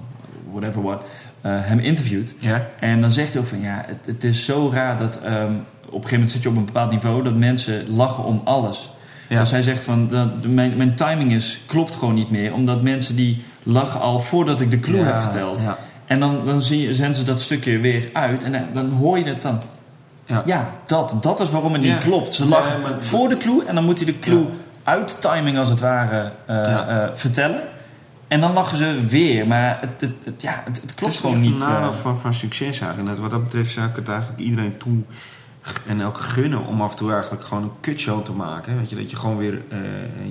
whatever 0.51 0.81
what, 0.81 1.01
hem 1.41 1.79
interviewt. 1.79 2.33
Ja. 2.39 2.65
En 2.79 3.01
dan 3.01 3.11
zegt 3.11 3.33
hij 3.33 3.41
ook 3.41 3.47
van, 3.47 3.61
ja, 3.61 3.83
het, 3.87 4.05
het 4.05 4.23
is 4.23 4.45
zo 4.45 4.69
raar 4.73 4.97
dat 4.97 5.19
ehm, 5.21 5.33
op 5.33 5.43
een 5.85 5.91
gegeven 5.93 6.11
moment 6.11 6.31
zit 6.31 6.43
je 6.43 6.49
op 6.49 6.55
een 6.55 6.65
bepaald 6.65 6.91
niveau 6.91 7.23
dat 7.23 7.35
mensen 7.35 7.83
lachen 7.95 8.23
om 8.23 8.41
alles. 8.43 8.89
Ja. 9.29 9.39
Dus 9.39 9.51
hij 9.51 9.61
zegt 9.61 9.83
van, 9.83 10.07
dat, 10.07 10.27
mijn, 10.45 10.77
mijn 10.77 10.95
timing 10.95 11.31
is, 11.33 11.59
klopt 11.65 11.95
gewoon 11.95 12.13
niet 12.15 12.31
meer. 12.31 12.53
Omdat 12.53 12.81
mensen 12.81 13.15
die 13.15 13.43
lachen 13.63 13.99
al 14.01 14.19
voordat 14.19 14.59
ik 14.59 14.71
de 14.71 14.79
clue 14.79 14.99
Ja, 14.99 15.05
heb 15.05 15.19
verteld. 15.21 15.61
ja. 15.61 15.77
En 16.05 16.19
dan, 16.19 16.45
dan 16.45 16.61
zie 16.61 16.81
je, 16.81 16.93
zenden 16.93 17.15
ze 17.15 17.23
dat 17.23 17.41
stukje 17.41 17.77
weer 17.79 18.09
uit. 18.13 18.43
En 18.43 18.51
dan, 18.51 18.61
dan 18.73 18.89
hoor 18.89 19.17
je 19.17 19.23
het 19.25 19.39
van, 19.39 19.61
Ja. 20.45 20.69
dat, 20.85 21.13
dat 21.21 21.39
is 21.39 21.49
waarom 21.49 21.73
het 21.73 21.81
niet 21.81 21.97
klopt. 21.97 22.33
Ze 22.33 22.45
lachen 22.47 22.81
maar- 22.81 22.91
voor 22.99 23.29
de 23.29 23.37
clue 23.37 23.63
en 23.65 23.75
dan 23.75 23.83
moet 23.85 23.97
hij 23.97 24.05
de 24.05 24.19
clue 24.19 24.45
uit 24.83 25.21
timing 25.21 25.57
als 25.57 25.69
het 25.69 25.79
ware 25.79 26.31
eh, 26.45 26.73
eh, 26.73 27.09
vertellen. 27.13 27.61
En 28.27 28.39
dan 28.41 28.53
lachen 28.53 28.77
ze 28.77 29.03
weer. 29.05 29.47
Maar 29.47 29.77
het, 29.81 30.01
het, 30.01 30.13
het- 30.23 30.41
ja, 30.41 30.61
het, 30.65 30.81
het 30.81 30.95
klopt 30.95 30.99
Het 30.99 31.09
is 31.13 31.19
gewoon 31.19 31.41
niet. 31.41 31.51
een 31.61 31.67
nadeel 31.67 31.89
eh. 31.89 31.95
van, 31.95 32.17
van 32.19 32.33
succes 32.33 32.79
eigenlijk. 32.81 33.15
En 33.15 33.21
wat 33.21 33.31
dat 33.31 33.43
betreft 33.43 33.71
zou 33.71 33.87
ik 33.89 33.95
het 33.95 34.07
eigenlijk 34.09 34.39
iedereen 34.39 34.77
toe 34.77 34.97
en 35.87 36.03
ook 36.03 36.17
gunnen 36.19 36.65
om 36.65 36.81
af 36.81 36.91
en 36.91 36.97
toe 36.97 37.11
eigenlijk 37.11 37.43
gewoon 37.43 37.63
een 37.63 37.71
kutshow 37.79 38.23
te 38.25 38.31
maken. 38.31 38.77
Weet 38.77 38.89
je, 38.89 38.95
dat 38.95 39.09
je 39.09 39.15
gewoon 39.15 39.37
weer 39.37 39.61
eh, 39.69 39.79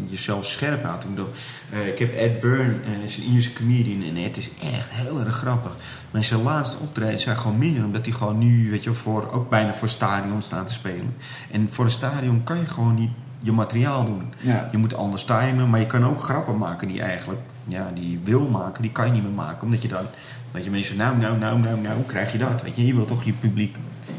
jezelf 0.07 0.45
scherp 0.47 0.85
houdt. 0.85 1.05
Ik, 1.05 1.11
bedoel, 1.11 1.31
eh, 1.71 1.87
ik 1.87 1.99
heb 1.99 2.17
Ed 2.17 2.41
Byrne, 2.41 2.75
eh, 2.85 3.05
is 3.05 3.17
een 3.17 3.23
Ierse 3.23 3.53
comedian 3.53 4.03
en 4.17 4.23
het 4.23 4.37
is 4.37 4.49
echt 4.75 4.89
heel 4.91 5.21
erg 5.21 5.37
grappig. 5.37 5.71
Maar 6.11 6.25
zijn 6.25 6.43
laatste 6.43 6.77
optreden 6.79 7.21
zijn 7.21 7.37
gewoon 7.39 7.59
minder, 7.59 7.85
omdat 7.85 8.05
hij 8.05 8.15
gewoon 8.15 8.39
nu, 8.39 8.71
weet 8.71 8.85
je, 8.85 8.93
voor, 8.93 9.31
ook 9.33 9.51
bijna 9.51 9.75
voor 9.75 9.89
stadion 9.89 10.43
staat 10.43 10.67
te 10.67 10.73
spelen. 10.73 11.15
En 11.51 11.69
voor 11.71 11.85
een 11.85 11.91
stadion 11.91 12.43
kan 12.45 12.57
je 12.59 12.67
gewoon 12.67 12.95
niet 12.95 13.11
je 13.39 13.53
materiaal 13.53 14.05
doen. 14.05 14.33
Ja. 14.41 14.69
Je 14.73 14.79
moet 14.79 14.95
anders 14.95 15.25
timen, 15.25 15.71
maar 15.71 15.81
je 15.81 15.87
kan 15.87 16.07
ook 16.07 16.23
grappen 16.23 16.59
maken 16.59 16.89
die 16.89 17.03
eigenlijk, 17.03 17.41
ja, 17.67 17.91
die 17.95 18.21
wil 18.25 18.49
maken, 18.49 18.83
die 18.83 18.93
kan 18.93 19.07
je 19.07 19.13
niet 19.13 19.23
meer 19.23 19.33
maken. 19.33 19.63
Omdat 19.63 19.83
je 19.83 19.89
dan, 19.89 20.07
dat 20.53 20.65
je 20.65 20.71
mensen, 20.71 20.97
nou, 20.97 21.17
nou, 21.17 21.39
nou, 21.39 21.59
nou, 21.59 21.81
nou, 21.81 22.03
krijg 22.07 22.33
je 22.33 22.39
dat. 22.39 22.63
Weet 22.63 22.77
je, 22.77 22.87
je 22.87 22.95
wilt 22.95 23.09
toch 23.09 23.25
je 23.25 23.33
publiek, 23.33 23.77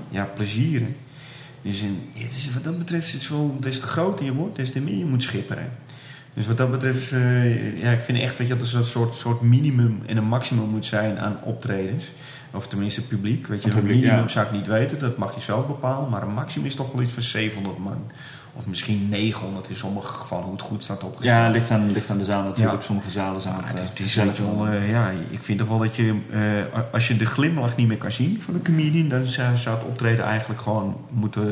ja, 0.10 0.30
plezieren. 0.36 0.96
Dus 1.62 1.82
in, 1.82 2.10
het 2.14 2.32
is, 2.32 2.54
wat 2.54 2.64
dat 2.64 2.78
betreft 2.78 3.08
is 3.08 3.14
het 3.14 3.30
wel, 3.30 3.58
des 3.60 3.80
te 3.80 3.86
groter 3.86 4.26
je 4.26 4.34
wordt, 4.34 4.56
des 4.56 4.72
te 4.72 4.82
meer 4.82 4.98
je 4.98 5.06
moet 5.06 5.24
schipperen. 5.24 5.72
Dus 6.34 6.48
wat 6.48 6.58
dat 6.58 6.72
betreft, 6.72 7.12
eh, 7.12 7.82
ja, 7.82 7.92
ik 7.92 8.00
vind 8.00 8.20
echt 8.20 8.38
weet 8.38 8.48
je, 8.48 8.58
dat 8.58 8.68
er 8.68 8.78
een 8.78 8.86
soort, 8.86 9.16
soort 9.16 9.42
minimum 9.42 10.02
en 10.06 10.18
een 10.18 10.28
maximum 10.28 10.70
moet 10.70 10.86
zijn 10.86 11.20
aan 11.20 11.40
optredens. 11.44 12.12
Of 12.52 12.68
tenminste 12.68 13.02
publiek. 13.08 13.48
Weet 13.48 13.64
je, 13.64 13.70
Een 13.70 13.76
publiek, 13.76 13.96
een 13.96 14.02
minimum 14.02 14.24
ja. 14.24 14.30
zou 14.30 14.46
ik 14.46 14.52
niet 14.52 14.68
weten, 14.68 15.00
dat 15.00 15.18
mag 15.18 15.36
je 15.36 15.42
zelf 15.42 15.68
bepalen. 15.68 16.10
Maar 16.10 16.22
een 16.22 16.34
maximum 16.34 16.68
is 16.68 16.76
toch 16.76 16.92
wel 16.92 17.02
iets 17.02 17.14
van 17.14 17.24
700 17.24 17.78
man. 17.78 18.12
Of 18.58 18.66
misschien 18.66 19.10
900 19.10 19.70
in 19.70 19.76
sommige 19.76 20.08
gevallen, 20.14 20.44
hoe 20.46 20.54
het 20.54 20.62
goed 20.62 20.84
staat 20.84 21.04
opgezet. 21.04 21.32
Ja, 21.32 21.50
ligt 21.50 21.72
aan, 21.72 21.92
ligt 21.92 22.10
aan 22.10 22.18
de 22.18 22.26
zaal 22.26 22.44
natuurlijk. 22.44 22.80
Ja. 22.80 22.86
Sommige 22.86 23.10
zalen 23.10 23.42
zijn 23.42 23.56
Ja, 23.56 23.62
het, 23.64 23.80
het 23.90 24.00
eh, 24.00 24.06
is, 24.06 24.40
wel, 24.40 24.68
eh, 24.68 24.90
ja, 24.90 25.12
ik 25.30 25.44
vind 25.44 25.60
toch 25.60 25.68
wel 25.68 25.78
dat 25.78 25.96
je, 25.96 26.20
eh, 26.32 26.82
als 26.94 27.08
je 27.08 27.18
de 27.18 27.26
glimlach 27.26 27.76
niet 27.76 27.88
meer 27.88 27.98
kan 27.98 28.12
zien 28.12 28.42
van 28.42 28.54
een 28.54 28.64
comedian, 28.64 29.08
dan 29.08 29.26
zou, 29.26 29.78
het 29.78 29.84
optreden 29.86 30.26
eigenlijk 30.26 30.62
gewoon 30.62 30.98
moeten. 31.10 31.48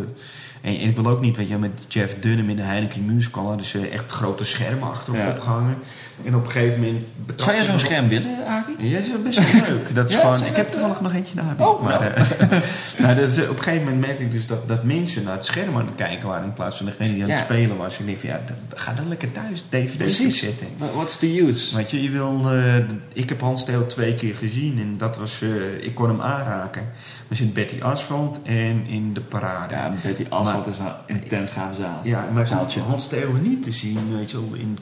En, 0.62 0.76
en 0.78 0.88
ik 0.90 0.96
wil 0.96 1.08
ook 1.08 1.22
niet, 1.22 1.38
weet 1.38 1.48
je, 1.48 1.58
met 1.58 1.86
Jeff 1.88 2.20
Dunham 2.20 2.50
in 2.50 2.56
de 2.56 2.62
Heineken 2.62 3.06
Musical 3.06 3.48
hadden 3.48 3.66
ze 3.66 3.88
echt 3.88 4.12
grote 4.12 4.46
schermen 4.46 4.90
achterop 4.90 5.20
Ja. 5.20 5.30
opgehangen. 5.30 5.76
En 6.24 6.36
op 6.36 6.46
een 6.46 6.52
gegeven 6.52 6.80
moment. 6.80 7.00
Zou 7.36 7.56
jij 7.56 7.64
zo'n 7.66 7.80
scherm 7.80 8.08
willen, 8.08 8.46
Arie? 8.48 8.90
Ja, 8.90 8.98
dat 9.00 9.08
is 9.08 9.22
best 9.38 9.52
wel 9.52 9.62
leuk. 9.76 9.96
Dat 9.96 10.10
is 10.10 10.16
Ja, 10.16 10.20
gewoon, 10.22 10.44
ik 10.46 10.56
heb 10.56 10.70
toevallig 10.72 11.02
nog 11.02 11.14
eentje 11.14 11.36
naar. 11.36 11.68
Oh, 11.68 11.84
maar, 11.84 12.00
nou. 12.00 12.14
eh, 12.14 12.62
nou, 13.02 13.16
dat 13.16 13.50
op 13.50 13.58
een 13.58 13.64
gegeven 13.64 13.84
moment 13.84 14.06
merkte 14.06 14.24
ik 14.24 14.32
dus 14.32 14.48
dat, 14.48 14.68
dat 14.68 14.84
mensen 14.84 15.24
naar 15.24 15.34
het 15.36 15.46
scherm 15.46 15.76
aan 15.76 15.86
het 15.86 15.96
kijken 15.96 16.28
waren 16.28 16.44
in 16.44 16.54
plaats 16.54 16.78
van 16.78 16.86
degene 16.86 17.14
die 17.14 17.24
aan 17.24 17.30
het 17.30 17.38
Ja. 17.40 17.44
spelen 17.44 17.78
was. 17.78 18.00
Ik 18.00 18.06
denk 18.06 18.20
van 18.20 18.30
ja, 18.30 18.42
ga 18.76 18.94
dan 18.94 19.08
lekker 19.08 19.32
thuis 19.32 19.64
DVD's 19.70 20.40
zetten. 20.40 20.68
Wha- 20.78 20.92
What's 20.94 21.18
the 21.18 21.42
use? 21.48 21.76
Weet 21.76 21.92
je, 21.92 22.04
je 22.04 22.10
wil, 22.10 22.42
eh, 22.52 22.76
ik 23.14 23.30
heb 23.30 23.42
Hans 23.42 23.66
Theo 23.66 23.86
twee 23.86 24.14
keer 24.14 24.36
gezien 24.36 24.80
en 24.80 24.98
dat 24.98 25.18
was, 25.18 25.42
eh, 25.42 25.84
ik 25.86 25.96
kon 25.96 26.08
hem 26.08 26.22
aanraken. 26.22 26.84
We 27.28 27.36
in 27.40 27.54
Betty 27.54 27.82
Asphalt 27.82 28.40
en 28.44 28.86
in 28.88 29.14
de 29.14 29.22
parade. 29.22 29.74
Ja, 29.74 29.94
Betty 30.04 30.26
Asphalt 30.30 30.66
Maar- 30.66 30.74
is 30.74 30.80
een 31.16 31.22
intens 31.22 31.52
gave 31.52 31.74
zaal. 31.82 32.00
Ja, 32.04 32.30
maar 32.34 32.44
ik 32.44 32.80
Hans 32.88 33.08
Theo 33.08 33.32
niet 33.42 33.64
te 33.64 33.72
zien, 33.72 34.18
weet 34.18 34.32
je 34.32 34.38
wel, 34.38 34.50
in, 34.60 34.78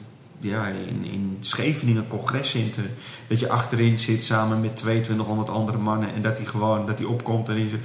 ja, 0.50 0.66
in, 0.66 1.04
in 1.12 1.36
Scheveningen 1.40 2.08
Congrescentrum. 2.08 2.90
Dat 3.26 3.40
je 3.40 3.48
achterin 3.48 3.98
zit 3.98 4.24
samen 4.24 4.60
met 4.60 4.76
2200 4.76 5.48
andere 5.48 5.78
mannen 5.78 6.14
en 6.14 6.22
dat 6.22 6.36
hij 6.36 6.46
gewoon, 6.46 6.86
dat 6.86 6.98
hij 6.98 7.06
opkomt 7.08 7.48
en 7.48 7.54
hij 7.56 7.68
zegt, 7.68 7.82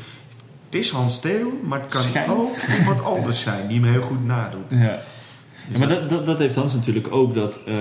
het 0.66 0.76
is 0.76 0.92
Hans 0.92 1.14
Steeuw, 1.14 1.60
maar 1.64 1.80
het 1.80 1.90
kan 1.90 2.04
Schijnt. 2.04 2.30
ook 2.30 2.56
iemand 2.80 3.04
anders 3.04 3.42
zijn 3.42 3.68
die 3.68 3.80
hem 3.82 3.92
heel 3.92 4.02
goed 4.02 4.26
nadoet. 4.26 4.72
Ja. 4.72 5.00
Ja, 5.72 5.78
maar 5.78 5.88
dat, 5.88 6.10
dat, 6.10 6.26
dat 6.26 6.40
heeft 6.40 6.56
Hans 6.56 6.74
natuurlijk 6.74 7.08
ook, 7.12 7.36
dat, 7.36 7.60
eh, 7.66 7.76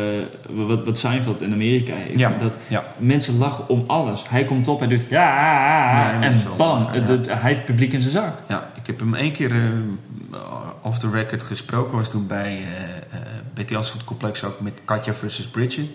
wat, 0.49 0.85
wat 0.85 0.99
Seinfeld 0.99 1.41
in 1.43 1.53
Amerika 1.53 1.95
heeft. 1.95 2.19
Ja, 2.19 2.33
Dat 2.39 2.59
ja. 2.69 2.85
mensen 2.99 3.39
lachen 3.39 3.69
om 3.69 3.85
alles. 3.87 4.25
Hij 4.29 4.45
komt 4.45 4.69
op, 4.69 4.79
hij 4.79 4.89
doet 4.89 5.03
ja, 5.09 5.21
Ja, 5.21 6.09
en 6.09 6.23
en 6.23 6.31
mensen 6.31 6.57
bam, 6.57 6.79
lachen, 6.83 7.25
hij 7.29 7.51
heeft 7.51 7.65
publiek 7.65 7.93
in 7.93 8.01
zijn 8.01 8.13
zak. 8.13 8.39
Ja, 8.49 8.71
ik 8.77 8.87
heb 8.87 8.99
hem 9.01 9.15
één 9.15 9.33
keer 9.33 9.53
eh, 9.53 10.39
off 10.83 10.99
the 10.99 11.11
record 11.11 11.43
gesproken. 11.43 11.97
Was 11.97 12.11
toen 12.11 12.27
bij 12.27 12.63
eh 13.11 13.19
Betty 13.59 13.77
Asphalt 13.77 14.05
Complex 14.05 14.45
ook 14.45 14.61
met 14.61 14.81
Katja 14.85 15.15
versus 15.15 15.47
Bridget. 15.47 15.87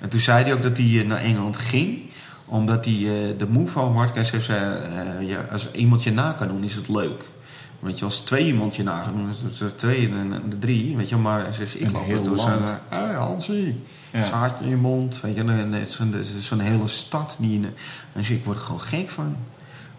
En 0.00 0.08
toen 0.08 0.20
zei 0.20 0.44
hij 0.44 0.52
ook 0.54 0.62
dat 0.62 0.76
hij 0.76 1.00
eh, 1.00 1.06
naar 1.06 1.18
Engeland 1.18 1.56
ging. 1.56 2.02
Omdat 2.44 2.84
hij 2.84 2.94
eh, 2.94 3.38
de 3.38 3.46
move 3.48 3.72
van 3.72 3.96
Hardcase 3.96 4.30
heeft 4.30 4.44
zei, 4.44 4.78
eh, 4.82 5.28
ja, 5.28 5.46
als 5.52 5.70
iemand 5.72 6.02
je 6.02 6.12
na 6.12 6.32
kan 6.32 6.48
doen, 6.48 6.64
is 6.64 6.74
het 6.74 6.88
leuk. 6.88 7.28
Weet 7.78 7.98
je, 7.98 8.04
als 8.04 8.20
twee 8.20 8.46
iemand 8.46 8.76
je 8.76 8.82
na 8.82 9.02
gaan 9.02 9.12
doen, 9.16 9.30
is 9.30 9.38
het 9.38 9.60
er 9.60 9.76
twee 9.76 10.08
en 10.08 10.42
de 10.48 10.58
drie. 10.58 10.96
Weet 10.96 11.08
je, 11.08 11.16
maar 11.16 11.52
ze 11.52 11.52
zegt, 11.52 11.80
ik 11.80 11.90
loop 11.90 12.10
het 12.10 12.24
door 12.24 12.38
zijn, 12.38 12.62
hey, 12.88 13.14
Hansie, 13.14 13.82
Ja. 14.10 14.22
zaadje 14.22 14.64
in 14.64 14.70
je 14.70 14.76
mond. 14.76 15.20
Weet 15.20 15.36
je, 15.36 15.44
het 15.44 16.14
is 16.14 16.46
zo'n 16.46 16.60
hele 16.60 16.88
stad. 16.88 17.36
Die, 17.38 17.60
en 18.12 18.24
ik 18.28 18.44
word 18.44 18.56
er 18.56 18.62
gewoon 18.62 18.80
gek 18.80 19.10
van. 19.10 19.36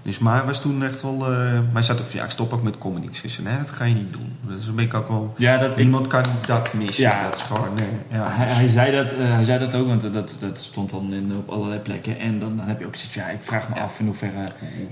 Dus 0.06 0.20
maar 0.20 0.46
was 0.46 0.62
toen 0.62 0.84
echt 0.84 1.02
wel... 1.02 1.14
eh, 1.14 1.52
maar 1.52 1.74
hij 1.74 1.84
zat 1.84 2.02
ook 2.02 2.08
van, 2.08 2.20
ja, 2.20 2.26
ik 2.26 2.32
stop 2.32 2.54
ook 2.54 2.64
met 2.64 2.78
comedy. 2.78 3.06
Ik 3.06 3.30
zei, 3.30 3.48
nee, 3.48 3.58
dat 3.58 3.70
ga 3.70 3.86
je 3.86 3.94
niet 3.94 4.14
doen. 4.14 4.38
Dus 4.42 4.74
ben 4.74 4.86
ik 4.86 4.94
ook 4.94 5.08
wel... 5.08 5.34
Ja, 5.38 5.58
dat, 5.58 5.72
ik, 5.72 5.78
Niemand 5.78 6.08
kan 6.08 6.24
dat 6.48 6.74
missen. 6.74 7.04
Ja. 7.04 7.24
Dat 7.24 7.36
is 7.36 7.42
gewoon... 7.42 7.68
Nee, 7.76 7.88
ja, 8.20 8.30
hij, 8.30 8.48
hij, 8.48 8.68
zei 8.68 8.92
dat, 8.92 9.14
eh, 9.14 9.34
hij 9.34 9.44
zei 9.44 9.60
dat 9.60 9.76
ook, 9.76 9.88
want 9.88 10.14
dat, 10.14 10.36
dat 10.40 10.58
stond 10.58 10.90
dan 10.90 11.14
in, 11.14 11.34
op 11.38 11.50
allerlei 11.50 11.80
plekken. 11.80 12.20
En 12.20 12.40
dan, 12.40 12.58
dan 12.58 12.68
heb 12.68 12.80
je 12.80 12.86
ook 12.86 12.96
zoiets 12.96 13.14
van, 13.14 13.24
ja, 13.24 13.30
ik 13.30 13.44
vraag 13.44 13.70
me 13.70 13.76
af 13.80 14.00
in 14.00 14.06
hoeverre... 14.06 14.44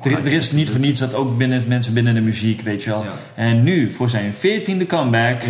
Er, 0.03 0.11
er 0.11 0.33
is 0.33 0.51
niet 0.51 0.69
voor 0.69 0.79
niets 0.79 0.99
dat 0.99 1.13
ook 1.13 1.37
binnen 1.37 1.63
mensen 1.67 1.93
binnen 1.93 2.13
de 2.13 2.21
muziek, 2.21 2.61
weet 2.61 2.83
je 2.83 2.89
wel. 2.89 3.05
En 3.35 3.63
nu, 3.63 3.91
voor 3.91 4.09
zijn 4.09 4.33
veertiende 4.33 4.85
comeback, 4.85 5.41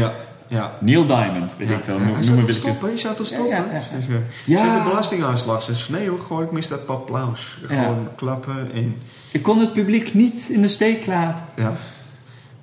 ja. 0.53 0.77
Neil 0.79 1.05
Diamond, 1.05 1.55
weet 1.57 1.67
Ja, 1.67 1.77
ik 1.77 1.83
veel. 1.83 1.99
noem- 1.99 2.13
hij 2.15 2.25
noem 2.25 2.51
stoppen? 2.51 2.91
Je 2.91 2.97
zou 2.97 3.15
toch 3.15 3.25
stoppen? 3.25 3.47
Ja, 3.49 3.65
ja, 3.71 3.73
ja. 3.91 3.97
Dus, 3.97 4.07
eh, 4.07 4.13
Ja. 4.45 4.57
Zijn 4.57 4.77
de 4.83 4.89
belastingaanslag, 4.89 5.63
zijn 5.63 5.77
sneeuw, 5.77 6.17
gewoon, 6.17 6.43
ik 6.43 6.51
mis 6.51 6.67
dat 6.67 6.87
applaus. 6.87 7.57
Gewoon 7.67 8.07
klappen 8.15 8.71
en... 8.73 8.95
Ik 9.31 9.43
kon 9.43 9.59
het 9.59 9.73
publiek 9.73 10.13
niet 10.13 10.49
in 10.49 10.61
de 10.61 10.67
steek 10.67 11.05
laten. 11.05 11.45
Ja. 11.55 11.73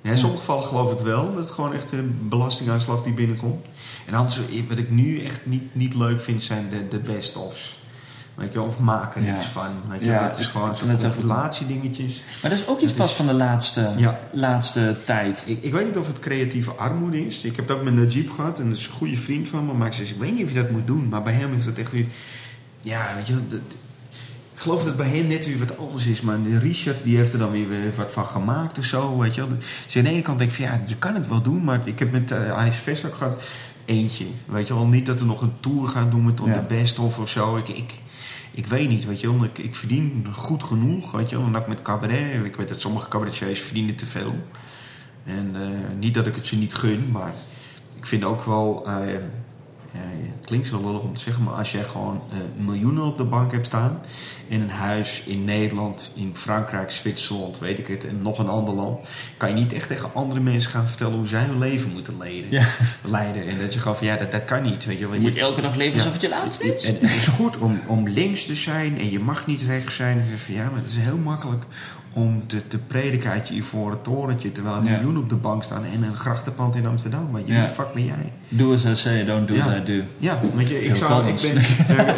Ja, 0.01 0.11
in 0.11 0.17
sommige 0.17 0.39
gevallen 0.39 0.63
geloof 0.63 0.91
ik 0.91 0.99
wel 0.99 1.29
dat 1.33 1.43
het 1.43 1.51
gewoon 1.51 1.73
echt 1.73 1.91
een 1.91 2.17
belastingaanslag 2.21 3.03
die 3.03 3.13
binnenkomt. 3.13 3.65
En 4.05 4.13
anders, 4.13 4.39
wat 4.69 4.77
ik 4.77 4.89
nu 4.89 5.23
echt 5.23 5.39
niet, 5.43 5.75
niet 5.75 5.93
leuk 5.95 6.19
vind, 6.21 6.43
zijn 6.43 6.69
de, 6.69 6.87
de 6.87 6.99
best-ofs. 6.99 7.79
Weet 8.35 8.53
je, 8.53 8.61
of 8.61 8.79
maken 8.79 9.21
er 9.21 9.27
Ja. 9.27 9.35
iets 9.35 9.45
van. 9.45 9.67
Weet 9.89 9.99
je, 9.99 10.05
Ja, 10.05 10.27
dat 10.27 10.39
is 10.39 10.45
ik 10.45 10.51
gewoon 10.51 10.75
zo'n 10.75 10.97
compilatiedingetjes. 10.97 12.23
Maar 12.41 12.51
dat 12.51 12.59
is 12.59 12.67
ook 12.67 12.79
iets 12.79 12.87
Dat 12.87 12.97
pas 12.97 13.09
is- 13.09 13.15
van 13.15 13.27
de 13.27 13.33
laatste, 13.33 13.93
Ja. 13.97 14.19
laatste 14.31 14.95
tijd. 15.05 15.43
Ik, 15.45 15.63
ik 15.63 15.71
weet 15.71 15.85
niet 15.85 15.97
of 15.97 16.07
het 16.07 16.19
creatieve 16.19 16.71
armoede 16.71 17.25
is. 17.25 17.43
Ik 17.43 17.55
heb 17.55 17.71
ook 17.71 17.83
met 17.83 17.93
Najib 17.93 18.29
gehad 18.31 18.59
en 18.59 18.69
dat 18.69 18.77
is 18.77 18.85
een 18.87 18.93
goede 18.93 19.17
vriend 19.17 19.47
van 19.47 19.65
me. 19.65 19.73
Maar 19.73 19.87
ik, 19.87 19.93
zei, 19.93 20.07
ik 20.07 20.19
weet 20.19 20.33
niet 20.35 20.43
of 20.43 20.49
je 20.49 20.55
dat 20.61 20.69
moet 20.71 20.87
doen. 20.87 21.07
Maar 21.09 21.23
bij 21.23 21.33
hem 21.33 21.53
is 21.53 21.65
dat 21.65 21.77
echt 21.77 21.91
weer... 21.91 22.05
Ja, 22.81 23.01
weet 23.15 23.27
je, 23.27 23.33
wel, 23.33 23.43
dat, 23.49 23.59
ik 24.53 24.59
geloof 24.67 24.83
dat 24.83 24.97
bij 24.97 25.07
hem 25.07 25.27
net 25.27 25.45
weer 25.45 25.59
wat 25.59 25.77
anders 25.77 26.05
is. 26.05 26.21
Maar 26.21 26.37
Richard 26.61 27.03
die 27.03 27.17
heeft 27.17 27.33
er 27.33 27.39
dan 27.39 27.51
weer, 27.51 27.69
weer 27.69 27.91
wat 27.95 28.13
van 28.13 28.27
gemaakt 28.27 28.77
of 28.77 28.85
zo. 28.85 29.17
Weet 29.17 29.35
je 29.35 29.41
wel. 29.47 29.57
Dus 29.85 29.97
aan 29.97 30.03
de 30.03 30.09
ene 30.09 30.21
kant 30.21 30.37
denk 30.39 30.49
ik 30.49 30.55
van 30.55 30.65
ja, 30.65 30.81
je 30.85 30.95
kan 30.95 31.13
het 31.15 31.27
wel 31.27 31.41
doen. 31.41 31.63
Maar 31.63 31.87
ik 31.87 31.99
heb 31.99 32.11
met 32.11 32.31
uh, 32.31 32.51
Aris 32.51 32.75
Vest 32.75 33.05
ook 33.05 33.13
gehad 33.15 33.41
eentje. 33.85 34.25
Weet 34.45 34.67
je 34.67 34.73
wel, 34.73 34.85
niet 34.85 35.05
dat 35.05 35.19
we 35.19 35.25
nog 35.25 35.41
een 35.41 35.53
tour 35.59 35.89
gaan 35.89 36.09
doen 36.09 36.25
met 36.25 36.39
Ja. 36.45 36.53
de 36.53 36.61
best 36.61 36.99
of 36.99 37.17
of 37.17 37.29
zo. 37.29 37.57
Ik, 37.57 37.67
ik, 37.69 37.91
ik 38.51 38.65
weet 38.65 38.89
niet, 38.89 39.05
weet 39.05 39.19
je 39.19 39.31
wel. 39.31 39.43
Ik, 39.43 39.57
ik 39.57 39.75
verdien 39.75 40.25
goed 40.35 40.63
genoeg, 40.63 41.11
weet 41.11 41.29
je 41.29 41.37
wel. 41.37 41.63
Met 41.67 41.81
cabaret. 41.81 42.45
Ik 42.45 42.55
weet 42.55 42.67
dat 42.67 42.79
sommige 42.79 43.07
cabaretiers 43.07 43.59
verdienen 43.61 43.95
te 43.95 44.05
veel. 44.05 44.35
En 45.23 45.51
eh, 45.55 45.97
niet 45.99 46.13
dat 46.13 46.27
ik 46.27 46.35
het 46.35 46.47
ze 46.47 46.55
niet 46.55 46.73
gun, 46.73 47.09
maar 47.11 47.33
ik 47.97 48.05
vind 48.05 48.23
ook 48.23 48.43
wel... 48.43 48.87
eh, 48.87 49.15
het 50.35 50.45
klinkt 50.45 50.67
zo 50.67 50.81
lullig 50.81 51.01
om 51.01 51.13
te 51.13 51.21
zeggen, 51.21 51.43
maar 51.43 51.53
als 51.53 51.71
jij 51.71 51.83
gewoon 51.83 52.21
eh, 52.31 52.37
miljoenen 52.65 53.03
op 53.03 53.17
de 53.17 53.23
bank 53.23 53.51
hebt 53.51 53.65
staan... 53.65 54.01
in 54.47 54.61
een 54.61 54.69
huis 54.69 55.23
in 55.25 55.45
Nederland, 55.45 56.11
in 56.15 56.31
Frankrijk, 56.35 56.91
Zwitserland, 56.91 57.59
weet 57.59 57.79
ik 57.79 57.87
het... 57.87 58.07
en 58.07 58.21
nog 58.21 58.39
een 58.39 58.47
ander 58.47 58.73
land... 58.73 58.99
kan 59.37 59.49
je 59.49 59.55
niet 59.55 59.73
echt 59.73 59.87
tegen 59.87 60.09
andere 60.13 60.41
mensen 60.41 60.71
gaan 60.71 60.87
vertellen 60.87 61.17
hoe 61.17 61.27
zij 61.27 61.43
hun 61.43 61.59
leven 61.59 61.91
moeten 61.91 62.17
leiden. 62.17 62.51
Ja. 62.51 62.65
leiden. 63.03 63.47
En 63.47 63.59
dat 63.59 63.73
je 63.73 63.79
gewoon 63.79 63.97
van, 63.97 64.07
ja, 64.07 64.15
dat, 64.17 64.31
dat 64.31 64.45
kan 64.45 64.63
niet. 64.63 64.85
Weet 64.85 64.99
je, 64.99 65.05
wel. 65.05 65.15
Je 65.15 65.21
moet 65.21 65.35
elke 65.37 65.61
dag 65.61 65.75
leven 65.75 65.93
Ja. 65.93 65.97
alsof 65.97 66.13
het 66.13 66.21
je 66.21 66.29
laatste 66.29 66.73
is. 66.73 66.83
En 66.83 66.93
het 66.93 67.03
is 67.03 67.27
goed 67.27 67.57
om, 67.57 67.81
om 67.87 68.07
links 68.07 68.45
te 68.45 68.55
zijn 68.55 68.99
en 68.99 69.11
je 69.11 69.19
mag 69.19 69.47
niet 69.47 69.61
rechts 69.61 69.95
zijn. 69.95 70.25
Van, 70.35 70.55
ja, 70.55 70.69
maar 70.69 70.79
het 70.79 70.89
is 70.89 70.97
heel 70.97 71.17
makkelijk 71.17 71.63
om 72.13 72.47
te, 72.47 72.67
te 72.67 72.77
prediken 72.77 73.31
uit 73.31 73.47
je 73.47 73.53
ivoren 73.55 74.01
torentje... 74.01 74.51
terwijl 74.51 74.75
een 74.75 74.83
Ja. 74.85 74.91
miljoen 74.91 75.17
op 75.17 75.29
de 75.29 75.35
bank 75.35 75.63
staan 75.63 75.83
en 75.85 76.03
een 76.03 76.15
grachtenpand 76.17 76.75
in 76.75 76.85
Amsterdam. 76.85 77.27
Maar 77.31 77.41
je 77.45 77.53
Ja. 77.53 77.67
fuck 77.69 77.93
ben 77.93 78.05
jij? 78.05 78.31
Do 78.49 78.73
as 78.73 78.83
I 78.85 78.95
say, 78.95 79.25
don't 79.25 79.47
do 79.47 79.53
Ja. 79.53 79.65
as 79.65 79.71
I 79.77 79.83
do. 79.83 80.03
Ja, 80.17 80.39
weet 80.55 80.67
je, 80.69 80.85
ik, 80.85 80.95
zou, 80.95 81.27
ik 81.27 81.41
ben 81.41 81.55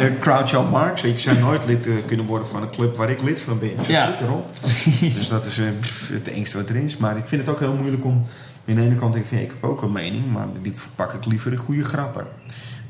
uh, 0.10 0.20
Groucho 0.20 0.62
Marx. 0.70 1.04
Ik 1.04 1.18
zou 1.18 1.38
nooit 1.38 1.66
lid 1.66 1.86
eh, 1.86 1.92
kunnen 2.06 2.26
worden 2.26 2.48
van 2.48 2.62
een 2.62 2.70
club 2.70 2.96
waar 2.96 3.10
ik 3.10 3.22
lid 3.22 3.40
van 3.40 3.58
ben. 3.58 3.70
Zo 3.84 3.92
Ja. 3.92 4.06
flikker 4.06 4.30
op. 4.32 4.50
dus 5.00 5.28
dat 5.28 5.46
is 5.46 5.58
eh, 5.58 5.64
pff, 5.80 6.08
het 6.08 6.28
engste 6.28 6.56
wat 6.56 6.68
er 6.68 6.76
is. 6.76 6.96
Maar 6.96 7.16
ik 7.16 7.28
vind 7.28 7.40
het 7.40 7.50
ook 7.50 7.60
heel 7.60 7.74
moeilijk 7.74 8.04
om... 8.04 8.24
Aan 8.68 8.74
de 8.74 8.80
ene 8.82 8.94
kant 8.94 9.12
denk 9.12 9.24
ik 9.24 9.40
ik 9.40 9.50
heb 9.50 9.64
ook 9.70 9.82
een 9.82 9.92
mening... 9.92 10.32
maar 10.32 10.46
die 10.62 10.72
verpak 10.72 11.12
ik 11.12 11.24
liever 11.26 11.52
in 11.52 11.58
goede 11.58 11.84
grappen. 11.84 12.26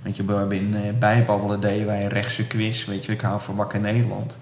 Weet 0.03 0.17
je, 0.17 0.23
bij 0.23 0.47
in, 0.49 0.75
eh, 0.75 0.81
bijbabbelen 0.99 1.61
deden 1.61 1.87
wij 1.87 2.03
een 2.03 2.09
rechtse 2.09 2.47
quiz. 2.47 2.85
Weet 2.85 3.05
je, 3.07 3.13
ik 3.13 3.21
hou 3.21 3.41
van 3.41 3.55
Wakker 3.55 3.81
Nederland. 3.81 4.39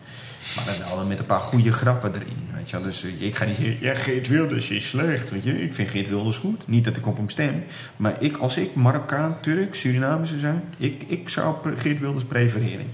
Maar 0.56 0.64
dan 0.64 0.96
wel 0.96 1.06
met 1.06 1.18
een 1.18 1.26
paar 1.26 1.40
goede 1.40 1.72
grappen 1.72 2.14
erin. 2.14 2.36
Weet 2.54 2.70
je 2.70 2.76
wel. 2.76 2.84
Dus 2.84 3.04
eh, 3.04 3.22
ik 3.22 3.36
ga 3.36 3.44
niet 3.44 3.56
zeggen, 3.56 3.76
ja, 3.80 3.94
Geert 3.94 4.28
Wilders 4.28 4.70
is 4.70 4.88
slecht. 4.88 5.30
Weet 5.30 5.44
je. 5.44 5.62
Ik 5.62 5.74
vind 5.74 5.88
Geert 5.90 6.08
Wilders 6.08 6.36
goed. 6.38 6.68
Niet 6.68 6.84
dat 6.84 6.96
ik 6.96 7.06
op 7.06 7.16
hem 7.16 7.28
stem. 7.28 7.64
Maar 7.96 8.14
ik, 8.18 8.36
als 8.36 8.56
ik 8.56 8.74
Marokkaan, 8.74 9.36
Turk, 9.40 9.74
Suriname 9.74 10.26
zou 10.26 10.38
zijn... 10.40 10.62
ik, 10.76 11.02
ik 11.06 11.28
zou 11.28 11.54
pre- 11.54 11.76
Geert 11.76 12.00
Wilders 12.00 12.24
prefereren. 12.24 12.86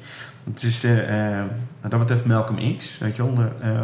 Het 0.51 0.63
is, 0.63 0.85
eh, 0.85 1.39
eh, 1.39 1.45
wat 1.81 1.91
dat 1.91 2.01
betreft 2.01 2.25
Malcolm 2.25 2.77
X. 2.79 2.99
Weet 3.01 3.17
je 3.17 3.23
wel. 3.35 3.45
Eh, 3.61 3.71
eh, 3.71 3.81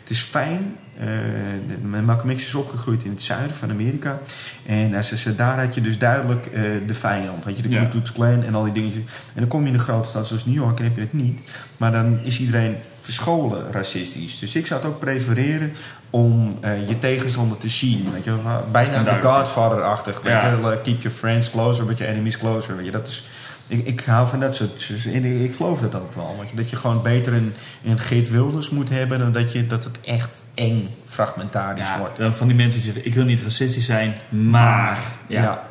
het 0.00 0.10
is 0.10 0.20
fijn. 0.20 0.76
eh, 0.98 2.00
Malcolm 2.04 2.36
X 2.36 2.44
is 2.44 2.54
opgegroeid 2.54 3.04
in 3.04 3.10
het 3.10 3.22
zuiden 3.22 3.56
van 3.56 3.70
Amerika. 3.70 4.18
En 4.66 4.90
daar 5.36 5.58
had 5.64 5.74
je 5.74 5.80
dus 5.80 5.98
duidelijk 5.98 6.46
eh, 6.46 6.62
de 6.86 6.94
vijand. 6.94 7.44
Had 7.44 7.56
je 7.56 7.62
de. 7.62 7.68
Ku 7.68 7.88
Klux 7.88 8.12
Klan 8.12 8.42
en 8.42 8.54
al 8.54 8.64
die 8.64 8.72
dingetjes. 8.72 9.02
En 9.34 9.40
dan 9.40 9.48
kom 9.48 9.62
je 9.62 9.68
in 9.68 9.74
een 9.74 9.80
grote 9.80 10.08
stad 10.08 10.26
zoals 10.26 10.44
New 10.46 10.54
York 10.54 10.78
en 10.78 10.84
heb 10.84 10.94
je 10.94 11.00
het 11.00 11.12
niet. 11.12 11.40
Maar 11.76 11.92
dan 11.92 12.18
is 12.22 12.40
iedereen 12.40 12.76
verscholen 13.06 13.72
racistisch. 13.72 14.38
Dus 14.38 14.54
ik 14.54 14.66
zou 14.66 14.80
het 14.80 14.88
ook 14.90 14.98
prefereren 14.98 15.72
om 16.10 16.58
eh, 16.60 16.88
je 16.88 16.98
tegenstander 16.98 17.58
te 17.58 17.68
zien. 17.68 18.08
Weet 18.12 18.24
je, 18.24 18.34
bijna 18.72 19.02
de. 19.02 19.10
Godfather-achtig. 19.28 20.20
Weet 20.22 20.32
Ja. 20.32 20.50
je, 20.50 20.60
wel, 20.60 20.70
keep 20.78 21.02
your 21.02 21.16
friends 21.16 21.50
closer, 21.50 21.84
but 21.84 21.98
your 21.98 22.12
enemies 22.12 22.38
closer. 22.38 22.76
Weet 22.76 22.84
je, 22.86 22.90
dat 22.92 23.08
is, 23.08 23.28
ik, 23.68 23.86
ik 23.86 24.00
hou 24.00 24.28
van 24.28 24.40
dat 24.40 24.56
soort. 24.56 24.90
Ik 25.12 25.54
geloof 25.56 25.80
dat 25.80 25.94
ook 25.94 26.14
wel. 26.14 26.44
Dat 26.54 26.70
je 26.70 26.76
gewoon 26.76 27.02
beter 27.02 27.32
een, 27.32 27.54
een 27.84 27.98
Geert 27.98 28.30
Wilders 28.30 28.70
moet 28.70 28.88
hebben 28.88 29.18
dan 29.18 29.32
dat, 29.32 29.52
je, 29.52 29.66
dat 29.66 29.84
het 29.84 30.00
echt 30.00 30.44
eng 30.54 30.88
fragmentarisch 31.06 31.88
Ja, 31.88 31.98
wordt. 31.98 32.36
van 32.36 32.46
die 32.46 32.56
mensen 32.56 32.80
die 32.82 32.92
zeggen, 32.92 33.06
ik 33.10 33.14
wil 33.14 33.24
niet 33.24 33.40
racistisch 33.42 33.86
zijn, 33.86 34.14
maar... 34.28 34.98
Ja. 35.26 35.42
ja. 35.42 35.66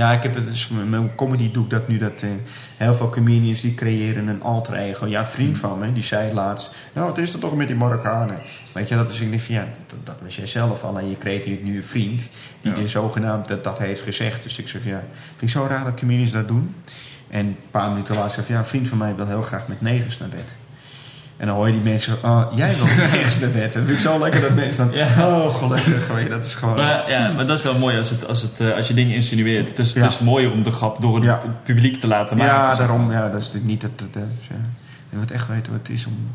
Ja, 0.00 0.12
ik 0.12 0.22
heb 0.22 0.34
het 0.34 0.46
dus, 0.46 0.68
met 0.68 0.88
mijn 0.88 1.14
comedy 1.14 1.52
doe 1.52 1.64
ik 1.64 1.70
dat 1.70 1.88
nu. 1.88 1.98
Dat, 1.98 2.22
eh, 2.22 2.28
heel 2.76 2.94
veel 2.94 3.10
comedians 3.10 3.60
die 3.60 3.74
creëren 3.74 4.28
een 4.28 4.42
alter 4.42 4.74
ego. 4.74 5.06
Ja, 5.06 5.20
een 5.20 5.26
vriend 5.26 5.58
van 5.58 5.78
me, 5.78 5.92
die 5.92 6.02
zei 6.02 6.34
laatst... 6.34 6.74
Nou, 6.92 7.08
het 7.08 7.18
is 7.18 7.32
er 7.32 7.38
toch 7.38 7.56
met 7.56 7.66
die 7.66 7.76
Marokkanen. 7.76 8.38
Weet 8.72 8.88
je, 8.88 8.94
dat 8.94 9.10
is 9.10 9.20
ik 9.20 9.30
denk 9.30 9.42
van, 9.42 9.54
ja, 9.54 9.66
dat, 9.86 10.06
dat 10.06 10.16
was 10.22 10.36
jij 10.36 10.46
zelf 10.46 10.84
al. 10.84 10.98
En 10.98 11.10
je 11.10 11.18
creëert 11.18 11.64
nu 11.64 11.76
een 11.76 11.84
vriend 11.84 12.28
die 12.60 12.76
Ja. 12.76 12.86
zogenaamd 12.86 13.48
dat, 13.48 13.64
dat 13.64 13.78
heeft 13.78 14.00
gezegd. 14.00 14.42
Dus 14.42 14.58
ik 14.58 14.68
zeg 14.68 14.84
ja, 14.84 15.02
vind 15.28 15.42
ik 15.42 15.50
zo 15.50 15.66
raar 15.68 15.84
dat 15.84 15.94
comedians 15.94 16.30
dat 16.30 16.48
doen. 16.48 16.74
En 17.28 17.46
een 17.46 17.56
paar 17.70 17.90
minuten 17.90 18.14
later 18.14 18.30
zei 18.30 18.46
van, 18.46 18.54
ja, 18.54 18.60
een 18.60 18.66
vriend 18.66 18.88
van 18.88 18.98
mij 18.98 19.14
wil 19.14 19.26
heel 19.26 19.42
graag 19.42 19.68
met 19.68 19.80
negers 19.80 20.18
naar 20.18 20.28
bed. 20.28 20.56
En 21.40 21.46
dan 21.46 21.56
hoor 21.56 21.66
je 21.66 21.72
die 21.72 21.82
mensen, 21.82 22.16
oh, 22.24 22.46
jij 22.54 22.74
wil 22.74 22.84
negers 23.06 23.38
naar 23.38 23.50
bed. 23.50 23.62
Dat 23.72 23.82
vind 23.84 23.88
ik 23.88 23.98
zo 23.98 24.18
lekker 24.18 24.40
dat 24.40 24.54
mensen 24.54 24.86
dan, 24.86 24.96
Ja. 24.96 25.06
oh, 25.28 25.54
gelukkig. 25.56 26.08
Weet 26.08 26.22
je, 26.22 26.28
dat 26.28 26.44
is 26.44 26.54
gewoon... 26.54 26.74
Maar, 26.74 27.10
ja, 27.10 27.32
maar 27.32 27.46
dat 27.46 27.58
is 27.58 27.64
wel 27.64 27.78
mooi 27.78 27.96
als, 27.98 28.10
het, 28.10 28.26
als, 28.28 28.42
het, 28.42 28.60
eh, 28.60 28.74
als 28.76 28.88
je 28.88 28.94
dingen 28.94 29.14
insinueert. 29.14 29.68
Het 29.68 29.78
is, 29.78 29.92
Ja. 29.92 30.02
het 30.02 30.10
is 30.12 30.18
mooier 30.18 30.50
om 30.52 30.62
de 30.62 30.70
grap 30.70 31.02
door 31.02 31.14
het 31.14 31.24
Ja. 31.24 31.40
publiek 31.62 32.00
te 32.00 32.06
laten 32.06 32.36
maken. 32.36 32.52
Ja, 32.54 32.74
daarom. 32.74 33.12
Ja, 33.12 33.28
dat 33.28 33.40
is 33.40 33.46
natuurlijk 33.52 33.64
niet 33.72 33.80
dat 33.80 33.90
het. 33.96 34.16
eh, 34.16 34.22
ja. 34.50 34.56
Je 35.10 35.16
moet 35.16 35.30
echt 35.30 35.48
weten 35.48 35.72
wat 35.72 35.80
het 35.86 35.90
is 35.96 36.06
om. 36.06 36.28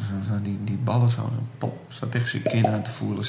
Zo, 0.00 0.32
zo 0.34 0.42
die, 0.42 0.58
die 0.64 0.78
ballen 0.84 1.10
zo, 1.10 1.16
zo 1.16 1.42
pop, 1.58 1.78
zo 1.88 2.08
tegen 2.08 2.28
zijn 2.28 2.42
kin 2.42 2.66
aan 2.66 2.82
te 2.82 2.90
voelen. 2.90 3.24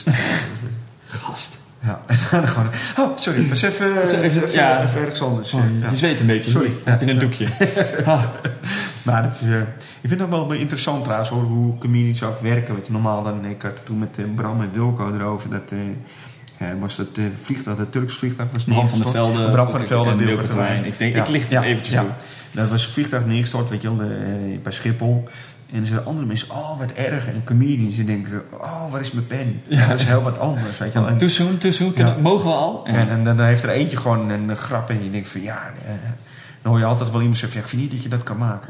Gast. 1.07 1.59
ja, 1.83 2.01
en 2.07 2.17
dan 2.31 2.47
gewoon. 2.47 2.69
Oh, 2.97 3.17
sorry, 3.17 3.47
was 3.49 3.61
even. 3.61 4.07
Sorry, 4.07 4.23
even, 4.23 4.41
even- 4.43 4.51
ja. 4.59 4.83
even 4.85 4.99
ergens 5.01 5.21
anders. 5.21 5.53
Oh, 5.53 5.61
ja. 5.81 5.89
Je 5.89 5.95
zweet 5.95 6.19
een 6.19 6.25
beetje. 6.25 6.51
Sorry. 6.51 6.71
Heb 6.83 7.01
je 7.01 7.07
een 7.07 7.13
Ja. 7.13 7.19
doekje? 7.19 7.45
Ah. 8.05 8.23
Maar 9.11 9.23
het 9.23 9.35
is, 9.41 9.47
eh, 9.47 9.59
ik 10.01 10.09
vind 10.09 10.21
het 10.21 10.29
wel 10.29 10.51
interessant 10.51 11.03
trouwens 11.03 11.29
hoor, 11.29 11.43
hoe 11.43 11.77
comedians 11.77 12.23
ook 12.23 12.39
werken. 12.39 12.75
Normaal 12.87 13.23
dan, 13.23 13.45
ik 13.45 13.61
had 13.61 13.71
het 13.71 13.85
toen 13.85 13.99
met 13.99 14.17
eh, 14.17 14.25
Bram 14.35 14.61
en 14.61 14.69
Wilco 14.71 15.13
erover 15.13 15.49
dat. 15.49 15.71
eh, 15.71 16.67
was 16.79 16.95
dat 16.95 17.07
eh, 17.17 17.23
vliegtuig, 17.41 17.77
dat 17.77 17.91
Turks 17.91 18.15
vliegtuig 18.17 18.49
was 18.53 18.63
Bram 18.63 18.89
van 18.89 18.97
der 18.99 19.07
neergestort. 19.07 19.33
Velde 19.35 19.51
Bram 19.51 19.69
van 19.69 19.79
der 19.79 19.87
Velde 19.87 20.09
en 20.09 20.17
Wilco. 20.17 20.41
Ik 20.83 20.97
denk, 20.97 21.15
ik 21.15 21.27
licht 21.27 21.51
het 21.51 21.63
eventjes 21.63 21.95
toe. 21.99 22.09
Dat 22.51 22.69
was 22.69 22.85
een 22.85 22.91
vliegtuig 22.91 23.25
neergestort, 23.25 23.69
weet 23.69 23.81
je 23.81 23.87
wel, 23.95 24.07
de, 24.07 24.59
bij 24.63 24.71
Schiphol. 24.71 25.27
En 25.71 25.75
dan 25.77 25.85
zeggen 25.85 26.05
andere 26.05 26.25
mensen, 26.27 26.49
oh 26.49 26.77
wat 26.79 26.91
erg. 26.91 27.27
En 27.27 27.41
comedians 27.43 27.95
die 27.95 28.05
denken, 28.05 28.43
oh 28.61 28.91
waar 28.91 29.01
is 29.01 29.11
mijn 29.11 29.27
pen? 29.27 29.61
Ja. 29.67 29.87
Dat 29.87 29.99
is 29.99 30.05
heel 30.05 30.21
wat 30.23 30.39
anders. 30.39 30.77
Weet 30.77 30.93
je 30.93 30.99
wel. 30.99 31.07
En- 31.07 31.17
Too 31.17 31.27
soon, 31.27 31.57
too 31.57 31.71
soon. 31.71 31.91
Ja. 31.95 32.15
Mogen 32.21 32.45
we 32.45 32.53
al? 32.55 32.81
Ja. 32.85 32.93
En, 32.93 33.09
en 33.09 33.23
dan 33.23 33.39
heeft 33.41 33.63
er 33.63 33.69
eentje 33.69 33.97
gewoon 33.97 34.29
een, 34.29 34.55
grap 34.57 34.89
en 34.89 35.03
je 35.03 35.09
denkt 35.11 35.27
van 35.29 35.41
ja, 35.41 35.71
dan 36.61 36.71
hoor 36.71 36.79
je 36.81 36.85
altijd 36.87 37.11
wel 37.11 37.19
iemand 37.21 37.37
zeggen 37.39 37.57
ja, 37.57 37.63
ik 37.63 37.69
vind 37.69 37.81
niet 37.81 37.91
dat 37.91 38.03
je 38.03 38.09
dat 38.09 38.23
kan 38.23 38.37
maken. 38.37 38.69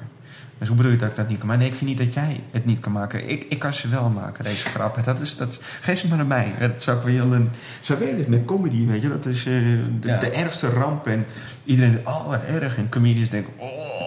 Dus 0.60 0.68
hoe 0.68 0.78
bedoel 0.78 0.92
je 0.92 0.98
dat 0.98 1.10
ik 1.10 1.16
dat 1.16 1.28
niet 1.30 1.38
kan 1.38 1.48
maken? 1.48 1.62
Nee, 1.62 1.72
ik 1.72 1.78
vind 1.78 1.90
niet 1.90 2.00
dat 2.00 2.14
jij 2.14 2.40
het 2.52 2.66
niet 2.66 2.80
kan 2.80 2.92
maken. 2.92 3.30
Ik, 3.30 3.46
ik 3.50 3.60
kan 3.60 3.74
ze 3.74 3.90
wel 3.90 4.10
maken, 4.10 4.44
deze 4.44 4.66
grappen. 4.66 5.04
Dat 5.04 5.20
is, 5.20 5.38
dat, 5.38 5.60
geef 5.82 6.00
ze 6.00 6.08
maar 6.08 6.20
aan 6.20 6.28
mij. 6.28 6.54
Dat 6.60 6.82
zou 6.82 6.98
ik 6.98 7.18
wel 7.18 7.34
een... 7.34 7.50
Zo 7.82 7.98
werkt 7.98 8.18
het 8.18 8.28
met 8.28 8.46
comedy, 8.46 8.86
weet 8.88 9.02
je. 9.02 9.10
Dat 9.10 9.26
is 9.26 9.38
eh, 9.40 9.54
de, 10.00 10.08
Ja. 10.08 10.18
de 10.20 10.30
ergste 10.30 10.70
ramp. 10.70 11.08
En 11.08 11.26
iedereen 11.66 11.92
denkt, 11.92 12.08
oh 12.08 12.28
wat 12.28 12.44
erg. 12.44 12.78
En 12.78 12.90
comedians 12.90 13.30
denken, 13.30 13.54
oh. 13.58 13.98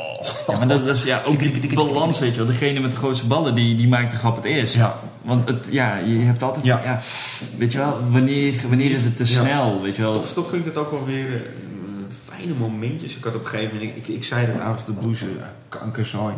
Ja, 0.47 0.59
maar 0.59 0.67
dat 0.67 0.87
is 0.87 1.03
ja, 1.05 1.23
ook 1.27 1.39
die 1.39 1.75
balans, 1.75 2.19
weet 2.19 2.31
je 2.35 2.37
wel. 2.37 2.47
Degene 2.47 2.81
met 2.81 2.91
de 2.91 2.97
grootste 2.97 3.27
ballen, 3.27 3.55
die, 3.55 3.77
die 3.77 3.89
maakt 3.89 4.11
de 4.11 4.17
grap 4.17 4.37
het 4.37 4.45
eerst. 4.45 4.75
Ja. 4.75 4.99
Want 5.23 5.45
het, 5.49 5.69
ja, 5.71 5.97
je 5.97 6.19
hebt 6.19 6.43
altijd... 6.43 6.65
Ja. 6.65 6.81
Ja. 6.85 7.01
weet 7.59 7.73
je 7.73 7.79
wel, 7.79 8.01
wanneer, 8.11 8.55
wanneer 8.69 8.91
is 8.91 9.05
het 9.05 9.17
te 9.17 9.23
Ja. 9.25 9.41
snel, 9.41 9.83
weet 9.83 9.97
je 9.97 10.03
wel. 10.03 10.13
Toch, 10.13 10.33
toch 10.33 10.51
vind 10.51 10.67
ik 10.67 10.75
dat 10.75 10.85
ook 10.85 10.91
wel 10.91 11.05
weer 11.05 11.43
eh, 12.43 12.49
fijne 12.49 12.69
momentjes. 12.69 13.17
Ik 13.17 13.25
had 13.25 13.35
op 13.35 13.45
een 13.45 13.51
gegeven 13.51 13.75
moment, 13.75 13.97
ik, 13.97 14.07
ik, 14.07 14.15
ik 14.15 14.25
zei 14.25 14.47
dat 14.47 14.61
avond 14.61 14.87
de 14.87 14.93
blues, 14.93 15.23
uh, 15.23 15.29
kankerzooi. 15.69 16.35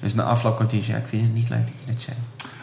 Dus 0.00 0.14
na 0.14 0.22
afloop 0.22 0.56
kwam 0.56 0.68
hij 0.70 0.82
zei, 0.82 0.98
ik 0.98 1.06
vind 1.06 1.22
het 1.22 1.34
niet 1.34 1.48
leuk 1.48 1.66
dat 1.66 1.74
je 1.84 1.92
dat 1.92 2.00
zei. 2.00 2.16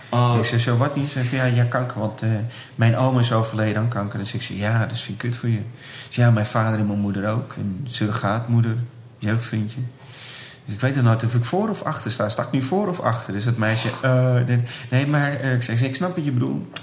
Oh, 0.10 0.36
Ik 0.40 0.46
zei, 0.46 0.62
zo 0.62 0.78
wat 0.78 0.96
niet? 0.96 1.10
Ze 1.10 1.24
zei, 1.24 1.36
ja, 1.36 1.56
ja, 1.56 1.64
kanker, 1.64 2.00
want 2.00 2.22
eh, 2.22 2.30
mijn 2.76 2.98
oom 2.98 3.20
is 3.20 3.32
overleden 3.32 3.82
aan 3.82 3.88
kanker. 3.88 4.20
Dus 4.20 4.34
ik 4.34 4.42
zei, 4.42 4.60
ja, 4.60 4.86
dat 4.86 5.00
vind 5.00 5.24
ik 5.24 5.30
kut 5.30 5.38
voor 5.38 5.50
je. 5.50 5.62
Ze 6.10 6.22
ja, 6.22 6.32
mijn 6.32 6.46
vader 6.46 6.80
en 6.80 6.88
mijn 6.88 7.00
moeder 7.00 7.30
ook. 7.30 7.54
Een 7.58 7.86
surrogaatmoeder, 7.90 8.78
jeugdvriendje. 9.18 9.80
Dus 10.66 10.74
ik 10.74 10.80
weet 10.80 10.96
het 10.96 11.04
nooit 11.04 11.24
of 11.24 11.36
ik 11.36 11.46
voor 11.46 11.70
of 11.70 11.84
achter 11.84 12.12
sta. 12.12 12.30
Sta 12.30 12.44
ik 12.44 12.52
nu 12.52 12.62
voor 12.62 12.88
of 12.88 13.00
achter? 13.00 13.34
Dus 13.34 13.44
dat 13.44 13.58
meisje, 13.58 13.90
eh, 14.02 14.36
nee, 14.90 15.08
maar 15.08 15.36
eh, 15.36 15.54
ik 15.54 15.62
zei, 15.62 15.78
ik 15.78 15.96
snap 15.96 16.16
wat 16.16 16.26
je 16.26 16.32
bedoelt. 16.32 16.80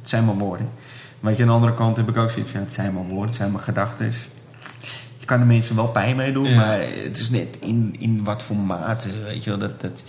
Het 0.00 0.08
zijn 0.08 0.24
maar 0.24 0.34
woorden. 0.34 0.68
Je, 1.20 1.28
aan 1.28 1.36
de 1.36 1.52
andere 1.52 1.74
kant 1.74 1.96
heb 1.96 2.08
ik 2.08 2.16
ook 2.16 2.30
zoiets 2.30 2.50
van, 2.50 2.60
ja, 2.60 2.66
het 2.66 2.74
zijn 2.74 2.94
maar 2.94 3.02
woorden, 3.02 3.26
het 3.26 3.34
zijn 3.34 3.50
maar 3.50 3.62
gedachten. 3.62 4.12
Je 5.24 5.30
kan 5.30 5.38
de 5.38 5.46
mensen 5.46 5.76
wel 5.76 5.86
pijn 5.88 6.16
mee 6.16 6.32
doen, 6.32 6.44
Ja. 6.48 6.56
maar 6.56 6.78
het 7.04 7.18
is 7.20 7.30
net 7.30 7.56
in, 7.60 7.96
in 7.98 8.24
wat 8.24 8.42
voor 8.42 8.56
mate, 8.56 9.08
weet 9.24 9.44
je 9.44 9.50
wel. 9.50 9.58
Dat, 9.58 9.80
dat 9.80 10.02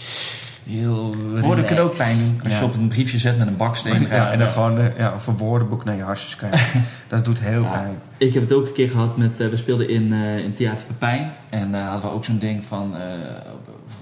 heel 0.66 1.16
woorden 1.41 1.66
kunnen 1.66 1.84
ook 1.84 1.95
pijn 1.95 2.18
doen. 2.18 2.39
Als 2.43 2.57
je 2.57 2.63
op 2.63 2.74
een 2.76 2.88
briefje 2.88 3.18
zet 3.18 3.38
met 3.38 3.47
een 3.47 3.57
baksteen. 3.57 4.07
Ja, 4.09 4.32
en 4.32 4.39
dan 4.39 4.49
gewoon 4.49 4.80
eh, 4.80 4.97
ja, 4.97 5.13
een 5.28 5.38
woordenboek 5.38 5.84
naar 5.86 5.95
je 5.95 6.01
harsjes 6.01 6.36
krijgen. 6.36 6.84
dat 7.07 7.26
doet 7.26 7.39
heel 7.39 7.61
Ja. 7.61 7.70
pijn. 7.70 7.97
Ik 8.18 8.34
heb 8.34 8.43
het 8.43 8.53
ook 8.53 8.66
een 8.68 8.74
keer 8.74 8.89
gehad 8.89 9.18
met... 9.18 9.39
eh, 9.39 9.49
we 9.49 9.57
speelden 9.57 9.89
in, 9.89 10.13
eh, 10.13 10.38
in 10.38 10.53
Theater 10.53 10.86
Pepijn. 10.88 11.32
En 11.49 11.76
eh 11.76 11.88
hadden 11.89 12.09
we 12.09 12.16
ook 12.16 12.26
zo'n 12.26 12.39
ding 12.39 12.63
van... 12.63 12.93
eh 12.95 12.99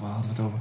waar 0.01 0.11
hadden 0.11 0.30
we 0.30 0.36
het 0.36 0.45
over? 0.45 0.59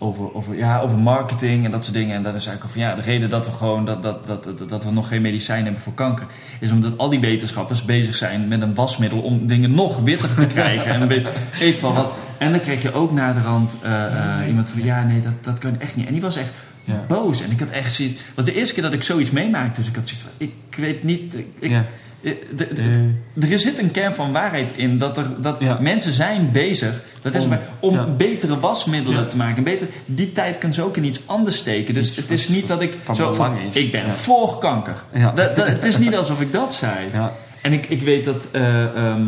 Over, 0.00 0.34
over, 0.34 0.56
ja, 0.56 0.80
over 0.80 0.98
marketing 0.98 1.64
en 1.64 1.70
dat 1.70 1.84
soort 1.84 1.96
dingen. 1.96 2.16
En 2.16 2.22
dat 2.22 2.34
is 2.34 2.46
eigenlijk 2.46 2.64
al 2.76 2.82
van 2.82 2.90
ja, 2.90 2.96
de 2.96 3.10
reden 3.10 3.30
dat 3.30 3.46
we 3.46 3.52
gewoon 3.52 3.84
dat, 3.84 4.02
dat, 4.02 4.26
dat, 4.26 4.68
dat, 4.68 4.84
we 4.84 4.90
nog 4.90 5.08
geen 5.08 5.22
medicijn 5.22 5.64
hebben 5.64 5.82
voor 5.82 5.92
kanker, 5.94 6.26
is 6.60 6.70
omdat 6.70 6.98
al 6.98 7.08
die 7.08 7.20
wetenschappers 7.20 7.84
bezig 7.84 8.14
zijn 8.14 8.48
met 8.48 8.62
een 8.62 8.74
wasmiddel 8.74 9.20
om 9.20 9.46
dingen 9.46 9.74
nog 9.74 10.00
witter 10.00 10.34
te 10.34 10.46
krijgen. 10.46 10.90
en, 11.10 11.10
ik 11.68 11.78
van 11.78 11.94
wat. 11.94 12.12
en 12.38 12.50
dan 12.50 12.60
kreeg 12.60 12.82
je 12.82 12.92
ook 12.92 13.12
naderhand 13.12 13.76
eh, 13.82 14.40
eh, 14.40 14.48
iemand 14.48 14.68
van 14.70 14.82
ja, 14.84 15.02
nee, 15.02 15.20
dat, 15.20 15.44
dat 15.44 15.58
kan 15.58 15.80
echt 15.80 15.96
niet. 15.96 16.06
En 16.06 16.12
die 16.12 16.22
was 16.22 16.36
echt 16.36 16.60
Ja. 16.84 17.04
boos. 17.08 17.42
En 17.42 17.50
ik 17.50 17.58
had 17.60 17.70
echt 17.70 17.92
zoiets. 17.92 18.14
Het 18.26 18.34
was 18.34 18.44
de 18.44 18.54
eerste 18.54 18.74
keer 18.74 18.82
dat 18.82 18.92
ik 18.92 19.02
zoiets 19.02 19.30
meemaakte. 19.30 19.80
Dus 19.80 19.88
ik 19.88 19.96
had 19.96 20.08
zoiets 20.08 20.24
van, 20.24 20.32
ik 20.46 20.74
weet 20.76 21.02
niet. 21.02 21.38
Ik, 21.38 21.46
ik- 21.58 21.70
Ja. 21.70 21.84
Eh, 22.22 22.32
de- 22.56 23.46
er 23.48 23.58
zit 23.58 23.78
een 23.82 23.90
kern 23.90 24.14
van 24.14 24.32
waarheid 24.32 24.72
in 24.76 24.98
dat, 24.98 25.16
er, 25.18 25.26
dat 25.40 25.60
Ja. 25.60 25.78
mensen 25.80 26.12
zijn 26.12 26.50
bezig. 26.52 27.02
Dat 27.22 27.34
is 27.34 27.42
Om- 27.42 27.48
maar 27.48 27.60
om 27.80 27.94
ja. 27.94 28.06
betere 28.16 28.60
wasmiddelen 28.60 29.20
Ja. 29.20 29.24
te 29.26 29.36
maken. 29.36 29.62
Beter, 29.62 29.86
die 30.06 30.32
tijd 30.32 30.58
kan 30.58 30.72
ze 30.72 30.82
ook 30.82 30.96
in 30.96 31.04
iets 31.04 31.20
anders 31.26 31.56
steken. 31.56 31.94
Dus 31.94 32.08
Iets 32.08 32.16
het 32.16 32.30
is 32.30 32.48
niet 32.48 32.66
dat 32.66 32.82
ik 32.82 32.98
zo 33.14 33.32
van, 33.32 33.52
is. 33.70 33.82
ik 33.82 33.92
ben 33.92 34.12
voor 34.12 34.58
kanker. 34.58 35.02
Ja. 35.12 35.30
Dat, 35.32 35.56
dat- 35.56 35.66
het 35.68 35.84
is 35.84 35.98
niet 35.98 36.16
alsof 36.16 36.40
ik 36.40 36.52
dat 36.52 36.74
zei. 36.74 36.94
Ja. 37.12 37.32
En 37.62 37.72
ik, 37.72 37.86
ik 37.86 38.00
weet 38.02 38.24
dat 38.24 38.48
eh, 38.52 38.84
ehm, 38.96 39.26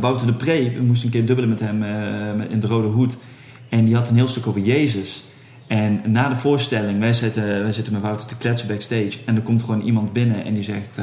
Wouter 0.00 0.26
de 0.26 0.32
Pre, 0.32 0.70
we 0.76 0.82
moesten 0.82 1.06
een 1.06 1.12
keer 1.12 1.26
dubbelen 1.26 1.50
met 1.50 1.60
hem 1.60 1.82
eh, 1.82 2.50
in 2.50 2.60
de 2.60 2.66
Rode 2.66 2.88
Hoed. 2.88 3.16
En 3.68 3.84
die 3.84 3.94
had 3.94 4.08
een 4.08 4.16
heel 4.16 4.28
stuk 4.28 4.46
over 4.46 4.60
Jezus. 4.60 5.22
En 5.66 6.00
na 6.04 6.28
de 6.28 6.36
voorstelling, 6.36 6.98
wij 6.98 7.12
zitten, 7.12 7.62
wij 7.62 7.72
zitten 7.72 7.92
met 7.92 8.02
Wouter 8.02 8.26
te 8.26 8.36
kletsen 8.36 8.68
backstage. 8.68 9.12
En 9.24 9.36
er 9.36 9.42
komt 9.42 9.62
gewoon 9.62 9.80
iemand 9.82 10.12
binnen 10.12 10.44
en 10.44 10.54
die 10.54 10.62
zegt 10.62 11.00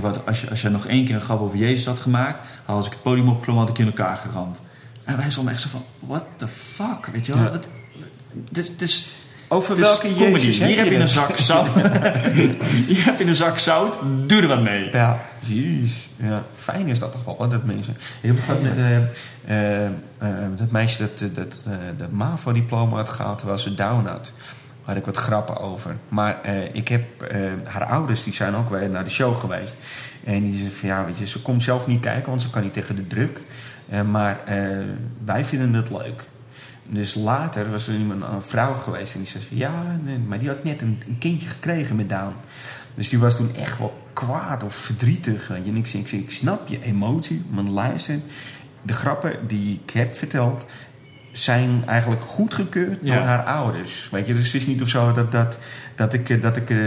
Wouter... 0.00 0.22
Als 0.26 0.40
je, 0.40 0.50
als 0.50 0.60
je 0.60 0.68
nog 0.68 0.86
één 0.86 1.04
keer 1.04 1.14
een 1.14 1.20
grap 1.20 1.40
over 1.40 1.58
Jezus 1.58 1.86
had 1.86 2.00
gemaakt... 2.00 2.46
had 2.64 2.76
als 2.76 2.86
ik 2.86 2.92
het 2.92 3.02
podium 3.02 3.28
opklom, 3.28 3.58
had 3.58 3.68
ik 3.68 3.78
in 3.78 3.86
elkaar 3.86 4.16
geramd. 4.16 4.60
En 5.04 5.16
wij 5.16 5.30
stonden 5.30 5.52
echt 5.52 5.62
zo 5.62 5.68
van, 5.68 5.84
what 5.98 6.24
the 6.36 6.48
fuck, 6.48 7.06
weet 7.12 7.26
je 7.26 7.34
wel? 7.34 7.42
Ja. 7.42 7.50
Het, 7.50 7.68
het, 8.52 8.68
het 8.68 8.82
is... 8.82 9.08
Over 9.48 9.70
het 9.70 9.78
is 9.78 9.84
welke 9.84 10.14
comedy. 10.14 10.46
Jezus 10.46 10.66
Hier 10.66 10.76
heb 10.76 10.86
je 10.86 10.96
een 10.96 11.08
zak 11.08 11.36
zout. 11.36 11.68
Hier 12.88 13.04
heb 13.04 13.18
je 13.18 13.24
een 13.24 13.34
zak 13.34 13.58
zout. 13.58 13.98
Doe 14.26 14.42
er 14.42 14.48
wat 14.48 14.62
mee. 14.62 14.90
Ja, 14.92 15.20
jeez. 15.40 16.08
Ja, 16.16 16.44
fijn 16.56 16.88
is 16.88 16.98
dat 16.98 17.12
toch 17.12 17.24
wel, 17.24 17.36
hè, 17.38 17.48
dat 17.48 17.64
mensen. 17.64 17.96
Ik 18.20 18.36
heb 18.36 18.36
het 18.40 18.62
met 18.62 18.76
eh, 18.76 18.96
eh, 18.96 19.86
eh, 20.18 20.50
dat 20.56 20.70
meisje 20.70 20.98
dat, 20.98 21.34
dat 21.34 21.56
dat 21.98 22.10
MAVO-diploma 22.10 22.96
had 22.96 23.08
gehaald 23.08 23.38
terwijl 23.38 23.58
ze 23.58 23.74
down 23.74 24.06
had. 24.06 24.32
Had 24.82 24.96
ik 24.96 25.04
wat 25.04 25.16
grappen 25.16 25.56
over. 25.56 25.96
Maar 26.08 26.40
eh, 26.42 26.74
ik 26.74 26.88
heb 26.88 27.22
eh, 27.22 27.40
haar 27.64 27.84
ouders, 27.84 28.24
die 28.24 28.34
zijn 28.34 28.54
ook 28.54 28.70
weer 28.70 28.90
naar 28.90 29.04
de 29.04 29.10
show 29.10 29.36
geweest. 29.36 29.76
En 30.24 30.50
die 30.50 30.58
zei 30.58 30.70
van 30.70 30.88
ja, 30.88 31.04
weet 31.04 31.18
je, 31.18 31.26
ze 31.26 31.42
komt 31.42 31.62
zelf 31.62 31.86
niet 31.86 32.00
kijken, 32.00 32.28
want 32.28 32.42
ze 32.42 32.50
kan 32.50 32.62
niet 32.62 32.72
tegen 32.72 32.96
de 32.96 33.06
druk. 33.06 33.40
Eh, 33.88 34.02
maar 34.02 34.40
wij 35.24 35.44
vinden 35.44 35.74
het 35.74 35.90
leuk. 35.90 36.24
Dus 36.86 37.14
later 37.14 37.70
was 37.70 37.88
er 37.88 37.94
iemand, 37.94 38.22
een 38.22 38.42
vrouw 38.42 38.74
geweest 38.74 39.14
en 39.14 39.20
die 39.20 39.28
zei 39.28 39.44
van 39.44 39.56
ja, 39.56 39.98
maar 40.26 40.38
die 40.38 40.48
had 40.48 40.64
net 40.64 40.80
een, 40.80 41.02
een 41.08 41.18
kindje 41.18 41.48
gekregen 41.48 41.96
met 41.96 42.08
Down. 42.08 42.34
Dus 42.94 43.08
die 43.08 43.18
was 43.18 43.36
toen 43.36 43.56
echt 43.56 43.78
wel 43.78 44.02
kwaad 44.12 44.62
of 44.62 44.74
verdrietig. 44.74 45.50
En 45.50 45.76
ik, 45.76 45.88
ik, 45.88 46.12
ik 46.12 46.30
snap 46.30 46.68
je 46.68 46.82
emotie, 46.82 47.42
maar 47.50 47.64
luister, 47.64 48.18
de 48.82 48.92
grappen 48.92 49.46
die 49.46 49.80
ik 49.84 49.90
heb 49.90 50.14
verteld 50.14 50.64
zijn 51.32 51.82
eigenlijk 51.86 52.22
goedgekeurd 52.22 52.98
Ja. 53.02 53.14
door 53.14 53.24
haar 53.24 53.44
ouders. 53.44 54.08
Weet 54.10 54.26
je, 54.26 54.34
dus 54.34 54.44
het 54.52 54.54
is 54.54 54.66
niet 54.66 54.82
of 54.82 54.88
zo 54.88 55.12
dat, 55.12 55.32
dat, 55.32 55.58
dat 55.94 56.12
ik, 56.14 56.28
eh, 56.30 56.42
dat 56.42 56.56
ik 56.56 56.70
eh, 56.70 56.78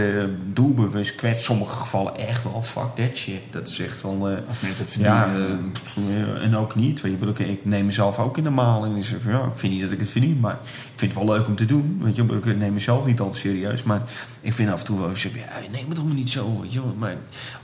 doelbewust 0.52 1.14
kwets. 1.14 1.44
Sommige 1.44 1.76
gevallen 1.78 2.16
echt 2.16 2.42
wel, 2.42 2.62
fuck 2.62 2.94
that 2.94 3.16
shit. 3.16 3.40
Dat 3.50 3.68
is 3.68 3.78
echt 3.80 4.02
wel... 4.02 4.28
eh, 4.28 4.36
Als 4.48 4.60
mensen 4.60 4.84
het 4.84 4.94
ja, 4.94 5.28
verdienen. 5.28 6.36
eh, 6.36 6.44
en 6.44 6.56
ook 6.56 6.74
niet. 6.74 7.00
Weet 7.00 7.12
je, 7.20 7.26
ik 7.28 7.38
ik 7.38 7.64
neem 7.64 7.84
mezelf 7.86 8.18
ook 8.18 8.36
in 8.38 8.44
de 8.44 8.50
maal. 8.50 8.84
En 8.84 8.96
ik 8.96 9.04
zeg 9.04 9.18
van, 9.22 9.32
ja, 9.32 9.38
ik 9.44 9.54
vind 9.58 9.72
niet 9.72 9.82
dat 9.82 9.92
ik 9.92 9.98
het 9.98 10.08
verdien, 10.08 10.40
maar 10.40 10.58
ik 10.92 10.98
vind 10.98 11.14
het 11.14 11.24
wel 11.24 11.36
leuk 11.36 11.46
om 11.46 11.56
te 11.56 11.66
doen. 11.66 11.98
Weet 12.02 12.16
je, 12.16 12.22
ik 12.22 12.44
ik 12.44 12.56
neem 12.58 12.72
mezelf 12.72 13.06
niet 13.06 13.20
altijd 13.20 13.42
serieus. 13.42 13.82
Maar 13.82 14.00
ik 14.40 14.52
vind 14.52 14.72
af 14.72 14.78
en 14.78 14.84
toe 14.84 14.98
wel, 15.00 15.10
ik 15.10 15.16
zeg, 15.16 15.34
ja, 15.34 15.42
neem 15.72 15.88
het 15.88 15.98
allemaal 15.98 16.16
niet 16.16 16.30
zo. 16.30 16.64
Wel. 16.72 16.94
maar 16.98 17.14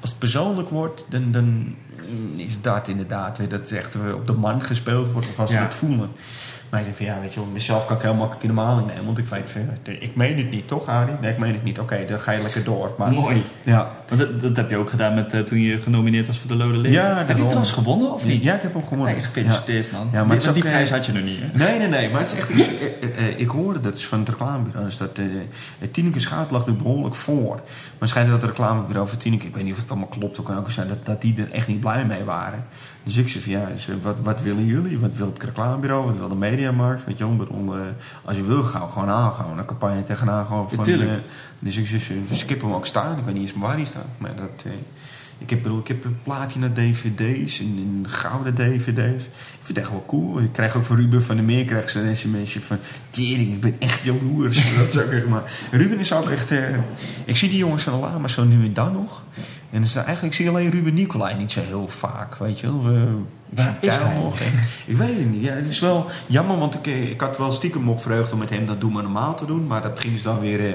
als 0.00 0.10
het 0.10 0.18
persoonlijk 0.18 0.68
wordt, 0.68 1.06
dan, 1.08 1.32
dan 1.32 1.74
is 2.36 2.60
dat 2.60 2.88
inderdaad 2.88 3.36
dat 3.36 3.50
het 3.50 3.72
echt 3.72 3.96
op 4.14 4.26
de 4.26 4.32
man 4.32 4.62
gespeeld 4.64 5.10
wordt. 5.12 5.28
Of 5.28 5.38
als 5.38 5.50
ze 5.50 5.56
Ja. 5.56 5.62
het 5.62 5.74
voelen. 5.74 6.10
Maar 6.72 6.80
ik 6.80 6.86
zeg 6.86 6.96
van, 6.96 7.06
ja, 7.06 7.20
weet 7.20 7.34
je 7.34 7.40
wel, 7.40 7.48
mezelf 7.48 7.86
kan 7.86 7.96
ik 7.96 8.02
heel 8.02 8.14
makkelijk 8.14 8.42
in 8.42 8.48
de 8.48 8.54
maal 8.54 8.78
innemen. 8.78 9.04
Want 9.04 9.18
ik 9.18 9.26
weet 9.26 9.50
van, 9.50 9.68
ik 10.00 10.16
meen 10.16 10.36
het 10.36 10.50
niet, 10.50 10.68
toch, 10.68 10.86
Arie? 10.86 11.14
Nee, 11.20 11.32
ik 11.32 11.38
meen 11.38 11.52
het 11.52 11.64
niet. 11.64 11.78
Oké, 11.78 12.04
dan 12.08 12.20
ga 12.20 12.32
je 12.32 12.42
lekker 12.42 12.64
door. 12.64 12.94
Maar, 12.98 13.12
Mooi. 13.12 13.44
Ja, 13.62 13.90
Want 14.12 14.30
dat, 14.30 14.40
dat 14.40 14.56
heb 14.56 14.70
je 14.70 14.76
ook 14.76 14.90
gedaan 14.90 15.14
met, 15.14 15.32
eh, 15.32 15.40
toen 15.40 15.60
je 15.60 15.78
genomineerd 15.78 16.26
was 16.26 16.38
voor 16.38 16.48
de 16.48 16.56
Lode 16.56 16.78
Leeuw. 16.78 16.92
Ja, 16.92 17.16
heb 17.16 17.28
je 17.28 17.34
trouwens 17.34 17.70
gewonnen 17.70 18.12
of 18.12 18.24
niet? 18.24 18.42
Ja, 18.42 18.54
ik 18.54 18.62
heb 18.62 18.72
hem 18.72 18.84
gewonnen. 18.84 19.14
Nee, 19.14 19.22
gefeliciteerd 19.24 19.92
man. 19.92 20.08
Ja, 20.12 20.24
maar 20.24 20.38
die, 20.52 20.62
prijs 20.62 20.88
eh, 20.90 20.94
had 20.96 21.06
je 21.06 21.12
nog 21.12 21.22
niet 21.22 21.38
hè? 21.40 21.64
Nee, 21.64 21.78
nee, 21.78 21.88
nee. 21.88 22.10
Maar 22.10 22.20
het 22.20 22.32
is 22.32 22.38
echt... 22.38 22.48
iets- 22.50 22.68
eh, 22.68 23.28
eh, 23.28 23.38
ik 23.40 23.48
hoorde, 23.48 23.80
dat 23.80 23.96
is 23.96 24.06
van 24.06 24.18
het 24.18 24.28
reclamebureau, 24.28 24.86
dus 24.86 24.96
dat 24.96 25.18
eh 25.18 25.24
Tineke 25.90 26.20
Schaap 26.20 26.50
lag 26.50 26.66
er 26.66 26.76
behoorlijk 26.76 27.14
voor. 27.14 27.60
Maar 27.98 28.08
schijnt 28.08 28.28
dat 28.30 28.40
het 28.42 28.50
reclamebureau 28.50 29.08
van 29.08 29.18
Tineke, 29.18 29.46
ik 29.46 29.54
weet 29.54 29.64
niet 29.64 29.72
of 29.72 29.78
het 29.80 29.90
allemaal 29.90 30.08
klopt, 30.08 30.40
ook 30.40 30.46
kan 30.46 30.58
ook 30.58 30.70
zijn, 30.70 30.88
dat, 30.88 31.06
dat 31.06 31.20
die 31.20 31.34
er 31.38 31.50
echt 31.50 31.68
niet 31.68 31.80
blij 31.80 32.04
mee 32.06 32.24
waren. 32.24 32.64
Dus 33.04 33.16
ik 33.16 33.28
zei 33.28 33.44
van 33.44 33.52
ja, 33.52 33.68
dus, 33.74 33.88
wat, 34.02 34.16
wat 34.22 34.40
willen 34.42 34.66
jullie? 34.66 34.98
Wat 34.98 35.10
wil 35.16 35.26
het 35.26 35.42
reclamebureau? 35.42 36.06
Wat 36.06 36.16
wil 36.16 36.28
de 36.28 36.34
mediamarkt? 36.34 37.04
Weet 37.04 37.18
je 37.18 37.24
ik 37.24 37.48
eh, 37.74 37.80
als 38.24 38.36
je 38.36 38.44
wil, 38.44 38.62
gaan 38.62 38.86
we 38.86 38.92
gewoon 38.92 39.08
aan, 39.08 39.32
gewoon 39.32 39.58
een 39.58 39.64
campagne 39.64 40.02
tegenaan. 40.02 40.46
Gewoon 40.46 40.68
van, 40.68 40.78
Ja, 40.78 40.84
tuurlijk. 40.84 41.10
Dus 41.62 41.76
ik 41.76 41.86
zei, 41.86 42.00
we 42.28 42.34
skippen 42.34 42.66
hem 42.68 42.76
ook 42.76 42.86
staan. 42.86 43.18
Ik 43.18 43.24
weet 43.24 43.34
niet 43.34 43.42
eens 43.42 43.52
waar 43.60 43.76
die 43.76 43.86
staat. 43.86 44.08
Maar 44.18 44.34
dat... 44.36 44.62
eh, 44.66 44.72
ik 45.38 45.50
heb, 45.50 45.62
bedoel, 45.62 45.78
ik 45.78 45.88
heb 45.88 46.06
platina 46.22 46.70
dvd's 46.74 47.60
en, 47.60 47.74
en 47.78 48.10
gouden 48.10 48.54
dvd's. 48.54 49.24
Ik 49.24 49.60
vind 49.60 49.66
het 49.66 49.78
echt 49.78 49.90
wel 49.90 50.04
cool. 50.06 50.38
Ik 50.40 50.52
krijg 50.52 50.76
ook 50.76 50.84
van 50.84 50.96
Ruben 50.96 51.24
van 51.24 51.36
der 51.36 51.44
Meer 51.44 51.64
krijg 51.64 51.90
ze 51.90 52.00
een 52.00 52.16
sms'je 52.16 52.60
van... 52.60 52.78
Tering, 53.10 53.52
ik 53.52 53.60
ben 53.60 53.76
echt 53.78 54.02
jaloers. 54.02 54.56
dat 54.76 54.88
is 54.88 54.98
ook 54.98 55.10
echt 55.10 55.26
maar... 55.26 55.52
Ruben 55.70 55.98
is 55.98 56.12
ook 56.12 56.30
echt... 56.30 56.50
eh, 56.50 56.74
ik 57.24 57.36
zie 57.36 57.48
die 57.48 57.58
jongens 57.58 57.82
van 57.82 57.92
de 57.92 57.98
Lama 57.98 58.28
zo 58.28 58.44
nu 58.44 58.64
en 58.64 58.74
dan 58.74 58.92
nog. 58.92 59.22
En 59.70 59.80
dus 59.82 59.94
eigenlijk 59.94 60.26
ik 60.26 60.34
zie 60.34 60.48
alleen 60.48 60.70
Ruben 60.70 60.94
Nicolai 60.94 61.36
niet 61.36 61.52
zo 61.52 61.60
heel 61.60 61.88
vaak, 61.88 62.34
weet 62.36 62.60
je 62.60 62.66
wel. 62.66 62.82
We, 62.82 63.16
ik 63.50 63.58
Waar 63.58 63.76
is 63.80 63.88
hij? 63.96 64.14
nog. 64.14 64.40
Ik 64.86 64.96
weet 64.96 65.16
het 65.18 65.30
niet. 65.32 65.42
Ja, 65.42 65.52
het 65.52 65.66
is 65.66 65.80
wel 65.80 66.06
jammer, 66.26 66.58
want 66.58 66.74
ik, 66.74 66.86
eh, 66.86 67.10
ik 67.10 67.20
had 67.20 67.38
wel 67.38 67.52
stiekem 67.52 67.88
op 67.88 68.02
vreugd 68.02 68.32
om 68.32 68.38
met 68.38 68.50
hem 68.50 68.66
dat 68.66 68.80
Doe 68.80 68.90
maar 68.90 69.02
normaal 69.02 69.34
te 69.36 69.46
doen. 69.46 69.66
Maar 69.66 69.82
dat 69.82 70.00
ging 70.00 70.12
dus 70.12 70.22
dan 70.22 70.40
weer... 70.40 70.66
eh, 70.66 70.74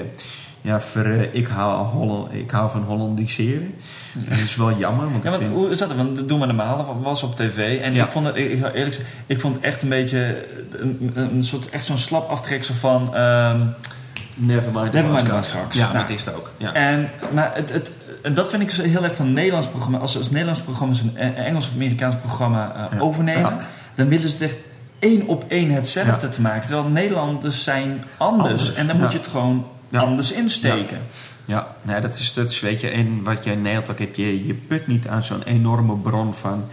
Ja, 0.60 0.80
voor, 0.80 1.02
eh, 1.04 1.34
ik, 1.34 1.46
hou 1.46 1.86
Holland, 1.86 2.34
ik 2.34 2.50
hou 2.50 2.70
van 2.70 2.82
Hollandiseren. 2.82 3.74
En 4.14 4.24
dat 4.28 4.38
is 4.38 4.56
wel 4.56 4.72
jammer. 4.78 5.10
Want 5.10 5.24
Ja, 5.24 5.30
want 5.30 5.42
vind- 5.42 5.54
hoe 5.54 5.70
is 5.70 5.78
dat? 5.78 5.94
Want 5.94 6.16
dat 6.16 6.28
doen 6.28 6.40
we 6.40 6.46
normaal, 6.46 6.98
was 7.02 7.22
op 7.22 7.36
tv. 7.36 7.80
En 7.80 7.92
Ja. 7.94 8.04
ik 8.04 8.10
vond 8.10 8.26
het, 8.26 8.36
ik, 8.36 8.58
zou 8.58 8.72
eerlijk 8.72 8.94
zeggen, 8.94 9.12
ik 9.26 9.40
vond 9.40 9.54
het 9.54 9.64
echt 9.64 9.82
een 9.82 9.88
beetje 9.88 10.44
een, 10.78 11.12
een 11.14 11.44
soort, 11.44 11.68
echt 11.70 11.84
zo'n 11.84 11.98
slap 11.98 12.28
aftreksel 12.30 12.74
van... 12.74 13.14
ehm 13.14 13.60
Nevermind 14.40 14.92
the 14.92 15.02
Buzzcocks. 15.02 15.30
Buzzcocks. 15.32 15.76
Ja, 15.76 15.92
Nou, 15.92 16.06
dat 16.06 16.16
is 16.16 16.24
het 16.24 16.34
ook. 16.34 16.50
Ja. 16.56 16.72
En, 16.72 17.10
maar 17.32 17.50
het, 17.54 17.72
het, 17.72 17.92
en 18.22 18.34
dat 18.34 18.50
vind 18.50 18.62
ik 18.62 18.70
zo 18.70 18.82
heel 18.82 19.04
erg 19.04 19.14
van 19.14 19.32
Nederlands 19.32 19.68
programma. 19.68 19.98
Als, 19.98 20.16
als 20.18 20.30
Nederlands 20.30 20.60
programma's 20.60 21.00
een 21.00 21.16
eh, 21.16 21.46
Engels 21.46 21.68
of 21.68 21.74
Amerikaans 21.74 22.16
programma 22.16 22.88
eh, 22.92 23.02
overnemen, 23.02 23.58
dan 23.94 24.08
willen 24.08 24.28
ze 24.28 24.34
het 24.34 24.42
echt 24.42 24.56
één 24.98 25.26
op 25.26 25.44
één 25.48 25.70
hetzelfde 25.70 26.28
te 26.28 26.40
maken. 26.40 26.66
Terwijl 26.66 26.88
Nederlanders 26.88 27.62
zijn 27.64 28.04
anders. 28.16 28.48
Anders, 28.48 28.74
En 28.74 28.86
dan 28.86 28.98
moet 29.00 29.12
je 29.12 29.18
het 29.18 29.28
gewoon 29.28 29.66
Ja. 29.88 30.00
anders 30.00 30.32
insteken. 30.32 30.98
Ja, 31.44 31.76
nou, 31.82 32.00
dat, 32.00 32.18
is, 32.18 32.32
dat 32.32 32.48
is, 32.48 32.60
weet 32.60 32.80
je, 32.80 32.88
en 32.88 33.22
wat 33.22 33.44
je 33.44 33.50
in 33.50 33.62
Nederland 33.62 33.90
ook 33.90 33.98
hebt, 33.98 34.16
je, 34.16 34.46
je 34.46 34.54
put 34.54 34.86
niet 34.86 35.08
aan 35.08 35.22
zo'n 35.22 35.42
enorme 35.42 35.96
bron 35.96 36.34
van 36.34 36.68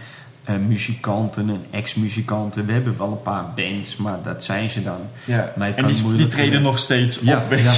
eh, 0.46 0.56
muzikanten 0.66 1.48
en 1.48 1.64
ex-muzikanten. 1.70 2.66
We 2.66 2.72
hebben 2.72 2.98
wel 2.98 3.10
een 3.10 3.22
paar 3.22 3.44
bands, 3.56 3.96
maar 3.96 4.18
dat 4.22 4.44
zijn 4.44 4.70
ze 4.70 4.82
dan. 4.82 4.98
Ja. 5.24 5.52
Maar 5.56 5.74
En 5.74 5.86
die, 5.86 6.16
die 6.16 6.26
treden 6.28 6.62
nog 6.62 6.78
steeds 6.78 7.18
Ja, 7.22 7.36
op. 7.38 7.50
ja, 7.50 7.56
ja, 7.56 7.72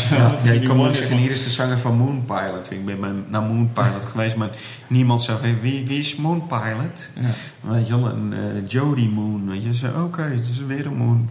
ja, 0.44 0.52
die 0.52 0.60
kan 0.62 0.76
moeilijk 0.76 0.98
zeggen, 0.98 1.16
hier 1.16 1.30
is 1.30 1.44
de 1.44 1.50
zanger 1.50 1.78
van 1.78 1.96
Moonpilot. 1.96 2.70
Ik 2.70 2.84
ben 2.86 3.24
naar 3.28 3.42
Moonpilot 3.42 4.04
geweest, 4.10 4.36
maar 4.36 4.48
niemand 4.86 5.22
zei 5.22 5.38
wie, 5.60 5.86
wie 5.86 5.98
is 5.98 6.16
Moonpilot? 6.16 7.08
Ja. 7.14 7.70
Weet 7.72 7.86
je 7.86 8.00
wel, 8.00 8.08
een 8.12 8.32
eh, 8.32 8.68
Jody 8.70 9.08
Moon, 9.14 9.48
weet 9.50 9.62
je. 9.62 9.74
Ze 9.74 9.90
oké, 10.04 10.22
het 10.22 10.48
is 10.50 10.60
weer 10.66 10.86
een 10.86 10.96
Moon. 10.96 11.28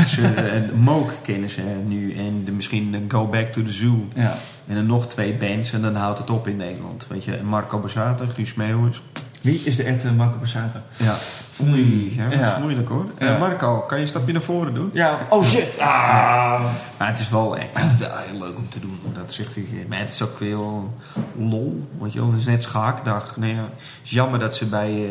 Is, 0.00 0.18
eh, 0.20 0.52
Moog 0.74 1.12
kennen 1.22 1.50
ze 1.50 1.60
nu 1.86 2.12
en 2.12 2.44
de, 2.44 2.52
misschien 2.52 2.90
de 2.92 3.00
Go 3.08 3.26
Back 3.26 3.46
to 3.46 3.62
the 3.62 3.72
Zoo. 3.72 4.08
Ja. 4.14 4.34
En 4.66 4.74
dan 4.74 4.86
nog 4.86 5.06
twee 5.08 5.34
bands 5.34 5.72
en 5.72 5.82
dan 5.82 5.94
houdt 5.94 6.18
het 6.18 6.30
op 6.30 6.48
in 6.48 6.56
Nederland. 6.56 7.06
Weet 7.08 7.24
je, 7.24 7.38
Marco 7.44 7.78
Borsato, 7.78 8.24
Guus 8.34 8.54
Meeuwis. 8.54 9.02
Wie 9.48 9.60
is 9.64 9.76
de 9.76 9.82
echte 9.82 10.12
Marco 10.12 10.38
Borsato? 10.38 10.78
Ja, 10.96 11.16
oei, 11.62 12.14
ja, 12.16 12.28
dat 12.28 12.40
is 12.40 12.60
moeilijk 12.60 12.88
hoor. 12.88 13.04
Eh, 13.18 13.38
Marco, 13.38 13.80
kan 13.80 13.96
je 13.96 14.02
een 14.02 14.08
stapje 14.08 14.32
naar 14.32 14.42
voren 14.42 14.74
doen? 14.74 14.90
Ja, 14.92 15.18
oh 15.30 15.44
shit. 15.44 15.78
Ah. 15.78 16.64
Maar 16.98 17.08
het 17.08 17.18
is 17.18 17.28
wel 17.28 17.56
echt 17.56 17.66
ik 17.66 17.78
vind 17.78 17.90
het 17.90 18.00
wel 18.00 18.16
heel 18.16 18.38
leuk 18.38 18.56
om 18.56 18.68
te 18.68 18.80
doen. 18.80 19.00
Dat 19.14 19.32
zegt 19.32 19.54
hij. 19.54 19.86
Maar 19.88 19.98
het 19.98 20.08
is 20.08 20.22
ook 20.22 20.38
wel 20.38 20.94
lol. 21.36 21.88
Weet 22.00 22.12
je 22.12 22.24
het 22.24 22.38
is 22.38 22.46
net 22.46 22.62
schaakdag. 22.62 23.36
Nee, 23.36 23.54
ja. 23.54 23.60
Het 23.60 24.04
is 24.04 24.10
jammer 24.10 24.38
dat 24.38 24.56
ze 24.56 24.66
bij 24.66 25.08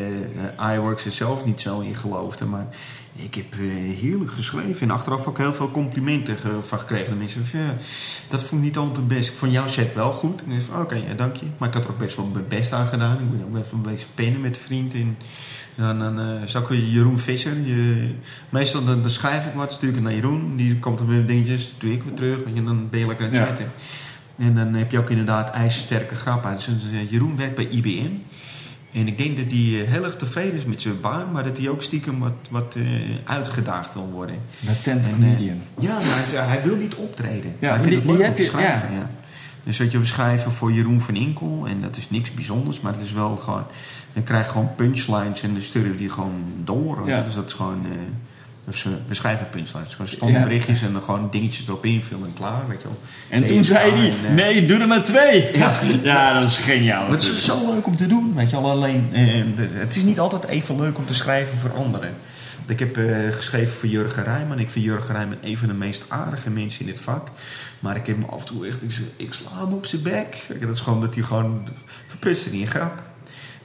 eh 0.59 0.73
iWorks 0.73 1.05
er 1.05 1.11
zelf 1.11 1.45
niet 1.45 1.61
zo 1.61 1.79
in 1.79 1.95
geloofden. 1.95 2.49
Maar 2.49 2.65
ik 3.17 3.35
heb 3.35 3.53
eh, 3.53 3.59
heerlijk 3.99 4.31
geschreven. 4.31 4.81
En 4.81 4.91
achteraf 4.91 5.27
ook 5.27 5.37
heel 5.37 5.53
veel 5.53 5.71
complimenten 5.71 6.37
van 6.61 6.79
gekregen. 6.79 7.09
De 7.09 7.15
mensen 7.15 7.45
van, 7.45 7.59
ja, 7.59 7.73
dat 8.29 8.43
vond 8.43 8.61
ik 8.61 8.67
niet 8.67 8.77
altijd 8.77 9.07
best. 9.07 9.29
Ik 9.29 9.35
vond 9.35 9.51
jouw 9.51 9.67
set 9.67 9.93
wel 9.93 10.11
goed. 10.11 10.43
En 10.43 10.51
ik 10.51 10.61
oké, 10.81 10.95
ja, 10.95 11.13
dank 11.13 11.35
je. 11.35 11.45
Maar 11.57 11.67
ik 11.67 11.73
had 11.73 11.83
er 11.83 11.89
ook 11.89 11.97
best 11.97 12.15
wel 12.15 12.25
mijn 12.25 12.47
best 12.47 12.73
aan 12.73 12.87
gedaan. 12.87 13.13
Ik 13.19 13.31
ben 13.31 13.45
ook 13.45 13.53
best 13.53 13.71
wel 13.71 13.79
een 13.83 13.91
beetje 13.91 14.07
pennen 14.15 14.41
met 14.41 14.57
vrienden. 14.57 15.17
En 15.75 15.99
dan 15.99 16.19
is 16.19 16.55
ook 16.55 16.69
weer 16.69 16.83
Jeroen 16.83 17.19
Visser. 17.19 17.57
Je, 17.65 18.09
meestal 18.49 18.85
dan, 18.85 19.01
dan 19.01 19.11
schrijf 19.11 19.45
ik 19.45 19.53
wat, 19.53 19.73
stuur 19.73 19.89
ik 19.89 19.95
het 19.95 20.03
naar 20.03 20.13
Jeroen. 20.13 20.55
Die 20.55 20.79
komt 20.79 20.97
dan 20.97 21.07
weer 21.07 21.17
met 21.17 21.27
dingetjes, 21.27 21.73
doe 21.77 21.91
ik 21.91 22.03
weer 22.03 22.13
terug. 22.13 22.39
En 22.55 22.65
dan 22.65 22.89
ben 22.89 22.99
je 22.99 23.05
lekker 23.07 23.25
aan 23.25 23.31
het 23.31 23.41
Ja. 23.41 23.47
zitten. 23.47 23.71
En 24.37 24.55
dan 24.55 24.73
heb 24.73 24.91
je 24.91 24.97
ook 24.99 25.09
inderdaad 25.09 25.49
ijzersterke 25.49 26.15
grappen. 26.15 26.53
Dus, 26.55 26.69
Jeroen 27.09 27.37
werkt 27.37 27.55
bij 27.55 27.67
IBM. 27.67 28.09
En 28.99 29.07
ik 29.07 29.17
denk 29.17 29.37
dat 29.37 29.45
hij 29.51 29.81
eh, 29.81 29.87
heel 29.91 30.03
erg 30.03 30.15
tevreden 30.15 30.53
is 30.53 30.65
met 30.65 30.81
zijn 30.81 31.01
baan. 31.01 31.31
Maar 31.31 31.43
dat 31.43 31.57
hij 31.57 31.69
ook 31.69 31.81
stiekem 31.81 32.19
wat, 32.19 32.33
wat 32.51 32.75
eh, 32.75 32.83
uitgedaagd 33.23 33.93
wil 33.93 34.09
worden. 34.13 34.35
Latent 34.65 35.05
En, 35.05 35.11
eh, 35.11 35.17
comedian. 35.19 35.57
ja, 35.79 35.93
maar 35.93 36.03
hij, 36.05 36.45
hij 36.47 36.63
wil 36.63 36.75
niet 36.75 36.95
optreden. 36.95 37.55
Ja, 37.59 37.69
maar 37.69 37.79
hij 37.79 37.89
die- 37.89 37.91
vindt 37.91 37.95
het 37.95 38.07
die 38.07 38.17
leuk 38.17 38.25
heb 38.27 38.37
je- 38.37 38.43
schrijven. 38.43 38.91
ja. 38.91 38.97
Ja. 38.97 39.09
Dus 39.63 39.77
dat 39.77 39.91
je 39.91 40.05
schrijven 40.05 40.51
voor 40.51 40.71
Jeroen 40.71 41.01
van 41.01 41.15
Inkel. 41.15 41.63
En 41.67 41.81
dat 41.81 41.97
is 41.97 42.09
niks 42.09 42.33
bijzonders. 42.33 42.81
Maar 42.81 42.93
het 42.93 43.03
is 43.03 43.11
wel 43.11 43.37
gewoon... 43.37 43.63
Dan 44.13 44.23
krijg 44.23 44.45
je 44.45 44.51
gewoon 44.51 44.75
punchlines 44.75 45.41
en 45.41 45.53
dan 45.53 45.61
sturen 45.61 45.97
die 45.97 46.09
gewoon 46.09 46.43
door. 46.63 47.07
Ja. 47.07 47.21
Dus 47.21 47.33
dat 47.33 47.45
is 47.45 47.53
gewoon... 47.53 47.85
dus, 48.69 48.83
we 49.07 49.13
schrijven 49.13 49.49
punchlines. 49.49 49.91
Gewoon 49.91 50.07
stomme 50.07 50.37
Ja. 50.37 50.43
berichtjes 50.43 50.81
en 50.81 50.93
dan 50.93 51.01
gewoon 51.01 51.27
dingetjes 51.31 51.67
erop 51.67 51.85
invullen 51.85 52.25
en 52.27 52.33
klaar. 52.33 52.67
Weet 52.67 52.81
je 52.81 52.87
wel. 52.87 52.97
En 53.29 53.39
Nee, 53.39 53.49
toen 53.49 53.63
zei 53.65 53.91
hij, 53.91 54.09
en, 54.09 54.25
eh, 54.27 54.33
nee, 54.33 54.65
doe 54.65 54.79
er 54.79 54.87
maar 54.87 55.03
twee. 55.03 55.57
Ja, 55.57 55.73
ja 56.03 56.33
dat 56.33 56.43
is 56.43 56.57
geniaal. 56.57 57.01
maar 57.03 57.11
het 57.11 57.21
is 57.21 57.45
zo 57.45 57.73
leuk 57.73 57.87
om 57.87 57.95
te 57.95 58.07
doen, 58.07 58.33
weet 58.35 58.49
je 58.49 58.61
wel. 58.61 58.71
Alleen, 58.71 59.09
eh, 59.13 59.23
de- 59.55 59.69
het 59.73 59.95
is 59.95 60.03
niet 60.03 60.19
altijd 60.19 60.43
even 60.45 60.79
leuk 60.79 60.97
om 60.97 61.05
te 61.05 61.13
schrijven 61.13 61.59
voor 61.59 61.73
anderen. 61.73 62.13
Ik 62.67 62.79
heb 62.79 62.97
eh, 62.97 63.05
geschreven 63.31 63.77
voor 63.77 63.89
Jurgen 63.89 64.23
Rijman. 64.23 64.59
Ik 64.59 64.69
vind 64.69 64.85
Jurgen 64.85 65.15
Rijman 65.15 65.37
een 65.41 65.57
van 65.57 65.67
de 65.67 65.73
meest 65.73 66.05
aardige 66.07 66.49
mensen 66.49 66.79
in 66.79 66.85
dit 66.85 66.99
vak. 67.01 67.27
Maar 67.79 67.95
ik 67.95 68.07
heb 68.07 68.15
hem 68.21 68.29
af 68.29 68.39
en 68.39 68.45
toe 68.45 68.67
echt... 68.67 68.83
Ik, 68.83 68.91
ik 69.17 69.33
sla 69.33 69.49
hem 69.65 69.73
op 69.73 69.85
zijn 69.85 70.01
bek. 70.01 70.37
Dat 70.61 70.69
is 70.75 70.79
gewoon 70.79 71.01
dat 71.01 71.13
hij 71.13 71.23
gewoon... 71.23 71.67
Verprutst 72.07 72.45
er 72.45 72.51
niet 72.51 72.61
een 72.61 72.67
grap. 72.67 73.03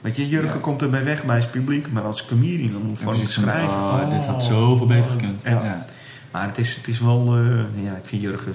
Weet 0.03 0.15
je, 0.15 0.29
Jurgen 0.29 0.59
komt 0.59 0.81
ermee 0.81 1.03
weg 1.03 1.23
bij 1.23 1.39
zijn 1.39 1.51
publiek. 1.51 1.91
Maar 1.91 2.03
als 2.03 2.25
comedian 2.25 2.71
dan 2.71 2.81
hem 2.81 2.95
te 2.97 3.03
precies 3.03 3.33
van, 3.33 3.43
schrijven... 3.43 3.73
ah, 3.75 4.09
dit 4.17 4.25
had 4.25 4.43
zoveel 4.43 4.85
beter 4.87 5.11
gekund. 5.11 5.41
Ja. 5.43 5.49
Ja. 5.51 5.85
Maar 6.31 6.47
het 6.47 6.57
is, 6.57 6.75
het 6.75 6.87
is 6.87 6.99
wel... 6.99 7.35
eh, 7.35 7.83
ja, 7.83 7.95
ik 7.95 8.05
vind 8.05 8.21
Jurgen... 8.21 8.53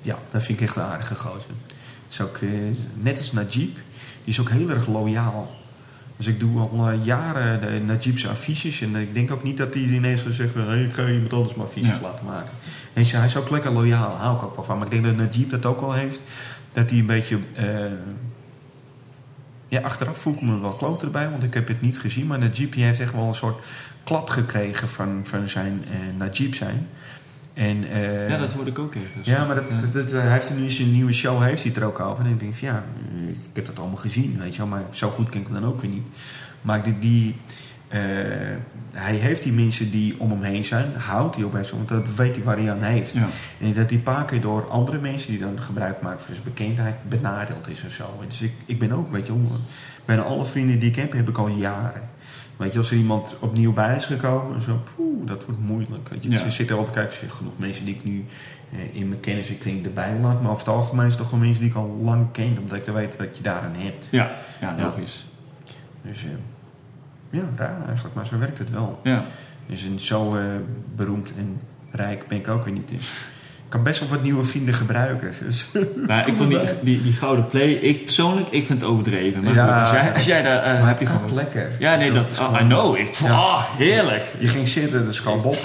Ja, 0.00 0.18
dat 0.30 0.42
vind 0.42 0.60
ik 0.60 0.66
echt 0.66 0.76
een 0.76 0.82
aardige 0.82 1.14
gozer. 1.14 1.50
Is 2.10 2.20
ook, 2.20 2.36
eh, 2.36 2.48
net 2.94 3.18
als 3.18 3.32
Najib. 3.32 3.74
Die 4.24 4.32
is 4.34 4.40
ook 4.40 4.50
heel 4.50 4.70
erg 4.70 4.86
loyaal. 4.88 5.54
Dus 6.16 6.26
ik 6.26 6.40
doe 6.40 6.60
al 6.60 6.88
eh, 6.90 7.04
jaren 7.06 7.60
de 7.60 7.80
Najib's 7.86 8.26
affiches. 8.26 8.80
En 8.80 8.96
ik 8.96 9.14
denk 9.14 9.30
ook 9.30 9.42
niet 9.42 9.56
dat 9.56 9.74
hij 9.74 9.82
ineens 9.82 10.22
gaat 10.22 10.32
zeggen... 10.34 10.66
Hey, 10.66 10.82
ik 10.82 10.94
ga 10.94 11.08
iemand 11.08 11.32
anders 11.32 11.54
maar 11.54 11.66
affiches 11.66 11.88
Ja. 11.94 11.98
laten 12.02 12.24
maken. 12.24 12.50
Je, 12.94 13.16
hij 13.16 13.26
is 13.26 13.36
ook 13.36 13.50
lekker 13.50 13.72
loyaal. 13.72 14.10
Daar 14.10 14.20
hou 14.20 14.36
ik 14.36 14.42
ook 14.42 14.56
wel 14.56 14.64
van. 14.64 14.76
Maar 14.78 14.86
ik 14.86 14.92
denk 14.92 15.04
dat 15.04 15.16
Najib 15.16 15.50
dat 15.50 15.66
ook 15.66 15.80
wel 15.80 15.92
heeft. 15.92 16.22
Dat 16.72 16.90
hij 16.90 16.98
een 16.98 17.06
beetje... 17.06 17.38
eh, 19.76 19.78
ja, 19.80 19.84
achteraf 19.86 20.16
voel 20.16 20.34
ik 20.34 20.40
me 20.40 20.60
wel 20.60 20.72
kloot 20.72 21.02
erbij. 21.02 21.30
Want 21.30 21.42
ik 21.42 21.54
heb 21.54 21.68
het 21.68 21.80
niet 21.80 21.98
gezien. 21.98 22.26
Maar 22.26 22.38
Najib 22.38 22.74
heeft 22.74 23.00
echt 23.00 23.12
wel 23.12 23.24
een 23.28 23.34
soort 23.34 23.62
klap 24.04 24.28
gekregen 24.30 24.88
van, 24.88 25.20
van 25.22 25.48
zijn 25.48 25.84
eh, 25.90 25.98
Najib 26.18 26.54
zijn. 26.54 26.86
En, 27.54 27.84
eh, 27.90 28.28
Ja, 28.28 28.36
dat 28.38 28.52
hoorde 28.52 28.70
ik 28.70 28.78
ook 28.78 28.94
ergens. 28.94 29.26
ja, 29.26 29.44
maar 29.46 29.54
dat, 29.54 29.68
eh, 29.68 29.80
dat, 29.80 29.92
dat- 29.92 30.10
hij 30.22 30.32
heeft 30.32 30.56
nu 30.56 30.70
zijn 30.70 30.92
nieuwe 30.92 31.12
show 31.12 31.42
heeft 31.42 31.62
hij 31.62 31.72
het 31.72 31.82
er 31.82 31.88
ook 31.88 32.00
over. 32.00 32.24
En 32.24 32.30
ik 32.30 32.40
denk 32.40 32.54
van 32.54 32.68
ja, 32.68 32.84
eh, 33.22 33.28
ik 33.28 33.36
heb 33.52 33.66
dat 33.66 33.78
allemaal 33.78 33.96
gezien, 33.96 34.38
weet 34.38 34.52
je 34.52 34.58
wel. 34.58 34.66
Maar 34.68 34.82
zo 34.90 35.08
goed 35.10 35.28
ken 35.28 35.40
ik 35.40 35.46
hem 35.46 35.60
dan 35.60 35.64
ook 35.70 35.80
weer 35.80 35.90
niet. 35.90 36.02
Maar 36.62 36.82
die, 36.82 36.98
die, 36.98 37.36
eh, 37.46 37.54
hij 38.92 39.14
heeft 39.14 39.42
die 39.42 39.52
mensen 39.52 39.90
die 39.90 40.20
om 40.20 40.30
hem 40.30 40.42
heen 40.42 40.64
zijn, 40.64 40.92
houdt 40.96 41.36
hij 41.36 41.44
ook 41.44 41.52
best 41.52 41.70
wel. 41.70 41.78
Want 41.86 42.04
dat 42.06 42.14
weet 42.16 42.36
hij 42.36 42.44
waar 42.44 42.56
hij 42.58 42.70
aan 42.70 42.82
heeft. 42.82 43.12
Ja. 43.12 43.26
En 43.60 43.72
dat 43.72 43.88
die 43.88 43.98
een 43.98 44.04
paar 44.04 44.24
keer 44.24 44.40
door 44.40 44.68
andere 44.68 44.98
mensen 44.98 45.30
die 45.30 45.40
dan 45.40 45.60
gebruik 45.60 46.00
maken 46.00 46.20
van 46.20 46.34
zijn 46.34 46.46
bekendheid 46.46 46.94
benadeeld 47.08 47.68
is 47.68 47.84
of 47.86 47.92
zo. 47.92 48.22
Dus 48.28 48.40
ik, 48.42 48.52
ik 48.66 48.78
ben 48.78 48.92
ook, 48.92 49.12
weet 49.12 49.26
je 49.26 49.32
bijna 50.04 50.22
alle 50.22 50.46
vrienden 50.46 50.78
die 50.78 50.88
ik 50.88 50.96
heb, 50.96 51.12
heb 51.12 51.28
ik 51.28 51.38
al 51.38 51.48
jaren. 51.48 52.02
Weet 52.56 52.72
je, 52.72 52.78
als 52.78 52.90
er 52.90 52.96
iemand 52.96 53.36
opnieuw 53.40 53.72
bij 53.72 53.96
is 53.96 54.04
gekomen, 54.04 54.60
zo, 54.60 54.82
poeh, 54.96 55.26
dat 55.26 55.44
wordt 55.44 55.60
moeilijk. 55.60 56.08
Weet 56.08 56.22
je. 56.22 56.28
Ja. 56.30 56.34
Dus 56.36 56.44
er 56.44 56.52
zitten 56.52 56.76
altijd, 56.76 56.94
kijk, 56.94 57.12
zitten 57.12 57.36
genoeg 57.36 57.52
mensen 57.56 57.84
die 57.84 57.94
ik 57.94 58.04
nu 58.04 58.24
eh, 58.72 58.78
in 59.00 59.08
mijn 59.08 59.20
kennissenkring 59.20 59.84
erbij 59.84 60.18
laat. 60.20 60.42
Maar 60.42 60.50
over 60.50 60.66
het 60.66 60.74
algemeen 60.74 61.06
is 61.06 61.12
het 61.12 61.20
toch 61.22 61.30
wel 61.30 61.40
mensen 61.40 61.60
die 61.60 61.70
ik 61.70 61.76
al 61.76 62.00
lang 62.02 62.26
ken, 62.32 62.56
omdat 62.60 62.76
ik 62.78 62.84
dan 62.84 62.94
weet 62.94 63.16
wat 63.16 63.36
je 63.36 63.42
daaraan 63.42 63.74
hebt. 63.74 64.08
Ja, 64.10 64.30
ja, 64.60 64.74
Ja. 64.78 64.84
logisch. 64.84 65.24
Dus 66.02 66.24
eh, 66.24 66.30
ja, 67.32 67.42
raar 67.56 67.76
eigenlijk, 67.86 68.14
maar 68.14 68.26
zo 68.26 68.38
werkt 68.38 68.58
het 68.58 68.70
wel. 68.70 69.00
Ja. 69.02 69.24
Dus 69.66 69.82
een 69.82 70.00
zo 70.00 70.34
eh, 70.36 70.42
beroemd 70.96 71.32
en 71.38 71.60
rijk 71.90 72.28
ben 72.28 72.38
ik 72.38 72.48
ook 72.48 72.64
weer 72.64 72.72
niet. 72.74 72.88
Dus 72.88 73.00
ik 73.64 73.78
kan 73.78 73.82
best 73.82 74.00
wel 74.00 74.08
wat 74.08 74.22
nieuwe 74.22 74.44
vrienden 74.44 74.74
gebruiken. 74.74 75.32
Dus, 75.44 75.66
Maar 76.06 76.28
ik 76.28 76.36
vond 76.36 76.50
die, 76.50 76.58
die, 76.80 77.02
die 77.02 77.12
gouden 77.12 77.46
play, 77.48 77.68
ik 77.70 78.04
persoonlijk, 78.04 78.48
ik 78.48 78.66
vind 78.66 78.80
het 78.80 78.90
overdreven. 78.90 79.42
Maar 79.42 79.54
Ja. 79.54 79.80
als 79.82 79.90
jij, 79.90 80.14
als 80.14 80.24
jij 80.24 80.42
daar, 80.42 80.62
eh, 80.62 80.86
heb 80.86 80.98
je 81.00 81.06
gewoon... 81.06 81.34
lekker. 81.34 81.70
Ja, 81.78 81.96
nee, 81.96 82.12
dat, 82.12 82.30
is 82.32 82.38
oh, 82.38 82.44
gewoon- 82.44 82.60
I 82.60 82.64
know. 82.64 82.96
Ik, 82.96 83.14
Ja. 83.14 83.30
ah, 83.30 83.64
heerlijk. 83.76 84.32
Je 84.38 84.48
ging 84.48 84.68
zitten, 84.68 85.06
dus 85.06 85.20
gewoon 85.20 85.42
Bob. 85.42 85.56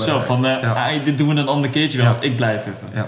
Zo 0.00 0.20
van, 0.20 0.42
Ja. 0.42 0.58
ah, 0.88 1.04
dit 1.04 1.18
doen 1.18 1.28
we 1.34 1.40
een 1.40 1.48
ander 1.48 1.70
keertje 1.70 2.02
wel. 2.02 2.16
Ik 2.20 2.36
blijf 2.36 2.60
even. 2.66 2.88
Ja. 2.94 3.06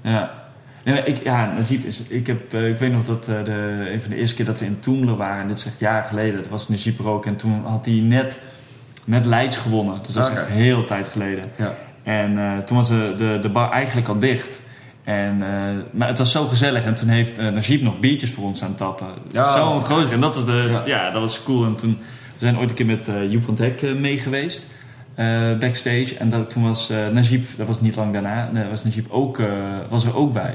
Ja. 0.00 0.44
Nee, 0.92 1.02
ik, 1.04 1.22
ja, 1.22 1.52
Najib 1.52 1.84
is, 1.84 2.02
ik, 2.08 2.26
heb, 2.26 2.54
eh, 2.54 2.68
ik 2.68 2.78
weet 2.78 2.92
nog 2.92 3.02
dat 3.02 3.28
eh, 3.28 3.44
de, 3.44 3.84
een 3.88 4.00
van 4.00 4.10
de 4.10 4.16
eerste 4.16 4.36
keer 4.36 4.44
dat 4.44 4.58
we 4.58 4.64
in 4.64 4.80
Toemler 4.80 5.16
waren, 5.16 5.40
en 5.40 5.48
dit 5.48 5.58
is 5.58 5.66
echt 5.66 5.80
jaren 5.80 6.08
geleden, 6.08 6.36
dat 6.36 6.48
was 6.48 6.68
Najib 6.68 6.98
er 6.98 7.06
ook. 7.06 7.26
En 7.26 7.36
toen 7.36 7.64
had 7.64 7.86
hij 7.86 7.94
net, 7.94 8.40
net 9.04 9.24
Leids 9.24 9.56
gewonnen. 9.56 10.00
Dus 10.06 10.14
dat 10.14 10.26
is 10.26 10.30
Oké. 10.30 10.40
echt 10.40 10.48
heel 10.48 10.84
tijd 10.84 11.08
geleden. 11.08 11.50
Ja. 11.56 11.74
En 12.02 12.38
eh, 12.38 12.58
toen 12.58 12.76
was 12.76 12.88
de, 12.88 13.14
de, 13.16 13.38
de 13.42 13.48
bar 13.48 13.70
eigenlijk 13.70 14.08
al 14.08 14.18
dicht. 14.18 14.60
En, 15.04 15.38
maar 15.90 16.08
het 16.08 16.18
was 16.18 16.32
zo 16.32 16.46
gezellig. 16.46 16.84
En 16.84 16.94
toen 16.94 17.08
heeft 17.08 17.38
eh 17.38 17.48
Najib 17.48 17.82
nog 17.82 18.00
biertjes 18.00 18.30
voor 18.30 18.44
ons 18.44 18.62
aan 18.64 18.74
tappen. 18.74 19.06
Ja. 19.30 19.56
Zo'n 19.56 19.84
groot. 19.84 20.10
En 20.10 20.20
dat 20.20 20.34
was, 20.34 20.44
de, 20.44 20.66
ja. 20.70 20.82
Ja. 20.86 21.10
dat 21.10 21.20
was 21.20 21.42
cool. 21.42 21.64
En 21.64 21.76
toen, 21.76 21.98
we 22.32 22.38
zijn 22.38 22.58
ooit 22.58 22.70
een 22.70 22.76
keer 22.76 22.86
met 22.86 23.08
eh 23.08 23.30
Joep 23.30 23.42
van 23.42 23.58
eh, 23.58 23.94
mee 23.94 24.18
geweest. 24.18 24.66
backstage. 25.60 26.16
En 26.18 26.28
dat, 26.28 26.50
toen 26.50 26.62
was 26.62 26.92
Najib, 27.12 27.44
dat 27.56 27.66
was 27.66 27.80
niet 27.80 27.96
lang 27.96 28.12
daarna, 28.12 28.50
was 28.70 28.84
Najib 28.84 29.06
ook, 29.10 29.40
was 29.88 30.04
er 30.04 30.16
ook 30.16 30.32
bij. 30.32 30.54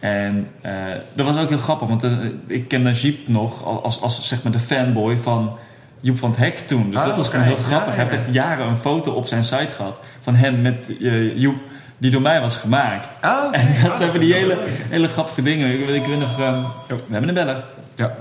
En 0.00 0.48
eh, 0.60 0.72
dat 1.14 1.26
was 1.26 1.36
ook 1.38 1.48
heel 1.48 1.58
grappig, 1.58 1.88
want 1.88 2.04
eh, 2.04 2.12
ik 2.46 2.68
ken 2.68 2.82
Najib 2.82 3.28
nog 3.28 3.64
als, 3.82 4.00
als 4.00 4.28
zeg 4.28 4.42
maar 4.42 4.52
de 4.52 4.58
fanboy 4.58 5.16
van 5.16 5.56
Joep 6.00 6.18
van 6.18 6.30
het 6.30 6.38
Hek 6.38 6.58
toen. 6.58 6.90
Dus 6.90 7.00
Ah, 7.00 7.06
dat 7.06 7.16
was 7.16 7.28
gewoon 7.28 7.44
heel 7.44 7.56
grappig. 7.56 7.94
Hij 7.94 8.04
heeft 8.04 8.22
echt 8.22 8.34
jaren 8.34 8.66
een 8.66 8.78
foto 8.78 9.12
op 9.12 9.26
zijn 9.26 9.44
site 9.44 9.74
gehad 9.76 10.00
van 10.20 10.34
hem 10.34 10.62
met 10.62 10.88
eh, 11.00 11.38
Joep 11.38 11.56
die 11.98 12.10
door 12.10 12.22
mij 12.22 12.40
was 12.40 12.56
gemaakt. 12.56 13.08
Oh. 13.24 13.48
En 13.52 13.66
dat 13.82 13.90
Oh, 13.90 13.96
zijn 13.96 14.10
van 14.10 14.20
die 14.20 14.34
hele, 14.34 14.56
hele 14.88 15.08
grappige 15.08 15.42
dingen. 15.42 15.68
Ik, 15.70 15.88
ik 15.88 16.04
weet 16.04 16.18
nog, 16.18 16.36
we 16.36 16.94
hebben 17.10 17.28
een 17.28 17.34
beller. 17.34 17.64
Ja. 17.94 18.14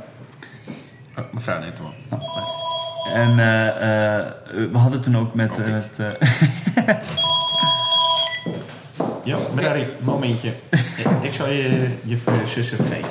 Oh, 1.17 1.23
mevrouw 1.31 1.59
net 1.59 1.79
hoor. 1.79 1.93
En 3.13 3.39
eh, 3.39 3.67
eh, 4.17 4.25
we 4.71 4.77
hadden 4.77 5.01
toen 5.01 5.17
ook 5.17 5.33
met... 5.33 5.59
Oh, 5.59 5.65
met 5.67 5.99
Ja, 9.25 9.37
maar 9.53 9.63
daar, 9.63 9.75
een 9.75 9.87
momentje. 10.01 10.53
ik, 10.97 11.07
ik 11.21 11.33
zal 11.33 11.49
je 11.49 11.87
je 12.03 12.17
zus 12.45 12.71
even 12.71 12.85
geven. 12.85 13.09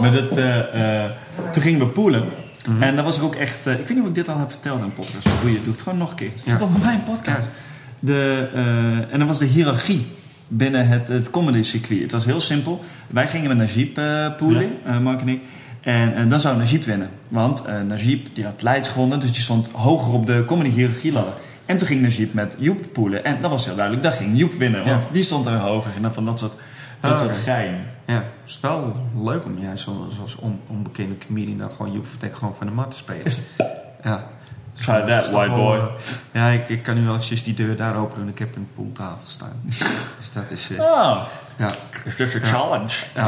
Maar 0.00 0.12
dat, 0.12 0.36
eh, 0.36 1.04
eh, 1.04 1.10
toen 1.52 1.62
gingen 1.62 1.78
we 1.80 1.86
poelen. 1.86 2.28
Mhm. 2.68 2.82
En 2.82 2.96
dat 2.96 3.04
was 3.04 3.16
ik 3.16 3.22
ook 3.22 3.34
echt... 3.34 3.66
eh, 3.66 3.72
ik 3.72 3.78
weet 3.78 3.88
niet 3.88 4.00
of 4.00 4.08
ik 4.08 4.14
dit 4.14 4.28
al 4.28 4.38
heb 4.38 4.50
verteld 4.50 4.78
in 4.78 4.84
een 4.84 4.92
podcast. 4.92 5.24
Maar 5.24 5.34
doe 5.42 5.52
je, 5.52 5.62
doe 5.64 5.72
het 5.72 5.82
gewoon 5.82 5.98
nog 5.98 6.10
een 6.10 6.16
keer. 6.16 6.30
Ja. 6.44 6.58
Bij 6.82 6.94
een 6.94 7.04
podcast. 7.04 7.46
De, 8.00 8.48
eh, 8.54 9.12
en 9.12 9.18
dat 9.18 9.28
was 9.28 9.38
de 9.38 9.44
hiërarchie 9.44 10.06
binnen 10.48 10.88
het, 10.88 11.08
het 11.08 11.30
comedy 11.30 11.62
circuit. 11.62 12.02
Het 12.02 12.12
was 12.12 12.24
heel 12.24 12.40
simpel. 12.40 12.84
Wij 13.06 13.28
gingen 13.28 13.48
met 13.48 13.56
Najib 13.56 13.98
eh 13.98 14.34
poelen, 14.36 14.70
eh, 14.84 14.98
Mark 14.98 15.20
en 15.20 15.28
ik. 15.28 15.40
En, 15.80 16.14
en 16.14 16.28
dan 16.28 16.40
zou 16.40 16.56
Najib 16.56 16.84
winnen. 16.84 17.10
Want 17.28 17.64
eh 17.64 17.74
Najib 17.82 18.26
die 18.34 18.44
had 18.44 18.62
Leids 18.62 18.88
gewonnen. 18.88 19.20
Dus 19.20 19.32
die 19.32 19.42
stond 19.42 19.68
hoger 19.72 20.12
op 20.12 20.26
de 20.26 20.44
comedy 20.46 20.70
hiërarchie 20.70 21.12
ladder. 21.12 21.32
En 21.68 21.78
toen 21.78 21.86
ging 21.86 22.00
Najib 22.02 22.34
met 22.34 22.56
Joep 22.58 22.80
poelen. 22.92 23.24
En 23.24 23.40
dat 23.40 23.50
was 23.50 23.64
heel 23.64 23.74
duidelijk. 23.74 24.04
Dat 24.06 24.14
ging 24.14 24.38
Joep 24.38 24.52
winnen. 24.52 24.84
Want 24.84 25.04
Ja. 25.04 25.10
die 25.12 25.24
stond 25.24 25.46
er 25.46 25.56
hoger. 25.58 25.92
En 25.96 26.02
dan 26.02 26.14
van 26.14 26.24
dat 26.24 26.38
soort, 26.38 26.52
dat 27.00 27.12
Ah, 27.12 27.20
soort 27.20 27.36
gein. 27.36 27.74
Ja, 28.06 28.14
het 28.14 28.24
is 28.50 28.58
wel 28.60 28.96
leuk 29.22 29.44
om 29.44 29.58
jij 29.60 29.76
zo, 29.76 30.08
zoals 30.14 30.36
on, 30.36 30.60
onbekende 30.66 31.14
comedian 31.26 31.58
dan 31.58 31.70
gewoon 31.76 31.92
Joep 31.92 32.06
Vertek 32.06 32.36
gewoon 32.36 32.54
van 32.54 32.66
de 32.66 32.72
mat 32.72 32.90
te 32.90 32.96
spelen. 32.96 33.32
Ja. 34.04 34.26
Try 34.72 35.00
that, 35.06 35.30
white 35.30 35.54
boy. 35.54 35.76
eh, 35.76 35.84
ja, 36.32 36.48
ik, 36.48 36.68
ik 36.68 36.82
kan 36.82 36.94
nu 36.94 37.02
wel 37.04 37.12
eventjes 37.12 37.42
die 37.42 37.54
deur 37.54 37.76
daar 37.76 37.96
openen 37.96 38.22
en 38.26 38.32
ik 38.32 38.38
heb 38.38 38.56
een 38.56 38.68
pooltafel 38.74 39.20
staan. 39.28 39.60
dus 40.18 40.32
dat 40.32 40.50
is... 40.50 40.70
eh, 40.70 40.80
Oh, 40.80 41.26
ja. 41.56 41.70
is 42.04 42.16
dit 42.16 42.34
een 42.34 42.40
Ja. 42.40 42.46
challenge? 42.46 42.94
Ja. 43.14 43.26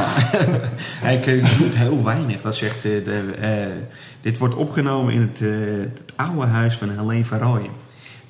ik 1.17 1.25
eh, 1.27 1.57
doe 1.57 1.67
het 1.67 1.75
heel 1.75 2.03
weinig. 2.03 2.41
Dat 2.41 2.55
zegt, 2.55 2.75
eh, 2.75 2.81
de, 3.05 3.73
dit 4.21 4.37
wordt 4.37 4.55
opgenomen 4.55 5.13
in 5.13 5.21
het, 5.21 5.39
het 5.89 6.03
oude 6.15 6.45
huis 6.47 6.75
van 6.75 6.89
Helene 6.89 7.25
van 7.25 7.37
Rooyen. 7.39 7.71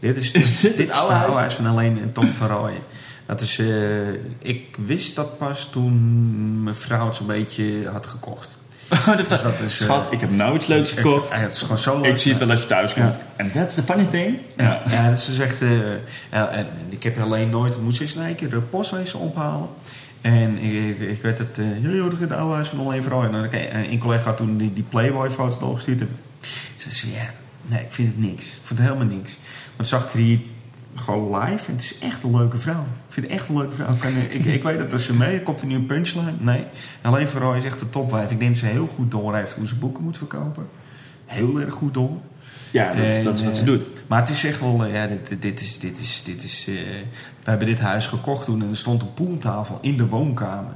Dit 0.02 0.18
is, 0.18 0.32
dit, 0.62 0.62
dit 0.62 0.80
is 0.90 0.90
oude 0.90 0.90
het 0.90 0.92
huis? 0.92 1.24
oude 1.24 1.38
huis 1.38 1.54
van 1.54 1.68
Helene 1.68 2.02
en 2.02 2.12
Tom 2.12 2.28
van 2.28 2.48
Rooyen. 2.48 2.82
Dat 3.26 3.42
is, 3.42 3.60
eh, 3.60 4.14
ik 4.40 4.78
wist 4.86 5.16
dat 5.16 5.38
pas 5.38 5.70
toen 5.72 6.64
mijn 6.64 6.76
vrouw 6.76 7.06
het 7.06 7.16
zo'n 7.16 7.28
beetje 7.28 7.90
had 7.92 8.06
gekocht. 8.06 8.58
dat 9.06 9.18
Dus 9.18 9.42
dat 9.42 9.60
is, 9.66 9.80
eh, 9.80 9.86
Schat, 9.86 10.08
ik 10.12 10.20
heb 10.20 10.32
nou 10.32 10.56
iets 10.56 10.68
leuks 10.68 10.92
gekocht. 10.92 11.30
Ja, 11.30 11.36
het 11.36 11.54
is 11.54 11.62
gewoon 11.62 11.80
zo 11.80 12.02
leuk. 12.02 12.12
Ik 12.12 12.18
zie 12.18 12.32
het 12.32 12.40
wel 12.40 12.50
als 12.50 12.62
je 12.62 12.68
thuis 12.68 12.94
komt. 12.94 13.16
En 13.36 13.52
that's 13.52 13.76
the 13.76 13.84
funny 13.84 14.06
thing. 14.06 14.40
Ja, 14.58 14.82
ja 14.90 15.10
dat 15.10 15.18
is 15.18 15.26
dus 15.26 15.40
echt... 15.40 15.62
eh, 15.62 16.58
en 16.58 16.68
ik 16.90 17.04
heb 17.04 17.20
alleen 17.20 17.50
nooit... 17.50 17.82
Moet 17.82 17.96
ze 17.96 18.02
eens 18.02 18.16
een 18.16 18.36
keer 18.36 18.50
de 18.50 18.60
postwezen 18.60 19.20
ophalen. 19.20 19.68
En 20.22 20.58
ik, 20.58 21.00
ik, 21.00 21.10
ik 21.10 21.22
weet 21.22 21.38
het... 21.38 21.58
Uh, 21.84 22.20
het 22.20 22.32
oude 22.32 22.54
huis 22.54 22.70
van 22.70 22.80
alleen 22.80 23.04
vrouw. 23.04 23.24
En 23.24 23.50
een 23.92 24.00
collega 24.00 24.24
had 24.24 24.38
toen 24.38 24.58
die, 24.58 24.74
die 24.74 24.86
Playboy-foto's 24.90 25.60
doorgestuurd. 25.60 26.04
Ze 26.76 26.92
zei, 26.92 27.12
ja, 27.12 27.30
nee, 27.62 27.82
ik 27.82 27.92
vind 27.92 28.08
het 28.08 28.18
niks. 28.18 28.46
Ik 28.46 28.60
vind 28.64 28.80
het 28.80 28.88
helemaal 28.88 29.16
niks. 29.18 29.38
Toen 29.76 29.86
zag 29.86 30.06
ik 30.06 30.14
er 30.14 30.20
hier 30.20 30.40
gewoon 30.96 31.40
live. 31.40 31.68
En 31.68 31.74
het 31.74 31.82
is 31.82 31.98
echt 31.98 32.24
een 32.24 32.36
leuke 32.36 32.58
vrouw. 32.58 32.82
Ik 32.82 33.14
vind 33.14 33.26
het 33.26 33.36
echt 33.36 33.50
een 33.50 33.58
leuke 33.58 33.76
vrouw. 33.76 33.90
Ik, 33.90 34.34
ik, 34.34 34.46
ik 34.46 34.64
weet 34.64 34.78
dat 34.78 34.94
als 34.94 35.06
ze 35.06 35.14
mee 35.14 35.42
komt 35.42 35.62
een 35.62 35.68
nieuwe 35.68 35.84
punchline. 35.84 36.34
Nee, 36.38 36.64
alleen 37.02 37.28
vrouw 37.28 37.54
is 37.54 37.64
echt 37.64 37.80
de 37.80 37.90
topwijf. 37.90 38.32
Ik 38.32 38.40
denk 38.40 38.52
dat 38.52 38.60
ze 38.60 38.66
heel 38.66 38.90
goed 38.96 39.12
door 39.12 39.36
heeft 39.36 39.54
hoe 39.54 39.68
ze 39.68 39.76
boeken 39.76 40.04
moet 40.04 40.18
verkopen. 40.18 40.68
Heel 41.26 41.60
erg 41.60 41.74
goed 41.74 41.94
door. 41.94 42.18
Ja, 42.72 42.94
dat 42.94 43.06
is, 43.06 43.24
dat 43.24 43.36
is 43.38 43.44
wat 43.44 43.56
ze 43.56 43.62
eh, 43.62 43.68
doet. 43.68 43.88
Maar 44.08 44.20
het 44.20 44.30
is 44.30 44.44
echt 44.44 44.60
wel, 44.60 44.86
eh, 44.86 44.94
ja, 44.94 45.08
dit, 45.08 45.42
dit 45.42 45.62
is, 45.62 45.80
dit 45.80 46.00
is, 46.00 46.24
dit 46.26 46.44
is, 46.44 46.66
eh, 46.68 46.76
we 47.44 47.50
hebben 47.50 47.68
dit 47.68 47.80
huis 47.80 48.08
gekocht 48.08 48.46
toen 48.46 48.62
en 48.62 48.70
er 48.70 48.78
stond 48.78 49.02
een 49.02 49.14
poeltafel 49.14 49.78
in 49.82 49.98
de 49.98 50.08
woonkamer. 50.08 50.74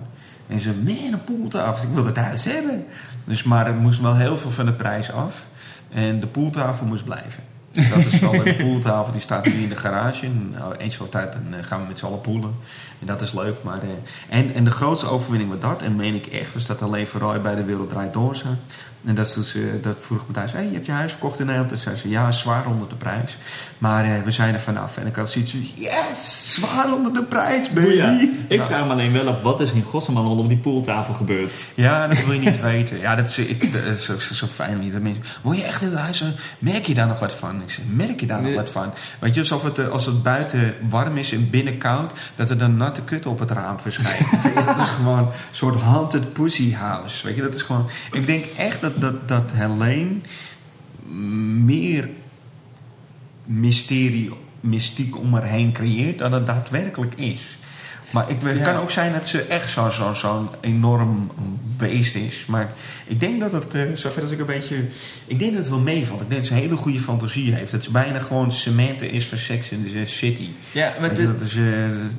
En 0.47 0.59
ze, 0.59 0.73
man, 0.83 1.13
een 1.13 1.23
poeltafel, 1.23 1.87
ik 1.87 1.93
wil 1.93 2.05
het 2.05 2.17
huis 2.17 2.43
hebben. 2.43 2.85
Dus, 3.23 3.43
maar 3.43 3.67
er 3.67 3.73
moest 3.73 4.01
wel 4.01 4.15
heel 4.15 4.37
veel 4.37 4.51
van 4.51 4.65
de 4.65 4.73
prijs 4.73 5.11
af. 5.11 5.47
En 5.95 6.19
de 6.19 6.27
poeltafel 6.27 6.85
moest 6.85 7.03
blijven. 7.03 7.43
Dat 7.71 8.05
is 8.05 8.19
wel 8.19 8.31
de 8.31 8.55
poeltafel, 8.63 9.11
die 9.11 9.21
staat 9.21 9.45
nu 9.45 9.51
in 9.51 9.69
de 9.69 9.75
garage. 9.75 10.25
En, 10.25 10.53
nou, 10.57 10.75
eens 10.75 10.93
zoveel 10.93 11.11
tijd 11.11 11.33
dan 11.33 11.59
eh, 11.59 11.65
gaan 11.65 11.81
we 11.81 11.87
met 11.87 11.99
z'n 11.99 12.05
allen 12.05 12.21
poelen. 12.21 12.55
En 12.99 13.07
dat 13.07 13.21
is 13.21 13.33
leuk. 13.33 13.63
Maar, 13.63 13.79
eh, 13.81 14.37
en, 14.37 14.53
en 14.53 14.63
de 14.63 14.71
grootste 14.71 15.07
overwinning 15.07 15.49
was 15.49 15.59
dat, 15.59 15.81
en 15.81 15.95
meen 15.95 16.15
ik 16.15 16.25
echt, 16.25 16.53
was 16.53 16.65
dat 16.65 16.81
alleen 16.81 17.07
voor 17.07 17.39
bij 17.41 17.55
de 17.55 17.63
Wereld 17.63 17.89
Draait 17.89 18.13
Door. 18.13 18.35
En 19.05 19.15
dat, 19.15 19.35
eh, 19.55 19.61
dat 19.81 19.97
vroeg 19.99 20.23
me 20.27 20.33
thuis, 20.33 20.51
hey, 20.51 20.65
je 20.65 20.73
hebt 20.73 20.85
je 20.85 20.91
huis 20.91 21.11
verkocht 21.11 21.39
in 21.39 21.45
Nederland? 21.45 21.71
En 21.71 21.77
zei 21.77 21.95
ze, 21.95 22.09
ja, 22.09 22.31
zwaar 22.31 22.65
onder 22.67 22.89
de 22.89 22.95
prijs. 22.95 23.37
Maar 23.77 24.05
eh, 24.05 24.11
we 24.23 24.31
zijn 24.31 24.53
er 24.53 24.59
vanaf. 24.59 24.97
En 24.97 25.07
ik 25.07 25.15
had 25.15 25.29
zoiets 25.29 25.51
van, 25.51 25.65
yes, 25.75 26.53
zwaar 26.53 26.93
onder 26.93 27.13
de 27.13 27.23
prijs, 27.23 27.69
baby. 27.69 27.93
Ja, 27.93 28.19
ik 28.47 28.57
Ja. 28.59 28.65
vraag 28.65 28.85
me 28.85 28.91
alleen 28.91 29.11
wel 29.13 29.27
op 29.27 29.43
wat 29.43 29.61
is 29.61 29.71
in 29.71 29.83
al 30.15 30.37
op 30.37 30.47
die 30.49 30.57
pooltafel 30.57 31.13
gebeurd. 31.13 31.53
Ja, 31.73 32.07
dat 32.07 32.23
wil 32.25 32.33
je 32.33 32.39
niet 32.39 32.61
weten. 32.71 32.99
Ja, 32.99 33.15
dat 33.15 33.27
is, 33.29 33.37
ik, 33.37 33.73
dat 33.73 33.83
is 33.83 34.09
ook 34.11 34.21
zo, 34.21 34.47
fijn. 34.47 34.79
Niet. 34.79 34.91
Dat 34.91 35.01
mensen, 35.01 35.23
word 35.41 35.57
je 35.57 35.63
echt 35.63 35.81
in 35.81 35.87
het 35.89 35.97
huis? 35.99 36.21
eh, 36.21 36.27
Merk 36.59 36.85
je 36.85 36.93
daar 36.93 37.07
nog 37.07 37.19
wat 37.19 37.33
van? 37.33 37.61
Ik 37.61 37.71
zeg, 37.71 37.85
merk 37.89 38.19
je 38.19 38.25
daar 38.25 38.41
nog 38.41 38.55
wat 38.55 38.69
van? 38.69 38.93
Weet 39.19 39.33
je, 39.33 39.39
alsof 39.39 39.63
het, 39.63 39.79
eh, 39.79 39.87
als 39.87 40.05
het 40.05 40.23
buiten 40.23 40.75
warm 40.89 41.17
is 41.17 41.31
en 41.31 41.49
binnen 41.49 41.77
koud, 41.77 42.11
dat 42.35 42.49
er 42.49 42.57
dan 42.57 42.77
natte 42.77 43.01
kut 43.01 43.25
op 43.25 43.39
het 43.39 43.51
raam 43.51 43.79
verschijnt. 43.79 44.25
Dat 44.65 44.77
is 44.77 44.89
gewoon 44.89 45.17
een 45.19 45.27
soort 45.51 45.81
haunted 45.81 46.33
pussy 46.33 46.73
house. 46.73 47.25
Weet 47.27 47.35
je, 47.35 47.41
dat 47.41 47.55
is 47.55 47.61
gewoon... 47.61 47.89
Ik 48.11 48.25
denk 48.25 48.45
echt 48.57 48.81
dat, 48.81 48.94
dat, 48.99 49.27
dat 49.27 49.43
Helene 49.53 50.11
meer 51.65 52.09
mysterie, 53.45 54.31
mystiek 54.59 55.17
om 55.17 55.33
haar 55.33 55.43
heen 55.43 55.71
creëert 55.71 56.17
dan 56.17 56.31
het 56.33 56.45
daadwerkelijk 56.45 57.13
is. 57.15 57.57
Maar 58.11 58.29
ik, 58.29 58.37
het 58.41 58.57
Ja. 58.57 58.63
kan 58.63 58.75
ook 58.75 58.91
zijn 58.91 59.13
dat 59.13 59.27
ze 59.27 59.41
echt 59.41 59.71
zo'n 59.71 59.91
zo, 59.91 60.13
zo'n 60.13 60.47
enorm 60.59 61.31
beest 61.77 62.15
is. 62.15 62.45
Maar 62.45 62.73
ik 63.07 63.19
denk 63.19 63.39
dat 63.39 63.51
het, 63.51 63.73
eh, 63.73 63.81
zover 63.93 64.21
als 64.21 64.31
ik 64.31 64.39
een 64.39 64.45
beetje... 64.45 64.75
Ik 65.25 65.39
denk 65.39 65.51
dat 65.51 65.59
het 65.61 65.69
wel 65.69 65.79
meevalt. 65.79 66.21
Ik 66.21 66.29
denk 66.29 66.41
dat 66.41 66.49
ze 66.49 66.55
een 66.55 66.61
hele 66.61 66.75
goede 66.75 66.99
fantasie 66.99 67.53
heeft. 67.53 67.71
Dat 67.71 67.83
ze 67.83 67.91
bijna 67.91 68.19
gewoon 68.19 68.51
cementen 68.51 69.11
is 69.11 69.27
voor 69.27 69.37
Sex 69.37 69.69
in 69.71 69.85
the 69.91 70.05
City. 70.05 70.49
Ja, 70.71 70.93
maar 70.99 71.13
dit- 71.13 71.25
dat 71.25 71.41
is... 71.41 71.55
eh, 71.55 71.63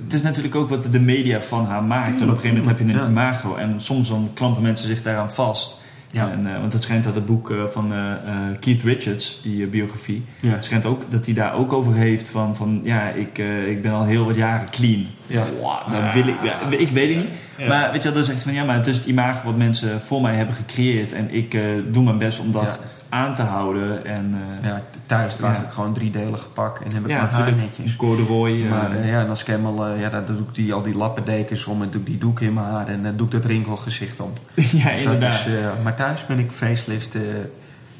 Het 0.05 0.12
is 0.15 0.23
natuurlijk 0.23 0.55
ook 0.55 0.69
wat 0.69 0.93
de 0.93 1.01
media 1.01 1.40
van 1.43 1.65
haar 1.66 1.82
maakt. 1.85 2.07
en 2.09 2.15
op 2.15 2.20
een 2.20 2.28
gegeven 2.40 2.48
moment 2.57 2.78
heb 2.78 2.78
je 2.89 2.94
een 2.94 3.01
Ja. 3.01 3.09
imago. 3.09 3.55
En 3.55 3.81
soms 3.81 4.09
dan 4.09 4.31
klampen 4.35 4.62
mensen 4.62 4.86
zich 4.86 5.03
daaraan 5.03 5.31
vast. 5.31 5.77
Ja. 6.10 6.30
En, 6.30 6.46
eh, 6.54 6.60
want 6.60 6.72
het 6.72 6.82
schijnt 6.82 7.04
dat 7.04 7.14
het 7.14 7.26
boek 7.26 7.50
eh, 7.50 7.64
van 7.64 7.92
eh, 7.92 8.12
Keith 8.60 8.82
Richards, 8.82 9.40
die 9.42 9.66
biografie, 9.66 10.24
Ja. 10.40 10.62
schijnt 10.62 10.86
ook 10.86 11.02
dat 11.08 11.24
hij 11.24 11.34
daar 11.34 11.54
ook 11.54 11.72
over 11.72 11.94
heeft 11.94 12.28
van, 12.28 12.56
van 12.56 12.80
ja, 12.82 13.08
ik, 13.08 13.38
eh, 13.38 13.68
ik 13.70 13.82
ben 13.82 13.92
al 13.92 14.04
heel 14.04 14.24
wat 14.24 14.36
jaren 14.36 14.70
clean. 14.70 15.06
Ja. 15.26 15.44
Wow, 15.60 15.90
dat 15.92 16.12
wil 16.12 16.26
ik, 16.28 16.36
ja, 16.42 16.60
ik 16.78 16.88
weet 16.88 17.08
het 17.08 17.16
niet. 17.16 17.28
Ja. 17.58 17.68
Maar 17.68 17.92
weet 17.92 18.02
je, 18.02 18.08
wel, 18.08 18.12
dan 18.18 18.24
zegt 18.26 18.42
van 18.42 18.52
ja, 18.52 18.64
maar 18.64 18.76
het 18.76 18.86
is 18.86 18.96
het 18.96 19.06
imago 19.06 19.44
wat 19.46 19.56
mensen 19.56 20.00
voor 20.00 20.20
mij 20.20 20.34
hebben 20.34 20.54
gecreëerd. 20.54 21.12
En 21.12 21.34
ik 21.34 21.54
eh, 21.54 21.62
doe 21.90 22.04
mijn 22.04 22.18
best 22.18 22.40
om 22.40 22.52
dat 22.52 22.82
aan 23.08 23.34
te 23.34 23.42
houden. 23.42 24.04
En, 24.04 24.34
eh, 24.60 24.68
ja, 24.68 24.82
thuis 25.06 25.34
draag 25.34 25.56
Ja. 25.56 25.62
ik 25.62 25.72
gewoon 25.72 25.92
driedelig 25.94 26.52
pak 26.52 26.80
en 26.80 26.92
heb 26.94 27.02
ik 27.04 27.08
ja, 27.10 27.20
mijn 27.22 27.32
haar 27.34 27.40
natuurlijk. 27.44 27.56
netjes. 27.78 27.96
Corduroy. 27.96 28.62
eh, 28.64 28.70
Maar 28.70 28.90
eh, 28.96 29.08
ja, 29.10 29.20
en 29.20 29.28
als 29.28 29.40
ik 29.40 29.46
helemaal, 29.46 29.86
eh, 29.86 30.00
ja, 30.00 30.10
dan 30.10 30.26
doe 30.26 30.36
ik 30.38 30.54
die, 30.54 30.72
al 30.74 30.82
die 30.82 30.96
lappendekens 30.96 31.64
om 31.66 31.82
en 31.82 31.90
doe 31.90 32.00
ik 32.00 32.06
die 32.06 32.18
doek 32.18 32.40
in 32.40 32.52
mijn 32.54 32.66
haar 32.66 32.88
en 32.88 33.02
dan 33.02 33.16
doe 33.16 33.26
ik 33.26 33.32
dat 33.32 33.44
rinkelgezicht 33.44 34.20
op. 34.20 34.38
ja, 34.54 34.62
Dus 34.90 35.00
inderdaad. 35.02 35.32
is, 35.32 35.46
eh, 35.46 35.68
maar 35.82 35.94
thuis 35.94 36.26
ben 36.26 36.38
ik 36.38 36.52
facelift, 36.52 37.14
eh, 37.14 37.20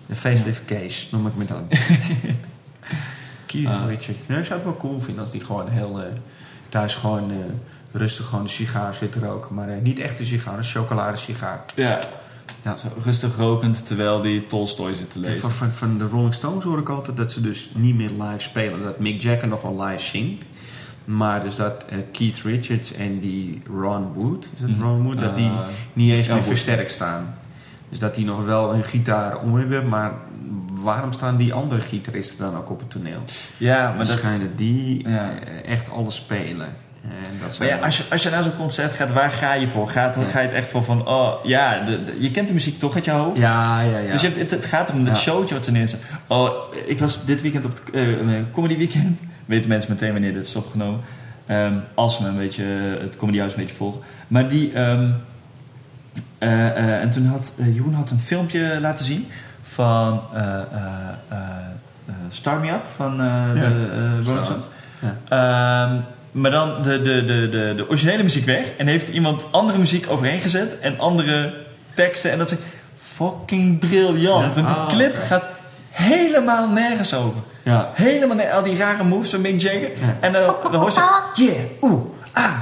de 0.07 0.17
facelift 0.17 0.65
case, 0.65 1.07
noem 1.11 1.27
ik 1.27 1.35
me 1.37 1.45
dan. 1.45 1.67
Keith 3.47 3.67
Ah. 3.69 3.87
Richards. 3.87 4.19
Ja, 4.27 4.37
ik 4.37 4.45
zou 4.45 4.59
het 4.59 4.69
wel 4.69 4.77
cool 4.77 5.01
vinden 5.01 5.23
als 5.23 5.31
die 5.31 5.45
gewoon 5.45 5.69
heel 5.69 6.01
eh, 6.01 6.07
thuis 6.69 6.95
gewoon 6.95 7.31
eh, 7.31 7.37
rustig 7.93 8.27
gewoon 8.27 8.45
een 8.45 8.51
sigaar 8.51 8.95
zit 8.95 9.13
te 9.13 9.19
roken. 9.21 9.55
Maar 9.55 9.69
eh, 9.69 9.81
niet 9.83 9.99
echt 9.99 10.19
een 10.19 10.27
sigaar, 10.27 10.59
een 10.59 10.65
chocoladesigaar. 10.65 11.65
Ja. 11.75 11.99
Ja. 12.67 12.77
Zo 12.77 12.89
rustig 13.05 13.37
rokend 13.37 13.87
terwijl 13.87 14.21
die 14.21 14.47
Tolstoy 14.47 14.95
zit 14.95 15.11
te 15.11 15.15
En 15.15 15.21
lezen. 15.21 15.41
Van, 15.41 15.51
van, 15.51 15.71
van 15.71 15.99
de 15.99 16.07
Rolling 16.09 16.35
Stones 16.35 16.65
hoor 16.65 16.79
ik 16.79 16.89
altijd 16.89 17.17
dat 17.17 17.31
ze 17.33 17.41
dus 17.41 17.71
niet 17.75 17.95
meer 17.95 18.11
live 18.11 18.39
spelen. 18.39 18.83
Dat 18.83 18.99
Mick 18.99 19.23
Jagger 19.23 19.49
nog 19.49 19.63
wel 19.63 19.83
live 19.85 20.03
zingt. 20.05 20.45
Maar 21.05 21.41
dus 21.43 21.57
dat 21.57 21.85
eh, 21.89 21.99
Keith 22.13 22.43
Richards 22.45 22.93
en 22.93 23.21
die 23.21 23.63
Ron 23.81 24.13
Wood, 24.13 24.49
is 24.55 24.61
dat 24.61 24.69
Mhm. 24.71 24.83
Ron 24.83 25.03
Wood, 25.03 25.19
dat 25.19 25.37
die 25.37 25.49
Ah, 25.49 25.67
niet 25.93 26.11
eens 26.13 26.27
ja, 26.27 26.35
meer 26.35 26.43
versterkt 26.43 26.91
staan. 26.91 27.35
Dus 27.89 27.99
dat 27.99 28.15
die 28.15 28.25
nog 28.25 28.45
wel 28.45 28.75
een 28.75 28.85
gitaar 28.85 29.39
om 29.41 29.57
hebben, 29.57 29.89
maar 29.89 30.13
waarom 30.73 31.13
staan 31.13 31.37
die 31.37 31.53
andere 31.55 31.81
gitaristen 31.81 32.39
dan 32.51 32.57
ook 32.61 32.71
op 32.71 32.79
het 32.79 32.91
toneel? 32.91 33.23
Ja, 33.57 33.89
maar 33.89 33.99
dat... 33.99 34.07
Waarschijnlijk 34.09 34.59
die 34.59 35.09
Ja. 35.09 35.31
eh, 35.31 35.73
echt 35.73 35.91
alles 35.91 36.15
spelen. 36.15 36.77
En 37.11 37.39
dat 37.43 37.59
Maar 37.59 37.69
ja, 37.69 37.77
als 37.77 37.97
je, 37.97 38.05
als 38.11 38.23
je 38.23 38.31
naar 38.31 38.43
zo'n 38.43 38.57
concert 38.57 38.95
gaat, 38.95 39.13
waar 39.13 39.31
ga 39.31 39.53
je 39.53 39.69
voor? 39.69 39.89
Gaat. 39.89 40.19
Ga 40.31 40.41
je 40.41 40.47
het 40.47 40.55
echt 40.57 40.69
voor 40.69 40.85
van, 40.85 41.07
oh 41.09 41.45
ja, 41.45 41.85
de, 41.85 42.03
de- 42.05 42.17
je 42.21 42.31
kent 42.31 42.49
de 42.49 42.55
muziek 42.55 42.79
toch 42.79 42.95
uit 42.95 43.05
je 43.05 43.11
hoofd? 43.11 43.41
ja, 43.41 43.81
ja, 43.81 43.99
ja. 43.99 44.13
Dus 44.13 44.21
je 44.21 44.27
hebt, 44.27 44.39
het, 44.41 44.51
het 44.51 44.65
gaat 44.65 44.91
om 44.91 45.07
het 45.07 45.17
showtje 45.17 45.55
wat 45.55 45.65
ze 45.65 45.71
neerzetten. 45.71 46.09
Oh, 46.27 46.51
ik 46.87 46.99
was 46.99 47.25
dit 47.25 47.43
weekend 47.43 47.65
op 47.65 47.71
het 47.71 47.95
eh, 47.95 48.03
comedy 48.53 48.77
weekend. 48.77 49.21
Weten 49.47 49.69
mensen 49.69 49.93
meteen 49.93 50.13
wanneer 50.13 50.33
dit 50.33 50.47
is 50.47 50.55
opgenomen. 50.57 51.01
Ehm, 51.47 51.75
als 51.95 52.19
me 52.19 52.29
een 52.29 52.37
beetje 52.37 52.65
eh, 52.65 53.03
het 53.03 53.17
comedyhuis 53.17 53.53
een 53.53 53.59
beetje 53.61 53.77
volgen. 53.77 54.01
Maar 54.29 54.49
die... 54.49 54.73
ehm, 54.73 55.11
eh, 56.39 56.67
eh, 56.69 57.01
en 57.01 57.11
toen 57.11 57.27
had 57.27 57.53
Jeroen 57.73 57.95
had 57.95 58.11
een 58.11 58.19
filmpje 58.19 58.79
laten 58.81 59.05
zien 59.05 59.27
van 59.63 60.23
Star 62.31 62.61
Me 62.61 62.69
Up 62.71 62.87
van 62.97 63.17
de 63.19 64.21
Rolling. 64.25 64.45
Stones. 64.45 64.49
Maar 66.37 66.51
dan 66.51 66.83
de, 66.83 67.01
de, 67.03 67.25
de, 67.25 67.49
de, 67.49 67.73
de 67.77 67.89
originele 67.89 68.23
muziek 68.23 68.45
weg. 68.45 68.67
En 68.77 68.87
heeft 68.87 69.09
iemand 69.09 69.47
andere 69.51 69.79
muziek 69.79 70.07
overheen 70.11 70.41
gezet. 70.41 70.79
En 70.79 70.99
andere 70.99 71.55
teksten. 71.95 72.31
En 72.31 72.39
dat 72.39 72.51
is 72.51 72.59
fucking 72.99 73.79
briljant. 73.79 74.55
Ja? 74.55 74.61
Die 74.61 74.65
Ah, 74.65 74.89
clip 74.89 75.17
gaat 75.23 75.45
helemaal 75.91 76.69
nergens 76.69 77.15
over. 77.15 77.41
Ja. 77.63 77.91
Helemaal 77.95 78.37
nergens. 78.37 78.57
Al 78.57 78.63
die 78.63 78.77
rare 78.77 79.05
moves 79.05 79.31
van 79.31 79.41
Mick 79.41 79.61
Jagger. 79.61 79.91
En 80.21 80.33
dan, 80.33 80.55
dan 80.73 80.81
hoor 80.81 80.91
je... 80.91 81.45
Yeah, 81.45 81.65
oeh, 81.81 82.01
ah. 82.33 82.53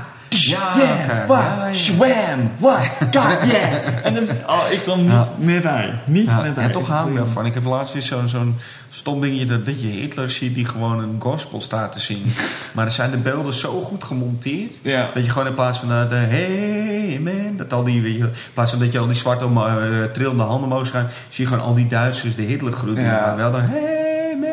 Ja, 0.40 0.72
yeah, 0.76 1.74
swam, 1.74 2.50
what, 2.58 2.86
god, 3.00 3.50
yeah. 3.50 3.72
En 4.04 4.14
dan, 4.14 4.24
oh, 4.46 4.62
ik 4.70 4.82
kwam 4.82 5.00
niet 5.02 5.10
Ja. 5.10 5.28
meer 5.38 5.60
bij. 5.60 5.94
Niet 6.04 6.26
Ja, 6.26 6.42
meer 6.42 6.52
bij. 6.52 6.64
ja, 6.64 6.70
toch 6.70 6.86
hou 6.88 7.10
ik 7.12 7.18
ervan. 7.18 7.46
Ik 7.46 7.54
heb 7.54 7.64
laatst 7.64 7.92
weer 7.92 8.02
zo'n 8.02 8.28
zo'n 8.28 8.58
stom 8.90 9.20
dingetje 9.20 9.44
dat, 9.44 9.66
dat 9.66 9.80
je 9.80 9.86
Hitler 9.86 10.30
ziet 10.30 10.54
die 10.54 10.64
gewoon 10.66 10.98
een 11.02 11.16
gospel 11.18 11.60
staat 11.60 11.92
te 11.92 12.00
zingen. 12.00 12.32
maar 12.74 12.84
er 12.86 12.92
zijn 12.92 13.10
de 13.10 13.16
beelden 13.16 13.54
zo 13.54 13.80
goed 13.80 14.04
gemonteerd 14.04 14.74
Ja. 14.82 15.10
dat 15.14 15.24
je 15.24 15.30
gewoon 15.30 15.46
in 15.46 15.54
plaats 15.54 15.78
van 15.78 15.92
eh, 15.92 16.08
de 16.08 16.14
hey 16.16 17.18
man, 17.22 17.56
dat 17.56 17.72
al 17.72 17.84
die, 17.84 18.02
weet 18.02 18.16
je, 18.16 18.18
in 18.24 18.30
plaats 18.54 18.70
van 18.70 18.80
dat 18.80 18.92
je 18.92 18.98
al 18.98 19.06
die 19.06 19.16
zwarte 19.16 19.44
uh, 19.54 20.04
trillende 20.12 20.42
handen 20.42 20.70
omhoog 20.70 20.90
gaan, 20.90 21.08
zie 21.28 21.44
je 21.44 21.50
gewoon 21.50 21.66
al 21.66 21.74
die 21.74 21.86
Duitsers 21.86 22.34
de 22.36 22.42
Hitler 22.42 22.72
groeten. 22.72 23.04
Maar 23.06 23.36
wel 23.36 23.52
dan 23.52 23.62
hey 23.62 24.36
man. 24.40 24.48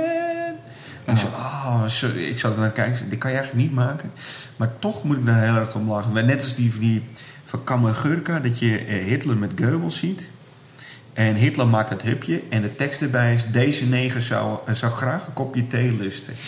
En 1.06 1.18
zo, 1.18 1.26
oh, 1.82 2.16
ik 2.16 2.40
zat 2.40 2.54
er 2.54 2.60
naar 2.60 2.72
kijken, 2.72 3.10
dit 3.10 3.20
kan 3.20 3.32
je 3.32 3.38
eigenlijk 3.38 3.68
niet 3.68 3.76
maken. 3.76 4.12
Maar 4.56 4.80
toch 4.80 5.04
moet 5.04 5.18
ik 5.18 5.26
daar 5.26 5.42
heel 5.42 5.56
erg 5.56 5.76
om 5.76 5.90
lachen. 5.90 6.26
Net 6.26 6.44
als 6.44 6.56
die, 6.56 6.80
die 6.80 7.04
van 7.44 7.64
Kamagurka, 7.64 8.40
dat 8.40 8.60
je 8.60 8.78
eh, 8.78 9.06
Hitler 9.06 9.38
met 9.38 9.52
Goebbels 9.56 9.98
ziet. 9.98 10.30
En 11.14 11.36
Hitler 11.36 11.68
maakt 11.68 11.90
het 11.90 12.02
hupje 12.02 12.44
en 12.50 12.62
de 12.62 12.76
tekst 12.76 13.02
erbij 13.02 13.34
is... 13.34 13.44
Deze 13.52 13.86
neger 13.86 14.22
zou, 14.22 14.60
eh, 14.66 14.74
zou 14.74 14.92
graag 14.92 15.28
een 15.28 15.34
kopje 15.34 15.68
thee 15.68 15.98
lusten. 15.98 16.34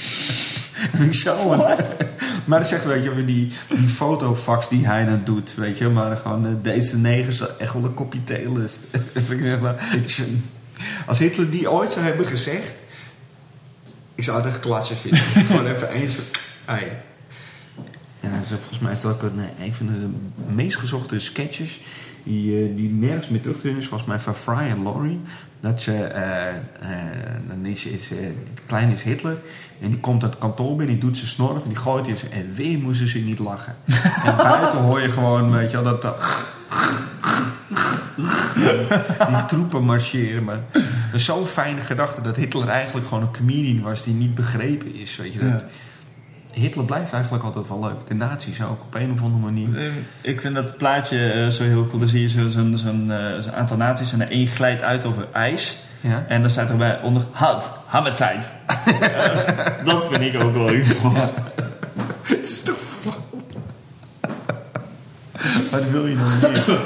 En 0.91 1.01
ik 1.01 1.13
zo... 1.13 1.55
Maar 2.45 2.59
dat 2.59 2.67
zegt, 2.67 2.85
weet 2.85 3.03
je, 3.03 3.25
die, 3.25 3.51
die 3.69 3.87
fotofax 3.87 4.69
die 4.69 4.87
hij 4.87 5.05
dan 5.05 5.21
doet, 5.23 5.55
weet 5.55 5.77
je. 5.77 5.89
Maar 5.89 6.17
gewoon, 6.17 6.45
eh, 6.45 6.51
deze 6.61 6.97
neger 6.97 7.33
zou 7.33 7.49
echt 7.57 7.73
wel 7.73 7.83
een 7.83 7.93
kopje 7.93 8.23
thee 8.23 8.53
lusten. 8.53 8.89
Ik 9.23 9.39
zeg, 9.39 9.59
nou, 9.61 9.75
als 11.05 11.19
Hitler 11.19 11.49
die 11.49 11.71
ooit 11.71 11.91
zou 11.91 12.05
hebben 12.05 12.25
gezegd... 12.25 12.81
Ik 14.15 14.23
zou 14.23 14.37
het 14.37 14.47
echt 14.47 14.59
klasse 14.59 14.95
vinden. 15.03 15.19
gewoon 15.19 15.65
even 15.65 15.89
eens... 15.89 16.19
Ai. 16.65 16.87
Ja, 18.19 18.29
volgens 18.47 18.79
mij 18.79 18.91
is 18.91 19.01
dat 19.01 19.13
ook 19.13 19.21
een, 19.21 19.39
eh, 19.39 19.65
een 19.65 19.73
van 19.73 19.85
de 19.85 20.09
meest 20.53 20.77
gezochte 20.77 21.19
sketches 21.19 21.79
die, 22.23 22.63
eh, 22.63 22.75
die 22.75 22.89
nergens 22.89 23.27
meer 23.27 23.41
terug 23.41 23.55
te 23.55 23.61
vinden 23.61 23.81
is. 23.81 23.87
Volgens 23.87 24.09
mij 24.09 24.19
van 24.19 24.35
Fry 24.35 24.67
en 24.69 24.83
Laurie. 24.83 25.21
Dat 25.59 25.81
ze, 25.81 26.03
eh, 26.03 26.49
eh, 26.49 26.55
dan 27.47 27.65
is, 27.65 27.85
is 27.85 28.07
die 28.07 28.63
kleine 28.65 28.93
is 28.93 29.03
Hitler 29.03 29.41
en 29.81 29.89
die 29.89 29.99
komt 29.99 30.23
uit 30.23 30.31
het 30.31 30.41
kantoor 30.41 30.75
binnen, 30.75 30.95
die 30.95 30.97
doet 30.97 31.17
zijn 31.17 31.29
snorf 31.29 31.63
en 31.63 31.69
die 31.69 31.77
gooit 31.77 32.05
hij 32.05 32.15
en 32.29 32.53
weer 32.53 32.79
moesten 32.79 33.07
ze 33.07 33.19
niet 33.19 33.39
lachen. 33.39 33.75
en 34.25 34.35
buiten 34.37 34.79
hoor 34.79 35.01
je 35.01 35.09
gewoon, 35.09 35.51
weet 35.51 35.71
je 35.71 35.81
wel, 35.81 35.85
dat, 35.85 36.01
dat 36.01 36.45
die 39.27 39.45
troepen 39.47 39.83
marcheren. 39.83 40.43
Maar 40.43 40.59
dat 40.71 40.83
is 41.11 41.25
zo'n 41.25 41.45
fijne 41.45 41.81
gedachte 41.81 42.21
dat 42.21 42.35
Hitler 42.35 42.67
eigenlijk 42.67 43.07
gewoon 43.07 43.23
een 43.23 43.31
comedian 43.33 43.81
was 43.81 44.03
die 44.03 44.13
niet 44.13 44.35
begrepen 44.35 44.95
is. 44.95 45.15
Weet 45.15 45.33
je, 45.33 45.39
dat, 45.39 45.49
Ja. 45.49 45.65
Hitler 46.61 46.85
blijft 46.85 47.13
eigenlijk 47.13 47.43
altijd 47.43 47.67
wel 47.67 47.79
leuk. 47.79 48.07
De 48.07 48.13
nazi's 48.13 48.61
ook 48.61 48.81
op 48.81 48.95
een 48.95 49.11
of 49.11 49.21
andere 49.21 49.43
manier. 49.43 49.85
Eh, 49.87 49.91
Ik 50.21 50.41
vind 50.41 50.55
dat 50.55 50.77
plaatje 50.77 51.31
eh, 51.31 51.47
zo 51.47 51.63
heel 51.63 51.85
cool. 51.87 51.99
Dan 51.99 52.07
zie 52.07 52.21
je 52.21 52.29
zo- 52.29 52.49
zo'n 52.49 52.77
zo'n, 52.77 53.11
eh, 53.11 53.39
zo'n 53.41 53.53
aantal 53.55 53.77
naties 53.77 54.13
en 54.13 54.21
er 54.21 54.31
één 54.31 54.47
glijdt 54.47 54.83
uit 54.83 55.05
over 55.05 55.27
ijs. 55.31 55.77
Ja. 56.01 56.25
En 56.27 56.41
dan 56.41 56.49
staat 56.49 56.69
erbij 56.69 56.99
onder 57.01 57.23
had, 57.31 57.71
Hammetzeit. 57.85 58.49
Eh, 59.01 59.85
dat 59.85 60.05
vind 60.11 60.33
ik 60.35 60.41
ook 60.41 60.53
wel 60.53 60.67
humor. 60.69 61.13
Het 62.21 62.45
is 62.45 62.61
toch 62.61 62.77
Wat 65.71 65.89
wil 65.89 66.07
je 66.07 66.15
nou 66.15 66.29
meer? 66.41 66.79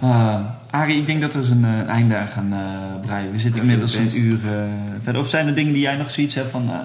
Ah, 0.00 0.40
Arie, 0.70 0.96
ik 1.00 1.06
denk 1.06 1.20
dat 1.20 1.32
we 1.34 1.38
eens 1.40 1.48
een, 1.50 1.64
eh, 1.64 1.70
een 1.78 1.88
einde 1.88 2.16
aan 2.16 2.28
gaan 2.28 2.52
eh, 2.52 3.00
breien. 3.06 3.30
We 3.32 3.38
zitten 3.38 3.60
inmiddels 3.60 3.94
een 3.94 4.18
uur 4.18 4.38
eh, 4.46 4.64
verder. 5.02 5.20
Of 5.20 5.28
zijn 5.28 5.46
er 5.46 5.54
dingen 5.54 5.72
die 5.72 5.82
jij 5.82 5.96
nog 5.96 6.10
zoiets 6.10 6.34
hebt 6.34 6.50
van... 6.50 6.70
eh, 6.70 6.78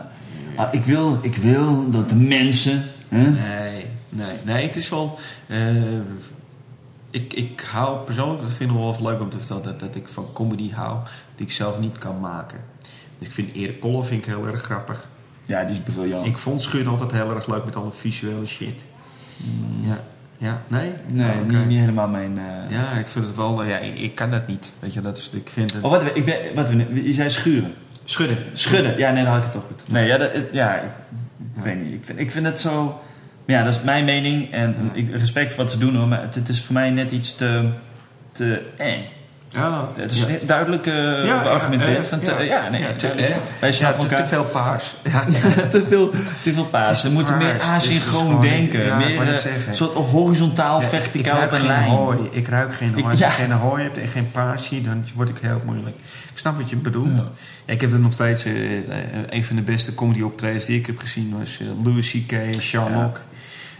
ah, 0.59 0.73
ik, 0.73 0.85
wil, 0.85 1.19
ik 1.21 1.35
wil 1.35 1.89
dat 1.89 2.09
de 2.09 2.15
mensen... 2.15 2.83
Nee, 3.09 3.85
nee, 4.09 4.35
nee, 4.45 4.65
het 4.65 4.75
is 4.75 4.89
wel. 4.89 5.19
eh, 5.47 5.75
ik, 7.09 7.33
ik 7.33 7.65
hou 7.71 8.05
persoonlijk, 8.05 8.41
dat 8.41 8.53
vind 8.53 8.69
ik 8.71 8.75
wel 8.75 8.97
leuk 9.01 9.19
om 9.21 9.29
te 9.29 9.37
vertellen, 9.37 9.63
dat, 9.63 9.79
dat 9.79 9.95
ik 9.95 10.07
van 10.07 10.25
comedy 10.33 10.71
hou 10.71 10.97
die 11.35 11.45
ik 11.45 11.51
zelf 11.51 11.79
niet 11.79 11.97
kan 11.97 12.19
maken. 12.19 12.59
Dus 13.19 13.27
ik 13.27 13.33
vind 13.33 13.53
Erik 13.53 13.79
Kolle 13.79 14.03
vind 14.03 14.21
ik 14.21 14.25
heel 14.33 14.47
erg 14.47 14.61
grappig. 14.61 15.07
Ja, 15.45 15.63
die 15.63 15.75
is 15.85 15.93
briljant. 15.93 16.25
Ik 16.25 16.37
vond 16.37 16.61
Schud 16.61 16.87
altijd 16.87 17.11
heel 17.11 17.35
erg 17.35 17.47
leuk 17.47 17.65
met 17.65 17.75
alle 17.75 17.91
visuele 17.91 18.45
shit. 18.45 18.81
Ja, 19.81 19.99
ja, 20.37 20.61
nee? 20.67 20.93
nee, 21.11 21.31
Oh, 21.31 21.47
niet, 21.47 21.65
niet 21.67 21.79
helemaal 21.79 22.07
mijn... 22.07 22.37
eh, 22.37 22.71
Ja, 22.77 22.91
ik 22.91 23.07
vind 23.07 23.25
het 23.25 23.35
wel, 23.35 23.63
eh, 23.63 23.69
ja, 23.69 23.77
ik, 23.77 23.99
ik 23.99 24.15
kan 24.15 24.31
dat 24.31 24.47
niet. 24.47 24.71
Weet 24.79 24.93
je, 24.93 25.01
dat 25.01 25.17
is, 25.17 25.29
ik 25.33 25.49
vind 25.49 25.73
het. 25.73 25.83
Oh, 25.83 25.91
wat, 25.91 26.01
ik 26.13 26.25
ben, 26.25 26.35
wat, 26.55 26.69
je 26.93 27.13
zei 27.13 27.29
schuren. 27.29 27.73
Schudden. 28.05 28.37
Schudden, 28.53 28.97
ja, 28.97 29.11
nee, 29.11 29.23
dan 29.23 29.33
had 29.33 29.43
ik 29.45 29.51
het 29.51 29.61
toch 29.61 29.67
goed. 29.67 29.83
Nee, 29.91 30.07
ja, 30.07 30.17
dat, 30.17 30.31
ja 30.51 30.75
ik, 30.75 30.89
ik 31.55 31.63
weet 31.63 31.83
niet. 31.83 31.93
Ik 31.93 32.05
vind, 32.05 32.19
ik 32.19 32.31
vind 32.31 32.45
het 32.45 32.59
zo... 32.59 33.01
Ja, 33.45 33.63
dat 33.63 33.73
is 33.73 33.81
mijn 33.81 34.05
mening. 34.05 34.51
En 34.51 34.75
ik, 34.93 35.11
respect 35.11 35.53
voor 35.53 35.63
wat 35.63 35.71
ze 35.71 35.77
doen 35.77 35.95
hoor. 35.95 36.07
Maar 36.07 36.21
het, 36.21 36.35
het 36.35 36.49
is 36.49 36.63
voor 36.63 36.73
mij 36.73 36.89
net 36.89 37.11
iets 37.11 37.35
te... 37.35 37.69
te 38.31 38.61
eh. 38.77 38.87
Ja, 39.49 39.89
Het 39.95 40.11
is 40.11 40.19
ja. 40.19 40.25
duidelijk 40.45 40.85
eh 40.87 41.25
Ja, 41.25 41.43
beargumenteerd. 41.43 42.09
ja, 42.47 42.67
te- 42.69 42.71
nee. 42.71 42.95
Te- 42.95 43.33
Wij 43.59 43.71
snappen 43.71 44.01
te, 44.01 44.07
te 44.07 44.13
elkaar. 44.15 44.27
veel 44.27 44.43
paars. 44.43 44.95
Ja, 45.13 45.23
te 45.69 45.83
veel, 45.87 46.09
te 46.41 46.53
veel 46.53 46.65
paas. 46.65 47.01
te 47.01 47.07
We 47.07 47.13
moeten 47.13 47.37
meer 47.37 47.55
paars. 47.55 47.83
Dus 47.83 47.95
asynchroon 47.95 48.25
gewoon- 48.27 48.41
denken. 48.41 48.97
meer 48.97 49.21
eh, 49.21 49.67
een 49.67 49.75
soort 49.75 49.93
horizontaal, 49.93 50.81
verticaal 50.81 51.37
ik 51.37 51.43
op 51.43 51.49
ruik 51.49 51.51
een 51.51 51.57
geen 51.57 51.67
lijn. 51.67 51.89
Hooi. 51.89 52.17
Ik 52.31 52.47
ruik 52.47 52.73
geen 52.75 52.93
hooi. 52.93 53.03
Als 53.05 53.19
je 53.19 53.25
geen 53.29 53.51
hooi 53.51 53.83
hebt 53.83 53.97
en 53.97 54.07
geen 54.07 54.31
paars 54.31 54.65
ziet, 54.65 54.85
dan 54.85 55.05
word 55.15 55.29
ik 55.29 55.37
heel 55.41 55.61
moeilijk. 55.65 55.95
Ik 56.31 56.37
snap 56.37 56.57
wat 56.57 56.69
je 56.69 56.75
bedoelt. 56.75 57.21
Ik 57.65 57.81
heb 57.81 57.93
er 57.93 57.99
nog 57.99 58.13
steeds... 58.13 58.45
eh, 58.45 58.53
een 59.29 59.45
van 59.45 59.55
de 59.55 59.61
beste 59.61 59.93
comedy 59.93 60.21
optredens 60.21 60.65
die 60.65 60.77
ik 60.79 60.85
heb 60.85 60.99
gezien 60.99 61.35
was 61.39 61.59
eh, 61.61 61.67
Louis 61.83 62.11
C.K. 62.11 62.31
en 62.31 62.61
Sherlock. 62.61 63.21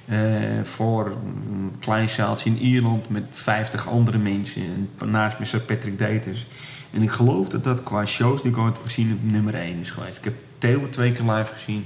Eh, 0.08 0.64
voor 0.64 1.06
een 1.06 1.76
klein 1.80 2.10
zaaltje 2.10 2.50
in 2.50 2.58
Ierland 2.58 3.10
met 3.10 3.24
50 3.32 3.88
andere 3.88 4.18
mensen. 4.18 4.90
En 4.98 5.12
naast 5.12 5.40
me 5.40 5.46
zat 5.46 5.66
Patrick 5.66 6.00
Daters. 6.00 6.46
En 6.92 7.02
ik 7.02 7.12
geloof 7.12 7.50
dat 7.50 7.64
dat 7.64 7.84
qua 7.84 8.06
shows 8.06 8.42
die 8.42 8.52
ik 8.52 8.58
ooit 8.58 8.76
heb 8.76 8.86
gezien 8.86 9.10
heb, 9.10 9.18
nummer 9.22 9.54
1 9.54 9.80
is 9.80 9.92
geweest. 9.92 10.18
Ik 10.18 10.24
heb 10.24 10.34
Theo 10.58 10.90
twee 10.90 11.12
keer 11.12 11.32
live 11.32 11.54
gezien. 11.54 11.86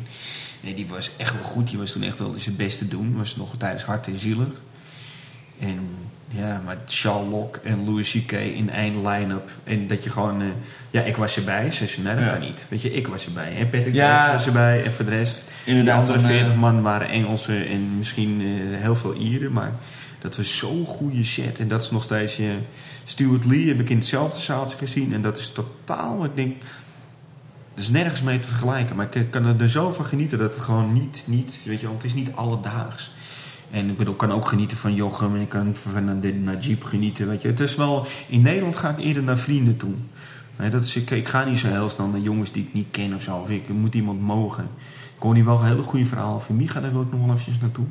Nee, 0.64 0.73
die 0.73 0.88
was 0.88 1.11
echt 1.18 1.34
wel 1.34 1.43
goed. 1.43 1.68
Die 1.68 1.77
was 1.77 1.91
toen 1.91 2.03
echt 2.03 2.19
wel 2.19 2.34
zijn 2.38 2.56
beste 2.56 2.88
doen. 2.88 3.18
Was 3.18 3.35
nog 3.35 3.57
tijdens 3.57 3.84
Hart 3.84 4.07
en 4.07 4.19
Zielig. 4.19 4.61
En 5.60 5.89
ja, 6.32 6.62
maar 6.66 6.78
Sherlock 6.88 7.60
en 7.64 7.86
Louis 7.86 8.12
C.K. 8.12 8.32
in 8.32 8.70
één 8.70 9.08
line-up. 9.08 9.49
En 9.64 9.88
dat 9.88 10.03
je 10.03 10.10
gewoon... 10.10 10.41
eh, 10.41 10.48
ja, 10.90 11.02
ik 11.02 11.16
was 11.18 11.36
erbij. 11.38 11.72
Ze 11.72 11.88
zei, 11.88 12.02
nee, 12.03 12.16
dat 12.16 12.24
Ja. 12.24 12.30
kan 12.30 12.40
niet. 12.40 12.66
Weet 12.70 12.82
je, 12.82 12.91
ik 12.94 13.08
was 13.08 13.26
erbij. 13.26 13.56
En 13.58 13.70
Patrick 13.70 13.94
Ja. 13.94 14.34
Was 14.34 14.45
erbij. 14.45 14.84
En 14.84 14.94
voor 14.94 15.06
de 15.06 15.12
rest... 15.12 15.44
Inderdaad, 15.66 15.95
De 16.02 16.02
andere 16.02 16.20
van, 16.20 16.30
eh, 16.30 16.36
40 16.38 16.56
man 16.56 16.82
waren 16.82 17.10
Engelsen 17.10 17.68
en 17.68 17.98
misschien 17.98 18.41
eh, 18.41 18.82
heel 18.82 18.95
veel 18.95 19.14
Ieren. 19.16 19.52
Maar 19.52 19.72
dat 20.20 20.38
was 20.38 20.58
zo'n 20.58 20.86
goede 20.86 21.24
set. 21.24 21.60
En 21.60 21.68
dat 21.68 21.82
is 21.82 21.91
nog 21.91 22.03
steeds... 22.03 22.40
eh, 22.40 22.45
Stuart 23.06 23.45
Lee 23.45 23.68
heb 23.68 23.80
ik 23.80 23.90
in 23.90 23.98
hetzelfde 23.98 24.41
zaaltje 24.41 24.78
gezien. 24.78 25.14
En 25.14 25.22
dat 25.22 25.38
is 25.38 25.49
totaal... 25.52 26.26
Ik 26.26 26.36
denk... 26.36 26.56
Er 27.76 27.82
is 27.82 27.90
nergens 27.90 28.22
mee 28.22 28.40
te 28.40 28.48
vergelijken. 28.48 28.95
Maar 28.95 29.08
ik 29.16 29.32
kan 29.32 29.60
er 29.60 29.70
zo 29.70 29.91
van 29.91 30.06
genieten 30.06 30.38
dat 30.38 30.53
het 30.53 30.64
gewoon 30.64 30.94
niet... 30.94 31.24
niet 31.28 31.60
weet 31.66 31.80
je 31.80 31.86
wel, 31.86 31.95
het 31.95 32.06
is 32.06 32.14
niet 32.14 32.32
alledaags. 32.36 33.12
En 33.72 33.89
ik 33.89 33.98
bedoel, 33.98 34.14
ik 34.14 34.19
kan 34.19 34.31
ook 34.31 34.48
genieten 34.48 34.77
van 34.77 34.93
Jochem. 34.93 35.35
En 35.35 35.41
ik 35.41 35.49
kan 35.49 35.76
van 35.76 36.19
de 36.22 36.34
Najib 36.34 36.84
genieten. 36.84 37.27
Weet 37.27 37.41
je. 37.41 37.48
Het 37.48 37.60
is 37.60 37.76
wel... 37.76 38.06
In 38.27 38.41
Nederland 38.41 38.76
ga 38.76 38.89
ik 38.89 38.99
eerder 38.99 39.23
naar 39.23 39.38
vrienden 39.38 39.77
toe. 39.77 39.93
Nee, 40.56 40.69
dat 40.69 40.84
is, 40.84 40.95
ik, 40.95 41.10
ik 41.11 41.27
ga 41.27 41.43
niet 41.43 41.60
zo 41.60 41.68
heel 41.68 41.89
snel 41.89 42.07
naar 42.07 42.19
jongens 42.19 42.52
die 42.52 42.64
ik 42.64 42.73
niet 42.73 42.88
ken 42.91 43.15
of 43.15 43.22
zo. 43.22 43.35
Of 43.38 43.49
ik 43.49 43.69
moet 43.69 43.95
iemand 43.95 44.22
mogen. 44.22 44.64
Ik 45.15 45.22
hoor 45.27 45.35
hier 45.35 45.45
wel 45.45 45.60
een 45.60 45.65
hele 45.65 45.81
goede 45.84 46.06
verhaal 46.06 46.39
van 46.39 46.56
Micha. 46.56 46.80
Daar 46.80 46.91
wil 46.91 47.02
ik 47.02 47.11
nog 47.11 47.19
wel 47.19 47.30
eventjes 47.30 47.60
naartoe. 47.60 47.85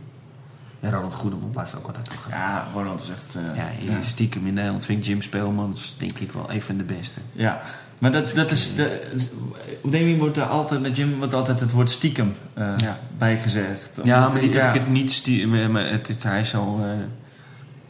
En 0.80 0.90
Ronald 0.90 1.14
Goedeman 1.14 1.50
blijft 1.50 1.76
ook 1.76 1.86
altijd 1.86 2.08
nog. 2.10 2.26
Ja, 2.30 2.68
Ronald 2.74 3.02
is 3.02 3.08
echt... 3.08 3.34
eh, 3.34 3.86
Ja, 3.86 4.02
stiekem 4.02 4.46
in 4.46 4.54
Nederland 4.54 4.84
vind 4.84 4.98
ik 4.98 5.04
Jim 5.04 5.22
Speelmans 5.22 5.94
denk 5.98 6.12
ik 6.18 6.32
wel 6.32 6.50
een 6.52 6.62
van 6.62 6.76
de 6.76 6.84
beste. 6.84 7.20
Ja, 7.32 7.62
maar 8.00 8.10
dat, 8.12 8.32
dat 8.34 8.50
is. 8.50 8.74
De, 8.74 10.16
wordt 10.18 10.36
er 10.36 10.42
altijd 10.42 10.80
met 10.80 10.96
Jim 10.96 11.18
wordt 11.18 11.34
altijd 11.34 11.60
het 11.60 11.72
woord 11.72 11.90
stiekem 11.90 12.34
eh 12.54 12.72
Ja. 12.76 12.98
bijgezegd. 13.18 14.00
Ja, 14.02 14.28
maar 14.28 14.42
niet 14.42 14.52
dat 14.52 14.62
ja. 14.62 14.72
ik 14.72 14.80
het 14.80 14.88
niet 14.88 15.12
stiekem... 15.12 15.74
Het 15.76 16.08
is, 16.08 16.22
hij 16.22 16.40
is 16.40 16.48
zo... 16.48 16.78
eh, 16.82 16.88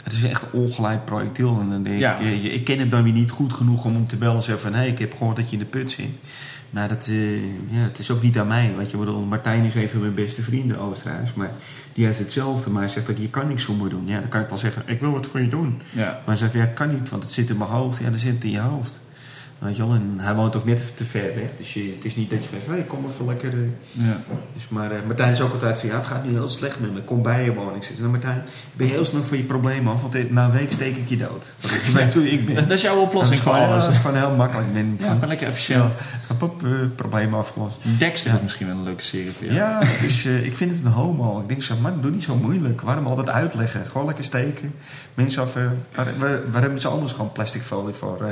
het 0.02 0.12
is 0.12 0.22
echt 0.22 0.44
ongeleid 0.50 1.04
projectiel. 1.04 1.58
En 1.60 1.70
dan 1.70 1.82
denk 1.82 1.98
Ja. 1.98 2.16
ik, 2.18 2.20
eh, 2.44 2.54
ik 2.54 2.64
ken 2.64 2.78
het 2.78 2.90
dan 2.90 3.02
weer 3.02 3.12
niet 3.12 3.30
goed 3.30 3.52
genoeg 3.52 3.84
om 3.84 3.94
hem 3.94 4.06
te 4.06 4.16
bellen 4.16 4.36
en 4.36 4.42
zeggen 4.42 4.62
van... 4.62 4.72
Hé, 4.72 4.78
hey, 4.78 4.88
ik 4.88 4.98
heb 4.98 5.14
gehoord 5.16 5.36
dat 5.36 5.46
je 5.50 5.52
in 5.52 5.58
de 5.62 5.64
put 5.68 5.90
zit. 5.90 6.06
Maar 6.70 6.88
dat, 6.88 7.06
eh, 7.06 7.36
ja, 7.44 7.78
het 7.82 7.98
is 7.98 8.10
ook 8.10 8.22
niet 8.22 8.38
aan 8.38 8.46
mij. 8.46 8.72
Weet 8.76 8.90
je, 8.90 8.96
Ik 8.96 9.04
bedoel, 9.04 9.20
Martijn 9.20 9.64
is 9.64 9.74
een 9.74 9.88
van 9.88 10.00
mijn 10.00 10.14
beste 10.14 10.42
vrienden, 10.42 10.78
Oosterhuis. 10.78 11.34
Maar 11.34 11.50
die 11.92 12.06
heeft 12.06 12.18
hetzelfde. 12.18 12.70
Maar 12.70 12.82
hij 12.82 12.90
zegt 12.90 13.06
dat 13.06 13.18
je 13.18 13.28
kan 13.28 13.48
niks 13.48 13.64
voor 13.64 13.74
me 13.74 13.88
doen. 13.88 14.02
Ja, 14.06 14.20
dan 14.20 14.28
kan 14.28 14.40
ik 14.40 14.48
wel 14.48 14.58
zeggen, 14.58 14.82
ik 14.86 15.00
wil 15.00 15.10
wat 15.10 15.26
voor 15.26 15.40
je 15.40 15.48
doen. 15.48 15.80
Ja. 15.92 16.04
Maar 16.04 16.20
hij 16.24 16.36
zegt, 16.36 16.52
ja, 16.52 16.60
het 16.60 16.74
kan 16.74 16.88
niet, 16.92 17.08
want 17.08 17.22
het 17.22 17.32
zit 17.32 17.50
in 17.50 17.56
mijn 17.56 17.70
hoofd. 17.70 17.98
Ja, 17.98 18.10
dan 18.10 18.18
zit 18.18 18.34
het 18.34 18.44
in 18.44 18.50
je 18.50 18.58
hoofd. 18.58 19.00
Weet 19.60 19.76
je 19.76 19.86
wel, 19.86 19.94
en 19.94 20.14
hij 20.16 20.34
woont 20.34 20.56
ook 20.56 20.64
net 20.64 20.96
te 20.96 21.04
ver 21.04 21.34
weg. 21.34 21.48
Dus 21.56 21.74
je, 21.74 21.92
het 21.96 22.04
is 22.04 22.16
niet 22.16 22.30
dat 22.30 22.42
je 22.42 22.48
gaat, 22.48 22.66
hey, 22.66 22.82
kom 22.82 23.04
even 23.10 23.26
lekker. 23.26 23.52
eh. 23.52 24.06
Ja. 24.06 24.16
Dus, 24.54 24.68
maar 24.68 24.90
eh, 24.90 24.98
Martijn 25.06 25.32
is 25.32 25.40
ook 25.40 25.52
altijd 25.52 25.78
van, 25.78 25.88
ja, 25.88 25.96
het 25.96 26.06
gaat 26.06 26.24
nu 26.24 26.30
heel 26.30 26.48
slecht 26.48 26.80
met 26.80 26.94
me. 26.94 27.02
Kom 27.02 27.22
bij 27.22 27.44
je 27.44 27.54
woning 27.54 27.84
zitten. 27.84 28.04
Nou 28.04 28.10
Martijn, 28.18 28.42
ben 28.72 28.86
je 28.86 28.92
heel 28.92 29.04
snel 29.04 29.22
van 29.22 29.36
je 29.36 29.42
probleem 29.42 29.88
af. 29.88 30.02
Want 30.02 30.14
eh, 30.14 30.30
na 30.30 30.44
een 30.44 30.50
week 30.50 30.72
steek 30.72 30.96
ik 30.96 31.08
je 31.08 31.16
dood. 31.16 31.44
Je 31.86 31.92
weet 31.92 32.14
hoe 32.14 32.30
ik 32.30 32.46
ben. 32.46 32.54
Dat, 32.54 32.70
is 32.70 32.82
jouw 32.82 33.00
oplossing 33.00 33.40
dat 33.42 33.54
is 33.54 33.58
voor 33.60 33.66
alles. 33.68 33.84
Dat 33.84 33.92
is 33.92 33.98
gewoon 34.00 34.16
heel 34.16 34.34
makkelijk. 34.36 34.66
Ik 34.68 34.72
ben 34.74 34.96
Ja, 35.00 35.12
gewoon 35.12 35.28
lekker 35.28 35.46
efficiënt. 35.46 35.92
Ja, 36.28 36.34
pop, 36.34 36.62
probleem 36.96 37.34
afgelost. 37.34 37.78
Dexter 37.98 38.34
is 38.34 38.40
misschien 38.40 38.66
wel 38.66 38.76
een 38.76 38.82
leuke 38.82 39.02
serie 39.02 39.32
voor 39.32 39.44
jou. 39.44 39.56
Ja, 39.56 39.78
dus, 40.00 40.24
ik 40.24 40.56
vind 40.56 40.70
het 40.70 40.84
een 40.84 40.90
homo. 40.90 41.40
Ik 41.40 41.48
denk 41.48 41.62
zo, 41.62 41.74
man, 41.80 42.00
doe 42.00 42.10
niet 42.10 42.22
zo 42.24 42.36
moeilijk. 42.36 42.80
Waarom 42.80 43.06
altijd 43.06 43.28
uitleggen? 43.30 43.86
Gewoon 43.86 44.06
lekker 44.06 44.24
steken. 44.24 44.74
Mensen 45.14 45.42
af, 45.42 45.54
waar, 45.94 46.06
waar, 46.18 46.50
waar 46.50 46.60
hebben 46.62 46.80
ze 46.80 46.88
anders 46.88 47.12
gewoon 47.12 47.30
plastic 47.30 47.62
folie 47.62 47.94
voor? 47.94 48.18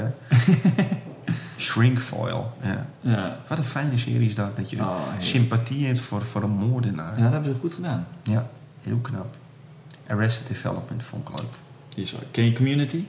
eh? 1.59 1.64
Shrinkfoil. 1.64 2.56
Ja. 2.62 2.86
Ja. 3.01 3.36
Wat 3.48 3.59
een 3.59 3.64
fijne 3.64 3.98
serie 3.98 4.28
is 4.28 4.35
dat. 4.35 4.56
Dat 4.56 4.70
je 4.70 4.76
Oh, 4.80 5.01
sympathie 5.18 5.86
hebt 5.86 6.01
voor, 6.01 6.22
voor 6.22 6.43
een 6.43 6.51
moordenaar. 6.51 7.16
Ja, 7.16 7.22
dat 7.22 7.32
hebben 7.32 7.52
ze 7.55 7.60
goed 7.60 7.74
gedaan. 7.74 8.06
Ja, 8.22 8.47
heel 8.82 8.98
knap. 8.98 9.36
Arrested 10.09 10.47
Development 10.48 11.02
vond 11.02 11.28
ik 11.28 11.39
leuk. 11.40 11.48
Die 11.94 12.05
is 12.05 12.14
Ken 12.30 12.44
je 12.44 12.52
Community? 12.52 13.05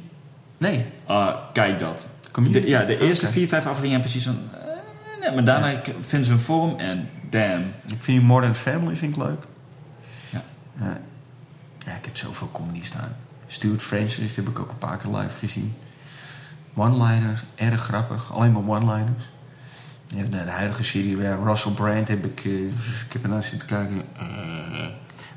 Nee. 0.58 0.86
Ah, 1.06 1.40
kijk 1.54 1.80
dat. 1.80 2.08
Community? 2.32 2.64
De, 2.64 2.70
ja, 2.70 2.84
de 2.84 3.00
eerste 3.00 3.26
Oké. 3.26 3.34
vier, 3.34 3.48
vijf 3.48 3.66
afleveringen 3.66 4.02
hebben 4.02 4.12
precies 4.12 4.28
zo'n... 4.28 4.50
eh, 4.54 5.20
nee, 5.28 5.36
maar 5.36 5.44
daarna 5.44 5.74
k- 5.80 5.94
vinden 6.00 6.26
ze 6.28 6.34
een 6.34 6.40
vorm 6.40 6.78
en 6.78 7.10
damn. 7.30 7.62
Ik 7.86 7.98
vind 8.00 8.06
die 8.06 8.22
Modern 8.22 8.56
Family 8.56 8.96
vind 8.96 9.16
ik 9.16 9.24
leuk. 9.24 9.44
Ja. 10.30 10.42
Ja, 10.80 10.98
ja, 11.86 11.92
ik 11.96 12.06
heb 12.06 12.18
zoveel 12.18 12.50
comedy 12.52 12.84
staan. 12.84 13.16
Stuart 13.48 13.82
Francis 13.84 14.18
die 14.36 14.44
heb 14.44 14.48
ik 14.48 14.60
ook 14.60 14.70
een 14.70 14.78
paar 14.78 14.98
keer 14.98 15.12
live 15.16 15.36
gezien. 15.38 15.76
One-liners, 16.76 17.42
erg 17.56 17.82
grappig. 17.82 18.34
Alleen 18.34 18.52
maar 18.52 18.68
one-liners. 18.68 19.24
Ja, 20.08 20.24
de, 20.24 20.30
de 20.30 20.38
huidige 20.52 20.84
serie, 20.84 21.18
Russell 21.44 21.72
Brand 21.72 22.08
heb 22.08 22.26
ik... 22.26 22.46
eh, 22.46 22.66
ik 23.06 23.14
heb 23.14 23.24
ernaar 23.24 23.44
zitten 23.44 23.68
kijken. 23.68 24.02
eh, 24.18 24.88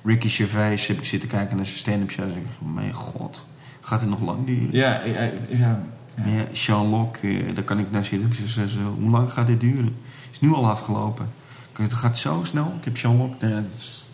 Ricky 0.04 0.28
Gervais 0.28 0.86
heb 0.86 0.98
ik 0.98 1.04
zitten 1.04 1.28
kijken 1.28 1.56
naar 1.56 1.66
zijn 1.66 1.78
stand-up 1.78 2.10
show. 2.10 2.26
Dus 2.26 2.34
ik 2.36 2.44
dacht, 2.44 2.74
mijn 2.74 2.92
god, 2.92 3.44
gaat 3.80 4.00
het 4.00 4.09
nog 4.10 4.20
lang 4.20 4.46
duren? 4.46 4.72
Ja, 4.72 5.02
ja, 5.04 5.30
ja. 5.48 5.82
Ja, 6.24 6.44
Sean 6.52 6.86
Locke, 6.88 7.28
eh, 7.44 7.54
daar 7.54 7.64
kan 7.64 7.78
ik 7.78 7.90
naar 7.90 8.04
zitten. 8.04 8.30
Ik 8.30 8.38
zeg, 8.46 8.72
hoe 8.98 9.10
lang 9.10 9.32
gaat 9.32 9.46
dit 9.46 9.60
duren? 9.60 9.96
is 10.32 10.40
nu 10.40 10.52
al 10.52 10.66
afgelopen. 10.70 11.30
Het 11.72 11.92
gaat 11.92 12.18
zo 12.18 12.40
snel. 12.44 12.74
Ik 12.78 12.84
heb 12.84 12.96
Sean 12.96 13.16
Locke, 13.16 13.46
nee, 13.46 13.54
dat, 13.62 13.72
is- 13.74 14.09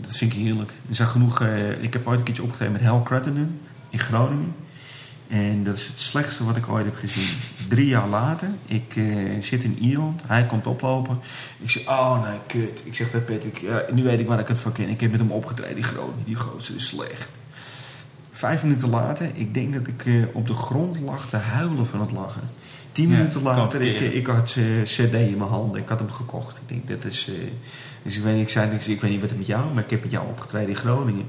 dat 0.00 0.16
vind 0.16 0.32
ik 0.32 0.38
heerlijk. 0.38 0.70
Er 0.88 0.94
zijn 0.94 1.08
genoeg, 1.08 1.40
eh, 1.40 1.82
ik 1.82 1.92
heb 1.92 2.06
ooit 2.06 2.18
een 2.18 2.24
keertje 2.24 2.42
opgetreden 2.42 2.72
met 2.74 2.82
Hal 2.84 3.02
Cruttenden 3.02 3.60
in 3.90 3.98
Groningen. 3.98 4.54
En 5.28 5.64
dat 5.64 5.76
is 5.76 5.86
het 5.86 5.98
slechtste 5.98 6.44
wat 6.44 6.56
ik 6.56 6.68
ooit 6.68 6.84
heb 6.84 6.96
gezien. 6.96 7.38
Drie 7.68 7.86
jaar 7.86 8.08
later, 8.08 8.48
ik 8.66 8.96
eh, 8.96 9.04
zit 9.40 9.64
in 9.64 9.78
Ierland, 9.78 10.22
hij 10.26 10.46
komt 10.46 10.66
oplopen. 10.66 11.18
Ik 11.58 11.70
zeg, 11.70 11.88
oh 11.88 12.22
nee, 12.22 12.38
kut. 12.46 12.82
Ik 12.84 12.94
zeg 12.94 13.10
tegen 13.10 13.24
Patrick, 13.24 13.62
nu 13.92 14.02
weet 14.02 14.20
ik 14.20 14.26
waar 14.26 14.38
ik 14.38 14.48
het 14.48 14.58
van 14.58 14.72
ken. 14.72 14.88
Ik 14.88 15.00
heb 15.00 15.10
met 15.10 15.20
hem 15.20 15.30
opgetreden 15.30 15.76
in 15.76 15.84
Groningen. 15.84 16.24
Die 16.24 16.34
gozer 16.34 16.74
is 16.74 16.86
slecht. 16.86 17.28
Vijf 18.32 18.62
minuten 18.62 18.88
later, 18.88 19.30
ik 19.34 19.54
denk 19.54 19.72
dat 19.72 19.86
ik 19.86 20.06
eh, 20.06 20.14
op 20.32 20.46
de 20.46 20.54
grond 20.54 21.00
lag 21.00 21.28
te 21.28 21.36
huilen 21.36 21.86
van 21.86 22.00
het 22.00 22.10
lachen. 22.10 22.50
Tien 22.92 23.08
Ja, 23.08 23.16
minuten 23.16 23.42
later, 23.42 23.80
ik, 23.80 24.00
ik 24.00 24.26
had 24.26 24.56
eh 24.58 24.82
CD 24.82 25.14
in 25.14 25.36
mijn 25.36 25.50
handen. 25.50 25.80
Ik 25.80 25.88
had 25.88 25.98
hem 25.98 26.10
gekocht. 26.10 26.56
Ik 26.56 26.68
denk, 26.68 26.88
dat 26.88 27.12
is... 27.12 27.30
dus 28.02 28.16
ik 28.16 28.22
weet, 28.22 28.34
niet, 28.34 28.42
ik, 28.42 28.48
zei, 28.48 28.70
niks, 28.70 28.86
ik 28.86 29.00
weet 29.00 29.10
niet 29.10 29.20
wat 29.20 29.28
het 29.30 29.38
met 29.38 29.46
jou, 29.46 29.74
maar 29.74 29.84
ik 29.84 29.90
heb 29.90 30.02
met 30.02 30.10
jou 30.10 30.28
opgetreden 30.28 30.68
in 30.68 30.76
Groningen. 30.76 31.26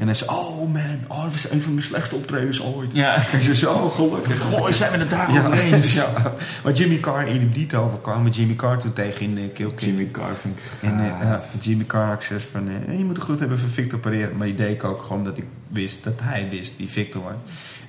En 0.00 0.06
hij 0.06 0.14
zei, 0.14 0.30
oh 0.30 0.72
man, 0.72 0.98
oh, 1.08 1.22
dat 1.22 1.32
was 1.32 1.50
een 1.50 1.62
van 1.62 1.74
mijn 1.74 1.86
slechtste 1.86 2.14
optredens 2.14 2.62
ooit. 2.62 2.92
Ja. 2.92 3.16
Ik 3.36 3.42
zei, 3.42 3.54
zo 3.54 3.88
gelukkig. 3.88 4.50
Mooi, 4.50 4.72
zijn 4.72 4.92
we 4.92 4.98
het 4.98 5.10
daarover 5.10 5.52
eens? 5.52 5.94
ja. 6.00 6.34
Maar 6.64 6.72
Jimmy 6.72 6.98
Carr, 6.98 7.26
in 7.26 7.50
dito, 7.50 7.90
we 7.90 8.00
kwamen 8.00 8.30
Jimmy 8.30 8.54
Carr 8.54 8.78
toen 8.78 8.92
tegen 8.92 9.20
in 9.20 9.38
uh, 9.38 9.44
Kill. 9.54 9.70
Jimmy 9.78 10.08
Carr 10.12 10.34
vind 10.36 10.58
ik 10.58 10.88
En 10.90 11.00
eh, 11.00 11.06
ja, 11.06 11.42
Jimmy 11.60 11.84
Carr 11.84 12.12
ik 12.12 12.22
zei 12.22 12.40
van, 12.52 12.68
eh, 12.68 12.98
je 12.98 13.04
moet 13.04 13.16
een 13.16 13.22
groet 13.22 13.40
hebben 13.40 13.58
van 13.58 13.68
Victor 13.68 13.98
pareren. 13.98 14.36
Maar 14.36 14.46
die 14.46 14.56
deed 14.56 14.74
ik 14.74 14.84
ook 14.84 15.02
gewoon 15.02 15.24
dat 15.24 15.38
ik 15.38 15.44
wist, 15.68 16.04
dat 16.04 16.20
hij 16.22 16.48
wist, 16.50 16.76
die 16.76 16.88
Victor. 16.88 17.22
was. 17.22 17.32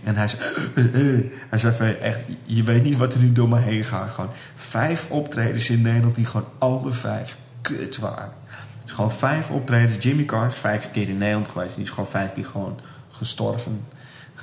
En 0.04 0.16
hij 0.16 0.28
zei, 0.28 0.42
eh, 0.76 1.18
eh. 1.18 1.24
hij 1.50 1.60
zei 1.60 1.76
van, 1.76 1.86
echt, 1.86 2.20
je 2.46 2.64
weet 2.64 2.84
niet 2.84 2.98
wat 2.98 3.14
er 3.14 3.20
nu 3.20 3.32
door 3.32 3.50
me 3.50 3.60
heen 3.60 3.84
gaat. 3.84 4.10
Gewoon 4.10 4.30
vijf 4.56 5.06
optredens 5.10 5.70
in 5.70 5.82
Nederland 5.82 6.16
die 6.16 6.26
gewoon 6.26 6.48
alle 6.58 6.94
vijf 6.94 7.38
kut 7.62 7.98
waren. 7.98 8.32
Gewoon 8.92 9.12
vijf 9.12 9.50
optredens. 9.50 10.04
Jimmy 10.04 10.26
Carr 10.26 10.48
is 10.48 10.56
vijf 10.56 10.92
keer 10.92 11.10
in 11.10 11.18
Nederland 11.18 11.48
geweest. 11.48 11.76
Die 11.76 11.84
is 11.84 11.90
gewoon 11.90 12.08
vijf 12.08 12.34
keer 12.34 12.46
gewoon 12.46 12.80
gestorven. 13.12 13.86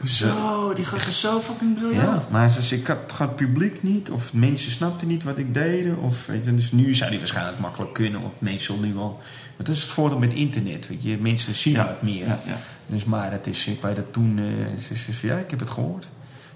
Zo, 0.04 0.72
die 0.74 0.84
gast 0.84 1.06
is 1.06 1.20
zo 1.20 1.40
fucking 1.40 1.78
briljant. 1.78 2.22
Ja, 2.22 2.28
maar 2.30 2.50
zei, 2.50 2.80
ik 2.80 2.86
had 2.86 3.18
het 3.18 3.36
publiek 3.36 3.82
niet, 3.82 4.10
of 4.10 4.32
mensen 4.32 4.70
snapten 4.70 5.08
niet 5.08 5.22
wat 5.22 5.38
ik 5.38 5.54
deed. 5.54 5.96
Of, 5.96 6.26
weet 6.26 6.44
je, 6.44 6.54
dus 6.54 6.72
nu 6.72 6.94
zou 6.94 7.10
die 7.10 7.18
waarschijnlijk 7.18 7.58
makkelijk 7.58 7.92
kunnen, 7.92 8.20
mensen 8.38 8.64
zullen 8.64 8.88
nu 8.88 8.94
wel. 8.94 9.16
Maar 9.56 9.66
dat 9.66 9.74
is 9.74 9.82
het 9.82 9.90
voordeel 9.90 10.18
met 10.18 10.34
internet, 10.34 10.88
weet 10.88 11.02
je, 11.02 11.18
mensen 11.18 11.54
zien 11.54 11.72
Ja, 11.72 11.86
het 11.86 12.02
meer. 12.02 12.26
ja, 12.26 12.40
ja. 12.46 12.56
Dus 12.86 13.04
maar 13.04 13.32
het 13.32 13.46
is, 13.46 13.66
ik 13.66 13.82
weet 13.82 13.96
dat 13.96 14.12
toen, 14.12 14.38
eh, 14.38 14.80
ze 14.82 15.12
ze 15.12 15.26
ja, 15.26 15.36
ik 15.36 15.50
heb 15.50 15.60
het 15.60 15.70
gehoord. 15.70 16.08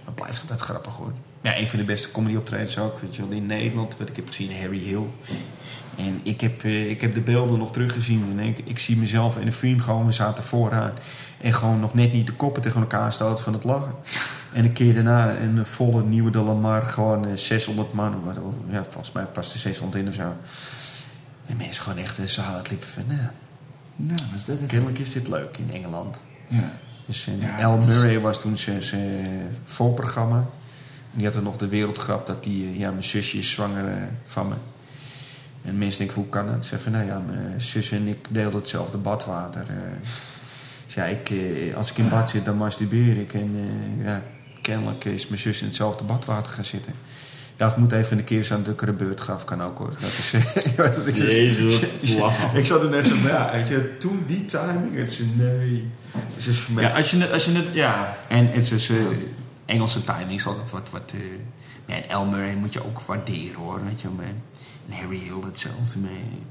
Maar 0.04 0.14
blijft 0.14 0.40
altijd 0.40 0.60
grappig 0.60 0.92
hoor. 0.94 1.12
Ja, 1.42 1.58
een 1.58 1.68
van 1.68 1.78
de 1.78 1.84
beste 1.84 2.10
comedy 2.10 2.36
optredens 2.36 2.78
ook, 2.78 2.98
weet 3.00 3.16
je 3.16 3.22
wel, 3.22 3.36
in 3.36 3.46
Nederland, 3.46 3.96
wat 3.98 4.08
ik 4.08 4.16
heb 4.16 4.26
gezien, 4.28 4.56
Harry 4.60 4.78
Hill. 4.78 5.02
En 5.96 6.20
ik 6.22 6.40
heb, 6.40 6.64
eh, 6.64 6.90
ik 6.90 7.00
heb 7.00 7.14
de 7.14 7.20
beelden 7.20 7.58
nog 7.58 7.72
teruggezien. 7.72 8.24
En 8.30 8.38
ik, 8.38 8.58
ik 8.64 8.78
zie 8.78 8.96
mezelf 8.96 9.36
en 9.36 9.46
een 9.46 9.52
vriend 9.52 9.82
gewoon, 9.82 10.06
we 10.06 10.12
zaten 10.12 10.44
vooraan. 10.44 10.92
En 11.40 11.52
gewoon 11.52 11.80
nog 11.80 11.94
net 11.94 12.12
niet 12.12 12.26
de 12.26 12.32
koppen 12.32 12.62
tegen 12.62 12.80
elkaar 12.80 13.12
stoten 13.12 13.44
van 13.44 13.52
het 13.52 13.64
lachen. 13.64 13.94
En 14.52 14.64
een 14.64 14.72
keer 14.72 14.94
daarna 14.94 15.36
een 15.36 15.66
volle 15.66 16.02
nieuwe 16.04 16.30
de 16.30 16.38
Lamar, 16.38 16.82
gewoon 16.82 17.26
eh, 17.26 17.36
600 17.36 17.92
man. 17.92 18.24
Wat- 18.24 18.38
Ja, 18.70 18.82
volgens 18.84 19.12
mij 19.12 19.24
past 19.24 19.52
er 19.52 19.58
600 19.58 20.02
in 20.02 20.08
of 20.08 20.14
zo. 20.14 20.32
En 21.46 21.56
mensen 21.56 21.82
gewoon 21.82 21.98
echt 21.98 22.16
de 22.16 22.28
zaal 22.28 22.56
het 22.56 22.70
liepen 22.70 22.88
van, 22.88 23.02
nou, 23.06 23.20
Nou, 23.96 24.20
is 24.36 24.44
dat 24.44 24.60
het? 24.60 24.70
kennelijk 24.70 24.98
is 24.98 25.12
dit 25.12 25.28
leuk 25.28 25.56
in 25.56 25.70
Engeland. 25.74 26.16
Ja. 26.46 26.72
Dus 27.06 27.26
eh, 27.26 27.58
Ja, 27.58 27.74
het 27.74 27.84
is- 27.88 27.94
Murray 27.94 28.20
was 28.20 28.40
toen 28.40 28.58
zijn 28.58 28.82
zijn 28.82 29.26
voorprogramma. 29.64 30.46
Die 31.12 31.24
had 31.26 31.34
er 31.34 31.42
nog 31.42 31.56
de 31.56 31.68
wereldgrap 31.68 32.26
dat 32.26 32.42
die, 32.44 32.66
eh, 32.68 32.78
ja, 32.78 32.90
mijn 32.90 33.04
zusje 33.04 33.38
is 33.38 33.50
zwanger 33.50 33.88
eh, 33.88 33.94
van 34.26 34.48
me. 34.48 34.54
En 35.64 35.78
mensen 35.78 35.98
denken, 35.98 36.16
hoe 36.16 36.28
kan 36.28 36.46
dat? 36.46 36.62
Ze 36.62 36.68
zeggen, 36.68 36.92
nou 36.92 37.06
ja, 37.06 37.22
mijn 37.26 37.60
zus 37.60 37.90
en 37.90 38.06
ik 38.06 38.26
deelden 38.30 38.60
hetzelfde 38.60 38.98
badwater. 38.98 39.60
eh. 39.68 39.76
Dus 40.86 40.94
ja, 40.94 41.04
ik, 41.04 41.30
eh, 41.30 41.76
als 41.76 41.90
ik 41.90 41.98
in 41.98 42.08
bad 42.08 42.30
zit, 42.30 42.44
dan 42.44 42.56
masturbeer 42.56 43.16
ik. 43.18 43.34
En 43.34 43.50
eh, 43.98 44.04
ja, 44.06 44.22
kennelijk 44.62 45.04
is 45.04 45.28
mijn 45.28 45.40
zus 45.40 45.60
in 45.60 45.66
hetzelfde 45.66 46.04
badwater 46.04 46.52
gaan 46.52 46.64
zitten. 46.64 46.92
Ja, 47.56 47.66
of 47.66 47.76
moet 47.76 47.92
even 47.92 48.18
een 48.18 48.24
keer 48.24 48.44
zo'n 48.44 48.62
dukkere 48.62 48.92
beurt 48.92 49.20
gaf, 49.20 49.44
kan 49.44 49.62
ook 49.62 49.78
hoor. 49.78 49.90
Dat 50.00 50.02
is, 50.10 50.32
eh, 50.32 50.76
dat 50.76 51.06
is- 51.06 51.18
Jezus. 51.34 51.80
Ik 52.60 52.66
zat 52.66 52.82
er 52.82 52.90
net 52.90 53.06
zo 53.06 53.14
van, 53.14 53.30
ja, 53.30 53.50
weet 53.52 53.68
je, 53.68 53.96
toen 53.98 54.24
die 54.26 54.44
timing, 54.44 54.96
het 54.96 55.08
is 55.10 55.20
nee. 55.36 55.90
Het 56.36 56.46
is 56.46 56.58
voor 56.58 56.74
mij- 56.74 56.84
Ja, 56.84 56.90
als 56.96 57.10
je 57.10 57.18
het, 57.20 57.32
als 57.32 57.44
je 57.44 57.52
het, 57.52 57.66
ja. 57.72 58.16
en 58.28 58.46
het 58.46 58.70
is 58.70 58.88
eh, 58.90 58.96
Engelse 59.64 60.00
timing 60.00 60.38
is 60.38 60.46
altijd 60.46 60.70
wat. 60.70 60.90
wat 60.90 61.12
eh, 61.86 61.96
en 61.96 62.08
El 62.08 62.24
Murray 62.24 62.54
moet 62.54 62.72
je 62.72 62.84
ook 62.84 63.00
waarderen 63.00 63.54
hoor. 63.54 63.84
Weet 63.84 64.00
je. 64.00 64.08
En 64.18 64.96
Harry 64.96 65.18
Hill 65.18 65.40
hetzelfde 65.44 65.98
mee. 65.98 66.42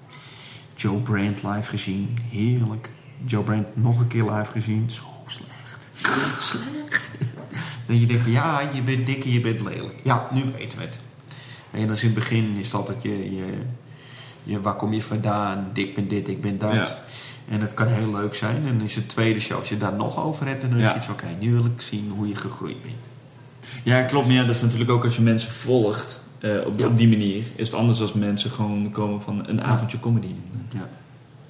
Joe 0.76 1.00
Brandt 1.00 1.44
live 1.44 1.70
gezien. 1.70 2.18
Heerlijk. 2.30 2.90
Joe 3.26 3.44
Brandt 3.44 3.68
nog 3.74 4.00
een 4.00 4.08
keer 4.08 4.32
live 4.32 4.52
gezien. 4.52 4.90
Zo 4.90 5.04
slecht. 5.26 5.90
slecht. 6.52 7.10
Dat 7.86 8.00
je 8.00 8.06
denkt 8.06 8.24
van 8.24 8.32
ja, 8.32 8.62
je 8.74 8.82
bent 8.82 9.06
dik 9.06 9.24
en 9.24 9.32
je 9.32 9.40
bent 9.40 9.62
lelijk. 9.62 10.00
Ja, 10.04 10.28
nu 10.32 10.44
weten 10.58 10.78
we 10.78 10.84
het. 10.84 10.98
En 11.72 11.88
dan 11.88 11.96
is 11.96 12.04
in 12.04 12.10
het 12.10 12.20
begin 12.20 12.56
is 12.58 12.66
het 12.66 12.76
altijd 12.76 13.02
je, 13.02 13.36
je, 13.36 13.46
je 14.44 14.62
waar 14.62 14.76
kom 14.76 14.94
je 14.94 15.02
vandaan? 15.02 15.70
Dik 15.74 15.96
ben 15.96 16.08
dit, 16.08 16.28
ik 16.28 16.42
ben 16.42 16.58
dat. 16.58 16.74
Ja. 16.74 16.98
En 17.52 17.62
het 17.62 17.74
kan 17.74 17.88
heel 17.88 18.12
leuk 18.12 18.36
zijn. 18.36 18.68
En 18.68 18.82
is 18.82 18.96
het 18.96 19.10
tweede 19.10 19.40
show, 19.40 19.60
als 19.60 19.70
je 19.70 19.78
daar 19.78 19.94
nog 19.94 20.24
over 20.24 20.48
hebt, 20.48 20.62
dan 20.62 20.76
is 20.76 20.82
Ja. 20.82 20.94
het 20.94 21.10
oké, 21.10 21.26
nu 21.40 21.54
wil 21.54 21.66
ik 21.66 21.82
zien 21.82 22.12
hoe 22.16 22.28
je 22.28 22.36
gegroeid 22.36 22.82
bent. 22.82 23.10
Ja, 23.84 24.02
klopt. 24.02 24.28
Ja, 24.28 24.44
dat 24.44 24.56
is 24.56 24.62
natuurlijk 24.62 24.92
ook 24.92 25.04
als 25.04 25.16
je 25.16 25.22
mensen 25.22 25.52
volgt 25.52 26.24
eh, 26.40 26.66
op, 26.66 26.80
Ja. 26.80 26.88
op 26.88 26.98
die 26.98 27.08
manier. 27.10 27.44
Is 27.56 27.68
het 27.68 27.76
anders 27.78 28.02
als 28.02 28.14
mensen 28.14 28.52
gewoon 28.52 28.92
komen 28.92 29.22
van 29.22 29.48
een 29.48 29.64
avondje 29.64 30.00
comedy. 30.00 30.28
Ja. 30.70 30.88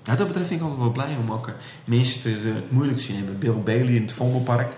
Ja, 0.03 0.15
dat 0.15 0.27
betreft 0.27 0.47
vind 0.47 0.59
ik 0.61 0.65
altijd 0.67 0.83
wel 0.83 0.91
blij 0.93 1.15
om 1.23 1.31
ook 1.31 1.47
eh, 1.47 1.53
mensen 1.85 2.21
te, 2.21 2.29
eh, 2.29 2.55
het 2.55 2.71
moeilijk 2.71 2.97
te 2.97 3.03
zien 3.03 3.15
hebben. 3.15 3.37
Bill 3.39 3.53
Bailey 3.63 3.93
in 3.93 4.01
het 4.01 4.11
Vondelpark. 4.11 4.73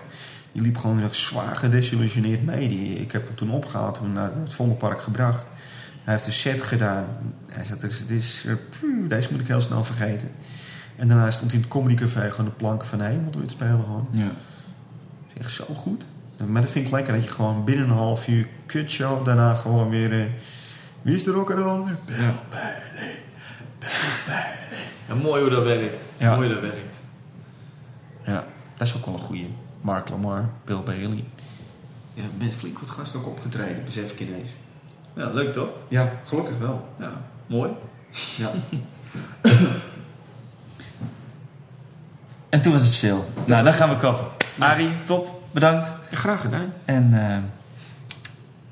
Die 0.52 0.62
liep 0.62 0.76
gewoon 0.78 1.00
nog 1.00 1.14
zwaar 1.14 1.56
gedesillusioneerd 1.56 2.44
mee. 2.44 2.68
Die, 2.68 2.94
ik 2.94 3.12
heb 3.12 3.26
hem 3.26 3.36
toen 3.36 3.50
opgehaald 3.50 3.98
en 3.98 4.12
naar 4.12 4.30
het 4.34 4.54
Vondelpark 4.54 5.00
gebracht. 5.00 5.46
Hij 6.04 6.14
heeft 6.14 6.26
een 6.26 6.32
set 6.32 6.62
gedaan. 6.62 7.06
Hij 7.46 7.64
zei, 7.64 7.78
dit 7.80 8.10
is, 8.10 8.44
puh, 8.80 9.08
deze 9.08 9.28
moet 9.30 9.40
ik 9.40 9.46
heel 9.46 9.60
snel 9.60 9.84
vergeten. 9.84 10.30
En 10.96 11.08
daarna 11.08 11.30
stond 11.30 11.50
hij 11.50 11.60
in 11.60 11.66
het 11.66 11.74
Comedy 11.74 11.94
Café 11.94 12.30
gewoon 12.30 12.44
de 12.46 12.56
planken 12.56 12.86
van 12.88 13.00
Hemel 13.00 13.30
te 13.30 13.38
spelen. 13.46 13.80
Gewoon. 13.84 14.08
Ja. 14.10 14.24
Dat 14.24 14.32
is 15.34 15.40
echt 15.40 15.52
zo 15.52 15.64
goed. 15.74 16.04
Maar 16.46 16.62
dat 16.62 16.70
vind 16.70 16.86
ik 16.86 16.92
lekker 16.92 17.14
dat 17.14 17.22
je 17.24 17.28
gewoon 17.30 17.64
binnen 17.64 17.84
een 17.88 17.94
half 17.94 18.28
uur 18.28 18.46
kutshow 18.66 19.24
daarna 19.26 19.54
gewoon 19.54 19.90
weer... 19.90 20.20
eh, 20.20 20.26
wie 21.02 21.14
is 21.14 21.26
er 21.26 21.36
ook 21.36 21.50
al? 21.52 21.84
Bill 22.06 22.16
Ja. 22.16 22.34
Bailey. 22.50 23.16
Bill 23.78 23.88
Bailey. 24.26 24.48
Ja, 25.08 25.14
mooi 25.14 25.40
hoe 25.42 25.50
dat 25.50 25.64
werkt. 25.64 26.04
Ja. 26.16 26.34
Mooi 26.36 26.46
hoe 26.52 26.60
dat 26.60 26.70
werkt. 26.70 26.96
Ja, 28.24 28.44
dat 28.76 28.86
is 28.86 28.96
ook 28.96 29.04
wel 29.04 29.14
een 29.14 29.20
goeie. 29.20 29.54
Mark 29.80 30.08
Lamar, 30.08 30.48
Bill 30.64 30.80
Bailey. 30.84 31.24
Ja, 32.14 32.22
met 32.38 32.54
flink 32.54 32.78
wat 32.78 32.90
gasten 32.90 33.20
ook 33.20 33.26
opgetreden, 33.26 33.84
besef 33.84 34.10
ik 34.12 34.20
ineens. 34.20 34.48
Ja, 35.16 35.30
leuk 35.30 35.52
toch? 35.52 35.70
Ja, 35.88 36.12
gelukkig 36.24 36.58
wel. 36.58 36.88
Ja, 36.98 37.10
mooi. 37.46 37.70
Ja. 38.36 38.50
En 42.54 42.62
toen 42.62 42.72
was 42.72 42.82
het 42.82 42.92
stil. 42.92 43.24
Nou, 43.46 43.64
dan 43.64 43.72
gaan 43.72 43.88
we 43.88 43.96
kappen. 43.96 44.26
Arie, 44.58 44.90
top. 45.04 45.42
Bedankt. 45.50 45.92
Graag 46.10 46.40
gedaan. 46.40 46.72
En 46.84 47.10
eh, 47.12 47.38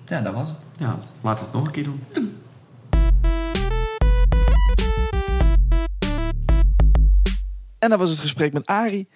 ja, 0.06 0.20
dat 0.20 0.34
was 0.34 0.48
het. 0.48 0.58
Ja, 0.78 0.98
laten 1.20 1.44
we 1.44 1.50
het 1.50 1.52
nog 1.52 1.66
een 1.66 1.72
keer 1.72 1.84
doen. 1.84 2.02
En 7.78 7.90
dat 7.90 7.98
was 7.98 8.10
het 8.10 8.18
gesprek 8.18 8.52
met 8.52 8.66
Arie. 8.66 9.08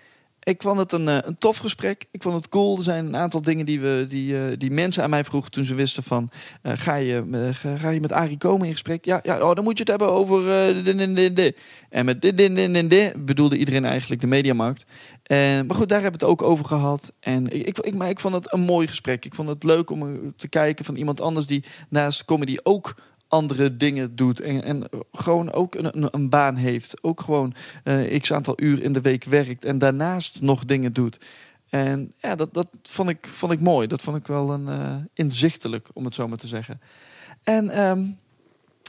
Ik 0.47 0.63
vond 0.63 0.79
het 0.79 0.93
een, 0.93 1.09
eh, 1.09 1.19
een 1.21 1.39
tof 1.39 1.57
gesprek. 1.57 2.05
Ik 2.11 2.23
vond 2.23 2.37
het 2.37 2.49
cool. 2.49 2.77
Er 2.77 2.83
zijn 2.83 3.07
een 3.07 3.17
aantal 3.17 3.43
dingen 3.43 3.67
die, 3.67 3.81
we, 3.81 4.07
die, 4.09 4.39
eh, 4.39 4.59
die 4.59 4.71
mensen 4.71 5.03
aan 5.03 5.11
mij 5.11 5.25
vroegen 5.25 5.51
toen 5.51 5.65
ze 5.65 5.75
wisten 5.75 6.03
van... 6.03 6.31
eh, 6.63 6.73
ga, 6.77 6.95
je, 6.95 7.51
ga, 7.79 7.91
je 7.91 8.01
met 8.01 8.13
Arie 8.13 8.37
komen 8.39 8.67
in 8.67 8.73
gesprek? 8.73 9.05
Ja, 9.05 9.21
ja 9.23 9.41
oh, 9.41 9.55
dan 9.55 9.65
moet 9.65 9.73
je 9.73 9.79
het 9.79 9.89
hebben 9.89 10.11
over... 10.11 10.45
dit 10.85 11.55
en 11.91 12.05
met 12.05 12.21
dit 12.23 13.25
bedoelde 13.25 13.59
iedereen 13.59 13.85
eigenlijk 13.85 14.21
de 14.21 14.27
mediamarkt. 14.27 14.85
En, 15.23 15.67
maar 15.67 15.77
goed, 15.77 15.89
daar 15.89 16.03
hebben 16.03 16.21
we 16.21 16.27
het 16.27 16.35
ook 16.35 16.49
over 16.49 16.65
gehad. 16.65 17.13
En 17.21 17.67
ik, 17.67 17.79
ik, 17.79 17.95
maar 17.95 18.09
ik 18.09 18.21
vond 18.21 18.35
het 18.35 18.53
een 18.53 18.61
mooi 18.61 18.87
gesprek. 18.87 19.25
Ik 19.25 19.35
vond 19.35 19.49
het 19.49 19.65
leuk 19.65 19.91
om 19.91 20.33
te 20.37 20.49
kijken 20.49 20.85
van 20.85 20.97
iemand 20.97 21.21
anders 21.21 21.47
die 21.47 21.65
naast 21.89 22.25
comedy 22.25 22.57
ook 22.63 22.95
andere 23.29 23.77
dingen 23.77 24.17
doet. 24.17 24.41
En, 24.41 24.63
en 24.63 24.89
gewoon 25.13 25.53
ook 25.53 25.75
een, 25.75 25.97
een, 25.97 26.09
een 26.11 26.29
baan 26.29 26.57
heeft. 26.57 27.03
Ook 27.03 27.21
gewoon 27.21 27.55
eh, 27.85 28.21
x 28.21 28.33
aantal 28.33 28.61
uur 28.61 28.83
in 28.83 28.93
de 28.93 29.01
week 29.01 29.25
werkt. 29.25 29.65
En 29.65 29.79
daarnaast 29.79 30.41
nog 30.41 30.65
dingen 30.65 30.93
doet. 30.93 31.19
En 31.69 32.13
ja, 32.19 32.35
dat, 32.35 32.55
dat 32.55 32.69
vond, 32.83 33.09
ik, 33.09 33.29
vond 33.33 33.53
ik 33.53 33.61
mooi. 33.61 33.87
Dat 33.87 34.03
vond 34.03 34.17
ik 34.17 34.27
wel 34.27 34.51
een 34.51 34.69
eh, 34.69 34.97
inzichtelijk, 35.15 35.89
om 35.93 36.05
het 36.05 36.15
zo 36.15 36.29
maar 36.29 36.39
te 36.39 36.47
zeggen. 36.47 36.81
En 37.43 37.71
ehm, 37.71 38.05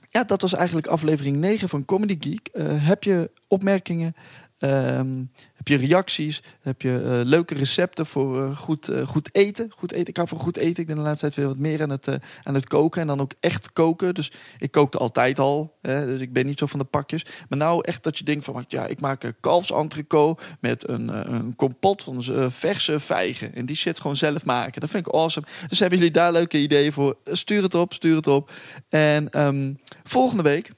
ja, 0.09 0.23
dat 0.23 0.41
was 0.41 0.53
eigenlijk 0.53 0.87
aflevering 0.87 1.37
9 1.37 1.69
van 1.69 1.85
Comedy 1.85 2.17
Geek. 2.19 2.47
Eh, 2.47 2.65
heb 2.69 3.03
je 3.03 3.31
opmerkingen? 3.47 4.15
Ehm, 4.57 5.23
heb 5.57 5.67
je 5.67 5.87
reacties? 5.87 6.43
Heb 6.61 6.81
je 6.81 7.01
eh, 7.01 7.19
leuke 7.23 7.53
recepten 7.53 8.05
voor 8.05 8.43
eh, 8.43 8.57
goed, 8.57 8.87
eh, 8.87 9.07
goed 9.07 9.29
eten? 9.31 9.71
Goed 9.77 9.91
eten. 9.91 10.07
Ik 10.07 10.15
hou 10.15 10.27
van 10.27 10.37
goed 10.37 10.57
eten. 10.57 10.81
Ik 10.81 10.87
ben 10.87 10.95
de 10.95 11.01
laatste 11.01 11.19
tijd 11.19 11.35
weer 11.35 11.47
wat 11.47 11.57
meer 11.57 11.81
aan 11.81 11.89
het, 11.89 12.07
aan 12.43 12.53
het 12.53 12.67
koken. 12.67 13.01
En 13.01 13.07
dan 13.07 13.21
ook 13.21 13.31
echt 13.39 13.73
koken. 13.73 14.13
Dus 14.13 14.31
ik 14.59 14.71
kookte 14.71 14.97
altijd 14.97 15.39
al. 15.39 15.75
Hè, 15.81 16.05
dus 16.05 16.21
ik 16.21 16.33
ben 16.33 16.45
niet 16.45 16.59
zo 16.59 16.65
van 16.65 16.79
de 16.79 16.85
pakjes. 16.85 17.25
Maar 17.49 17.57
nou 17.57 17.81
echt 17.81 18.03
dat 18.03 18.17
je 18.17 18.23
denkt 18.23 18.45
van... 18.45 18.65
Ja, 18.67 18.85
ik 18.85 18.99
maak 18.99 19.23
een 19.23 19.35
kalfsentrecot 19.39 20.41
met 20.59 20.87
een, 20.89 21.33
een 21.33 21.55
kompot 21.55 22.03
van 22.03 22.23
verse 22.51 22.99
vijgen. 22.99 23.55
En 23.55 23.65
die 23.65 23.75
shit 23.75 23.99
gewoon 23.99 24.15
zelf 24.15 24.45
maken. 24.45 24.81
Dat 24.81 24.89
vind 24.89 25.07
ik 25.07 25.13
awesome. 25.13 25.47
Dus 25.67 25.79
hebben 25.79 25.97
jullie 25.97 26.13
daar 26.13 26.31
leuke 26.31 26.57
ideeën 26.57 26.93
voor? 26.93 27.17
Stuur 27.23 27.61
het 27.61 27.75
op, 27.75 27.93
stuur 27.93 28.15
het 28.15 28.27
op. 28.27 28.51
En 28.89 29.29
ehm, 29.29 29.73
volgende 30.03 30.43
week 30.43 30.71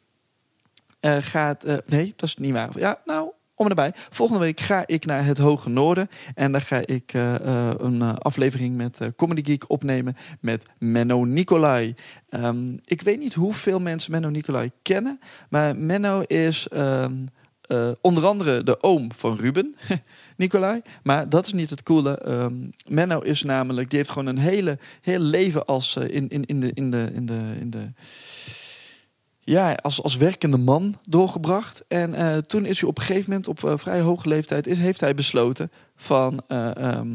gaat... 1.19 1.65
nee, 1.85 2.13
dat 2.15 2.29
is 2.29 2.35
niet 2.35 2.53
waar. 2.53 2.69
Ja, 2.79 3.01
nou, 3.05 3.31
om 3.59 3.67
en. 3.67 3.93
Volgende 4.09 4.41
week 4.41 4.59
ga 4.59 4.83
ik 4.85 5.05
naar 5.05 5.25
het 5.25 5.37
Hoge 5.37 5.69
Noorden. 5.69 6.09
En 6.35 6.51
daar 6.51 6.61
ga 6.61 6.81
ik 6.85 7.13
eh, 7.13 7.35
eh, 7.35 7.73
een 7.77 8.01
eh, 8.01 8.13
aflevering 8.15 8.75
met 8.75 8.99
Comedy 9.15 9.43
Geek 9.43 9.69
opnemen 9.69 10.17
met 10.39 10.65
Menno 10.77 11.23
Nicolai. 11.23 11.95
Ehm, 12.29 12.77
ik 12.85 13.01
weet 13.01 13.19
niet 13.19 13.33
hoeveel 13.33 13.79
mensen 13.79 14.11
Menno 14.11 14.29
Nicolai 14.29 14.71
kennen. 14.81 15.19
Maar 15.49 15.75
Menno 15.75 16.21
is 16.21 16.67
ehm, 16.67 17.13
eh, 17.61 17.89
onder 18.01 18.25
andere 18.25 18.63
de 18.63 18.83
oom 18.83 19.09
van 19.15 19.37
Ruben. 19.37 19.75
Nicolai. 20.35 20.81
Maar 21.03 21.29
dat 21.29 21.45
is 21.45 21.53
niet 21.53 21.69
het 21.69 21.83
coole. 21.83 22.17
Ehm, 22.17 22.53
Menno 22.87 23.19
is 23.19 23.43
namelijk, 23.43 23.89
die 23.89 23.97
heeft 23.97 24.11
gewoon 24.11 24.27
een 24.27 24.37
hele, 24.37 24.77
heel 25.01 25.19
leven 25.19 25.65
als 25.65 25.95
in, 25.95 26.29
in, 26.29 26.45
in 26.45 26.59
de. 26.59 26.71
In 26.73 26.91
de, 26.91 27.09
in 27.13 27.25
de, 27.25 27.39
in 27.59 27.69
de 27.69 27.91
ja, 29.49 29.73
als, 29.73 30.03
als 30.03 30.17
werkende 30.17 30.57
man 30.57 30.95
doorgebracht. 31.07 31.83
En 31.87 32.13
eh, 32.13 32.37
toen 32.37 32.65
is 32.65 32.79
hij 32.79 32.89
op 32.89 32.97
een 32.97 33.03
gegeven 33.03 33.29
moment, 33.29 33.47
op 33.47 33.63
eh, 33.63 33.77
vrij 33.77 34.01
hoge 34.01 34.27
leeftijd, 34.27 34.67
is, 34.67 34.77
heeft 34.77 34.99
hij 34.99 35.15
besloten 35.15 35.71
van 35.95 36.41
eh, 36.47 36.75
ehm, 36.75 37.07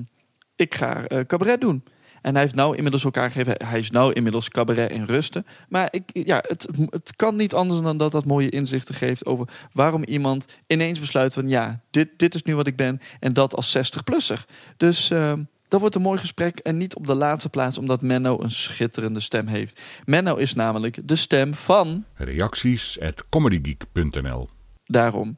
ik 0.57 0.75
ga 0.75 1.05
cabaret 1.27 1.61
doen. 1.61 1.85
En 2.23 2.33
hij 2.33 2.43
heeft 2.43 2.55
nou 2.55 2.77
inmiddels 2.77 3.05
elkaar 3.05 3.31
gegeven. 3.31 3.67
Hij 3.67 3.79
is 3.79 3.91
nou 3.91 4.13
inmiddels 4.13 4.49
cabaret 4.49 4.91
in 4.91 5.05
rusten. 5.05 5.47
Maar 5.69 5.89
ik, 5.91 6.11
ja, 6.13 6.45
het, 6.49 6.69
het 6.91 7.17
kan 7.17 7.37
niet 7.37 7.55
anders 7.55 7.81
dan 7.81 7.97
dat 7.97 8.13
dat 8.13 8.25
mooie 8.25 8.49
inzichten 8.49 8.95
geeft 8.95 9.27
over 9.27 9.49
waarom 9.73 10.05
iemand 10.05 10.47
ineens 10.67 11.01
besluit 11.01 11.35
van 11.35 11.49
ja, 11.49 11.81
dit, 11.91 12.09
dit 12.17 12.35
is 12.35 12.43
nu 12.43 12.57
wat 12.57 12.67
ik 12.67 12.77
ben. 12.77 13.01
En 13.21 13.33
dat 13.33 13.55
als 13.55 13.77
60-plusser. 13.77 14.45
Dus 14.77 15.11
ehm, 15.11 15.43
dat 15.75 15.83
wordt 15.83 15.99
een 15.99 16.11
mooi 16.11 16.19
gesprek. 16.19 16.59
En 16.59 16.77
niet 16.77 16.95
op 16.95 17.07
de 17.07 17.15
laatste 17.15 17.49
plaats 17.49 17.79
omdat 17.79 18.03
Menno 18.03 18.41
een 18.41 18.51
schitterende 18.51 19.21
stem 19.21 19.47
heeft. 19.47 19.81
Menno 20.05 20.37
is 20.37 20.55
namelijk 20.55 20.99
de 21.09 21.17
stem 21.17 21.55
van 21.55 22.05
Reacties 22.15 23.01
at 23.01 23.29
comedygeek.nl 23.29 24.49
daarom. 24.85 25.37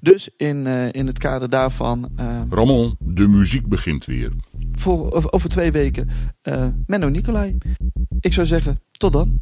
Dus 0.00 0.28
in, 0.36 0.66
eh, 0.66 0.92
in 0.92 1.06
het 1.06 1.18
kader 1.18 1.48
daarvan, 1.48 2.10
eh, 2.16 2.42
Rommel, 2.50 2.96
de 2.98 3.26
muziek 3.26 3.66
begint 3.66 4.04
weer. 4.04 4.32
voor, 4.72 5.30
over, 5.30 5.48
twee 5.48 5.72
weken, 5.72 6.08
eh 6.42 6.66
Menno 6.86 7.08
Nicolai. 7.08 7.56
Ik 8.20 8.32
zou 8.32 8.46
zeggen, 8.46 8.80
tot 8.90 9.12
dan. 9.12 9.40